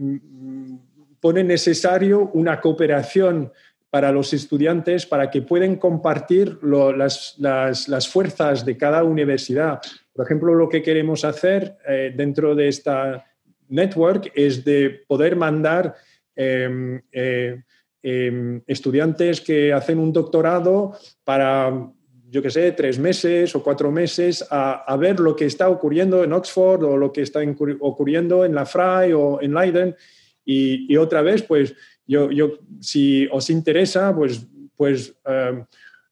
pone 1.20 1.44
necesario 1.44 2.30
una 2.34 2.60
cooperación 2.62 3.52
para 3.90 4.12
los 4.12 4.34
estudiantes 4.34 5.06
para 5.06 5.32
que 5.32 5.42
puedan 5.42 5.78
compartir 5.78 6.60
las, 6.62 8.08
fuerzas 8.10 8.66
de 8.66 8.78
cada 8.78 9.04
universidad. 9.04 9.80
Por 10.14 10.26
ejemplo, 10.26 10.54
lo 10.54 10.68
que 10.68 10.82
queremos 10.82 11.24
hacer 11.24 11.78
eh, 11.88 12.14
dentro 12.16 12.54
de 12.54 12.68
esta 12.68 13.26
network 13.70 14.32
es 14.36 14.64
de 14.64 15.02
poder 15.08 15.36
mandar 15.36 15.96
em, 16.36 17.02
eh, 17.12 17.62
em, 18.04 18.62
estudiantes 18.68 19.42
que 19.42 19.74
hacen 19.74 20.00
un 20.00 20.12
doctorado 20.14 20.94
para 21.24 21.92
yo 22.30 22.42
qué 22.42 22.50
sé, 22.50 22.72
tres 22.74 23.00
meses 23.00 23.56
o 23.56 23.64
cuatro 23.64 23.92
meses 23.92 24.46
a, 24.50 24.96
ver 24.98 25.20
lo 25.20 25.36
que 25.36 25.46
está 25.46 25.70
ocurriendo 25.70 26.24
en 26.24 26.34
Oxford 26.34 26.84
o 26.84 26.98
lo 26.98 27.12
que 27.12 27.22
está 27.22 27.40
ocurriendo 27.80 28.44
en 28.44 28.54
la 28.54 28.66
FRAI 28.66 29.14
o 29.14 29.42
en 29.42 29.54
Leiden. 29.54 29.96
Y, 30.44 30.96
otra 30.98 31.22
vez, 31.22 31.44
pues 31.44 31.74
yo, 32.06 32.32
yo, 32.32 32.60
si 32.80 33.28
os 33.32 33.50
interesa, 33.50 34.16
pues, 34.16 34.46
pues 34.76 35.16
eh, 35.26 35.64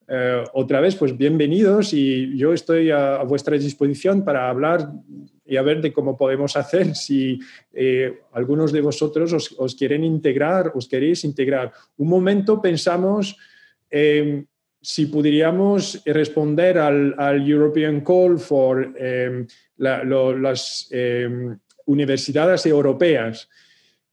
eh, 0.07 0.43
otra 0.53 0.81
vez, 0.81 0.95
pues 0.95 1.17
bienvenidos 1.17 1.93
y 1.93 2.37
yo 2.37 2.53
estoy 2.53 2.91
a, 2.91 3.23
vuestra 3.23 3.57
disposición 3.57 4.23
para 4.23 4.49
hablar 4.49 4.91
y 5.45 5.57
a 5.57 5.63
ver 5.63 5.81
de 5.81 5.91
cómo 5.91 6.15
podemos 6.15 6.55
hacer 6.55 6.95
si 6.95 7.39
eh, 7.73 8.19
algunos 8.33 8.71
de 8.71 8.81
vosotros 8.81 9.55
os, 9.57 9.75
quieren 9.75 10.03
integrar, 10.03 10.71
os 10.75 10.87
queréis 10.87 11.23
integrar. 11.23 11.71
Un 11.97 12.09
momento 12.09 12.61
pensamos 12.61 13.35
em, 13.89 14.45
si 14.85 15.07
pudiéramos 15.07 16.01
responder 16.05 16.77
al, 16.77 17.47
European 17.47 18.01
Call 18.01 18.37
for 18.37 18.93
em, 18.97 19.47
las 19.77 20.87
em, 20.91 21.57
universidades 21.85 22.65
europeas. 22.67 23.49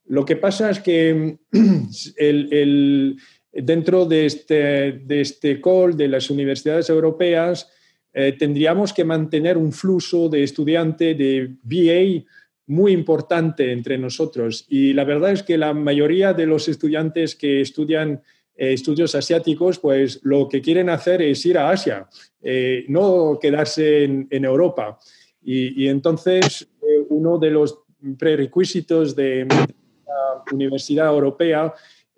Lo 0.07 0.25
que 0.25 0.37
pasa 0.37 0.71
es 0.71 0.81
que 0.81 1.37
el 2.17 3.17
dentro 3.53 4.07
de 4.07 4.27
este, 4.27 4.93
de 4.93 5.21
este 5.21 5.61
call 5.61 5.97
de 5.97 6.09
las 6.09 6.31
universidades 6.31 6.89
europeas, 6.89 7.69
eh, 8.15 8.33
tendríamos 8.39 8.93
que 8.93 9.05
mantener 9.05 9.59
un 9.59 9.73
flujo 9.73 10.29
de 10.29 10.43
estudiante 10.43 11.15
de 11.15 11.57
BA 11.63 12.25
muy 12.67 12.93
importante 12.93 13.73
entre 13.73 13.99
nosotros. 13.99 14.65
Y 14.69 14.95
la 14.95 15.05
verdad 15.05 15.33
es 15.33 15.43
que 15.43 15.59
la 15.59 15.75
mayoría 15.75 16.33
de 16.33 16.47
los 16.47 16.69
estudiantes 16.69 17.35
que 17.35 17.61
estudian 17.61 18.23
eh, 18.57 18.73
estudios 18.73 19.15
asiáticos, 19.15 19.79
pues 19.79 20.21
lo 20.23 20.49
que 20.49 20.61
quieren 20.61 20.89
hacer 20.91 21.23
es 21.23 21.45
ir 21.47 21.59
a 21.59 21.71
Asia, 21.71 22.09
eh, 22.41 22.85
no 22.89 23.39
quedarse 23.41 24.05
en, 24.05 24.45
Europa. 24.45 24.99
Y, 25.45 25.89
entonces, 25.89 26.69
uno 27.09 27.37
de 27.39 27.51
los 27.51 27.81
prerequisitos 28.17 29.17
de 29.17 29.47
la 29.47 30.45
Universidad 30.53 31.09
Europea 31.09 31.75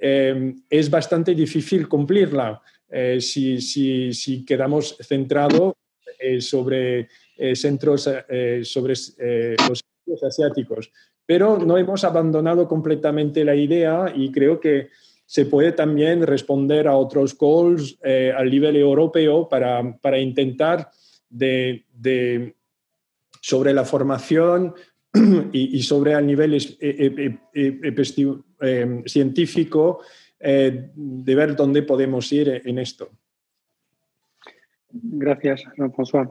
Em, 0.06 0.54
es 0.68 0.90
bastante 0.90 1.34
difícil 1.34 1.88
cumplirla 1.88 2.60
eh, 2.90 3.22
si, 3.22 4.44
quedamos 4.46 4.98
centrados 5.00 5.72
eh, 6.18 6.42
sobre 6.42 7.08
eh, 7.38 7.56
centros, 7.56 8.02
sobre 8.64 8.94
los 10.06 10.22
asiáticos. 10.22 10.92
Pero 11.24 11.58
no 11.58 11.78
hemos 11.78 12.04
abandonado 12.04 12.68
completamente 12.68 13.46
la 13.46 13.54
idea 13.54 14.12
y 14.14 14.30
creo 14.30 14.60
que 14.60 14.88
se 15.26 15.46
puede 15.46 15.72
también 15.72 16.26
responder 16.26 16.86
a 16.86 16.96
otros 16.96 17.34
calls 17.34 17.98
a 18.02 18.44
nivel 18.44 18.76
europeo 18.76 19.48
para, 19.48 20.18
intentar 20.18 20.90
de, 21.30 22.54
sobre 23.40 23.72
la 23.72 23.84
formación 23.84 24.74
y, 25.52 25.82
sobre 25.82 26.12
el 26.12 26.26
nivel 26.26 26.60
científico 29.06 30.00
eh, 30.46 30.90
de 30.94 31.34
ver 31.34 31.56
dónde 31.56 31.82
podemos 31.82 32.30
ir 32.30 32.60
en 32.66 32.78
esto. 32.78 33.08
Gracias, 34.90 35.64
François. 35.76 36.28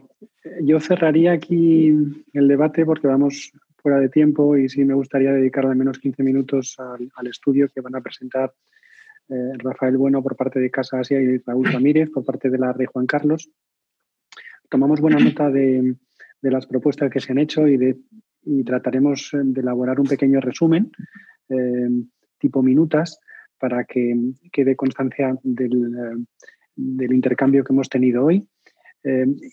Yo 0.62 0.80
cerraría 0.80 1.32
aquí 1.32 1.88
el 2.34 2.48
debate 2.48 2.86
porque 2.86 3.08
vamos 3.08 3.52
fuera 3.78 4.00
de 4.00 4.10
tiempo 4.10 4.56
y 4.56 4.70
sí 4.70 4.86
me 4.86 4.94
gustaría 4.94 5.32
dedicar 5.32 5.66
al 5.66 5.76
menos 5.76 5.98
15 5.98 6.22
minutos 6.22 6.78
al, 6.78 7.28
estudio 7.28 7.68
que 7.70 7.82
van 7.82 7.96
a 7.96 8.02
presentar 8.02 8.54
eh, 9.30 9.54
Rafael 9.58 9.98
Bueno 9.98 10.22
por 10.22 10.36
parte 10.36 10.60
de 10.60 10.70
Casa 10.70 11.00
Asia 11.00 11.22
y 11.22 11.38
Raúl 11.38 11.72
Ramírez 11.72 12.10
por 12.10 12.26
parte 12.26 12.50
de 12.50 12.58
la 12.58 12.74
Rey 12.74 12.88
Juan 12.92 13.06
Carlos. 13.06 13.50
Tomamos 14.70 15.00
buena 15.00 15.20
nota 15.20 15.50
de, 15.50 15.96
las 16.42 16.68
propuestas 16.68 17.10
que 17.10 17.22
se 17.22 17.32
han 17.32 17.38
hecho 17.38 17.68
y 17.68 18.64
trataremos 18.66 19.30
de 19.32 19.62
elaborar 19.62 20.00
un 20.00 20.08
pequeño 20.08 20.42
resumen 20.42 20.92
eh, 21.50 21.90
tipo 22.38 22.62
minutas 22.62 23.20
para 23.58 23.86
que 23.86 24.14
quede 24.52 24.76
constancia 24.76 25.38
del, 25.44 25.96
eh, 25.96 26.26
del, 26.76 27.14
intercambio 27.14 27.64
que 27.64 27.72
hemos 27.72 27.88
tenido 27.88 28.26
hoy. 28.26 28.46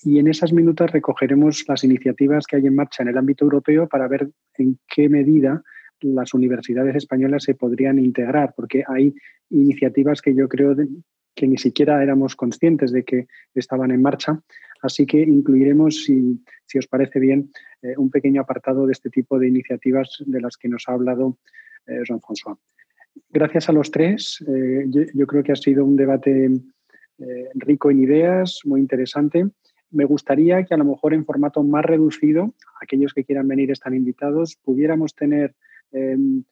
y 0.05 0.19
en 0.19 0.29
esas 0.29 0.53
minutas 0.53 0.91
recogeremos 0.91 1.65
las 1.69 1.85
iniciativas 1.85 2.47
que 2.47 2.57
hay 2.57 2.67
en 2.67 2.75
marcha 2.75 3.03
en 3.03 3.09
el 3.11 3.19
ámbito 3.19 3.45
europeo 3.45 3.89
para 3.89 4.09
ver 4.09 4.31
en 4.55 4.79
qué 4.89 5.09
medida 5.09 5.63
las 6.01 6.35
universidades 6.35 6.97
españolas 6.97 7.45
se 7.45 7.55
podrían 7.55 7.99
integrar, 7.99 8.55
porque 8.57 8.85
hay 8.87 9.15
iniciativas 9.51 10.23
que 10.23 10.35
yo 10.35 10.49
creo 10.49 10.75
que 11.35 11.47
ni 11.47 11.59
siquiera 11.59 12.03
éramos 12.03 12.37
conscientes 12.37 12.93
de 12.93 13.05
que 13.05 13.27
estaban 13.55 13.91
en 13.91 14.03
marcha. 14.03 14.41
Así 14.83 15.07
que 15.07 15.21
incluiremos, 15.21 16.05
si, 16.05 16.43
si 16.67 16.79
os 16.79 16.87
parece 16.87 17.21
bien, 17.21 17.51
eh, 17.83 17.95
un 17.97 18.11
pequeño 18.11 18.41
apartado 18.41 18.87
de 18.87 18.93
este 18.93 19.11
tipo 19.11 19.39
de 19.39 19.49
iniciativas 19.49 20.23
de 20.27 20.41
las 20.41 20.57
que 20.57 20.69
nos 20.69 20.85
ha 20.89 20.93
hablado 20.93 21.39
eh, 21.87 22.01
Jean-François. 22.05 22.59
Gracias 23.29 23.69
a 23.69 23.73
los 23.73 23.91
tres, 23.91 24.43
eh, 24.49 24.87
yo, 24.89 25.27
creo 25.27 25.43
que 25.43 25.53
ha 25.53 25.57
sido 25.57 25.85
un 25.85 25.97
debate 25.97 26.51
rico 27.55 27.91
en 27.91 28.01
ideas, 28.01 28.61
muy 28.65 28.81
interesante. 28.81 29.47
Me 29.91 30.07
gustaría 30.07 30.65
que 30.65 30.73
a 30.73 30.79
lo 30.79 30.87
mejor 30.87 31.13
en 31.13 31.27
formato 31.27 31.63
más 31.63 31.85
reducido, 31.85 32.55
aquellos 32.81 33.13
que 33.13 33.25
quieran 33.25 33.47
venir 33.47 33.71
están 33.71 33.95
invitados, 33.95 34.57
pudiéramos 34.57 35.15
tener 35.15 35.55
em, 35.93 36.45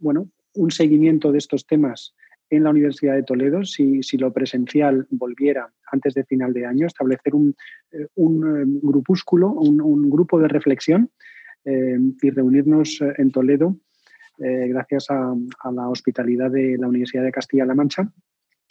bueno, 0.00 0.30
un 0.54 0.70
seguimiento 0.70 1.32
de 1.32 1.38
estos 1.38 1.66
temas 1.66 2.14
en 2.50 2.64
la 2.64 2.70
Universidad 2.70 3.14
de 3.14 3.22
Toledo, 3.22 3.64
si, 3.64 4.00
lo 4.18 4.32
presencial 4.32 5.06
volviera 5.10 5.72
antes 5.90 6.14
de 6.14 6.24
final 6.24 6.52
de 6.52 6.66
año, 6.66 6.86
establecer 6.86 7.34
un, 7.34 7.54
eh, 7.92 8.06
un 8.16 8.44
eh, 8.44 8.80
grupúsculo, 8.82 9.50
un, 9.50 10.10
grupo 10.10 10.38
de 10.38 10.48
reflexión 10.48 11.10
eh, 11.64 11.98
y 12.20 12.30
reunirnos 12.30 13.00
en 13.18 13.30
Toledo 13.30 13.76
gracias 14.36 15.06
a, 15.10 15.32
la 15.72 15.88
hospitalidad 15.88 16.50
de 16.50 16.76
la 16.76 16.88
Universidad 16.88 17.22
de 17.22 17.30
Castilla-La 17.30 17.76
Mancha. 17.76 18.10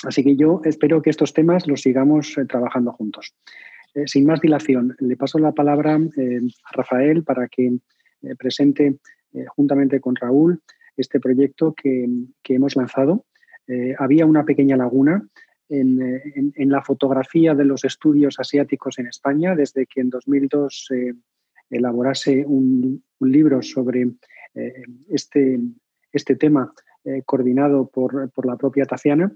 Así 0.03 0.21
que 0.21 0.35
yo 0.35 0.59
espero 0.65 1.01
que 1.01 1.09
estos 1.09 1.33
temas 1.33 1.67
los 1.67 1.81
sigamos 1.81 2.35
trabajando 2.49 2.91
juntos. 2.91 3.33
sin 4.05 4.25
más 4.25 4.41
dilación, 4.41 4.93
le 4.99 5.15
paso 5.15 5.39
la 5.39 5.53
palabra 5.53 5.95
a 5.95 6.71
Rafael 6.73 7.23
para 7.23 7.47
que 7.47 7.77
presente 8.37 8.97
juntamente 9.55 9.99
con 9.99 10.15
Raúl 10.15 10.61
este 10.95 11.19
proyecto 11.19 11.73
que, 11.73 12.07
que 12.43 12.55
hemos 12.55 12.75
lanzado 12.75 13.25
eh, 13.67 13.95
había 13.97 14.25
una 14.25 14.43
pequeña 14.43 14.75
laguna 14.75 15.25
eh, 15.69 16.21
en, 16.55 16.69
la 16.69 16.81
fotografía 16.81 17.55
de 17.55 17.65
los 17.65 17.85
estudios 17.85 18.39
asiáticos 18.39 18.99
en 18.99 19.07
España, 19.07 19.55
desde 19.55 19.85
que 19.85 20.01
en 20.01 20.09
2002 20.09 20.85
se 20.87 21.13
elaborase 21.69 22.45
un, 22.45 23.03
libro 23.21 23.61
sobre 23.61 24.01
eh, 24.53 24.83
este, 25.09 25.57
este, 26.11 26.35
tema 26.35 26.73
coordinado 27.25 27.87
por, 27.87 28.29
la 28.45 28.57
propia 28.57 28.85
Taciana. 28.85 29.31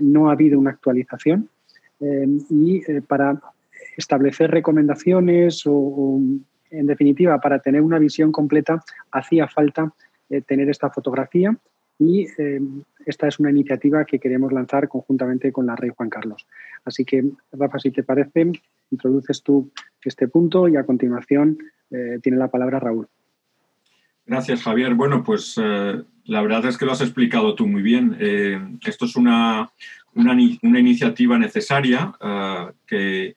no 0.00 0.28
ha 0.28 0.32
habido 0.32 0.58
una 0.58 0.70
actualización 0.70 1.50
y 2.00 2.80
para 3.02 3.40
establecer 3.98 4.50
recomendaciones 4.50 5.64
o, 5.66 6.18
en 6.78 6.86
definitiva, 6.86 7.40
para 7.40 7.58
tener 7.58 7.82
una 7.82 7.98
visión 7.98 8.32
completa, 8.32 8.82
hacía 9.10 9.48
falta 9.48 9.92
tener 10.46 10.68
esta 10.68 10.90
fotografía 10.90 11.56
y 11.98 12.26
eh, 12.38 12.60
esta 13.04 13.28
es 13.28 13.38
una 13.38 13.50
iniciativa 13.50 14.04
que 14.04 14.18
queremos 14.18 14.52
lanzar 14.52 14.88
conjuntamente 14.88 15.52
con 15.52 15.66
la 15.66 15.76
Rey 15.76 15.90
Juan 15.96 16.10
Carlos. 16.10 16.46
Así 16.84 17.04
que, 17.04 17.24
Rafa, 17.52 17.78
si 17.78 17.90
te 17.90 18.02
parece, 18.02 18.52
introduces 18.90 19.42
tú 19.42 19.70
este 20.02 20.28
punto 20.28 20.68
y 20.68 20.76
a 20.76 20.84
continuación 20.84 21.58
eh, 21.90 22.18
tiene 22.22 22.38
la 22.38 22.48
palabra 22.48 22.78
Raúl. 22.78 23.08
Gracias, 24.24 24.62
Javier. 24.62 24.94
Bueno, 24.94 25.22
pues 25.24 25.58
eh, 25.60 26.02
la 26.24 26.42
verdad 26.42 26.66
es 26.66 26.76
que 26.76 26.84
lo 26.84 26.92
has 26.92 27.00
explicado 27.00 27.54
tú 27.54 27.66
muy 27.66 27.82
bien. 27.82 28.78
esto 28.84 29.04
es 29.04 29.16
una, 29.16 29.70
una, 30.14 30.32
iniciativa 30.34 31.38
necesaria 31.38 32.12
que, 32.86 33.36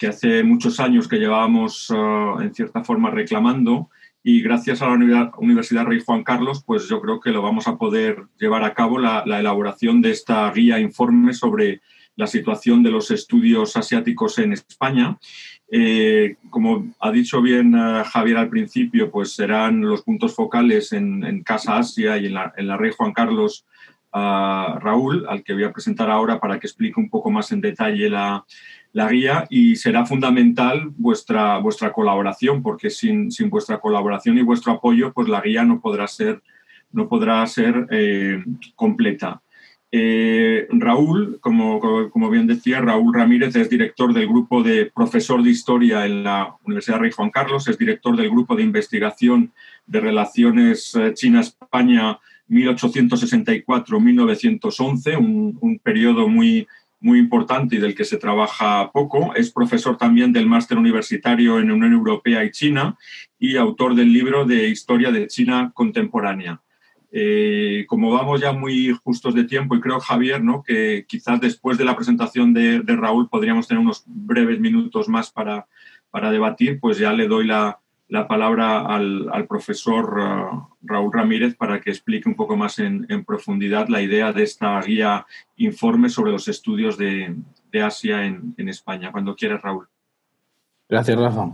que, 0.00 0.08
hace 0.08 0.42
muchos 0.42 0.80
años 0.80 1.06
que 1.06 1.18
llevábamos 1.18 1.92
en 2.40 2.54
cierta 2.54 2.82
forma 2.82 3.10
reclamando 3.10 3.90
y 4.22 4.42
gracias 4.42 4.82
a 4.82 4.88
la 4.88 5.32
Universidad 5.38 5.86
Rey 5.86 6.02
Juan 6.04 6.24
Carlos, 6.24 6.62
pues 6.66 6.88
yo 6.88 7.00
creo 7.00 7.20
que 7.20 7.30
lo 7.30 7.40
vamos 7.40 7.66
a 7.68 7.76
poder 7.76 8.24
llevar 8.38 8.64
a 8.64 8.74
cabo 8.74 8.98
la, 8.98 9.24
elaboración 9.24 10.02
de 10.02 10.10
esta 10.10 10.50
guía 10.52 10.78
informe 10.78 11.32
sobre 11.32 11.80
la 12.16 12.26
situación 12.26 12.82
de 12.82 12.90
los 12.90 13.10
estudios 13.10 13.76
asiáticos 13.76 14.38
en 14.38 14.52
España. 14.52 15.16
Eh, 15.72 16.36
como 16.50 16.92
ha 16.98 17.10
dicho 17.12 17.40
bien 17.40 17.74
eh, 17.74 18.02
Javier 18.04 18.36
al 18.36 18.50
principio, 18.50 19.10
pues 19.10 19.32
serán 19.32 19.80
los 19.80 20.02
puntos 20.02 20.34
focales 20.34 20.92
en, 20.92 21.42
Casa 21.42 21.78
Asia 21.78 22.18
y 22.18 22.26
en 22.26 22.34
la, 22.34 22.52
en 22.56 22.66
la 22.66 22.76
Rey 22.76 22.90
Juan 22.94 23.12
Carlos 23.12 23.64
Raúl, 24.12 25.24
al 25.28 25.44
que 25.44 25.54
voy 25.54 25.64
a 25.64 25.72
presentar 25.72 26.10
ahora 26.10 26.40
para 26.40 26.58
que 26.58 26.66
explique 26.66 26.98
un 26.98 27.08
poco 27.08 27.30
más 27.30 27.52
en 27.52 27.60
detalle 27.60 28.10
la, 28.10 28.44
la 28.92 29.08
guía 29.08 29.46
y 29.50 29.76
será 29.76 30.04
fundamental 30.04 30.90
vuestra, 30.96 31.58
vuestra 31.58 31.92
colaboración, 31.92 32.60
porque 32.62 32.90
sin, 32.90 33.30
sin, 33.30 33.48
vuestra 33.50 33.78
colaboración 33.78 34.36
y 34.38 34.42
vuestro 34.42 34.72
apoyo, 34.72 35.12
pues 35.12 35.28
la 35.28 35.40
guía 35.40 35.64
no 35.64 35.80
podrá 35.80 36.08
ser, 36.08 36.42
no 36.92 37.08
podrá 37.08 37.46
ser 37.46 37.86
eh, 37.90 38.42
completa. 38.74 39.40
Eh, 39.92 40.68
Raúl, 40.70 41.38
como, 41.40 41.80
como, 42.10 42.30
bien 42.30 42.46
decía, 42.46 42.80
Raúl 42.80 43.12
Ramírez 43.12 43.56
es 43.56 43.68
director 43.68 44.14
del 44.14 44.28
grupo 44.28 44.62
de 44.62 44.86
profesor 44.86 45.42
de 45.42 45.50
historia 45.50 46.06
en 46.06 46.22
la 46.22 46.54
Universidad 46.64 47.00
Rey 47.00 47.10
Juan 47.10 47.30
Carlos, 47.30 47.66
es 47.66 47.76
director 47.76 48.16
del 48.16 48.30
grupo 48.30 48.54
de 48.54 48.62
investigación 48.62 49.50
de 49.86 50.00
relaciones 50.00 50.94
eh, 50.94 51.12
China-España 51.14 52.20
1864-1911, 52.48 55.18
un, 55.18 55.58
un 55.60 55.78
periodo 55.80 56.28
muy, 56.28 56.68
muy 57.00 57.18
importante 57.18 57.76
y 57.76 57.78
del 57.78 57.94
que 57.94 58.04
se 58.04 58.18
trabaja 58.18 58.90
poco. 58.92 59.34
Es 59.34 59.50
profesor 59.50 59.96
también 59.96 60.32
del 60.32 60.46
máster 60.46 60.78
universitario 60.78 61.58
en 61.58 61.70
Unión 61.70 61.92
Europea 61.92 62.44
y 62.44 62.50
China 62.50 62.96
y 63.38 63.56
autor 63.56 63.94
del 63.94 64.12
libro 64.12 64.44
de 64.44 64.68
Historia 64.68 65.10
de 65.10 65.26
China 65.26 65.72
Contemporánea. 65.74 66.60
Eh, 67.12 67.86
como 67.88 68.12
vamos 68.12 68.40
ya 68.40 68.52
muy 68.52 68.92
justos 69.02 69.34
de 69.34 69.44
tiempo, 69.44 69.74
y 69.74 69.80
creo, 69.80 69.98
Javier, 69.98 70.44
¿no? 70.44 70.62
que 70.62 71.06
quizás 71.08 71.40
después 71.40 71.76
de 71.76 71.84
la 71.84 71.96
presentación 71.96 72.54
de, 72.54 72.82
Raúl 72.86 73.28
podríamos 73.28 73.66
tener 73.66 73.82
unos 73.82 74.04
breves 74.06 74.60
minutos 74.60 75.08
más 75.08 75.30
para, 75.32 75.66
para 76.10 76.30
debatir, 76.30 76.78
pues 76.78 76.98
ya 76.98 77.12
le 77.12 77.26
doy 77.26 77.46
la, 77.46 77.80
la 78.10 78.26
palabra 78.26 78.80
al, 78.86 79.28
al 79.32 79.46
profesor 79.46 80.18
uh, 80.18 80.68
Raúl 80.82 81.12
Ramírez 81.12 81.54
para 81.54 81.80
que 81.80 81.90
explique 81.90 82.28
un 82.28 82.34
poco 82.34 82.56
más 82.56 82.80
en, 82.80 83.06
en, 83.08 83.24
profundidad 83.24 83.88
la 83.88 84.02
idea 84.02 84.32
de 84.32 84.42
esta 84.42 84.80
guía 84.82 85.26
informe 85.56 86.08
sobre 86.08 86.32
los 86.32 86.48
estudios 86.48 86.98
de, 86.98 87.36
de 87.70 87.82
Asia 87.82 88.26
en, 88.26 88.52
en, 88.58 88.68
España. 88.68 89.12
Cuando 89.12 89.36
quieras, 89.36 89.62
Raúl. 89.62 89.88
Gracias, 90.88 91.16
Rafa. 91.16 91.50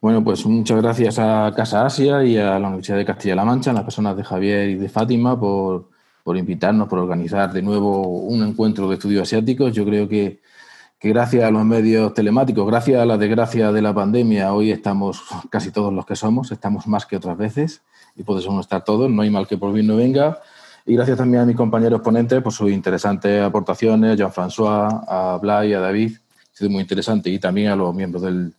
Bueno, 0.00 0.24
pues 0.24 0.46
muchas 0.46 0.80
gracias 0.80 1.18
a 1.18 1.52
Casa 1.54 1.84
Asia 1.84 2.24
y 2.24 2.38
a 2.38 2.58
la 2.58 2.68
Universidad 2.68 2.96
de 2.96 3.04
Castilla-La 3.04 3.44
Mancha, 3.44 3.72
a 3.72 3.74
las 3.74 3.84
personas 3.84 4.16
de 4.16 4.24
Javier 4.24 4.70
y 4.70 4.76
de 4.76 4.88
Fátima, 4.88 5.38
por, 5.38 5.90
por 6.24 6.38
invitarnos, 6.38 6.88
por 6.88 6.98
organizar 6.98 7.52
de 7.52 7.60
nuevo 7.60 8.08
un 8.22 8.42
encuentro 8.42 8.88
de 8.88 8.94
estudios 8.94 9.24
asiáticos. 9.24 9.74
Yo 9.74 9.84
creo 9.84 10.08
que 10.08 10.40
que 11.00 11.08
gracias 11.08 11.44
a 11.44 11.50
los 11.50 11.64
medios 11.64 12.12
telemáticos, 12.12 12.66
gracias 12.66 13.00
a 13.00 13.06
la 13.06 13.16
desgracia 13.16 13.72
de 13.72 13.80
la 13.80 13.94
pandemia, 13.94 14.52
hoy 14.52 14.70
estamos 14.70 15.22
casi 15.48 15.70
todos 15.70 15.90
los 15.94 16.04
que 16.04 16.14
somos, 16.14 16.52
estamos 16.52 16.86
más 16.86 17.06
que 17.06 17.16
otras 17.16 17.38
veces 17.38 17.80
y 18.14 18.22
podemos 18.22 18.54
no 18.54 18.60
estar 18.60 18.84
todos, 18.84 19.10
no 19.10 19.22
hay 19.22 19.30
mal 19.30 19.46
que 19.48 19.56
por 19.56 19.72
bien 19.72 19.86
no 19.86 19.96
venga. 19.96 20.40
Y 20.84 20.96
gracias 20.96 21.16
también 21.16 21.42
a 21.42 21.46
mis 21.46 21.56
compañeros 21.56 22.02
ponentes 22.02 22.42
por 22.42 22.52
sus 22.52 22.70
interesantes 22.70 23.42
aportaciones, 23.42 24.18
Jean-François, 24.18 25.04
a 25.08 25.38
Blay, 25.40 25.72
a 25.72 25.80
David, 25.80 26.18
ha 26.52 26.56
sido 26.56 26.68
muy 26.68 26.82
interesante, 26.82 27.30
y 27.30 27.38
también 27.38 27.68
a 27.68 27.76
los 27.76 27.94
miembros 27.94 28.22
del, 28.22 28.52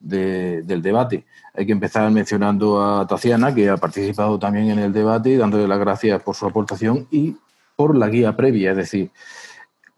del 0.00 0.80
debate. 0.80 1.26
Hay 1.52 1.66
que 1.66 1.72
empezar 1.72 2.10
mencionando 2.10 2.82
a 2.82 3.06
Taciana, 3.06 3.54
que 3.54 3.68
ha 3.68 3.76
participado 3.76 4.38
también 4.38 4.70
en 4.70 4.78
el 4.78 4.94
debate, 4.94 5.36
dándole 5.36 5.68
las 5.68 5.78
gracias 5.78 6.22
por 6.22 6.36
su 6.36 6.46
aportación 6.46 7.06
y 7.10 7.36
por 7.76 7.94
la 7.94 8.08
guía 8.08 8.34
previa, 8.34 8.70
es 8.70 8.76
decir, 8.78 9.10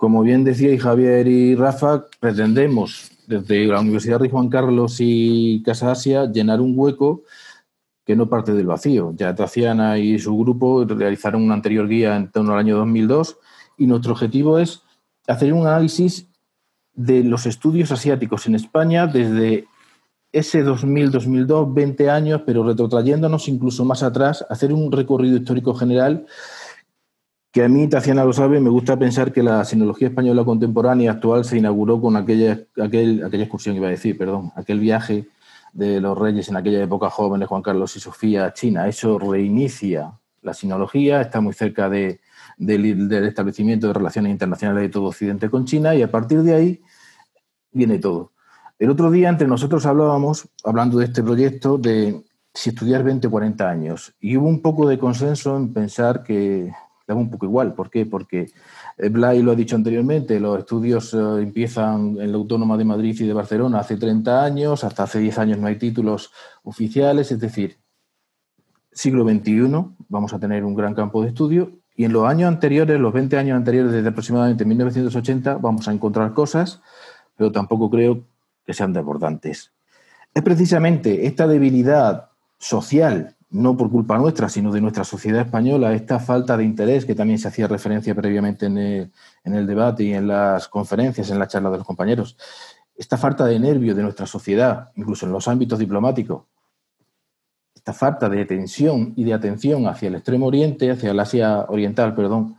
como 0.05 0.21
bien 0.21 0.45
decíais 0.45 0.83
Javier 0.83 1.27
y 1.27 1.55
Rafa, 1.55 2.05
pretendemos 2.21 3.11
desde 3.27 3.65
la 3.65 3.81
Universidad 3.81 4.21
de 4.21 4.29
Juan 4.29 4.51
Carlos 4.51 4.97
y 4.99 5.63
Casa 5.65 5.93
Asia 5.93 6.31
llenar 6.31 6.61
un 6.61 6.75
hueco 6.77 7.23
que 8.05 8.15
no 8.15 8.29
parte 8.29 8.53
del 8.53 8.67
vacío. 8.67 9.15
Ya 9.17 9.35
Taciana 9.35 9.97
y 9.97 10.19
su 10.19 10.37
grupo 10.37 10.85
realizaron 10.85 11.43
una 11.43 11.55
anterior 11.55 11.89
guía 11.89 12.17
en 12.17 12.31
torno 12.31 12.53
al 12.53 12.59
año 12.59 12.77
2002 12.77 13.39
y 13.79 13.87
nuestro 13.87 14.13
objetivo 14.13 14.59
es 14.59 14.83
hacer 15.27 15.55
un 15.55 15.67
análisis 15.67 16.29
de 16.93 17.25
los 17.25 17.47
estudios 17.47 17.91
asiáticos 17.91 18.47
en 18.47 18.57
España 18.57 19.07
desde 19.07 19.65
ese 20.33 20.67
2000-2002, 20.67 21.73
20 21.73 22.11
años, 22.11 22.43
pero 22.45 22.63
retrotrayéndonos 22.63 23.49
incluso 23.49 23.87
más 23.87 24.03
atrás, 24.03 24.45
hacer 24.51 24.71
un 24.71 24.93
recorrido 24.93 25.39
histórico 25.39 25.73
general 25.75 26.27
que 27.55 27.63
a 27.63 27.69
mí, 27.69 27.87
Taciana 27.87 28.25
lo 28.25 28.33
sabe, 28.33 28.59
me 28.59 28.69
gusta 28.69 28.99
pensar 28.99 29.33
que 29.33 29.41
la 29.41 29.65
sinología 29.65 30.09
española 30.09 30.45
contemporánea 30.45 31.13
actual 31.13 31.45
se 31.45 31.57
inauguró 31.57 32.01
con 32.01 32.17
aquella, 32.17 32.59
aquel, 32.83 33.23
aquella 33.23 33.45
excursión, 33.45 33.77
iba 33.77 33.87
a 33.87 33.91
decir, 33.91 34.19
perdón, 34.19 34.51
aquel 34.57 34.81
viaje 34.81 35.29
de 35.73 36.01
los 36.01 36.19
reyes 36.19 36.49
en 36.49 36.57
aquella 36.57 36.83
época 36.83 37.11
jóvenes, 37.11 37.47
Juan 37.47 37.63
Carlos 37.63 37.95
y 37.95 38.01
Sofía, 38.01 38.47
a 38.47 38.53
China. 38.53 38.89
Eso 38.89 39.21
reinicia 39.21 40.19
la 40.43 40.53
sinología, 40.53 41.21
está 41.21 41.41
muy 41.41 41.53
cerca 41.53 41.89
de, 41.89 42.19
del 42.59 43.13
establecimiento 43.25 43.87
de 43.87 43.93
relaciones 43.93 44.33
internacionales 44.33 44.83
de 44.83 44.89
todo 44.89 45.05
Occidente 45.05 45.49
con 45.49 45.65
China 45.65 45.95
y 45.95 46.03
a 46.03 46.11
partir 46.11 46.43
de 46.43 46.55
ahí 46.55 46.83
viene 47.71 48.01
todo. 48.01 48.33
El 48.81 48.91
otro 48.91 49.13
día 49.13 49.29
entre 49.29 49.47
nosotros 49.47 49.87
hablábamos, 49.87 50.49
hablando 50.65 50.99
de 50.99 51.05
este 51.05 51.23
proyecto, 51.23 51.79
de 51.79 52.21
si 52.53 52.71
estudiar 52.71 53.05
20 53.05 53.29
o 53.29 53.31
40 53.31 53.71
años 53.71 54.13
y 54.19 54.37
hubo 54.37 54.49
un 54.49 54.61
poco 54.61 54.89
de 54.89 54.99
consenso 54.99 55.57
en 55.57 55.73
pensar 55.73 56.25
que 56.25 56.73
da 57.07 57.15
un 57.15 57.31
poco 57.31 57.47
igual. 57.47 57.75
¿Por 57.75 57.91
qué? 57.91 58.07
Porque 58.07 58.51
eh, 58.99 59.09
Blay 59.09 59.43
lo 59.43 59.53
ha 59.53 59.55
dicho 59.55 59.77
anteriormente, 59.77 60.41
los 60.41 60.59
estudios 60.59 61.13
eh, 61.15 61.19
empiezan 61.43 62.17
en 62.21 62.33
la 62.33 62.39
Autónoma 62.39 62.77
de 62.77 62.85
Madrid 62.85 63.17
y 63.21 63.27
de 63.27 63.33
Barcelona 63.33 63.81
hace 63.81 63.97
30 63.97 64.45
años, 64.45 64.85
hasta 64.85 65.05
hace 65.05 65.19
10 65.19 65.39
años 65.39 65.59
no 65.59 65.67
hay 65.67 65.77
títulos 65.77 66.33
oficiales, 66.63 67.31
es 67.33 67.41
decir, 67.41 67.79
siglo 68.93 69.29
XXI 69.29 69.71
vamos 70.09 70.33
a 70.33 70.39
tener 70.39 70.65
un 70.65 70.75
gran 70.75 70.95
campo 70.95 71.23
de 71.23 71.29
estudio 71.29 71.73
y 71.97 72.05
en 72.05 72.13
los 72.13 72.27
años 72.27 72.49
anteriores, 72.49 72.99
los 72.99 73.13
20 73.13 73.37
años 73.39 73.57
anteriores, 73.57 73.93
desde 73.93 74.09
aproximadamente 74.09 74.65
1980, 74.65 75.59
vamos 75.59 75.87
a 75.87 75.93
encontrar 75.93 76.33
cosas, 76.35 76.81
pero 77.37 77.53
tampoco 77.53 77.89
creo 77.89 78.25
que 78.67 78.75
sean 78.75 78.93
desbordantes. 78.93 79.73
Es 80.33 80.43
precisamente 80.43 81.27
esta 81.27 81.47
debilidad 81.47 82.31
social 82.59 83.34
no 83.55 83.77
por 83.77 83.89
culpa 83.89 84.19
nuestra, 84.19 84.49
sino 84.49 84.73
de 84.73 84.81
nuestra 84.81 85.05
sociedad 85.05 85.43
española, 85.43 85.95
esta 85.95 86.19
falta 86.19 86.57
de 86.57 86.65
interés 86.65 87.05
que 87.05 87.15
también 87.15 87.39
se 87.39 87.47
hacía 87.47 87.69
referencia 87.69 88.13
previamente 88.13 88.67
en 88.67 88.77
el, 88.77 89.67
debate 89.67 90.03
y 90.03 90.13
en 90.13 90.27
las 90.27 90.67
conferencias, 90.67 91.31
en 91.31 91.39
la 91.39 91.47
charla 91.47 91.71
de 91.71 91.79
los 91.79 91.87
compañeros, 91.87 92.37
esta 92.97 93.17
falta 93.17 93.47
de 93.47 93.61
nervio 93.61 93.95
de 93.95 94.03
nuestra 94.03 94.27
sociedad, 94.27 94.91
incluso 94.97 95.25
en 95.25 95.31
los 95.33 95.47
ámbitos 95.47 95.79
diplomáticos, 95.79 96.43
esta 97.77 97.93
falta 97.93 98.29
de 98.29 98.45
tensión 98.45 99.13
y 99.15 99.23
de 99.23 99.35
atención 99.35 99.87
hacia 99.87 100.09
el 100.09 100.17
extremo 100.17 100.47
oriente, 100.47 100.91
hacia 100.91 101.13
el 101.13 101.21
Asia 101.21 101.67
oriental, 101.69 102.13
perdón, 102.17 102.57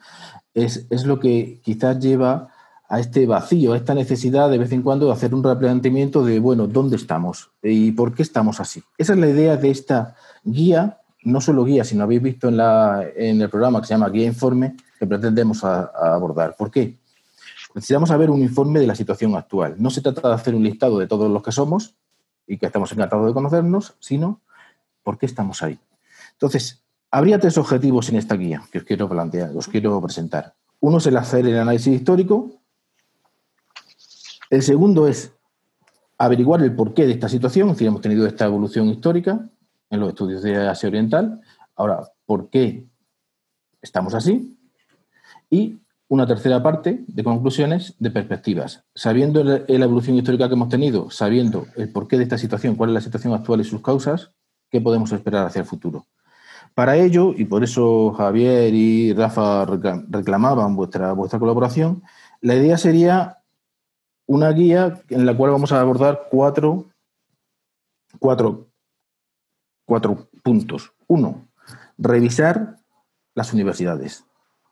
es, 0.53 0.87
es 0.89 1.05
lo 1.05 1.19
que 1.19 1.59
quizás 1.61 1.99
lleva 1.99 2.53
a 2.87 3.01
este 3.01 3.25
vacío, 3.25 3.73
a 3.73 3.77
esta 3.77 3.93
necesidad 3.93 4.49
de 4.49 4.59
vez 4.59 4.71
en 4.71 4.81
cuando 4.81 5.07
de 5.07 5.11
hacer 5.11 5.35
un 5.35 5.43
replanteamiento 5.43 6.23
de, 6.23 6.39
bueno, 6.39 6.67
¿dónde 6.67 6.95
estamos? 6.95 7.51
¿Y 7.61 7.91
por 7.91 8.13
qué 8.13 8.23
estamos 8.23 8.61
así? 8.61 8.81
Esa 8.97 9.11
es 9.11 9.19
la 9.19 9.27
idea 9.27 9.57
de 9.57 9.71
esta 9.71 10.15
guía, 10.45 11.01
no 11.23 11.41
solo 11.41 11.65
guía, 11.65 11.83
sino 11.83 12.03
habéis 12.03 12.21
visto 12.21 12.47
en, 12.47 12.57
la, 12.57 13.03
en 13.15 13.41
el 13.41 13.49
programa 13.49 13.81
que 13.81 13.87
se 13.87 13.95
llama 13.95 14.09
Guía 14.09 14.27
Informe, 14.27 14.77
que 14.97 15.07
pretendemos 15.07 15.63
abordar. 15.63 16.55
¿Por 16.55 16.71
qué? 16.71 16.97
Necesitamos 17.73 18.09
saber 18.09 18.29
un 18.29 18.41
informe 18.41 18.79
de 18.79 18.87
la 18.87 18.95
situación 18.95 19.35
actual. 19.35 19.75
No 19.77 19.89
se 19.89 20.01
trata 20.01 20.29
de 20.29 20.35
hacer 20.35 20.55
un 20.55 20.63
listado 20.63 20.99
de 20.99 21.07
todos 21.07 21.29
los 21.29 21.43
que 21.43 21.51
somos 21.51 21.95
y 22.47 22.57
que 22.57 22.67
estamos 22.67 22.91
encantados 22.91 23.27
de 23.27 23.33
conocernos, 23.33 23.95
sino 23.99 24.39
por 25.03 25.17
qué 25.17 25.25
estamos 25.25 25.61
ahí. 25.61 25.77
Entonces, 26.33 26.83
habría 27.11 27.39
tres 27.39 27.57
objetivos 27.57 28.07
en 28.09 28.15
esta 28.15 28.35
guía 28.35 28.61
que 28.71 28.77
os 28.77 28.83
quiero 28.85 29.09
plantear, 29.09 29.51
os 29.55 29.67
quiero 29.67 29.99
presentar. 29.99 30.53
Uno 30.79 30.99
es 30.99 31.07
el 31.07 31.17
hacer 31.17 31.45
el 31.47 31.57
análisis 31.57 31.93
histórico. 31.93 32.51
El 34.49 34.61
segundo 34.61 35.07
es 35.07 35.33
averiguar 36.17 36.61
el 36.61 36.73
porqué 36.73 37.05
de 37.05 37.13
esta 37.13 37.27
situación, 37.27 37.75
si 37.75 37.85
hemos 37.85 38.01
tenido 38.01 38.25
esta 38.25 38.45
evolución 38.45 38.87
histórica 38.87 39.49
en 39.89 39.99
los 39.99 40.09
estudios 40.09 40.41
de 40.41 40.67
Asia 40.67 40.89
Oriental. 40.89 41.41
Ahora, 41.75 42.01
¿por 42.25 42.49
qué 42.49 42.85
estamos 43.81 44.13
así? 44.13 44.57
Y 45.49 45.79
una 46.07 46.27
tercera 46.27 46.61
parte 46.61 47.03
de 47.07 47.23
conclusiones 47.23 47.95
de 47.99 48.11
perspectivas. 48.11 48.83
Sabiendo 48.93 49.43
la 49.43 49.63
evolución 49.67 50.17
histórica 50.17 50.47
que 50.47 50.53
hemos 50.53 50.69
tenido, 50.69 51.09
sabiendo 51.09 51.67
el 51.75 51.91
porqué 51.91 52.17
de 52.17 52.23
esta 52.23 52.37
situación, 52.37 52.75
cuál 52.75 52.91
es 52.91 52.95
la 52.95 53.01
situación 53.01 53.33
actual 53.33 53.61
y 53.61 53.63
sus 53.63 53.81
causas, 53.81 54.31
¿qué 54.69 54.81
podemos 54.81 55.11
esperar 55.11 55.47
hacia 55.47 55.61
el 55.61 55.65
futuro? 55.65 56.05
Para 56.73 56.97
ello, 56.97 57.33
y 57.35 57.45
por 57.45 57.63
eso 57.63 58.11
Javier 58.13 58.73
y 58.73 59.13
Rafa 59.13 59.65
reclamaban 60.09 60.75
vuestra, 60.75 61.13
vuestra 61.13 61.39
colaboración, 61.39 62.03
la 62.41 62.55
idea 62.55 62.77
sería 62.77 63.39
una 64.27 64.51
guía 64.51 65.01
en 65.09 65.25
la 65.25 65.35
cual 65.35 65.51
vamos 65.51 65.71
a 65.71 65.79
abordar 65.79 66.27
cuatro, 66.29 66.89
cuatro 68.19 68.64
cuatro 69.85 70.29
puntos. 70.43 70.93
Uno, 71.07 71.47
revisar 71.97 72.77
las 73.33 73.53
universidades, 73.53 74.25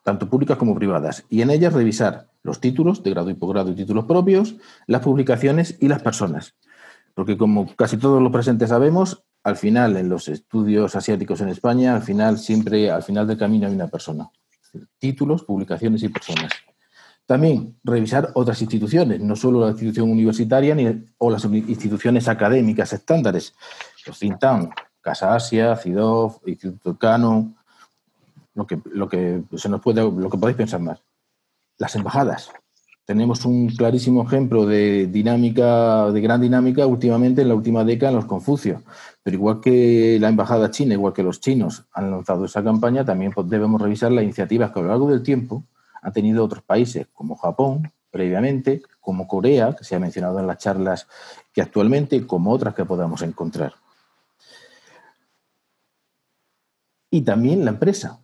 tanto 0.03 0.29
públicas 0.29 0.57
como 0.57 0.75
privadas, 0.75 1.25
y 1.29 1.41
en 1.41 1.51
ellas 1.51 1.73
revisar 1.73 2.29
los 2.41 2.59
títulos 2.59 3.03
de 3.03 3.11
grado 3.11 3.29
y 3.29 3.35
posgrado 3.35 3.71
y 3.71 3.75
títulos 3.75 4.05
propios, 4.05 4.55
las 4.87 5.01
publicaciones 5.01 5.77
y 5.79 5.87
las 5.87 6.01
personas. 6.01 6.55
Porque 7.13 7.37
como 7.37 7.73
casi 7.75 7.97
todos 7.97 8.21
los 8.21 8.31
presentes 8.31 8.69
sabemos, 8.69 9.23
al 9.43 9.55
final 9.55 9.97
en 9.97 10.09
los 10.09 10.27
estudios 10.27 10.95
asiáticos 10.95 11.41
en 11.41 11.49
España, 11.49 11.95
al 11.95 12.01
final 12.01 12.37
siempre, 12.37 12.89
al 12.91 13.03
final 13.03 13.27
del 13.27 13.37
camino 13.37 13.67
hay 13.67 13.73
una 13.73 13.87
persona. 13.87 14.29
Títulos, 14.97 15.43
publicaciones 15.43 16.03
y 16.03 16.09
personas. 16.09 16.51
También 17.25 17.77
revisar 17.83 18.31
otras 18.33 18.61
instituciones, 18.61 19.21
no 19.21 19.35
solo 19.35 19.61
la 19.61 19.71
institución 19.71 20.11
universitaria 20.11 20.75
ni, 20.75 21.05
o 21.17 21.29
las 21.29 21.45
instituciones 21.45 22.27
académicas 22.27 22.91
estándares, 22.91 23.53
los 24.05 24.19
think 24.19 24.37
Casa 25.03 25.35
Asia, 25.35 25.75
CIDOF, 25.75 26.47
Instituto 26.47 26.97
Cano, 26.97 27.53
lo 28.55 28.65
que, 28.65 28.79
lo 28.85 29.07
que 29.09 29.43
se 29.55 29.69
nos 29.69 29.81
puede, 29.81 30.01
lo 30.01 30.29
que 30.29 30.37
podéis 30.37 30.57
pensar 30.57 30.79
más. 30.79 30.99
Las 31.77 31.95
embajadas. 31.95 32.49
Tenemos 33.05 33.43
un 33.43 33.67
clarísimo 33.67 34.23
ejemplo 34.23 34.65
de 34.65 35.07
dinámica, 35.07 36.09
de 36.11 36.21
gran 36.21 36.39
dinámica 36.39 36.87
últimamente 36.87 37.41
en 37.41 37.49
la 37.49 37.55
última 37.55 37.83
década 37.83 38.11
en 38.11 38.15
los 38.15 38.25
Confucios. 38.25 38.81
Pero 39.21 39.35
igual 39.35 39.59
que 39.59 40.17
la 40.21 40.29
embajada 40.29 40.71
china, 40.71 40.93
igual 40.93 41.11
que 41.11 41.21
los 41.21 41.41
chinos 41.41 41.83
han 41.91 42.09
lanzado 42.09 42.45
esa 42.45 42.63
campaña, 42.63 43.03
también 43.03 43.33
debemos 43.45 43.81
revisar 43.81 44.11
las 44.13 44.23
iniciativas 44.23 44.71
que 44.71 44.79
a 44.79 44.83
lo 44.83 44.87
largo 44.87 45.09
del 45.09 45.21
tiempo 45.21 45.65
han 46.01 46.13
tenido 46.13 46.45
otros 46.45 46.63
países, 46.63 47.07
como 47.13 47.35
Japón 47.35 47.91
previamente, 48.09 48.83
como 49.01 49.27
Corea, 49.27 49.75
que 49.75 49.83
se 49.83 49.95
ha 49.95 49.99
mencionado 49.99 50.39
en 50.39 50.47
las 50.47 50.59
charlas 50.59 51.07
que 51.51 51.61
actualmente, 51.61 52.25
como 52.25 52.51
otras 52.51 52.73
que 52.73 52.85
podamos 52.85 53.21
encontrar. 53.21 53.73
Y 57.13 57.21
también 57.21 57.63
la 57.63 57.69
empresa. 57.69 58.21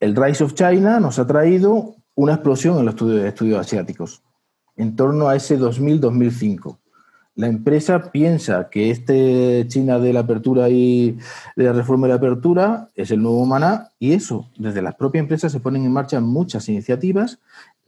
El 0.00 0.16
Rise 0.16 0.42
of 0.42 0.54
China 0.54 0.98
nos 0.98 1.20
ha 1.20 1.28
traído 1.28 1.94
una 2.16 2.32
explosión 2.32 2.78
en 2.78 2.86
los 2.86 2.96
estudios, 3.00 3.60
asiáticos, 3.60 4.24
en 4.74 4.96
torno 4.96 5.28
a 5.28 5.36
ese 5.36 5.56
2000-2005. 5.56 6.78
La 7.36 7.46
empresa 7.46 8.10
piensa 8.10 8.68
que 8.68 8.90
este 8.90 9.64
China 9.68 10.00
de 10.00 10.12
la 10.12 10.20
apertura 10.20 10.70
y 10.70 11.20
de 11.54 11.64
la 11.64 11.72
reforma 11.72 12.08
de 12.08 12.14
la 12.14 12.16
apertura 12.16 12.90
es 12.96 13.12
el 13.12 13.22
nuevo 13.22 13.46
maná 13.46 13.92
y 14.00 14.12
eso, 14.12 14.48
desde 14.58 14.82
las 14.82 14.96
propias 14.96 15.22
empresas 15.22 15.52
se 15.52 15.60
ponen 15.60 15.84
en 15.84 15.92
marcha 15.92 16.18
muchas 16.18 16.68
iniciativas, 16.68 17.38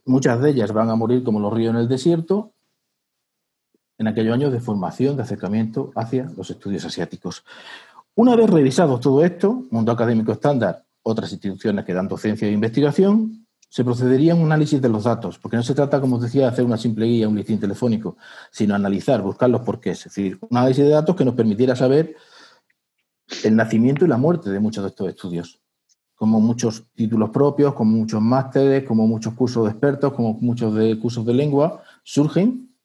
muchas 0.04 0.40
de 0.40 0.50
ellas 0.50 0.72
van 0.72 0.88
a 0.88 0.94
morir 0.94 1.24
como 1.24 1.40
los 1.40 1.52
ríos 1.52 1.74
en 1.74 1.80
el 1.80 1.88
desierto, 1.88 2.52
en 3.98 4.06
aquellos 4.06 4.34
años 4.34 4.52
de 4.52 4.60
formación, 4.60 5.16
de 5.16 5.24
acercamiento 5.24 5.90
hacia 5.96 6.30
los 6.36 6.48
estudios 6.48 6.84
asiáticos. 6.84 7.44
Una 8.14 8.36
vez 8.36 8.50
revisado 8.50 9.00
todo 9.00 9.24
esto, 9.24 9.64
mundo 9.70 9.90
académico 9.90 10.32
estándar, 10.32 10.84
otras 11.02 11.32
instituciones 11.32 11.84
que 11.86 11.94
dan 11.94 12.08
docencia 12.08 12.46
e 12.46 12.52
investigación, 12.52 13.46
se 13.70 13.84
procedería 13.84 14.34
a 14.34 14.36
un 14.36 14.44
análisis 14.44 14.82
de 14.82 14.88
los 14.90 15.04
datos, 15.04 15.38
porque 15.38 15.56
no 15.56 15.62
se 15.62 15.74
trata, 15.74 15.98
como 15.98 16.16
os 16.16 16.22
decía, 16.22 16.42
de 16.42 16.48
hacer 16.48 16.66
una 16.66 16.76
simple 16.76 17.06
guía, 17.06 17.26
un 17.26 17.36
listín 17.36 17.58
telefónico, 17.58 18.18
sino 18.50 18.74
analizar, 18.74 19.22
buscar 19.22 19.48
los 19.48 19.62
porqués. 19.62 20.00
Es 20.00 20.04
decir, 20.14 20.38
un 20.42 20.58
análisis 20.58 20.84
de 20.84 20.90
datos 20.90 21.16
que 21.16 21.24
nos 21.24 21.34
permitiera 21.34 21.74
saber 21.74 22.14
el 23.44 23.56
nacimiento 23.56 24.04
y 24.04 24.08
la 24.08 24.18
muerte 24.18 24.50
de 24.50 24.60
muchos 24.60 24.84
de 24.84 24.90
estos 24.90 25.08
estudios, 25.08 25.62
como 26.14 26.38
muchos 26.38 26.84
títulos 26.94 27.30
propios, 27.30 27.72
como 27.72 27.92
muchos 27.92 28.20
másteres, 28.20 28.84
como 28.84 29.06
muchos 29.06 29.32
cursos 29.32 29.64
de 29.64 29.70
expertos, 29.70 30.12
como 30.12 30.34
muchos 30.34 30.74
de 30.74 30.98
cursos 30.98 31.24
de 31.24 31.32
lengua, 31.32 31.82
surgen 32.02 32.76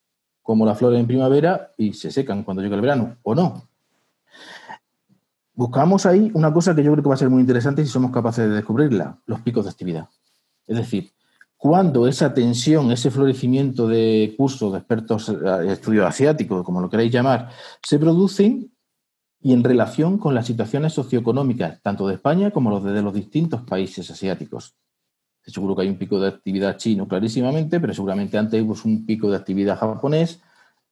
como 0.42 0.66
las 0.66 0.78
flores 0.78 1.02
en 1.02 1.08
primavera 1.08 1.74
y 1.78 1.92
se 1.92 2.12
secan 2.12 2.44
cuando 2.44 2.64
llega 2.64 2.76
el 2.76 2.82
verano, 2.82 3.18
o 3.24 3.36
no. 3.36 3.67
Buscamos 5.58 6.06
ahí 6.06 6.30
una 6.36 6.54
cosa 6.54 6.76
que 6.76 6.84
yo 6.84 6.92
creo 6.92 7.02
que 7.02 7.10
va 7.10 7.16
a 7.16 7.18
ser 7.18 7.32
muy 7.32 7.42
interesante 7.42 7.84
si 7.84 7.90
somos 7.90 8.12
capaces 8.12 8.48
de 8.48 8.54
descubrirla, 8.54 9.20
los 9.26 9.42
picos 9.42 9.66
de 9.66 9.72
actividad. 9.72 10.08
Es 10.68 10.78
decir, 10.78 11.14
cuando 11.58 12.08
esa 12.08 12.32
tensión, 12.32 12.92
ese 12.92 13.10
florecimiento 13.10 13.88
de 13.88 14.36
cursos 14.38 14.72
de 14.72 14.78
expertos 14.78 15.26
de 15.28 15.70
eh, 15.70 15.74
estudios 15.74 16.06
asiáticos, 16.06 16.64
como 16.64 16.80
lo 16.80 16.92
queráis 16.92 17.12
llamar, 17.12 17.50
se 17.82 17.98
producen 17.98 18.72
y 19.42 19.54
en 19.54 19.64
relación 19.64 20.20
con 20.20 20.36
las 20.36 20.46
situaciones 20.46 20.94
socioeconómicas, 20.94 21.82
tanto 21.82 22.08
de 22.08 22.14
España 22.14 22.52
como 22.52 22.70
los 22.70 22.84
de 22.84 23.02
los 23.02 23.16
distintos 23.16 23.64
países 23.64 24.12
asiáticos. 24.12 24.76
Seguro 25.42 25.76
que 25.76 25.82
hay 25.82 25.90
un 25.90 25.98
pico 25.98 26.20
de 26.20 26.28
actividad 26.28 26.78
chino 26.78 27.08
clarísimamente, 27.08 27.80
pero 27.80 27.96
seguramente 27.96 28.38
antes 28.38 28.62
hubo 28.62 28.76
un 28.86 29.08
pico 29.08 29.32
de 29.32 29.38
actividad 29.38 29.80
japonés, 29.80 30.40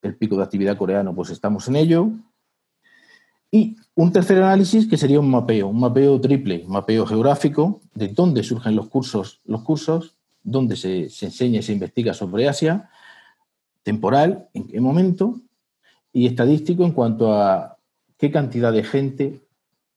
el 0.02 0.18
pico 0.18 0.38
de 0.38 0.44
actividad 0.44 0.76
coreano, 0.76 1.14
pues 1.14 1.30
estamos 1.30 1.68
en 1.68 1.76
ello. 1.76 2.10
Y 3.56 3.78
un 3.96 4.12
tercer 4.12 4.44
análisis 4.44 4.86
que 4.86 4.98
sería 4.98 5.18
un 5.18 5.32
mapeo, 5.32 5.70
un 5.70 5.80
mapeo 5.80 6.20
triple, 6.20 6.64
un 6.66 6.74
mapeo 6.74 7.06
geográfico 7.06 7.80
de 7.94 8.10
dónde 8.10 8.44
surgen 8.44 8.76
los 8.76 8.90
cursos, 8.90 9.40
los 9.46 9.62
cursos, 9.62 10.18
dónde 10.44 10.76
se, 10.76 11.10
se 11.10 11.28
enseña 11.28 11.60
y 11.60 11.64
se 11.64 11.72
investiga 11.72 12.14
sobre 12.14 12.50
Asia, 12.50 12.90
temporal, 13.82 14.50
en 14.54 14.68
qué 14.68 14.82
momento, 14.82 15.40
y 16.12 16.28
estadístico 16.28 16.84
en 16.84 16.92
cuanto 16.92 17.32
a 17.32 17.78
qué 18.18 18.30
cantidad 18.30 18.74
de 18.74 18.84
gente 18.84 19.40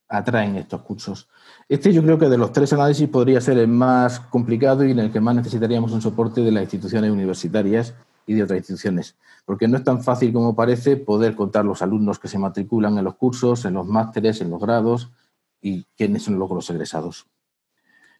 atraen 0.07 0.55
estos 0.55 0.81
cursos. 0.83 1.27
Este 1.67 1.91
yo 1.91 2.01
creo 2.01 2.17
que 2.17 2.29
de 2.29 2.37
los 2.37 2.53
tres 2.53 2.71
análisis 2.71 3.09
podría 3.09 3.41
ser 3.41 3.57
el 3.57 3.67
más 3.67 4.21
complicado 4.21 4.85
y 4.85 4.91
en 4.91 4.99
el 4.99 5.11
que 5.11 5.19
más 5.19 5.35
necesitaríamos 5.35 5.91
un 5.91 6.01
soporte 6.01 6.39
de 6.39 6.53
las 6.53 6.63
instituciones 6.63 7.11
universitarias 7.11 7.93
y 8.29 8.35
de 8.35 8.43
otras 8.43 8.59
instituciones, 8.59 9.17
porque 9.43 9.67
no 9.67 9.75
es 9.75 9.83
tan 9.83 10.03
fácil 10.03 10.31
como 10.31 10.55
parece 10.55 10.97
poder 10.97 11.35
contar 11.35 11.65
los 11.65 11.81
alumnos 11.81 12.19
que 12.19 12.27
se 12.27 12.37
matriculan 12.37 12.95
en 12.99 13.03
los 13.03 13.15
cursos, 13.15 13.65
en 13.65 13.73
los 13.73 13.87
másteres, 13.87 14.39
en 14.41 14.51
los 14.51 14.61
grados 14.61 15.11
y 15.59 15.85
quiénes 15.97 16.21
son 16.21 16.35
luego 16.35 16.53
los 16.53 16.69
egresados. 16.69 17.25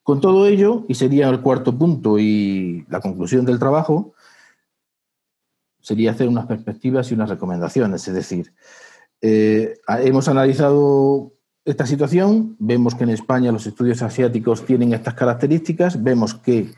Con 0.01 0.19
todo 0.19 0.47
ello, 0.47 0.83
y 0.87 0.95
sería 0.95 1.29
el 1.29 1.41
cuarto 1.41 1.77
punto 1.77 2.17
y 2.17 2.87
la 2.89 3.01
conclusión 3.01 3.45
del 3.45 3.59
trabajo, 3.59 4.15
sería 5.79 6.09
hacer 6.09 6.27
unas 6.27 6.47
perspectivas 6.47 7.11
y 7.11 7.13
unas 7.13 7.29
recomendaciones, 7.29 8.07
es 8.07 8.13
decir, 8.15 8.51
eh, 9.21 9.75
hemos 9.99 10.27
analizado 10.27 11.33
esta 11.71 11.85
situación, 11.85 12.55
vemos 12.59 12.95
que 12.95 13.03
en 13.03 13.11
España 13.11 13.51
los 13.51 13.67
estudios 13.67 14.01
asiáticos 14.01 14.65
tienen 14.65 14.93
estas 14.93 15.13
características, 15.13 16.01
vemos 16.01 16.33
que 16.33 16.71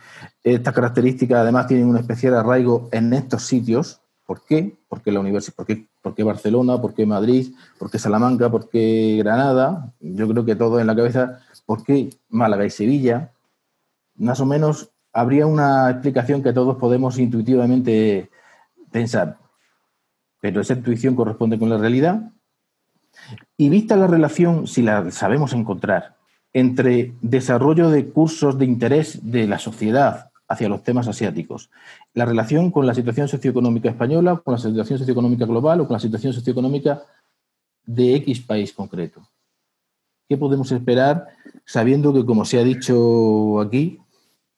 estas 0.43 0.73
características 0.73 1.39
además 1.39 1.67
tienen 1.67 1.87
un 1.87 1.97
especial 1.97 2.35
arraigo 2.35 2.89
en 2.91 3.13
estos 3.13 3.43
sitios. 3.43 4.01
¿Por 4.25 4.43
qué? 4.43 4.77
Porque 4.89 5.11
la 5.11 5.19
universidad, 5.19 5.55
¿por 5.55 5.65
qué, 5.65 5.87
¿por 6.01 6.13
qué 6.13 6.23
Barcelona? 6.23 6.81
¿Por 6.81 6.93
qué 6.93 7.05
Madrid? 7.05 7.53
¿Por 7.79 7.89
qué 7.89 7.99
Salamanca? 7.99 8.49
¿Por 8.49 8.69
qué 8.69 9.15
Granada? 9.19 9.93
Yo 9.99 10.27
creo 10.27 10.45
que 10.45 10.55
todo 10.55 10.79
en 10.79 10.87
la 10.87 10.95
cabeza. 10.95 11.39
¿Por 11.65 11.83
qué 11.83 12.09
Málaga 12.29 12.65
y 12.65 12.69
Sevilla? 12.69 13.31
Más 14.15 14.39
o 14.41 14.45
menos 14.45 14.91
habría 15.13 15.47
una 15.47 15.89
explicación 15.89 16.43
que 16.43 16.53
todos 16.53 16.77
podemos 16.77 17.17
intuitivamente 17.17 18.29
pensar. 18.91 19.37
Pero 20.41 20.61
esa 20.61 20.73
intuición 20.73 21.15
corresponde 21.15 21.57
con 21.57 21.69
la 21.69 21.77
realidad. 21.77 22.31
Y 23.57 23.69
vista 23.69 23.95
la 23.95 24.07
relación, 24.07 24.67
si 24.67 24.81
la 24.81 25.09
sabemos 25.11 25.53
encontrar, 25.53 26.17
entre 26.53 27.13
desarrollo 27.21 27.89
de 27.89 28.09
cursos 28.09 28.57
de 28.57 28.65
interés 28.65 29.19
de 29.23 29.47
la 29.47 29.59
sociedad 29.59 30.31
hacia 30.47 30.67
los 30.67 30.83
temas 30.83 31.07
asiáticos, 31.07 31.69
la 32.13 32.25
relación 32.25 32.71
con 32.71 32.85
la 32.85 32.93
situación 32.93 33.29
socioeconómica 33.29 33.89
española, 33.89 34.41
con 34.43 34.53
la 34.53 34.57
situación 34.57 34.99
socioeconómica 34.99 35.45
global 35.45 35.81
o 35.81 35.87
con 35.87 35.93
la 35.93 35.99
situación 35.99 36.33
socioeconómica 36.33 37.03
de 37.85 38.15
X 38.15 38.41
país 38.41 38.73
concreto. 38.73 39.21
¿Qué 40.27 40.37
podemos 40.37 40.71
esperar 40.71 41.27
sabiendo 41.65 42.13
que, 42.13 42.25
como 42.25 42.43
se 42.45 42.59
ha 42.59 42.63
dicho 42.63 43.61
aquí, 43.61 43.99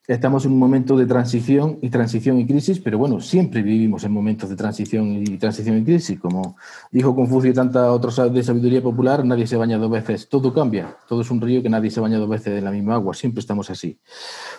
estamos 0.06 0.44
en 0.44 0.52
un 0.52 0.58
momento 0.58 0.96
de 0.96 1.06
transición 1.06 1.78
y 1.80 1.88
transición 1.88 2.38
y 2.38 2.46
crisis, 2.46 2.78
pero 2.78 2.98
bueno, 2.98 3.20
siempre 3.20 3.62
vivimos 3.62 4.04
en 4.04 4.12
momentos 4.12 4.50
de 4.50 4.56
transición 4.56 5.12
y 5.16 5.38
transición 5.38 5.78
y 5.78 5.84
crisis. 5.84 6.20
Como 6.20 6.56
dijo 6.90 7.14
Confucio 7.14 7.50
y 7.50 7.54
tanta 7.54 7.90
otra 7.90 8.28
de 8.28 8.42
sabiduría 8.42 8.82
popular, 8.82 9.24
nadie 9.24 9.46
se 9.46 9.56
baña 9.56 9.78
dos 9.78 9.90
veces, 9.90 10.28
todo 10.28 10.52
cambia, 10.52 10.96
todo 11.08 11.22
es 11.22 11.30
un 11.30 11.40
río 11.40 11.62
que 11.62 11.70
nadie 11.70 11.90
se 11.90 12.00
baña 12.00 12.18
dos 12.18 12.28
veces 12.28 12.58
en 12.58 12.64
la 12.64 12.70
misma 12.70 12.94
agua, 12.94 13.14
siempre 13.14 13.40
estamos 13.40 13.70
así. 13.70 13.98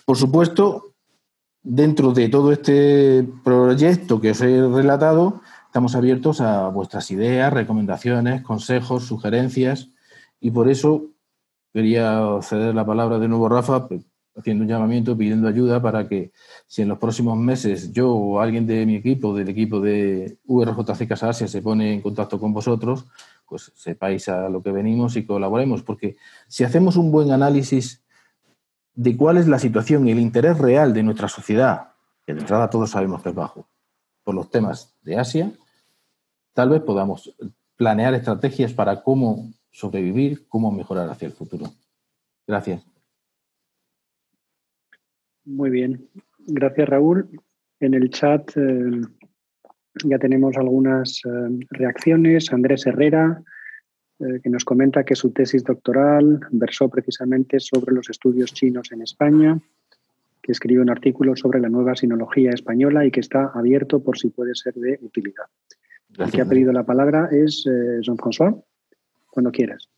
Por 0.05 0.17
supuesto, 0.17 0.93
dentro 1.61 2.11
de 2.11 2.29
todo 2.29 2.51
este 2.51 3.27
proyecto 3.43 4.19
que 4.19 4.31
os 4.31 4.41
he 4.41 4.67
relatado, 4.67 5.41
estamos 5.67 5.95
abiertos 5.95 6.41
a 6.41 6.69
vuestras 6.69 7.11
ideas, 7.11 7.53
recomendaciones, 7.53 8.41
consejos, 8.41 9.05
sugerencias 9.05 9.89
y 10.39 10.49
por 10.49 10.69
eso 10.69 11.11
quería 11.71 12.39
ceder 12.41 12.73
la 12.73 12.85
palabra 12.85 13.19
de 13.19 13.27
nuevo 13.27 13.45
a 13.45 13.49
Rafa 13.49 13.87
haciendo 14.35 14.63
un 14.63 14.69
llamamiento, 14.69 15.17
pidiendo 15.17 15.47
ayuda 15.47 15.81
para 15.81 16.07
que 16.07 16.31
si 16.67 16.81
en 16.81 16.89
los 16.89 16.97
próximos 16.97 17.37
meses 17.37 17.91
yo 17.93 18.13
o 18.13 18.39
alguien 18.39 18.67
de 18.67 18.85
mi 18.85 18.95
equipo, 18.95 19.35
del 19.35 19.49
equipo 19.49 19.79
de 19.79 20.37
URJC 20.45 21.07
Casa 21.07 21.29
Asia, 21.29 21.47
se 21.47 21.61
pone 21.61 21.93
en 21.93 22.01
contacto 22.01 22.39
con 22.39 22.53
vosotros, 22.53 23.05
pues 23.47 23.71
sepáis 23.75 24.27
a 24.29 24.49
lo 24.49 24.61
que 24.61 24.71
venimos 24.71 25.15
y 25.15 25.25
colaboremos, 25.25 25.83
porque 25.83 26.17
si 26.47 26.63
hacemos 26.63 26.97
un 26.97 27.11
buen 27.11 27.31
análisis 27.31 28.03
de 28.93 29.15
cuál 29.15 29.37
es 29.37 29.47
la 29.47 29.59
situación 29.59 30.07
y 30.07 30.11
el 30.11 30.19
interés 30.19 30.57
real 30.57 30.93
de 30.93 31.03
nuestra 31.03 31.29
sociedad, 31.29 31.91
que 32.25 32.33
de 32.33 32.41
entrada 32.41 32.69
todos 32.69 32.89
sabemos 32.89 33.21
que 33.21 33.29
es 33.29 33.35
bajo, 33.35 33.67
por 34.23 34.35
los 34.35 34.49
temas 34.49 34.95
de 35.03 35.17
Asia, 35.17 35.51
tal 36.53 36.69
vez 36.69 36.81
podamos 36.81 37.35
planear 37.75 38.13
estrategias 38.13 38.73
para 38.73 39.03
cómo 39.03 39.51
sobrevivir, 39.71 40.47
cómo 40.47 40.71
mejorar 40.71 41.09
hacia 41.09 41.27
el 41.27 41.33
futuro. 41.33 41.71
Gracias. 42.47 42.94
Muy 45.45 45.69
bien. 45.69 46.09
Gracias, 46.47 46.89
Raúl. 46.89 47.29
En 47.79 47.93
el 47.93 48.09
chat 48.09 48.51
eh, 48.55 49.01
ya 50.03 50.17
tenemos 50.17 50.57
algunas 50.57 51.21
eh, 51.25 51.65
reacciones. 51.69 52.51
Andrés 52.51 52.85
Herrera, 52.87 53.43
eh, 54.19 54.39
que 54.43 54.49
nos 54.49 54.65
comenta 54.65 55.03
que 55.03 55.15
su 55.15 55.31
tesis 55.31 55.63
doctoral 55.63 56.39
versó 56.51 56.89
precisamente 56.89 57.59
sobre 57.59 57.93
los 57.93 58.09
estudios 58.09 58.53
chinos 58.53 58.91
en 58.91 59.01
España, 59.01 59.59
que 60.41 60.51
escribió 60.51 60.81
un 60.81 60.89
artículo 60.89 61.35
sobre 61.35 61.59
la 61.59 61.69
nueva 61.69 61.95
sinología 61.95 62.51
española 62.51 63.05
y 63.05 63.11
que 63.11 63.19
está 63.19 63.51
abierto 63.53 64.03
por 64.03 64.17
si 64.17 64.29
puede 64.29 64.55
ser 64.55 64.73
de 64.75 64.99
utilidad. 65.01 65.45
El 66.17 66.31
que 66.31 66.41
ha 66.41 66.45
pedido 66.45 66.71
la 66.71 66.85
palabra 66.85 67.29
es 67.31 67.65
Jean-François, 67.65 68.63
cuando 69.31 69.51
quieras. 69.51 69.89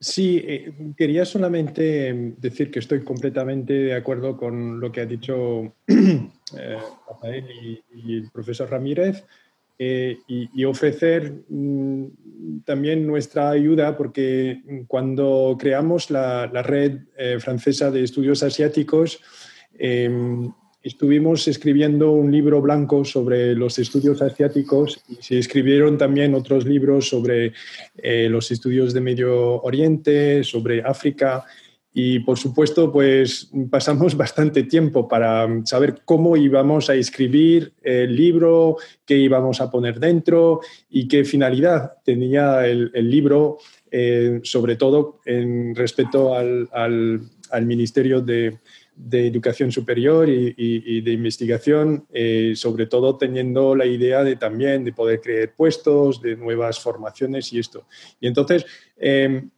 Sí, 0.00 0.44
eh, 0.46 0.72
quería 0.96 1.24
solamente 1.24 2.34
decir 2.38 2.70
que 2.70 2.78
estoy 2.78 3.02
completamente 3.02 3.72
de 3.72 3.94
acuerdo 3.94 4.36
con 4.36 4.78
lo 4.78 4.92
que 4.92 5.00
ha 5.00 5.06
dicho 5.06 5.72
eh, 5.88 6.78
Rafael 7.08 7.44
y, 7.92 8.14
el 8.14 8.30
profesor 8.30 8.70
Ramírez 8.70 9.24
eh, 9.76 10.18
y, 10.28 10.64
ofrecer 10.64 11.42
mm, 11.48 12.60
también 12.64 13.08
nuestra 13.08 13.50
ayuda 13.50 13.96
porque 13.96 14.62
cuando 14.86 15.56
creamos 15.58 16.12
la, 16.12 16.46
red 16.46 17.00
francesa 17.40 17.90
de 17.90 18.04
estudios 18.04 18.44
asiáticos, 18.44 19.20
em, 19.78 20.52
estuvimos 20.82 21.48
escribiendo 21.48 22.12
un 22.12 22.30
libro 22.30 22.60
blanco 22.60 23.04
sobre 23.04 23.54
los 23.54 23.78
estudios 23.78 24.22
asiáticos 24.22 25.00
y 25.08 25.16
se 25.20 25.38
escribieron 25.38 25.98
también 25.98 26.34
otros 26.34 26.64
libros 26.64 27.08
sobre 27.08 27.52
eh, 27.96 28.28
los 28.28 28.50
estudios 28.50 28.94
de 28.94 29.00
Medio 29.00 29.62
Oriente, 29.62 30.44
sobre 30.44 30.82
África. 30.82 31.44
Y 31.92 32.20
por 32.20 32.38
supuesto, 32.38 32.92
pues 32.92 33.50
pasamos 33.70 34.16
bastante 34.16 34.62
tiempo 34.62 35.08
para 35.08 35.48
saber 35.64 36.02
cómo 36.04 36.36
íbamos 36.36 36.90
a 36.90 36.94
escribir 36.94 37.72
el 37.82 38.14
libro, 38.14 38.76
qué 39.04 39.16
íbamos 39.16 39.60
a 39.60 39.70
poner 39.70 39.98
dentro 39.98 40.60
y 40.88 41.08
qué 41.08 41.24
finalidad 41.24 41.94
tenía 42.04 42.66
el, 42.66 42.92
libro, 43.10 43.58
eh, 43.90 44.40
sobre 44.44 44.76
todo 44.76 45.20
en 45.24 45.74
respecto 45.74 46.34
al, 46.34 46.68
al 46.72 47.66
Ministerio 47.66 48.20
de, 48.20 48.58
de 48.98 49.28
educación 49.28 49.70
superior 49.70 50.28
y, 50.28 51.00
de 51.00 51.12
investigación, 51.12 52.04
eh, 52.12 52.52
sobre 52.56 52.86
todo 52.86 53.16
teniendo 53.16 53.76
la 53.76 53.86
idea 53.86 54.24
de 54.24 54.36
también 54.36 54.84
de 54.84 54.92
poder 54.92 55.20
crear 55.20 55.54
puestos, 55.54 56.20
de 56.20 56.36
nuevas 56.36 56.80
formaciones 56.80 57.52
y 57.52 57.60
esto. 57.60 57.86
Y 58.20 58.26
entonces, 58.26 58.66
em, 58.96 59.50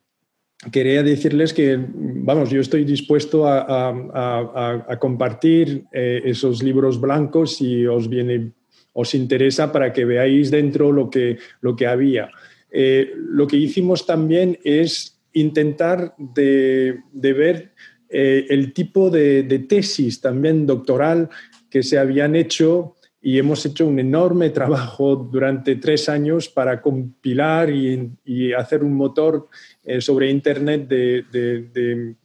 quería 0.70 1.02
decirles 1.02 1.54
que, 1.54 1.78
vamos, 1.80 2.50
yo 2.50 2.60
estoy 2.60 2.84
dispuesto 2.84 3.46
a, 3.48 4.98
compartir 5.00 5.84
eh, 5.92 6.20
esos 6.24 6.62
libros 6.62 7.00
blancos 7.00 7.56
si 7.56 7.86
os 7.86 8.08
viene, 8.08 8.52
os 8.92 9.14
interesa 9.14 9.72
para 9.72 9.92
que 9.92 10.04
veáis 10.04 10.50
dentro 10.50 10.92
lo 10.92 11.08
que, 11.08 11.38
lo 11.62 11.74
que 11.74 11.86
había. 11.86 12.30
Eh, 12.70 13.10
lo 13.16 13.46
que 13.46 13.56
hicimos 13.56 14.04
también 14.04 14.58
es 14.62 15.18
intentar 15.32 16.14
de, 16.18 17.00
de 17.12 17.32
ver 17.32 17.72
eh, 18.10 18.46
el 18.48 18.72
tipo 18.72 19.08
de, 19.08 19.42
tesis 19.68 20.20
también 20.20 20.66
doctoral 20.66 21.28
que 21.70 21.82
se 21.82 21.98
habían 21.98 22.34
hecho 22.34 22.96
y 23.22 23.38
hemos 23.38 23.64
hecho 23.66 23.86
un 23.86 23.98
enorme 23.98 24.50
trabajo 24.50 25.14
durante 25.14 25.76
tres 25.76 26.08
años 26.08 26.48
para 26.48 26.80
compilar 26.82 27.70
y, 27.70 28.52
hacer 28.52 28.82
un 28.82 28.94
motor 28.94 29.48
eh, 29.84 30.00
sobre 30.00 30.30
Internet 30.30 30.88
de, 30.88 32.16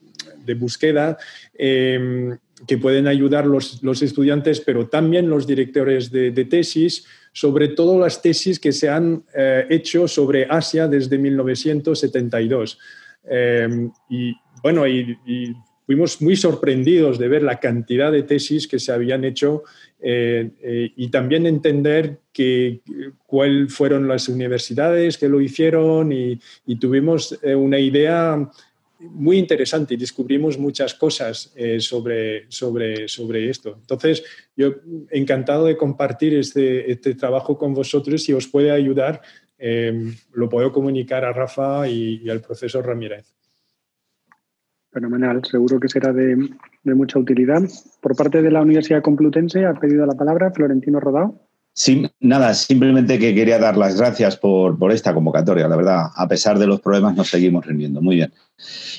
búsqueda 0.57 1.18
em, 1.53 2.36
que 2.66 2.78
pueden 2.78 3.07
ayudar 3.07 3.45
los, 3.45 3.84
los, 3.84 4.02
estudiantes, 4.02 4.62
pero 4.62 4.88
también 4.88 5.30
los 5.30 5.45
directores 5.45 6.10
de, 6.10 6.32
tesis, 6.45 7.06
sobre 7.34 7.68
todo 7.68 7.99
las 7.99 8.22
tesis 8.22 8.60
que 8.60 8.72
se 8.72 8.90
han 8.90 9.24
eh, 9.36 9.68
hecho 9.70 10.07
sobre 10.07 10.48
Asia 10.49 10.88
desde 10.88 11.18
1972. 11.18 12.80
Em, 13.28 13.91
y 14.10 14.34
bueno, 14.64 14.88
y, 14.88 15.56
fuimos 15.86 16.22
muy 16.22 16.36
sorprendidos 16.36 17.20
de 17.20 17.28
ver 17.28 17.44
la 17.44 17.60
cantidad 17.60 18.12
de 18.12 18.24
tesis 18.24 18.68
que 18.68 18.80
se 18.80 18.91
habían 18.91 19.24
hecho 19.24 19.64
eh, 20.02 20.52
eh, 20.62 20.91
y 20.95 21.10
también 21.10 21.45
entender 21.45 22.20
que, 22.34 22.82
cuáles 23.26 23.74
fueron 23.74 24.07
las 24.07 24.28
universidades 24.28 25.18
que 25.18 25.30
lo 25.30 25.41
hicieron 25.41 26.12
y, 26.12 26.40
tuvimos 26.80 27.38
eh, 27.41 27.56
una 27.56 27.80
idea 27.80 28.49
muy 28.99 29.38
interesante 29.38 29.94
y 29.94 29.98
descubrimos 29.98 30.57
muchas 30.57 30.94
cosas 30.94 31.53
sobre, 31.80 32.45
sobre, 32.49 33.07
sobre 33.07 33.49
esto. 33.49 33.78
Entonces, 33.82 34.24
yo 34.56 34.76
encantado 35.12 35.66
de 35.66 35.76
compartir 35.76 36.34
este, 36.34 36.90
este 36.90 37.14
trabajo 37.14 37.57
con 37.57 37.74
vosotros 37.74 38.24
si 38.24 38.32
os 38.34 38.48
puede 38.48 38.72
ayudar. 38.72 39.22
lo 40.34 40.49
puedo 40.49 40.72
comunicar 40.72 41.26
a 41.26 41.34
Rafa 41.34 41.88
y 41.90 42.28
al 42.30 42.41
profesor 42.41 42.86
Ramírez. 42.86 43.36
Fenomenal, 44.95 45.41
seguro 45.43 45.77
que 45.77 45.89
será 45.89 46.13
de, 46.13 46.38
mucha 46.85 47.19
utilidad. 47.19 47.61
Por 47.99 48.15
parte 48.15 48.41
de 48.41 48.49
la 48.49 48.61
Universidad 48.61 49.01
Complutense 49.01 49.65
ha 49.65 49.73
pedido 49.73 50.05
la 50.05 50.13
palabra 50.13 50.51
Florentino 50.51 51.01
Rodao. 51.01 51.38
Sí, 51.73 52.09
nada, 52.22 52.53
simplemente 52.53 53.19
que 53.19 53.35
quería 53.35 53.59
dar 53.59 53.76
las 53.76 53.97
gracias 53.97 54.38
por, 54.38 54.77
esta 54.93 55.13
convocatoria, 55.13 55.67
la 55.67 55.76
verdad. 55.76 56.03
A 56.15 56.30
pesar 56.30 56.57
de 56.57 56.67
los 56.67 56.80
problemas, 56.80 57.13
nos 57.17 57.27
seguimos 57.27 57.65
rindiendo. 57.65 58.01
Muy 58.01 58.15
bien. 58.15 58.31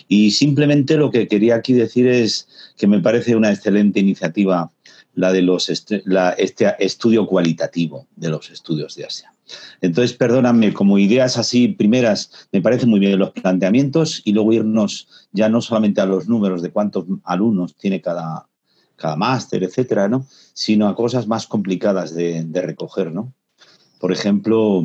Y 0.06 0.32
simplemente 0.32 0.98
lo 0.98 1.10
que 1.10 1.26
quería 1.28 1.54
aquí 1.54 1.72
decir 1.72 2.06
es 2.06 2.46
que 2.76 2.86
me 2.86 3.00
parece 3.00 3.34
una 3.34 3.50
excelente 3.50 3.98
iniciativa 3.98 4.70
la 5.14 5.32
de 5.32 5.40
los 5.40 5.70
este 5.70 6.74
estudio 6.78 7.26
cualitativo 7.26 8.06
de 8.16 8.28
los 8.28 8.50
estudios 8.50 8.96
de 8.96 9.06
Asia. 9.06 9.32
Entonces, 9.80 10.16
perdóname, 10.16 10.72
como 10.72 10.98
ideas 10.98 11.38
así 11.38 11.68
primeras, 11.68 12.48
me 12.52 12.60
parecen 12.60 12.90
muy 12.90 13.00
bien 13.00 13.18
los 13.18 13.30
planteamientos 13.30 14.22
y 14.24 14.32
luego 14.32 14.52
irnos 14.52 15.08
ya 15.32 15.48
no 15.48 15.60
solamente 15.60 16.00
a 16.00 16.06
los 16.06 16.28
números 16.28 16.62
de 16.62 16.70
cuántos 16.70 17.04
alumnos 17.24 17.76
tiene 17.76 18.00
cada, 18.00 18.48
cada 18.96 19.16
máster, 19.16 19.62
etcétera, 19.62 20.08
¿no? 20.08 20.26
sino 20.52 20.88
a 20.88 20.96
cosas 20.96 21.26
más 21.26 21.46
complicadas 21.46 22.14
de, 22.14 22.44
de 22.44 22.62
recoger. 22.62 23.12
¿no? 23.12 23.32
Por 24.00 24.12
ejemplo, 24.12 24.84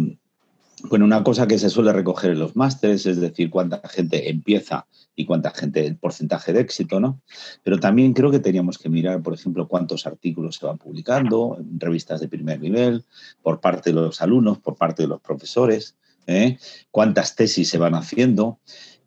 bueno, 0.90 1.06
una 1.06 1.24
cosa 1.24 1.48
que 1.48 1.58
se 1.58 1.70
suele 1.70 1.94
recoger 1.94 2.32
en 2.32 2.40
los 2.40 2.56
másteres, 2.56 3.06
es 3.06 3.20
decir, 3.20 3.50
cuánta 3.50 3.82
gente 3.88 4.30
empieza 4.30 4.88
y 5.16 5.26
cuánta 5.26 5.52
gente, 5.52 5.86
el 5.86 5.98
porcentaje 5.98 6.54
de 6.54 6.62
éxito, 6.62 7.00
¿no? 7.00 7.22
Pero 7.64 7.80
también 7.80 8.14
creo 8.14 8.32
que 8.32 8.40
teníamos 8.40 8.78
que 8.78 8.90
mirar, 8.90 9.22
por 9.22 9.34
ejemplo, 9.34 9.68
cuántos 9.68 10.08
artículos 10.08 10.56
se 10.56 10.66
van 10.66 10.78
publicando 10.78 11.58
en 11.60 11.80
revistas 11.80 12.22
de 12.22 12.28
primer 12.28 12.60
nivel, 12.60 13.06
por 13.42 13.60
parte 13.60 13.92
de 13.92 13.96
los 13.96 14.22
alumnos, 14.22 14.60
por 14.60 14.76
parte 14.76 15.04
de 15.04 15.10
los 15.10 15.22
profesores, 15.22 15.96
¿eh? 16.28 16.58
cuántas 16.92 17.36
tesis 17.36 17.70
se 17.70 17.78
van 17.78 17.96
haciendo. 17.96 18.60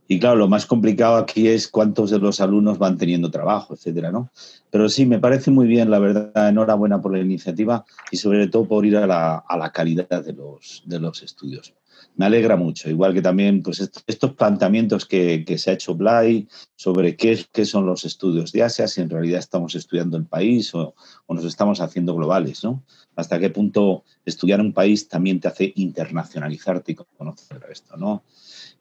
Y 0.06 0.18
claro, 0.18 0.36
lo 0.36 0.48
más 0.48 0.66
complicado 0.66 1.16
aquí 1.16 1.48
es 1.48 1.66
cuántos 1.68 2.10
de 2.10 2.18
los 2.18 2.40
alumnos 2.40 2.78
van 2.78 2.98
teniendo 2.98 3.30
trabajo, 3.30 3.74
etcétera, 3.74 4.12
¿no? 4.12 4.30
Pero 4.70 4.88
sí, 4.88 5.06
me 5.06 5.18
parece 5.18 5.50
muy 5.50 5.66
bien, 5.66 5.90
la 5.90 5.98
verdad, 5.98 6.48
enhorabuena 6.48 7.00
por 7.00 7.12
la 7.12 7.20
iniciativa 7.20 7.84
y 8.10 8.18
sobre 8.18 8.48
todo 8.48 8.66
por 8.66 8.84
ir 8.84 8.96
a 8.96 9.06
la, 9.06 9.70
calidad 9.72 10.22
de 10.22 10.32
los, 10.34 10.82
de 10.84 11.00
los 11.00 11.22
estudios. 11.22 11.72
Me 12.16 12.26
alegra 12.26 12.56
mucho, 12.56 12.90
igual 12.90 13.14
que 13.14 13.22
también 13.22 13.62
pues, 13.62 13.90
estos 14.06 14.32
planteamientos 14.34 15.06
que, 15.06 15.44
se 15.56 15.70
ha 15.70 15.74
hecho 15.74 15.94
Blay 15.94 16.48
sobre 16.76 17.16
qué, 17.16 17.42
qué, 17.50 17.64
son 17.64 17.86
los 17.86 18.04
estudios 18.04 18.52
de 18.52 18.62
Asia, 18.62 18.86
si 18.86 19.00
en 19.00 19.10
realidad 19.10 19.38
estamos 19.38 19.74
estudiando 19.74 20.16
el 20.16 20.26
país 20.26 20.74
o, 20.74 20.94
o 21.26 21.34
nos 21.34 21.44
estamos 21.44 21.80
haciendo 21.80 22.14
globales, 22.14 22.62
¿no? 22.62 22.82
Hasta 23.16 23.38
qué 23.38 23.50
punto 23.50 24.04
estudiar 24.24 24.60
un 24.60 24.72
país 24.72 25.08
también 25.08 25.40
te 25.40 25.48
hace 25.48 25.72
internacionalizarte 25.76 26.92
y 26.92 26.94
conocer 26.94 27.62
esto, 27.70 27.96
¿no? 27.96 28.22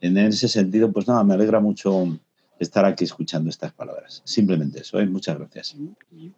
En 0.03 0.17
ese 0.17 0.49
sentido, 0.49 0.91
pues 0.91 1.07
nada, 1.07 1.23
me 1.23 1.33
alegra 1.33 1.61
mucho 1.61 2.19
estar 2.59 2.83
aquí 2.83 3.05
escuchando 3.05 3.49
estas 3.49 3.71
palabras. 3.71 4.21
Simplemente 4.25 4.79
eso, 4.79 4.99
¿eh? 4.99 5.05
muchas 5.05 5.37
gracias. 5.37 5.77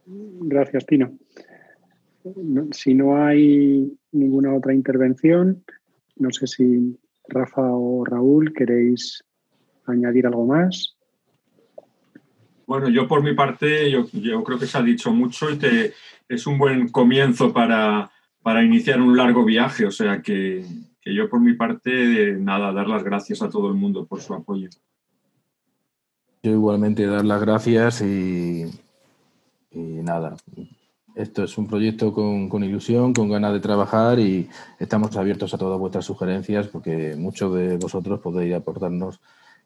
Gracias, 0.06 0.86
Tino. 0.86 1.18
Si 2.72 2.94
no 2.94 3.24
hay 3.24 3.92
ninguna 4.12 4.54
otra 4.54 4.74
intervención, 4.74 5.64
no 6.16 6.32
sé 6.32 6.46
si 6.46 6.96
Rafa 7.28 7.64
o 7.64 8.06
Raúl 8.06 8.54
queréis 8.54 9.24
añadir 9.86 10.28
algo 10.28 10.46
más. 10.46 10.96
Bueno, 12.68 12.90
yo 12.90 13.08
por 13.08 13.24
mi 13.24 13.34
parte, 13.34 13.90
yo, 13.90 14.08
creo 14.44 14.60
que 14.60 14.68
se 14.68 14.78
ha 14.78 14.84
dicho 14.84 15.12
mucho 15.12 15.50
y 15.52 15.58
que 15.58 15.94
es 16.30 16.46
un 16.46 16.60
buen 16.60 16.90
comienzo 16.90 17.52
para, 17.52 18.12
para 18.44 18.64
iniciar 18.64 19.02
un 19.02 19.18
largo 19.18 19.44
viaje, 19.44 19.86
o 19.86 19.92
sea 19.92 20.22
que 20.22 20.66
que 21.06 21.14
yo 21.14 21.30
por 21.30 21.40
mi 21.40 21.54
parte, 21.54 22.36
nada, 22.40 22.74
dar 22.74 22.88
las 22.88 23.04
gracias 23.04 23.44
a 23.44 23.50
todo 23.50 23.70
el 23.70 23.76
mundo 23.76 24.08
por 24.08 24.22
su 24.22 24.34
apoyo. 24.34 24.70
Yo 26.42 26.52
igualmente 26.52 27.06
dar 27.06 27.24
las 27.24 27.40
gracias 27.40 28.02
y, 28.02 28.66
nada, 29.72 30.36
esto 31.16 31.44
es 31.44 31.58
un 31.60 31.68
proyecto 31.68 32.12
con, 32.12 32.50
con, 32.50 32.64
ilusión, 32.64 33.14
con 33.14 33.30
ganas 33.30 33.54
de 33.54 33.60
trabajar 33.60 34.20
y 34.20 34.50
estamos 34.80 35.16
abiertos 35.16 35.54
a 35.54 35.60
todas 35.60 35.80
vuestras 35.80 36.06
sugerencias 36.06 36.68
porque 36.70 37.16
muchos 37.16 37.54
de 37.54 37.78
vosotros 37.78 38.20
podéis 38.20 38.56
aportarnos 38.56 39.22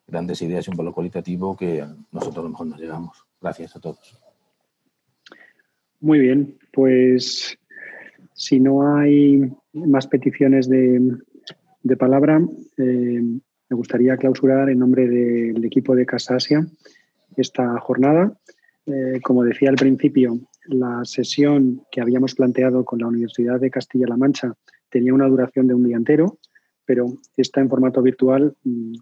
grandes 0.07 0.41
ideas 0.41 0.67
y 0.67 0.71
un 0.71 0.77
valor 0.77 0.93
cualitativo 0.93 1.55
que 1.55 1.85
nosotros 2.11 2.39
a 2.39 2.43
lo 2.43 2.49
mejor 2.49 2.67
nos 2.67 2.79
llegamos. 2.81 3.25
Gracias 3.41 3.77
a 3.77 3.79
todos. 3.79 4.19
Muy 6.01 6.19
bien, 6.19 6.57
pues 6.73 7.57
si 8.33 8.59
no 8.59 8.95
hay 8.95 9.51
más 9.73 10.07
peticiones 10.07 10.69
de, 10.69 11.19
de 11.83 11.97
palabra, 11.97 12.41
eh, 12.77 13.21
me 13.69 13.75
gustaría 13.75 14.17
clausurar 14.17 14.69
en 14.69 14.79
nombre 14.79 15.07
del 15.07 15.63
equipo 15.63 15.95
de 15.95 16.05
Casa 16.05 16.35
Asia 16.35 16.65
esta 17.37 17.79
jornada. 17.79 18.33
Eh, 18.85 19.19
como 19.21 19.43
decía 19.43 19.69
al 19.69 19.75
principio, 19.75 20.39
la 20.65 21.01
sesión 21.05 21.83
que 21.91 22.01
habíamos 22.01 22.35
planteado 22.35 22.83
con 22.83 22.99
la 22.99 23.07
Universidad 23.07 23.59
de 23.59 23.69
Castilla-La 23.69 24.17
Mancha 24.17 24.53
tenía 24.89 25.13
una 25.13 25.27
duración 25.27 25.67
de 25.67 25.75
un 25.75 25.83
día 25.83 25.97
entero, 25.97 26.39
pero 26.85 27.05
está 27.37 27.61
en 27.61 27.69
formato 27.69 28.01
virtual 28.01 28.55
mm, 28.63 28.95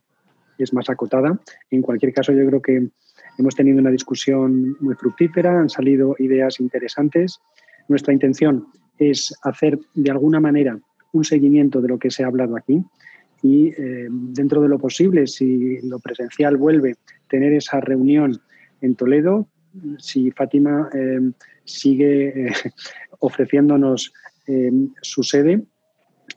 es 0.58 0.74
más 0.74 0.90
acotada. 0.90 1.40
En 1.70 1.82
cualquier 1.82 2.14
caso, 2.14 2.34
yo 2.34 2.46
creo 2.48 2.62
que 2.62 2.90
hemos 3.38 3.56
tenido 3.56 3.80
una 3.80 3.92
discusión 3.92 4.76
muy 4.80 4.96
fructífera, 4.96 5.60
han 5.60 5.70
salido 5.70 6.16
ideas 6.20 6.60
interesantes. 6.60 7.40
Nuestra 7.88 8.14
intención 8.14 8.68
es 8.98 9.34
hacer 9.44 9.80
de 9.94 10.12
alguna 10.12 10.40
manera 10.40 10.80
un 11.12 11.24
seguimiento 11.24 11.82
de 11.82 11.88
lo 11.88 12.00
que 12.00 12.12
se 12.12 12.24
ha 12.24 12.28
hablado 12.28 12.56
aquí 12.56 12.84
y 13.42 13.68
eh, 13.70 14.08
dentro 14.10 14.62
de 14.62 14.70
lo 14.70 14.80
posible, 14.80 15.28
si 15.28 15.80
lo 15.82 16.00
presencial 16.00 16.58
vuelve, 16.58 16.96
tener 17.30 17.54
esa 17.54 17.80
reunión 17.80 18.40
en 18.82 18.96
Toledo, 18.96 19.48
si 20.00 20.32
Fátima 20.32 20.90
eh, 20.94 21.20
sigue 21.64 22.48
eh, 22.48 22.52
ofreciéndonos 23.20 24.14
su 25.02 25.24
sede 25.24 25.62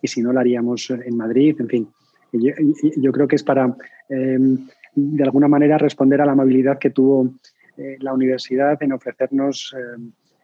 y 0.03 0.09
si 0.09 0.21
no 0.21 0.33
la 0.33 0.41
haríamos 0.41 0.91
en 0.91 1.17
Madrid, 1.17 1.55
en 1.61 1.69
fin. 1.69 1.89
Yo, 2.33 3.13
creo 3.13 3.29
que 3.29 3.37
es 3.37 3.45
para, 3.45 3.77
de 4.09 5.23
alguna 5.23 5.47
manera, 5.47 5.79
responder 5.79 6.21
a 6.21 6.27
la 6.27 6.33
amabilidad 6.33 6.81
que 6.81 6.91
tuvo 6.91 7.33
la 7.77 8.13
universidad 8.13 8.83
en 8.83 8.93
ofrecernos 8.93 9.73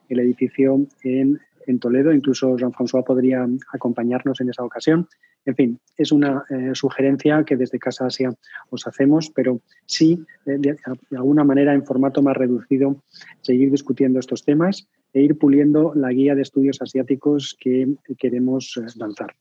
el 0.07 0.19
edificio 0.19 0.87
en 1.03 1.37
en 1.67 1.79
Toledo. 1.79 2.11
Incluso 2.11 2.57
Jean-François 2.57 3.03
podría 3.03 3.47
acompañarnos 3.71 4.41
en 4.41 4.49
esa 4.49 4.63
ocasión. 4.63 5.07
En 5.45 5.55
fin, 5.55 5.79
es 5.95 6.11
una 6.11 6.43
eh, 6.49 6.71
sugerencia 6.73 7.43
que 7.43 7.55
desde 7.55 7.79
Casa 7.79 8.07
Asia 8.07 8.33
os 8.69 8.87
hacemos, 8.87 9.29
pero 9.29 9.61
sí, 9.85 10.25
eh, 10.45 10.57
de, 10.57 10.77
alguna 11.15 11.43
manera, 11.43 11.73
en 11.73 11.85
formato 11.85 12.21
más 12.21 12.35
reducido, 12.35 13.03
seguir 13.41 13.71
discutiendo 13.71 14.19
estos 14.19 14.43
temas 14.43 14.87
e 15.13 15.21
ir 15.21 15.37
puliendo 15.37 15.93
la 15.95 16.11
guía 16.11 16.35
de 16.35 16.41
estudios 16.41 16.81
asiáticos 16.81 17.55
que 17.59 17.87
queremos 18.17 18.77
eh, 18.77 18.87
lanzar. 18.97 19.35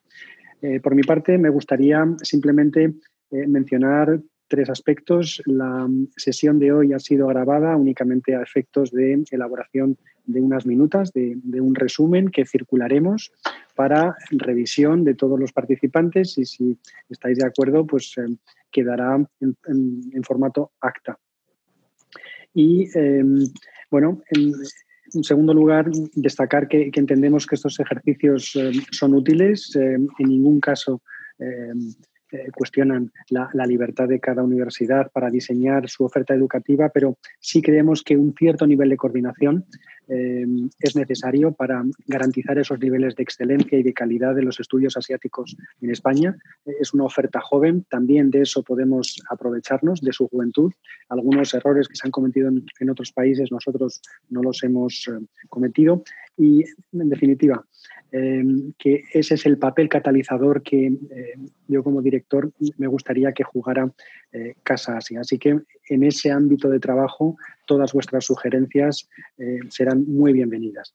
por 0.83 0.95
mi 0.95 1.03
parte, 1.03 1.39
me 1.39 1.51
gustaría 1.51 2.03
simplemente 2.23 2.95
mencionar 3.31 4.21
tres 4.49 4.71
aspectos. 4.71 5.43
La 5.47 5.89
sesión 6.17 6.59
de 6.59 6.73
hoy 6.73 6.93
ha 6.93 6.99
sido 6.99 7.27
grabada 7.29 7.77
únicamente 7.77 8.35
a 8.35 8.43
efectos 8.43 8.91
de 8.91 9.25
elaboración 9.31 9.97
de 10.27 10.41
unas 10.41 10.67
minutas, 10.67 11.13
de, 11.13 11.39
un 11.61 11.75
resumen 11.75 12.31
que 12.31 12.45
circularemos 12.45 13.33
para 13.75 14.17
revisión 14.31 15.05
de 15.05 15.15
todos 15.15 15.39
los 15.39 15.53
participantes 15.53 16.37
y 16.39 16.45
si 16.45 16.79
estáis 17.09 17.39
de 17.39 17.47
acuerdo, 17.47 17.87
pues 17.87 18.15
eh, 18.19 18.27
quedará 18.71 19.25
en, 19.41 20.25
formato 20.25 20.73
acta. 20.81 21.19
Y 22.53 22.89
em, 22.99 23.45
bueno, 23.91 24.23
en, 24.31 24.53
segundo 25.23 25.55
lugar, 25.55 25.91
destacar 26.15 26.67
que, 26.67 26.91
entendemos 26.93 27.47
que 27.47 27.55
estos 27.55 27.79
ejercicios 27.79 28.57
em, 28.57 28.83
son 28.91 29.15
útiles, 29.15 29.77
em, 29.77 30.09
en 30.19 30.29
ningún 30.29 30.61
caso 30.61 31.03
eh, 32.33 32.51
cuestionan 32.53 33.13
la, 33.29 33.49
libertad 33.67 34.09
de 34.09 34.19
cada 34.21 34.43
universidad 34.43 35.11
para 35.13 35.31
diseñar 35.31 35.89
su 35.89 36.05
oferta 36.05 36.35
educativa, 36.35 36.89
pero 36.89 37.19
sí 37.39 37.63
creemos 37.63 38.03
que 38.03 38.17
un 38.17 38.35
cierto 38.35 38.67
nivel 38.67 38.89
de 38.91 38.97
coordinación 38.97 39.67
eh, 40.09 40.47
es 40.81 40.97
necesario 40.97 41.53
para 41.53 41.85
garantizar 42.07 42.59
esos 42.59 42.79
niveles 42.79 43.17
de 43.17 43.23
excelencia 43.23 43.79
y 43.79 43.83
de 43.83 43.93
calidad 43.93 44.35
de 44.35 44.43
los 44.43 44.61
estudios 44.61 44.97
asiáticos 44.97 45.57
en 45.81 45.91
España. 45.91 46.37
Eh, 46.65 46.73
es 46.81 46.95
una 46.95 47.05
oferta 47.05 47.41
joven, 47.41 47.85
también 47.89 48.31
de 48.31 48.43
eso 48.43 48.63
podemos 48.63 49.23
aprovecharnos, 49.31 50.01
de 50.01 50.13
su 50.13 50.29
juventud. 50.29 50.73
Algunos 51.09 51.53
errores 51.55 51.89
que 51.89 51.97
se 51.97 52.07
han 52.07 52.13
cometido 52.13 52.49
en, 52.49 52.91
otros 52.91 53.13
países 53.13 53.51
nosotros 53.51 54.01
no 54.31 54.43
los 54.43 54.63
hemos 54.63 55.11
cometido 55.49 56.05
y, 56.37 56.65
en 56.93 57.09
definitiva, 57.09 57.65
Em, 58.13 58.73
que 58.79 59.03
ese 59.13 59.35
es 59.35 59.47
el 59.47 59.59
papel 59.59 59.89
catalizador 59.89 60.63
que 60.63 60.87
em, 60.87 61.49
yo 61.67 61.83
como 61.83 62.01
director 62.01 62.53
me 62.79 62.87
gustaría 62.87 63.33
que 63.33 63.43
jugara 63.43 63.93
eh, 64.33 64.55
Casa 64.63 64.97
Asia. 64.97 65.21
Así 65.21 65.39
que 65.39 65.61
en 65.89 66.03
ese 66.03 66.31
ámbito 66.31 66.69
de 66.69 66.81
trabajo 66.81 67.37
todas 67.67 67.93
vuestras 67.93 68.25
sugerencias 68.25 69.09
eh, 69.39 69.59
serán 69.69 70.05
muy 70.07 70.33
bienvenidas. 70.33 70.95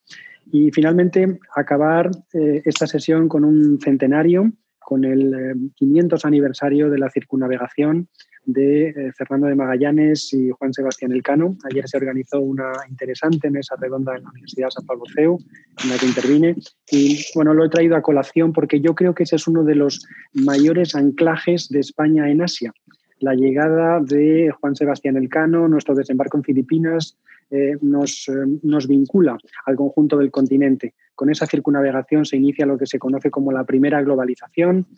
Y 0.50 0.70
finalmente, 0.70 1.38
acabar 1.54 2.10
eh, 2.32 2.62
esta 2.64 2.86
sesión 2.86 3.28
con 3.28 3.44
un 3.44 3.80
centenario, 3.80 4.50
con 4.80 5.04
el 5.04 5.70
500 5.76 6.24
aniversario 6.24 6.90
de 6.90 6.98
la 6.98 7.10
circunnavegación 7.10 8.08
de 8.44 8.88
eh, 8.88 9.12
Fernando 9.16 9.46
de 9.46 9.54
Magallanes 9.54 10.32
y 10.32 10.50
Juan 10.50 10.72
Sebastián 10.72 11.12
Elcano. 11.12 11.56
Ayer 11.70 11.88
se 11.88 11.96
organizó 11.96 12.40
una 12.40 12.72
interesante 12.88 13.50
mesa 13.50 13.76
redonda 13.80 14.16
en 14.16 14.24
la 14.24 14.30
Universidad 14.30 14.70
San 14.70 14.84
Pablo 14.84 15.04
CEU, 15.14 15.38
en 15.82 15.90
la 15.90 15.98
que 15.98 16.06
intervine. 16.06 16.56
Y 16.90 17.24
bueno, 17.34 17.54
lo 17.54 17.64
he 17.64 17.68
traído 17.68 17.96
a 17.96 18.02
colación 18.02 18.52
porque 18.52 18.80
yo 18.80 18.94
creo 18.94 19.14
que 19.14 19.22
ese 19.22 19.36
es 19.36 19.46
uno 19.46 19.62
de 19.64 19.76
los 19.76 20.04
mayores 20.32 20.94
anclajes 20.94 21.68
de 21.68 21.80
España 21.80 22.28
en 22.30 22.42
Asia. 22.42 22.72
La 23.22 23.36
llegada 23.36 24.00
de 24.00 24.50
Juan 24.50 24.74
Sebastián 24.74 25.16
Elcano, 25.16 25.68
nuestro 25.68 25.94
desembarco 25.94 26.38
en 26.38 26.42
Filipinas, 26.42 27.16
eh, 27.50 27.76
nos, 27.80 28.28
eh, 28.28 28.32
nos 28.64 28.88
vincula 28.88 29.38
al 29.64 29.76
conjunto 29.76 30.18
del 30.18 30.32
continente. 30.32 30.94
Con 31.14 31.30
esa 31.30 31.46
circunnavegación 31.46 32.24
se 32.24 32.36
inicia 32.36 32.66
lo 32.66 32.76
que 32.76 32.86
se 32.86 32.98
conoce 32.98 33.30
como 33.30 33.52
la 33.52 33.62
primera 33.62 34.02
globalización, 34.02 34.88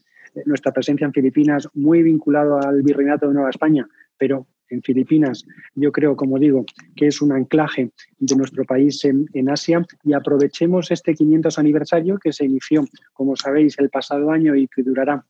nuestra 0.47 0.73
presencia 0.73 1.05
en 1.05 1.13
Filipinas 1.13 1.69
muy 1.75 2.03
vinculado 2.03 2.59
al 2.59 2.83
virreinato 2.83 3.29
de 3.29 3.35
Nueva 3.35 3.51
España, 3.51 3.87
pero 4.17 4.47
en 4.71 4.83
Filipinas 4.83 5.45
yo 5.75 5.93
creo, 5.93 6.17
como 6.17 6.39
digo, 6.39 6.65
que 6.97 7.09
es 7.09 7.21
un 7.21 7.31
anclaje 7.31 7.91
de 8.19 8.37
nuestro 8.37 8.65
país 8.65 9.05
en, 9.05 9.51
Asia 9.51 9.85
y 10.03 10.15
aprovechemos 10.15 10.91
este 10.91 11.15
500 11.15 11.59
aniversario 11.59 12.19
que 12.19 12.33
se 12.33 12.47
inició, 12.47 12.87
como 13.13 13.37
sabéis, 13.37 13.79
el 13.79 13.91
pasado 13.91 14.31
año 14.31 14.57
y 14.57 14.67
que 14.67 14.83
durará 14.83 15.27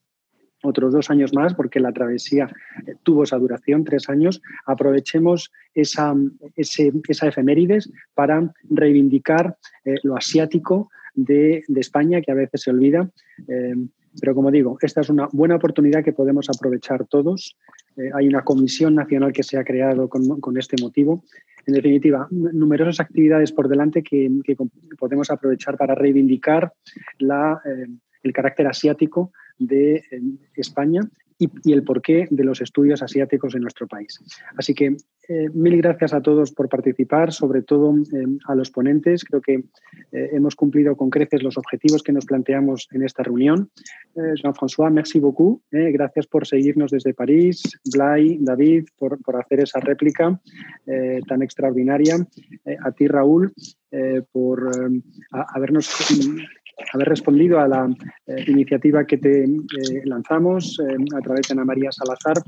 otros 0.64 0.92
dos 0.92 1.10
años 1.10 1.32
más, 1.32 1.54
porque 1.54 1.80
la 1.80 1.92
travesía 1.92 2.48
tuvo 3.02 3.24
esa 3.24 3.38
duración, 3.38 3.84
tres 3.84 4.08
años, 4.08 4.42
aprovechemos 4.66 5.52
esa, 5.74 6.14
esa 6.56 7.28
efemérides 7.28 7.90
para 8.14 8.52
reivindicar 8.70 9.56
eh, 9.84 9.94
lo 10.02 10.16
asiático 10.16 10.90
de, 11.14 11.64
España, 11.76 12.20
que 12.20 12.32
a 12.32 12.34
veces 12.34 12.62
se 12.62 12.70
olvida. 12.70 13.08
Eh, 13.48 13.74
pero 14.20 14.34
como 14.34 14.50
digo, 14.50 14.78
esta 14.80 15.00
es 15.00 15.10
una 15.10 15.28
buena 15.32 15.56
oportunidad 15.56 16.04
que 16.04 16.12
podemos 16.12 16.48
aprovechar 16.48 17.06
todos. 17.06 17.56
Eh, 17.96 18.10
hay 18.14 18.28
una 18.28 18.42
comisión 18.42 18.94
nacional 18.94 19.32
que 19.32 19.42
se 19.42 19.58
ha 19.58 19.64
creado 19.64 20.08
con, 20.08 20.56
este 20.56 20.80
motivo. 20.80 21.24
En 21.66 21.74
definitiva, 21.74 22.28
numerosas 22.30 23.00
actividades 23.00 23.50
por 23.52 23.68
delante 23.68 24.02
que, 24.02 24.30
podemos 24.98 25.30
aprovechar 25.30 25.76
para 25.76 25.94
reivindicar 25.94 26.72
la, 27.18 27.60
eh, 27.64 27.86
el 28.22 28.32
carácter 28.32 28.66
asiático 28.66 29.32
de 29.58 29.96
eh, 29.96 30.20
España 30.54 31.00
y, 31.38 31.72
el 31.72 31.82
porqué 31.82 32.28
de 32.30 32.44
los 32.44 32.60
estudios 32.60 33.02
asiáticos 33.02 33.54
en 33.54 33.62
nuestro 33.62 33.88
país. 33.88 34.20
Así 34.56 34.72
que 34.72 34.96
eh, 35.28 35.48
mil 35.52 35.76
gracias 35.78 36.14
a 36.14 36.22
todos 36.22 36.52
por 36.52 36.68
participar, 36.68 37.32
sobre 37.32 37.62
todo 37.62 37.92
eh, 37.96 38.24
a 38.46 38.54
los 38.54 38.70
ponentes. 38.70 39.24
Creo 39.24 39.40
que 39.40 39.64
hemos 40.12 40.54
cumplido 40.54 40.96
con 40.96 41.10
creces 41.10 41.42
los 41.42 41.58
objetivos 41.58 42.02
que 42.02 42.12
nos 42.12 42.24
planteamos 42.24 42.88
en 42.92 43.02
esta 43.02 43.24
reunión. 43.24 43.70
Jean-François, 44.14 44.92
merci 44.92 45.18
beaucoup. 45.18 45.60
gracias 45.70 46.28
por 46.28 46.46
seguirnos 46.46 46.92
desde 46.92 47.14
París. 47.14 47.62
Blay, 47.92 48.38
David, 48.40 48.84
por, 48.96 49.20
por 49.22 49.36
hacer 49.36 49.60
esa 49.60 49.80
réplica 49.80 50.40
tan 51.26 51.42
extraordinaria. 51.42 52.16
a 52.84 52.92
ti, 52.92 53.08
Raúl, 53.08 53.52
por 54.30 54.70
habernos 55.30 55.88
haber 56.92 57.08
respondido 57.08 57.60
a 57.60 57.68
la 57.68 57.88
eh, 58.26 58.44
iniciativa 58.48 59.04
que 59.04 59.18
te 59.18 59.44
eh, 59.44 60.02
lanzamos 60.04 60.78
eh, 60.80 60.96
a 61.16 61.20
través 61.20 61.48
de 61.48 61.52
Ana 61.52 61.64
María 61.64 61.92
Salazar 61.92 62.42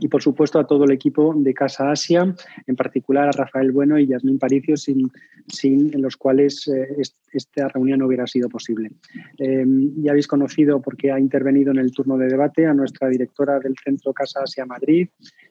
y 0.00 0.08
por 0.08 0.22
supuesto 0.22 0.58
a 0.58 0.66
todo 0.66 0.84
el 0.84 0.92
equipo 0.92 1.34
de 1.36 1.54
Casa 1.54 1.90
Asia, 1.90 2.34
en 2.66 2.76
particular 2.76 3.28
a 3.28 3.32
Rafael 3.32 3.70
Bueno 3.70 3.98
y 3.98 4.06
Yasmín 4.06 4.38
Paricio, 4.38 4.76
sin, 4.76 5.10
sin 5.46 5.90
los 6.00 6.16
cuales 6.16 6.66
eh, 6.68 7.02
esta 7.32 7.68
reunión 7.68 8.00
no 8.00 8.06
hubiera 8.06 8.26
sido 8.26 8.48
posible. 8.48 8.90
Eh, 9.38 9.64
ya 9.98 10.12
habéis 10.12 10.26
conocido, 10.26 10.80
porque 10.80 11.12
ha 11.12 11.20
intervenido 11.20 11.70
en 11.70 11.78
el 11.78 11.92
turno 11.92 12.16
de 12.16 12.28
debate, 12.28 12.66
a 12.66 12.74
nuestra 12.74 13.08
directora 13.08 13.60
del 13.60 13.74
Centro 13.82 14.12
Casa 14.12 14.40
Asia 14.42 14.64
Madrid, 14.64 15.08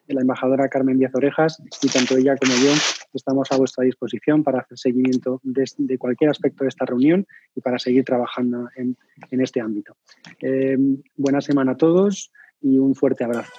la 0.07 0.21
embajadora 0.21 0.67
Carmen 0.69 0.97
Díaz 0.97 1.13
Orejas, 1.13 1.61
y 1.83 1.87
tanto 1.87 2.17
ella 2.17 2.35
como 2.35 2.53
yo 2.53 2.71
estamos 3.13 3.51
a 3.51 3.57
vuestra 3.57 3.83
disposición 3.83 4.43
para 4.43 4.61
hacer 4.61 4.77
seguimiento 4.77 5.39
de, 5.43 5.97
cualquier 5.97 6.31
aspecto 6.31 6.63
de 6.63 6.69
esta 6.69 6.85
reunión 6.85 7.27
y 7.55 7.61
para 7.61 7.77
seguir 7.77 8.03
trabajando 8.03 8.69
en, 8.75 8.97
este 9.29 9.61
ámbito. 9.61 9.95
Eh, 10.41 10.77
buena 11.15 11.41
semana 11.41 11.73
a 11.73 11.77
todos 11.77 12.31
y 12.61 12.77
un 12.79 12.95
fuerte 12.95 13.23
abrazo. 13.23 13.51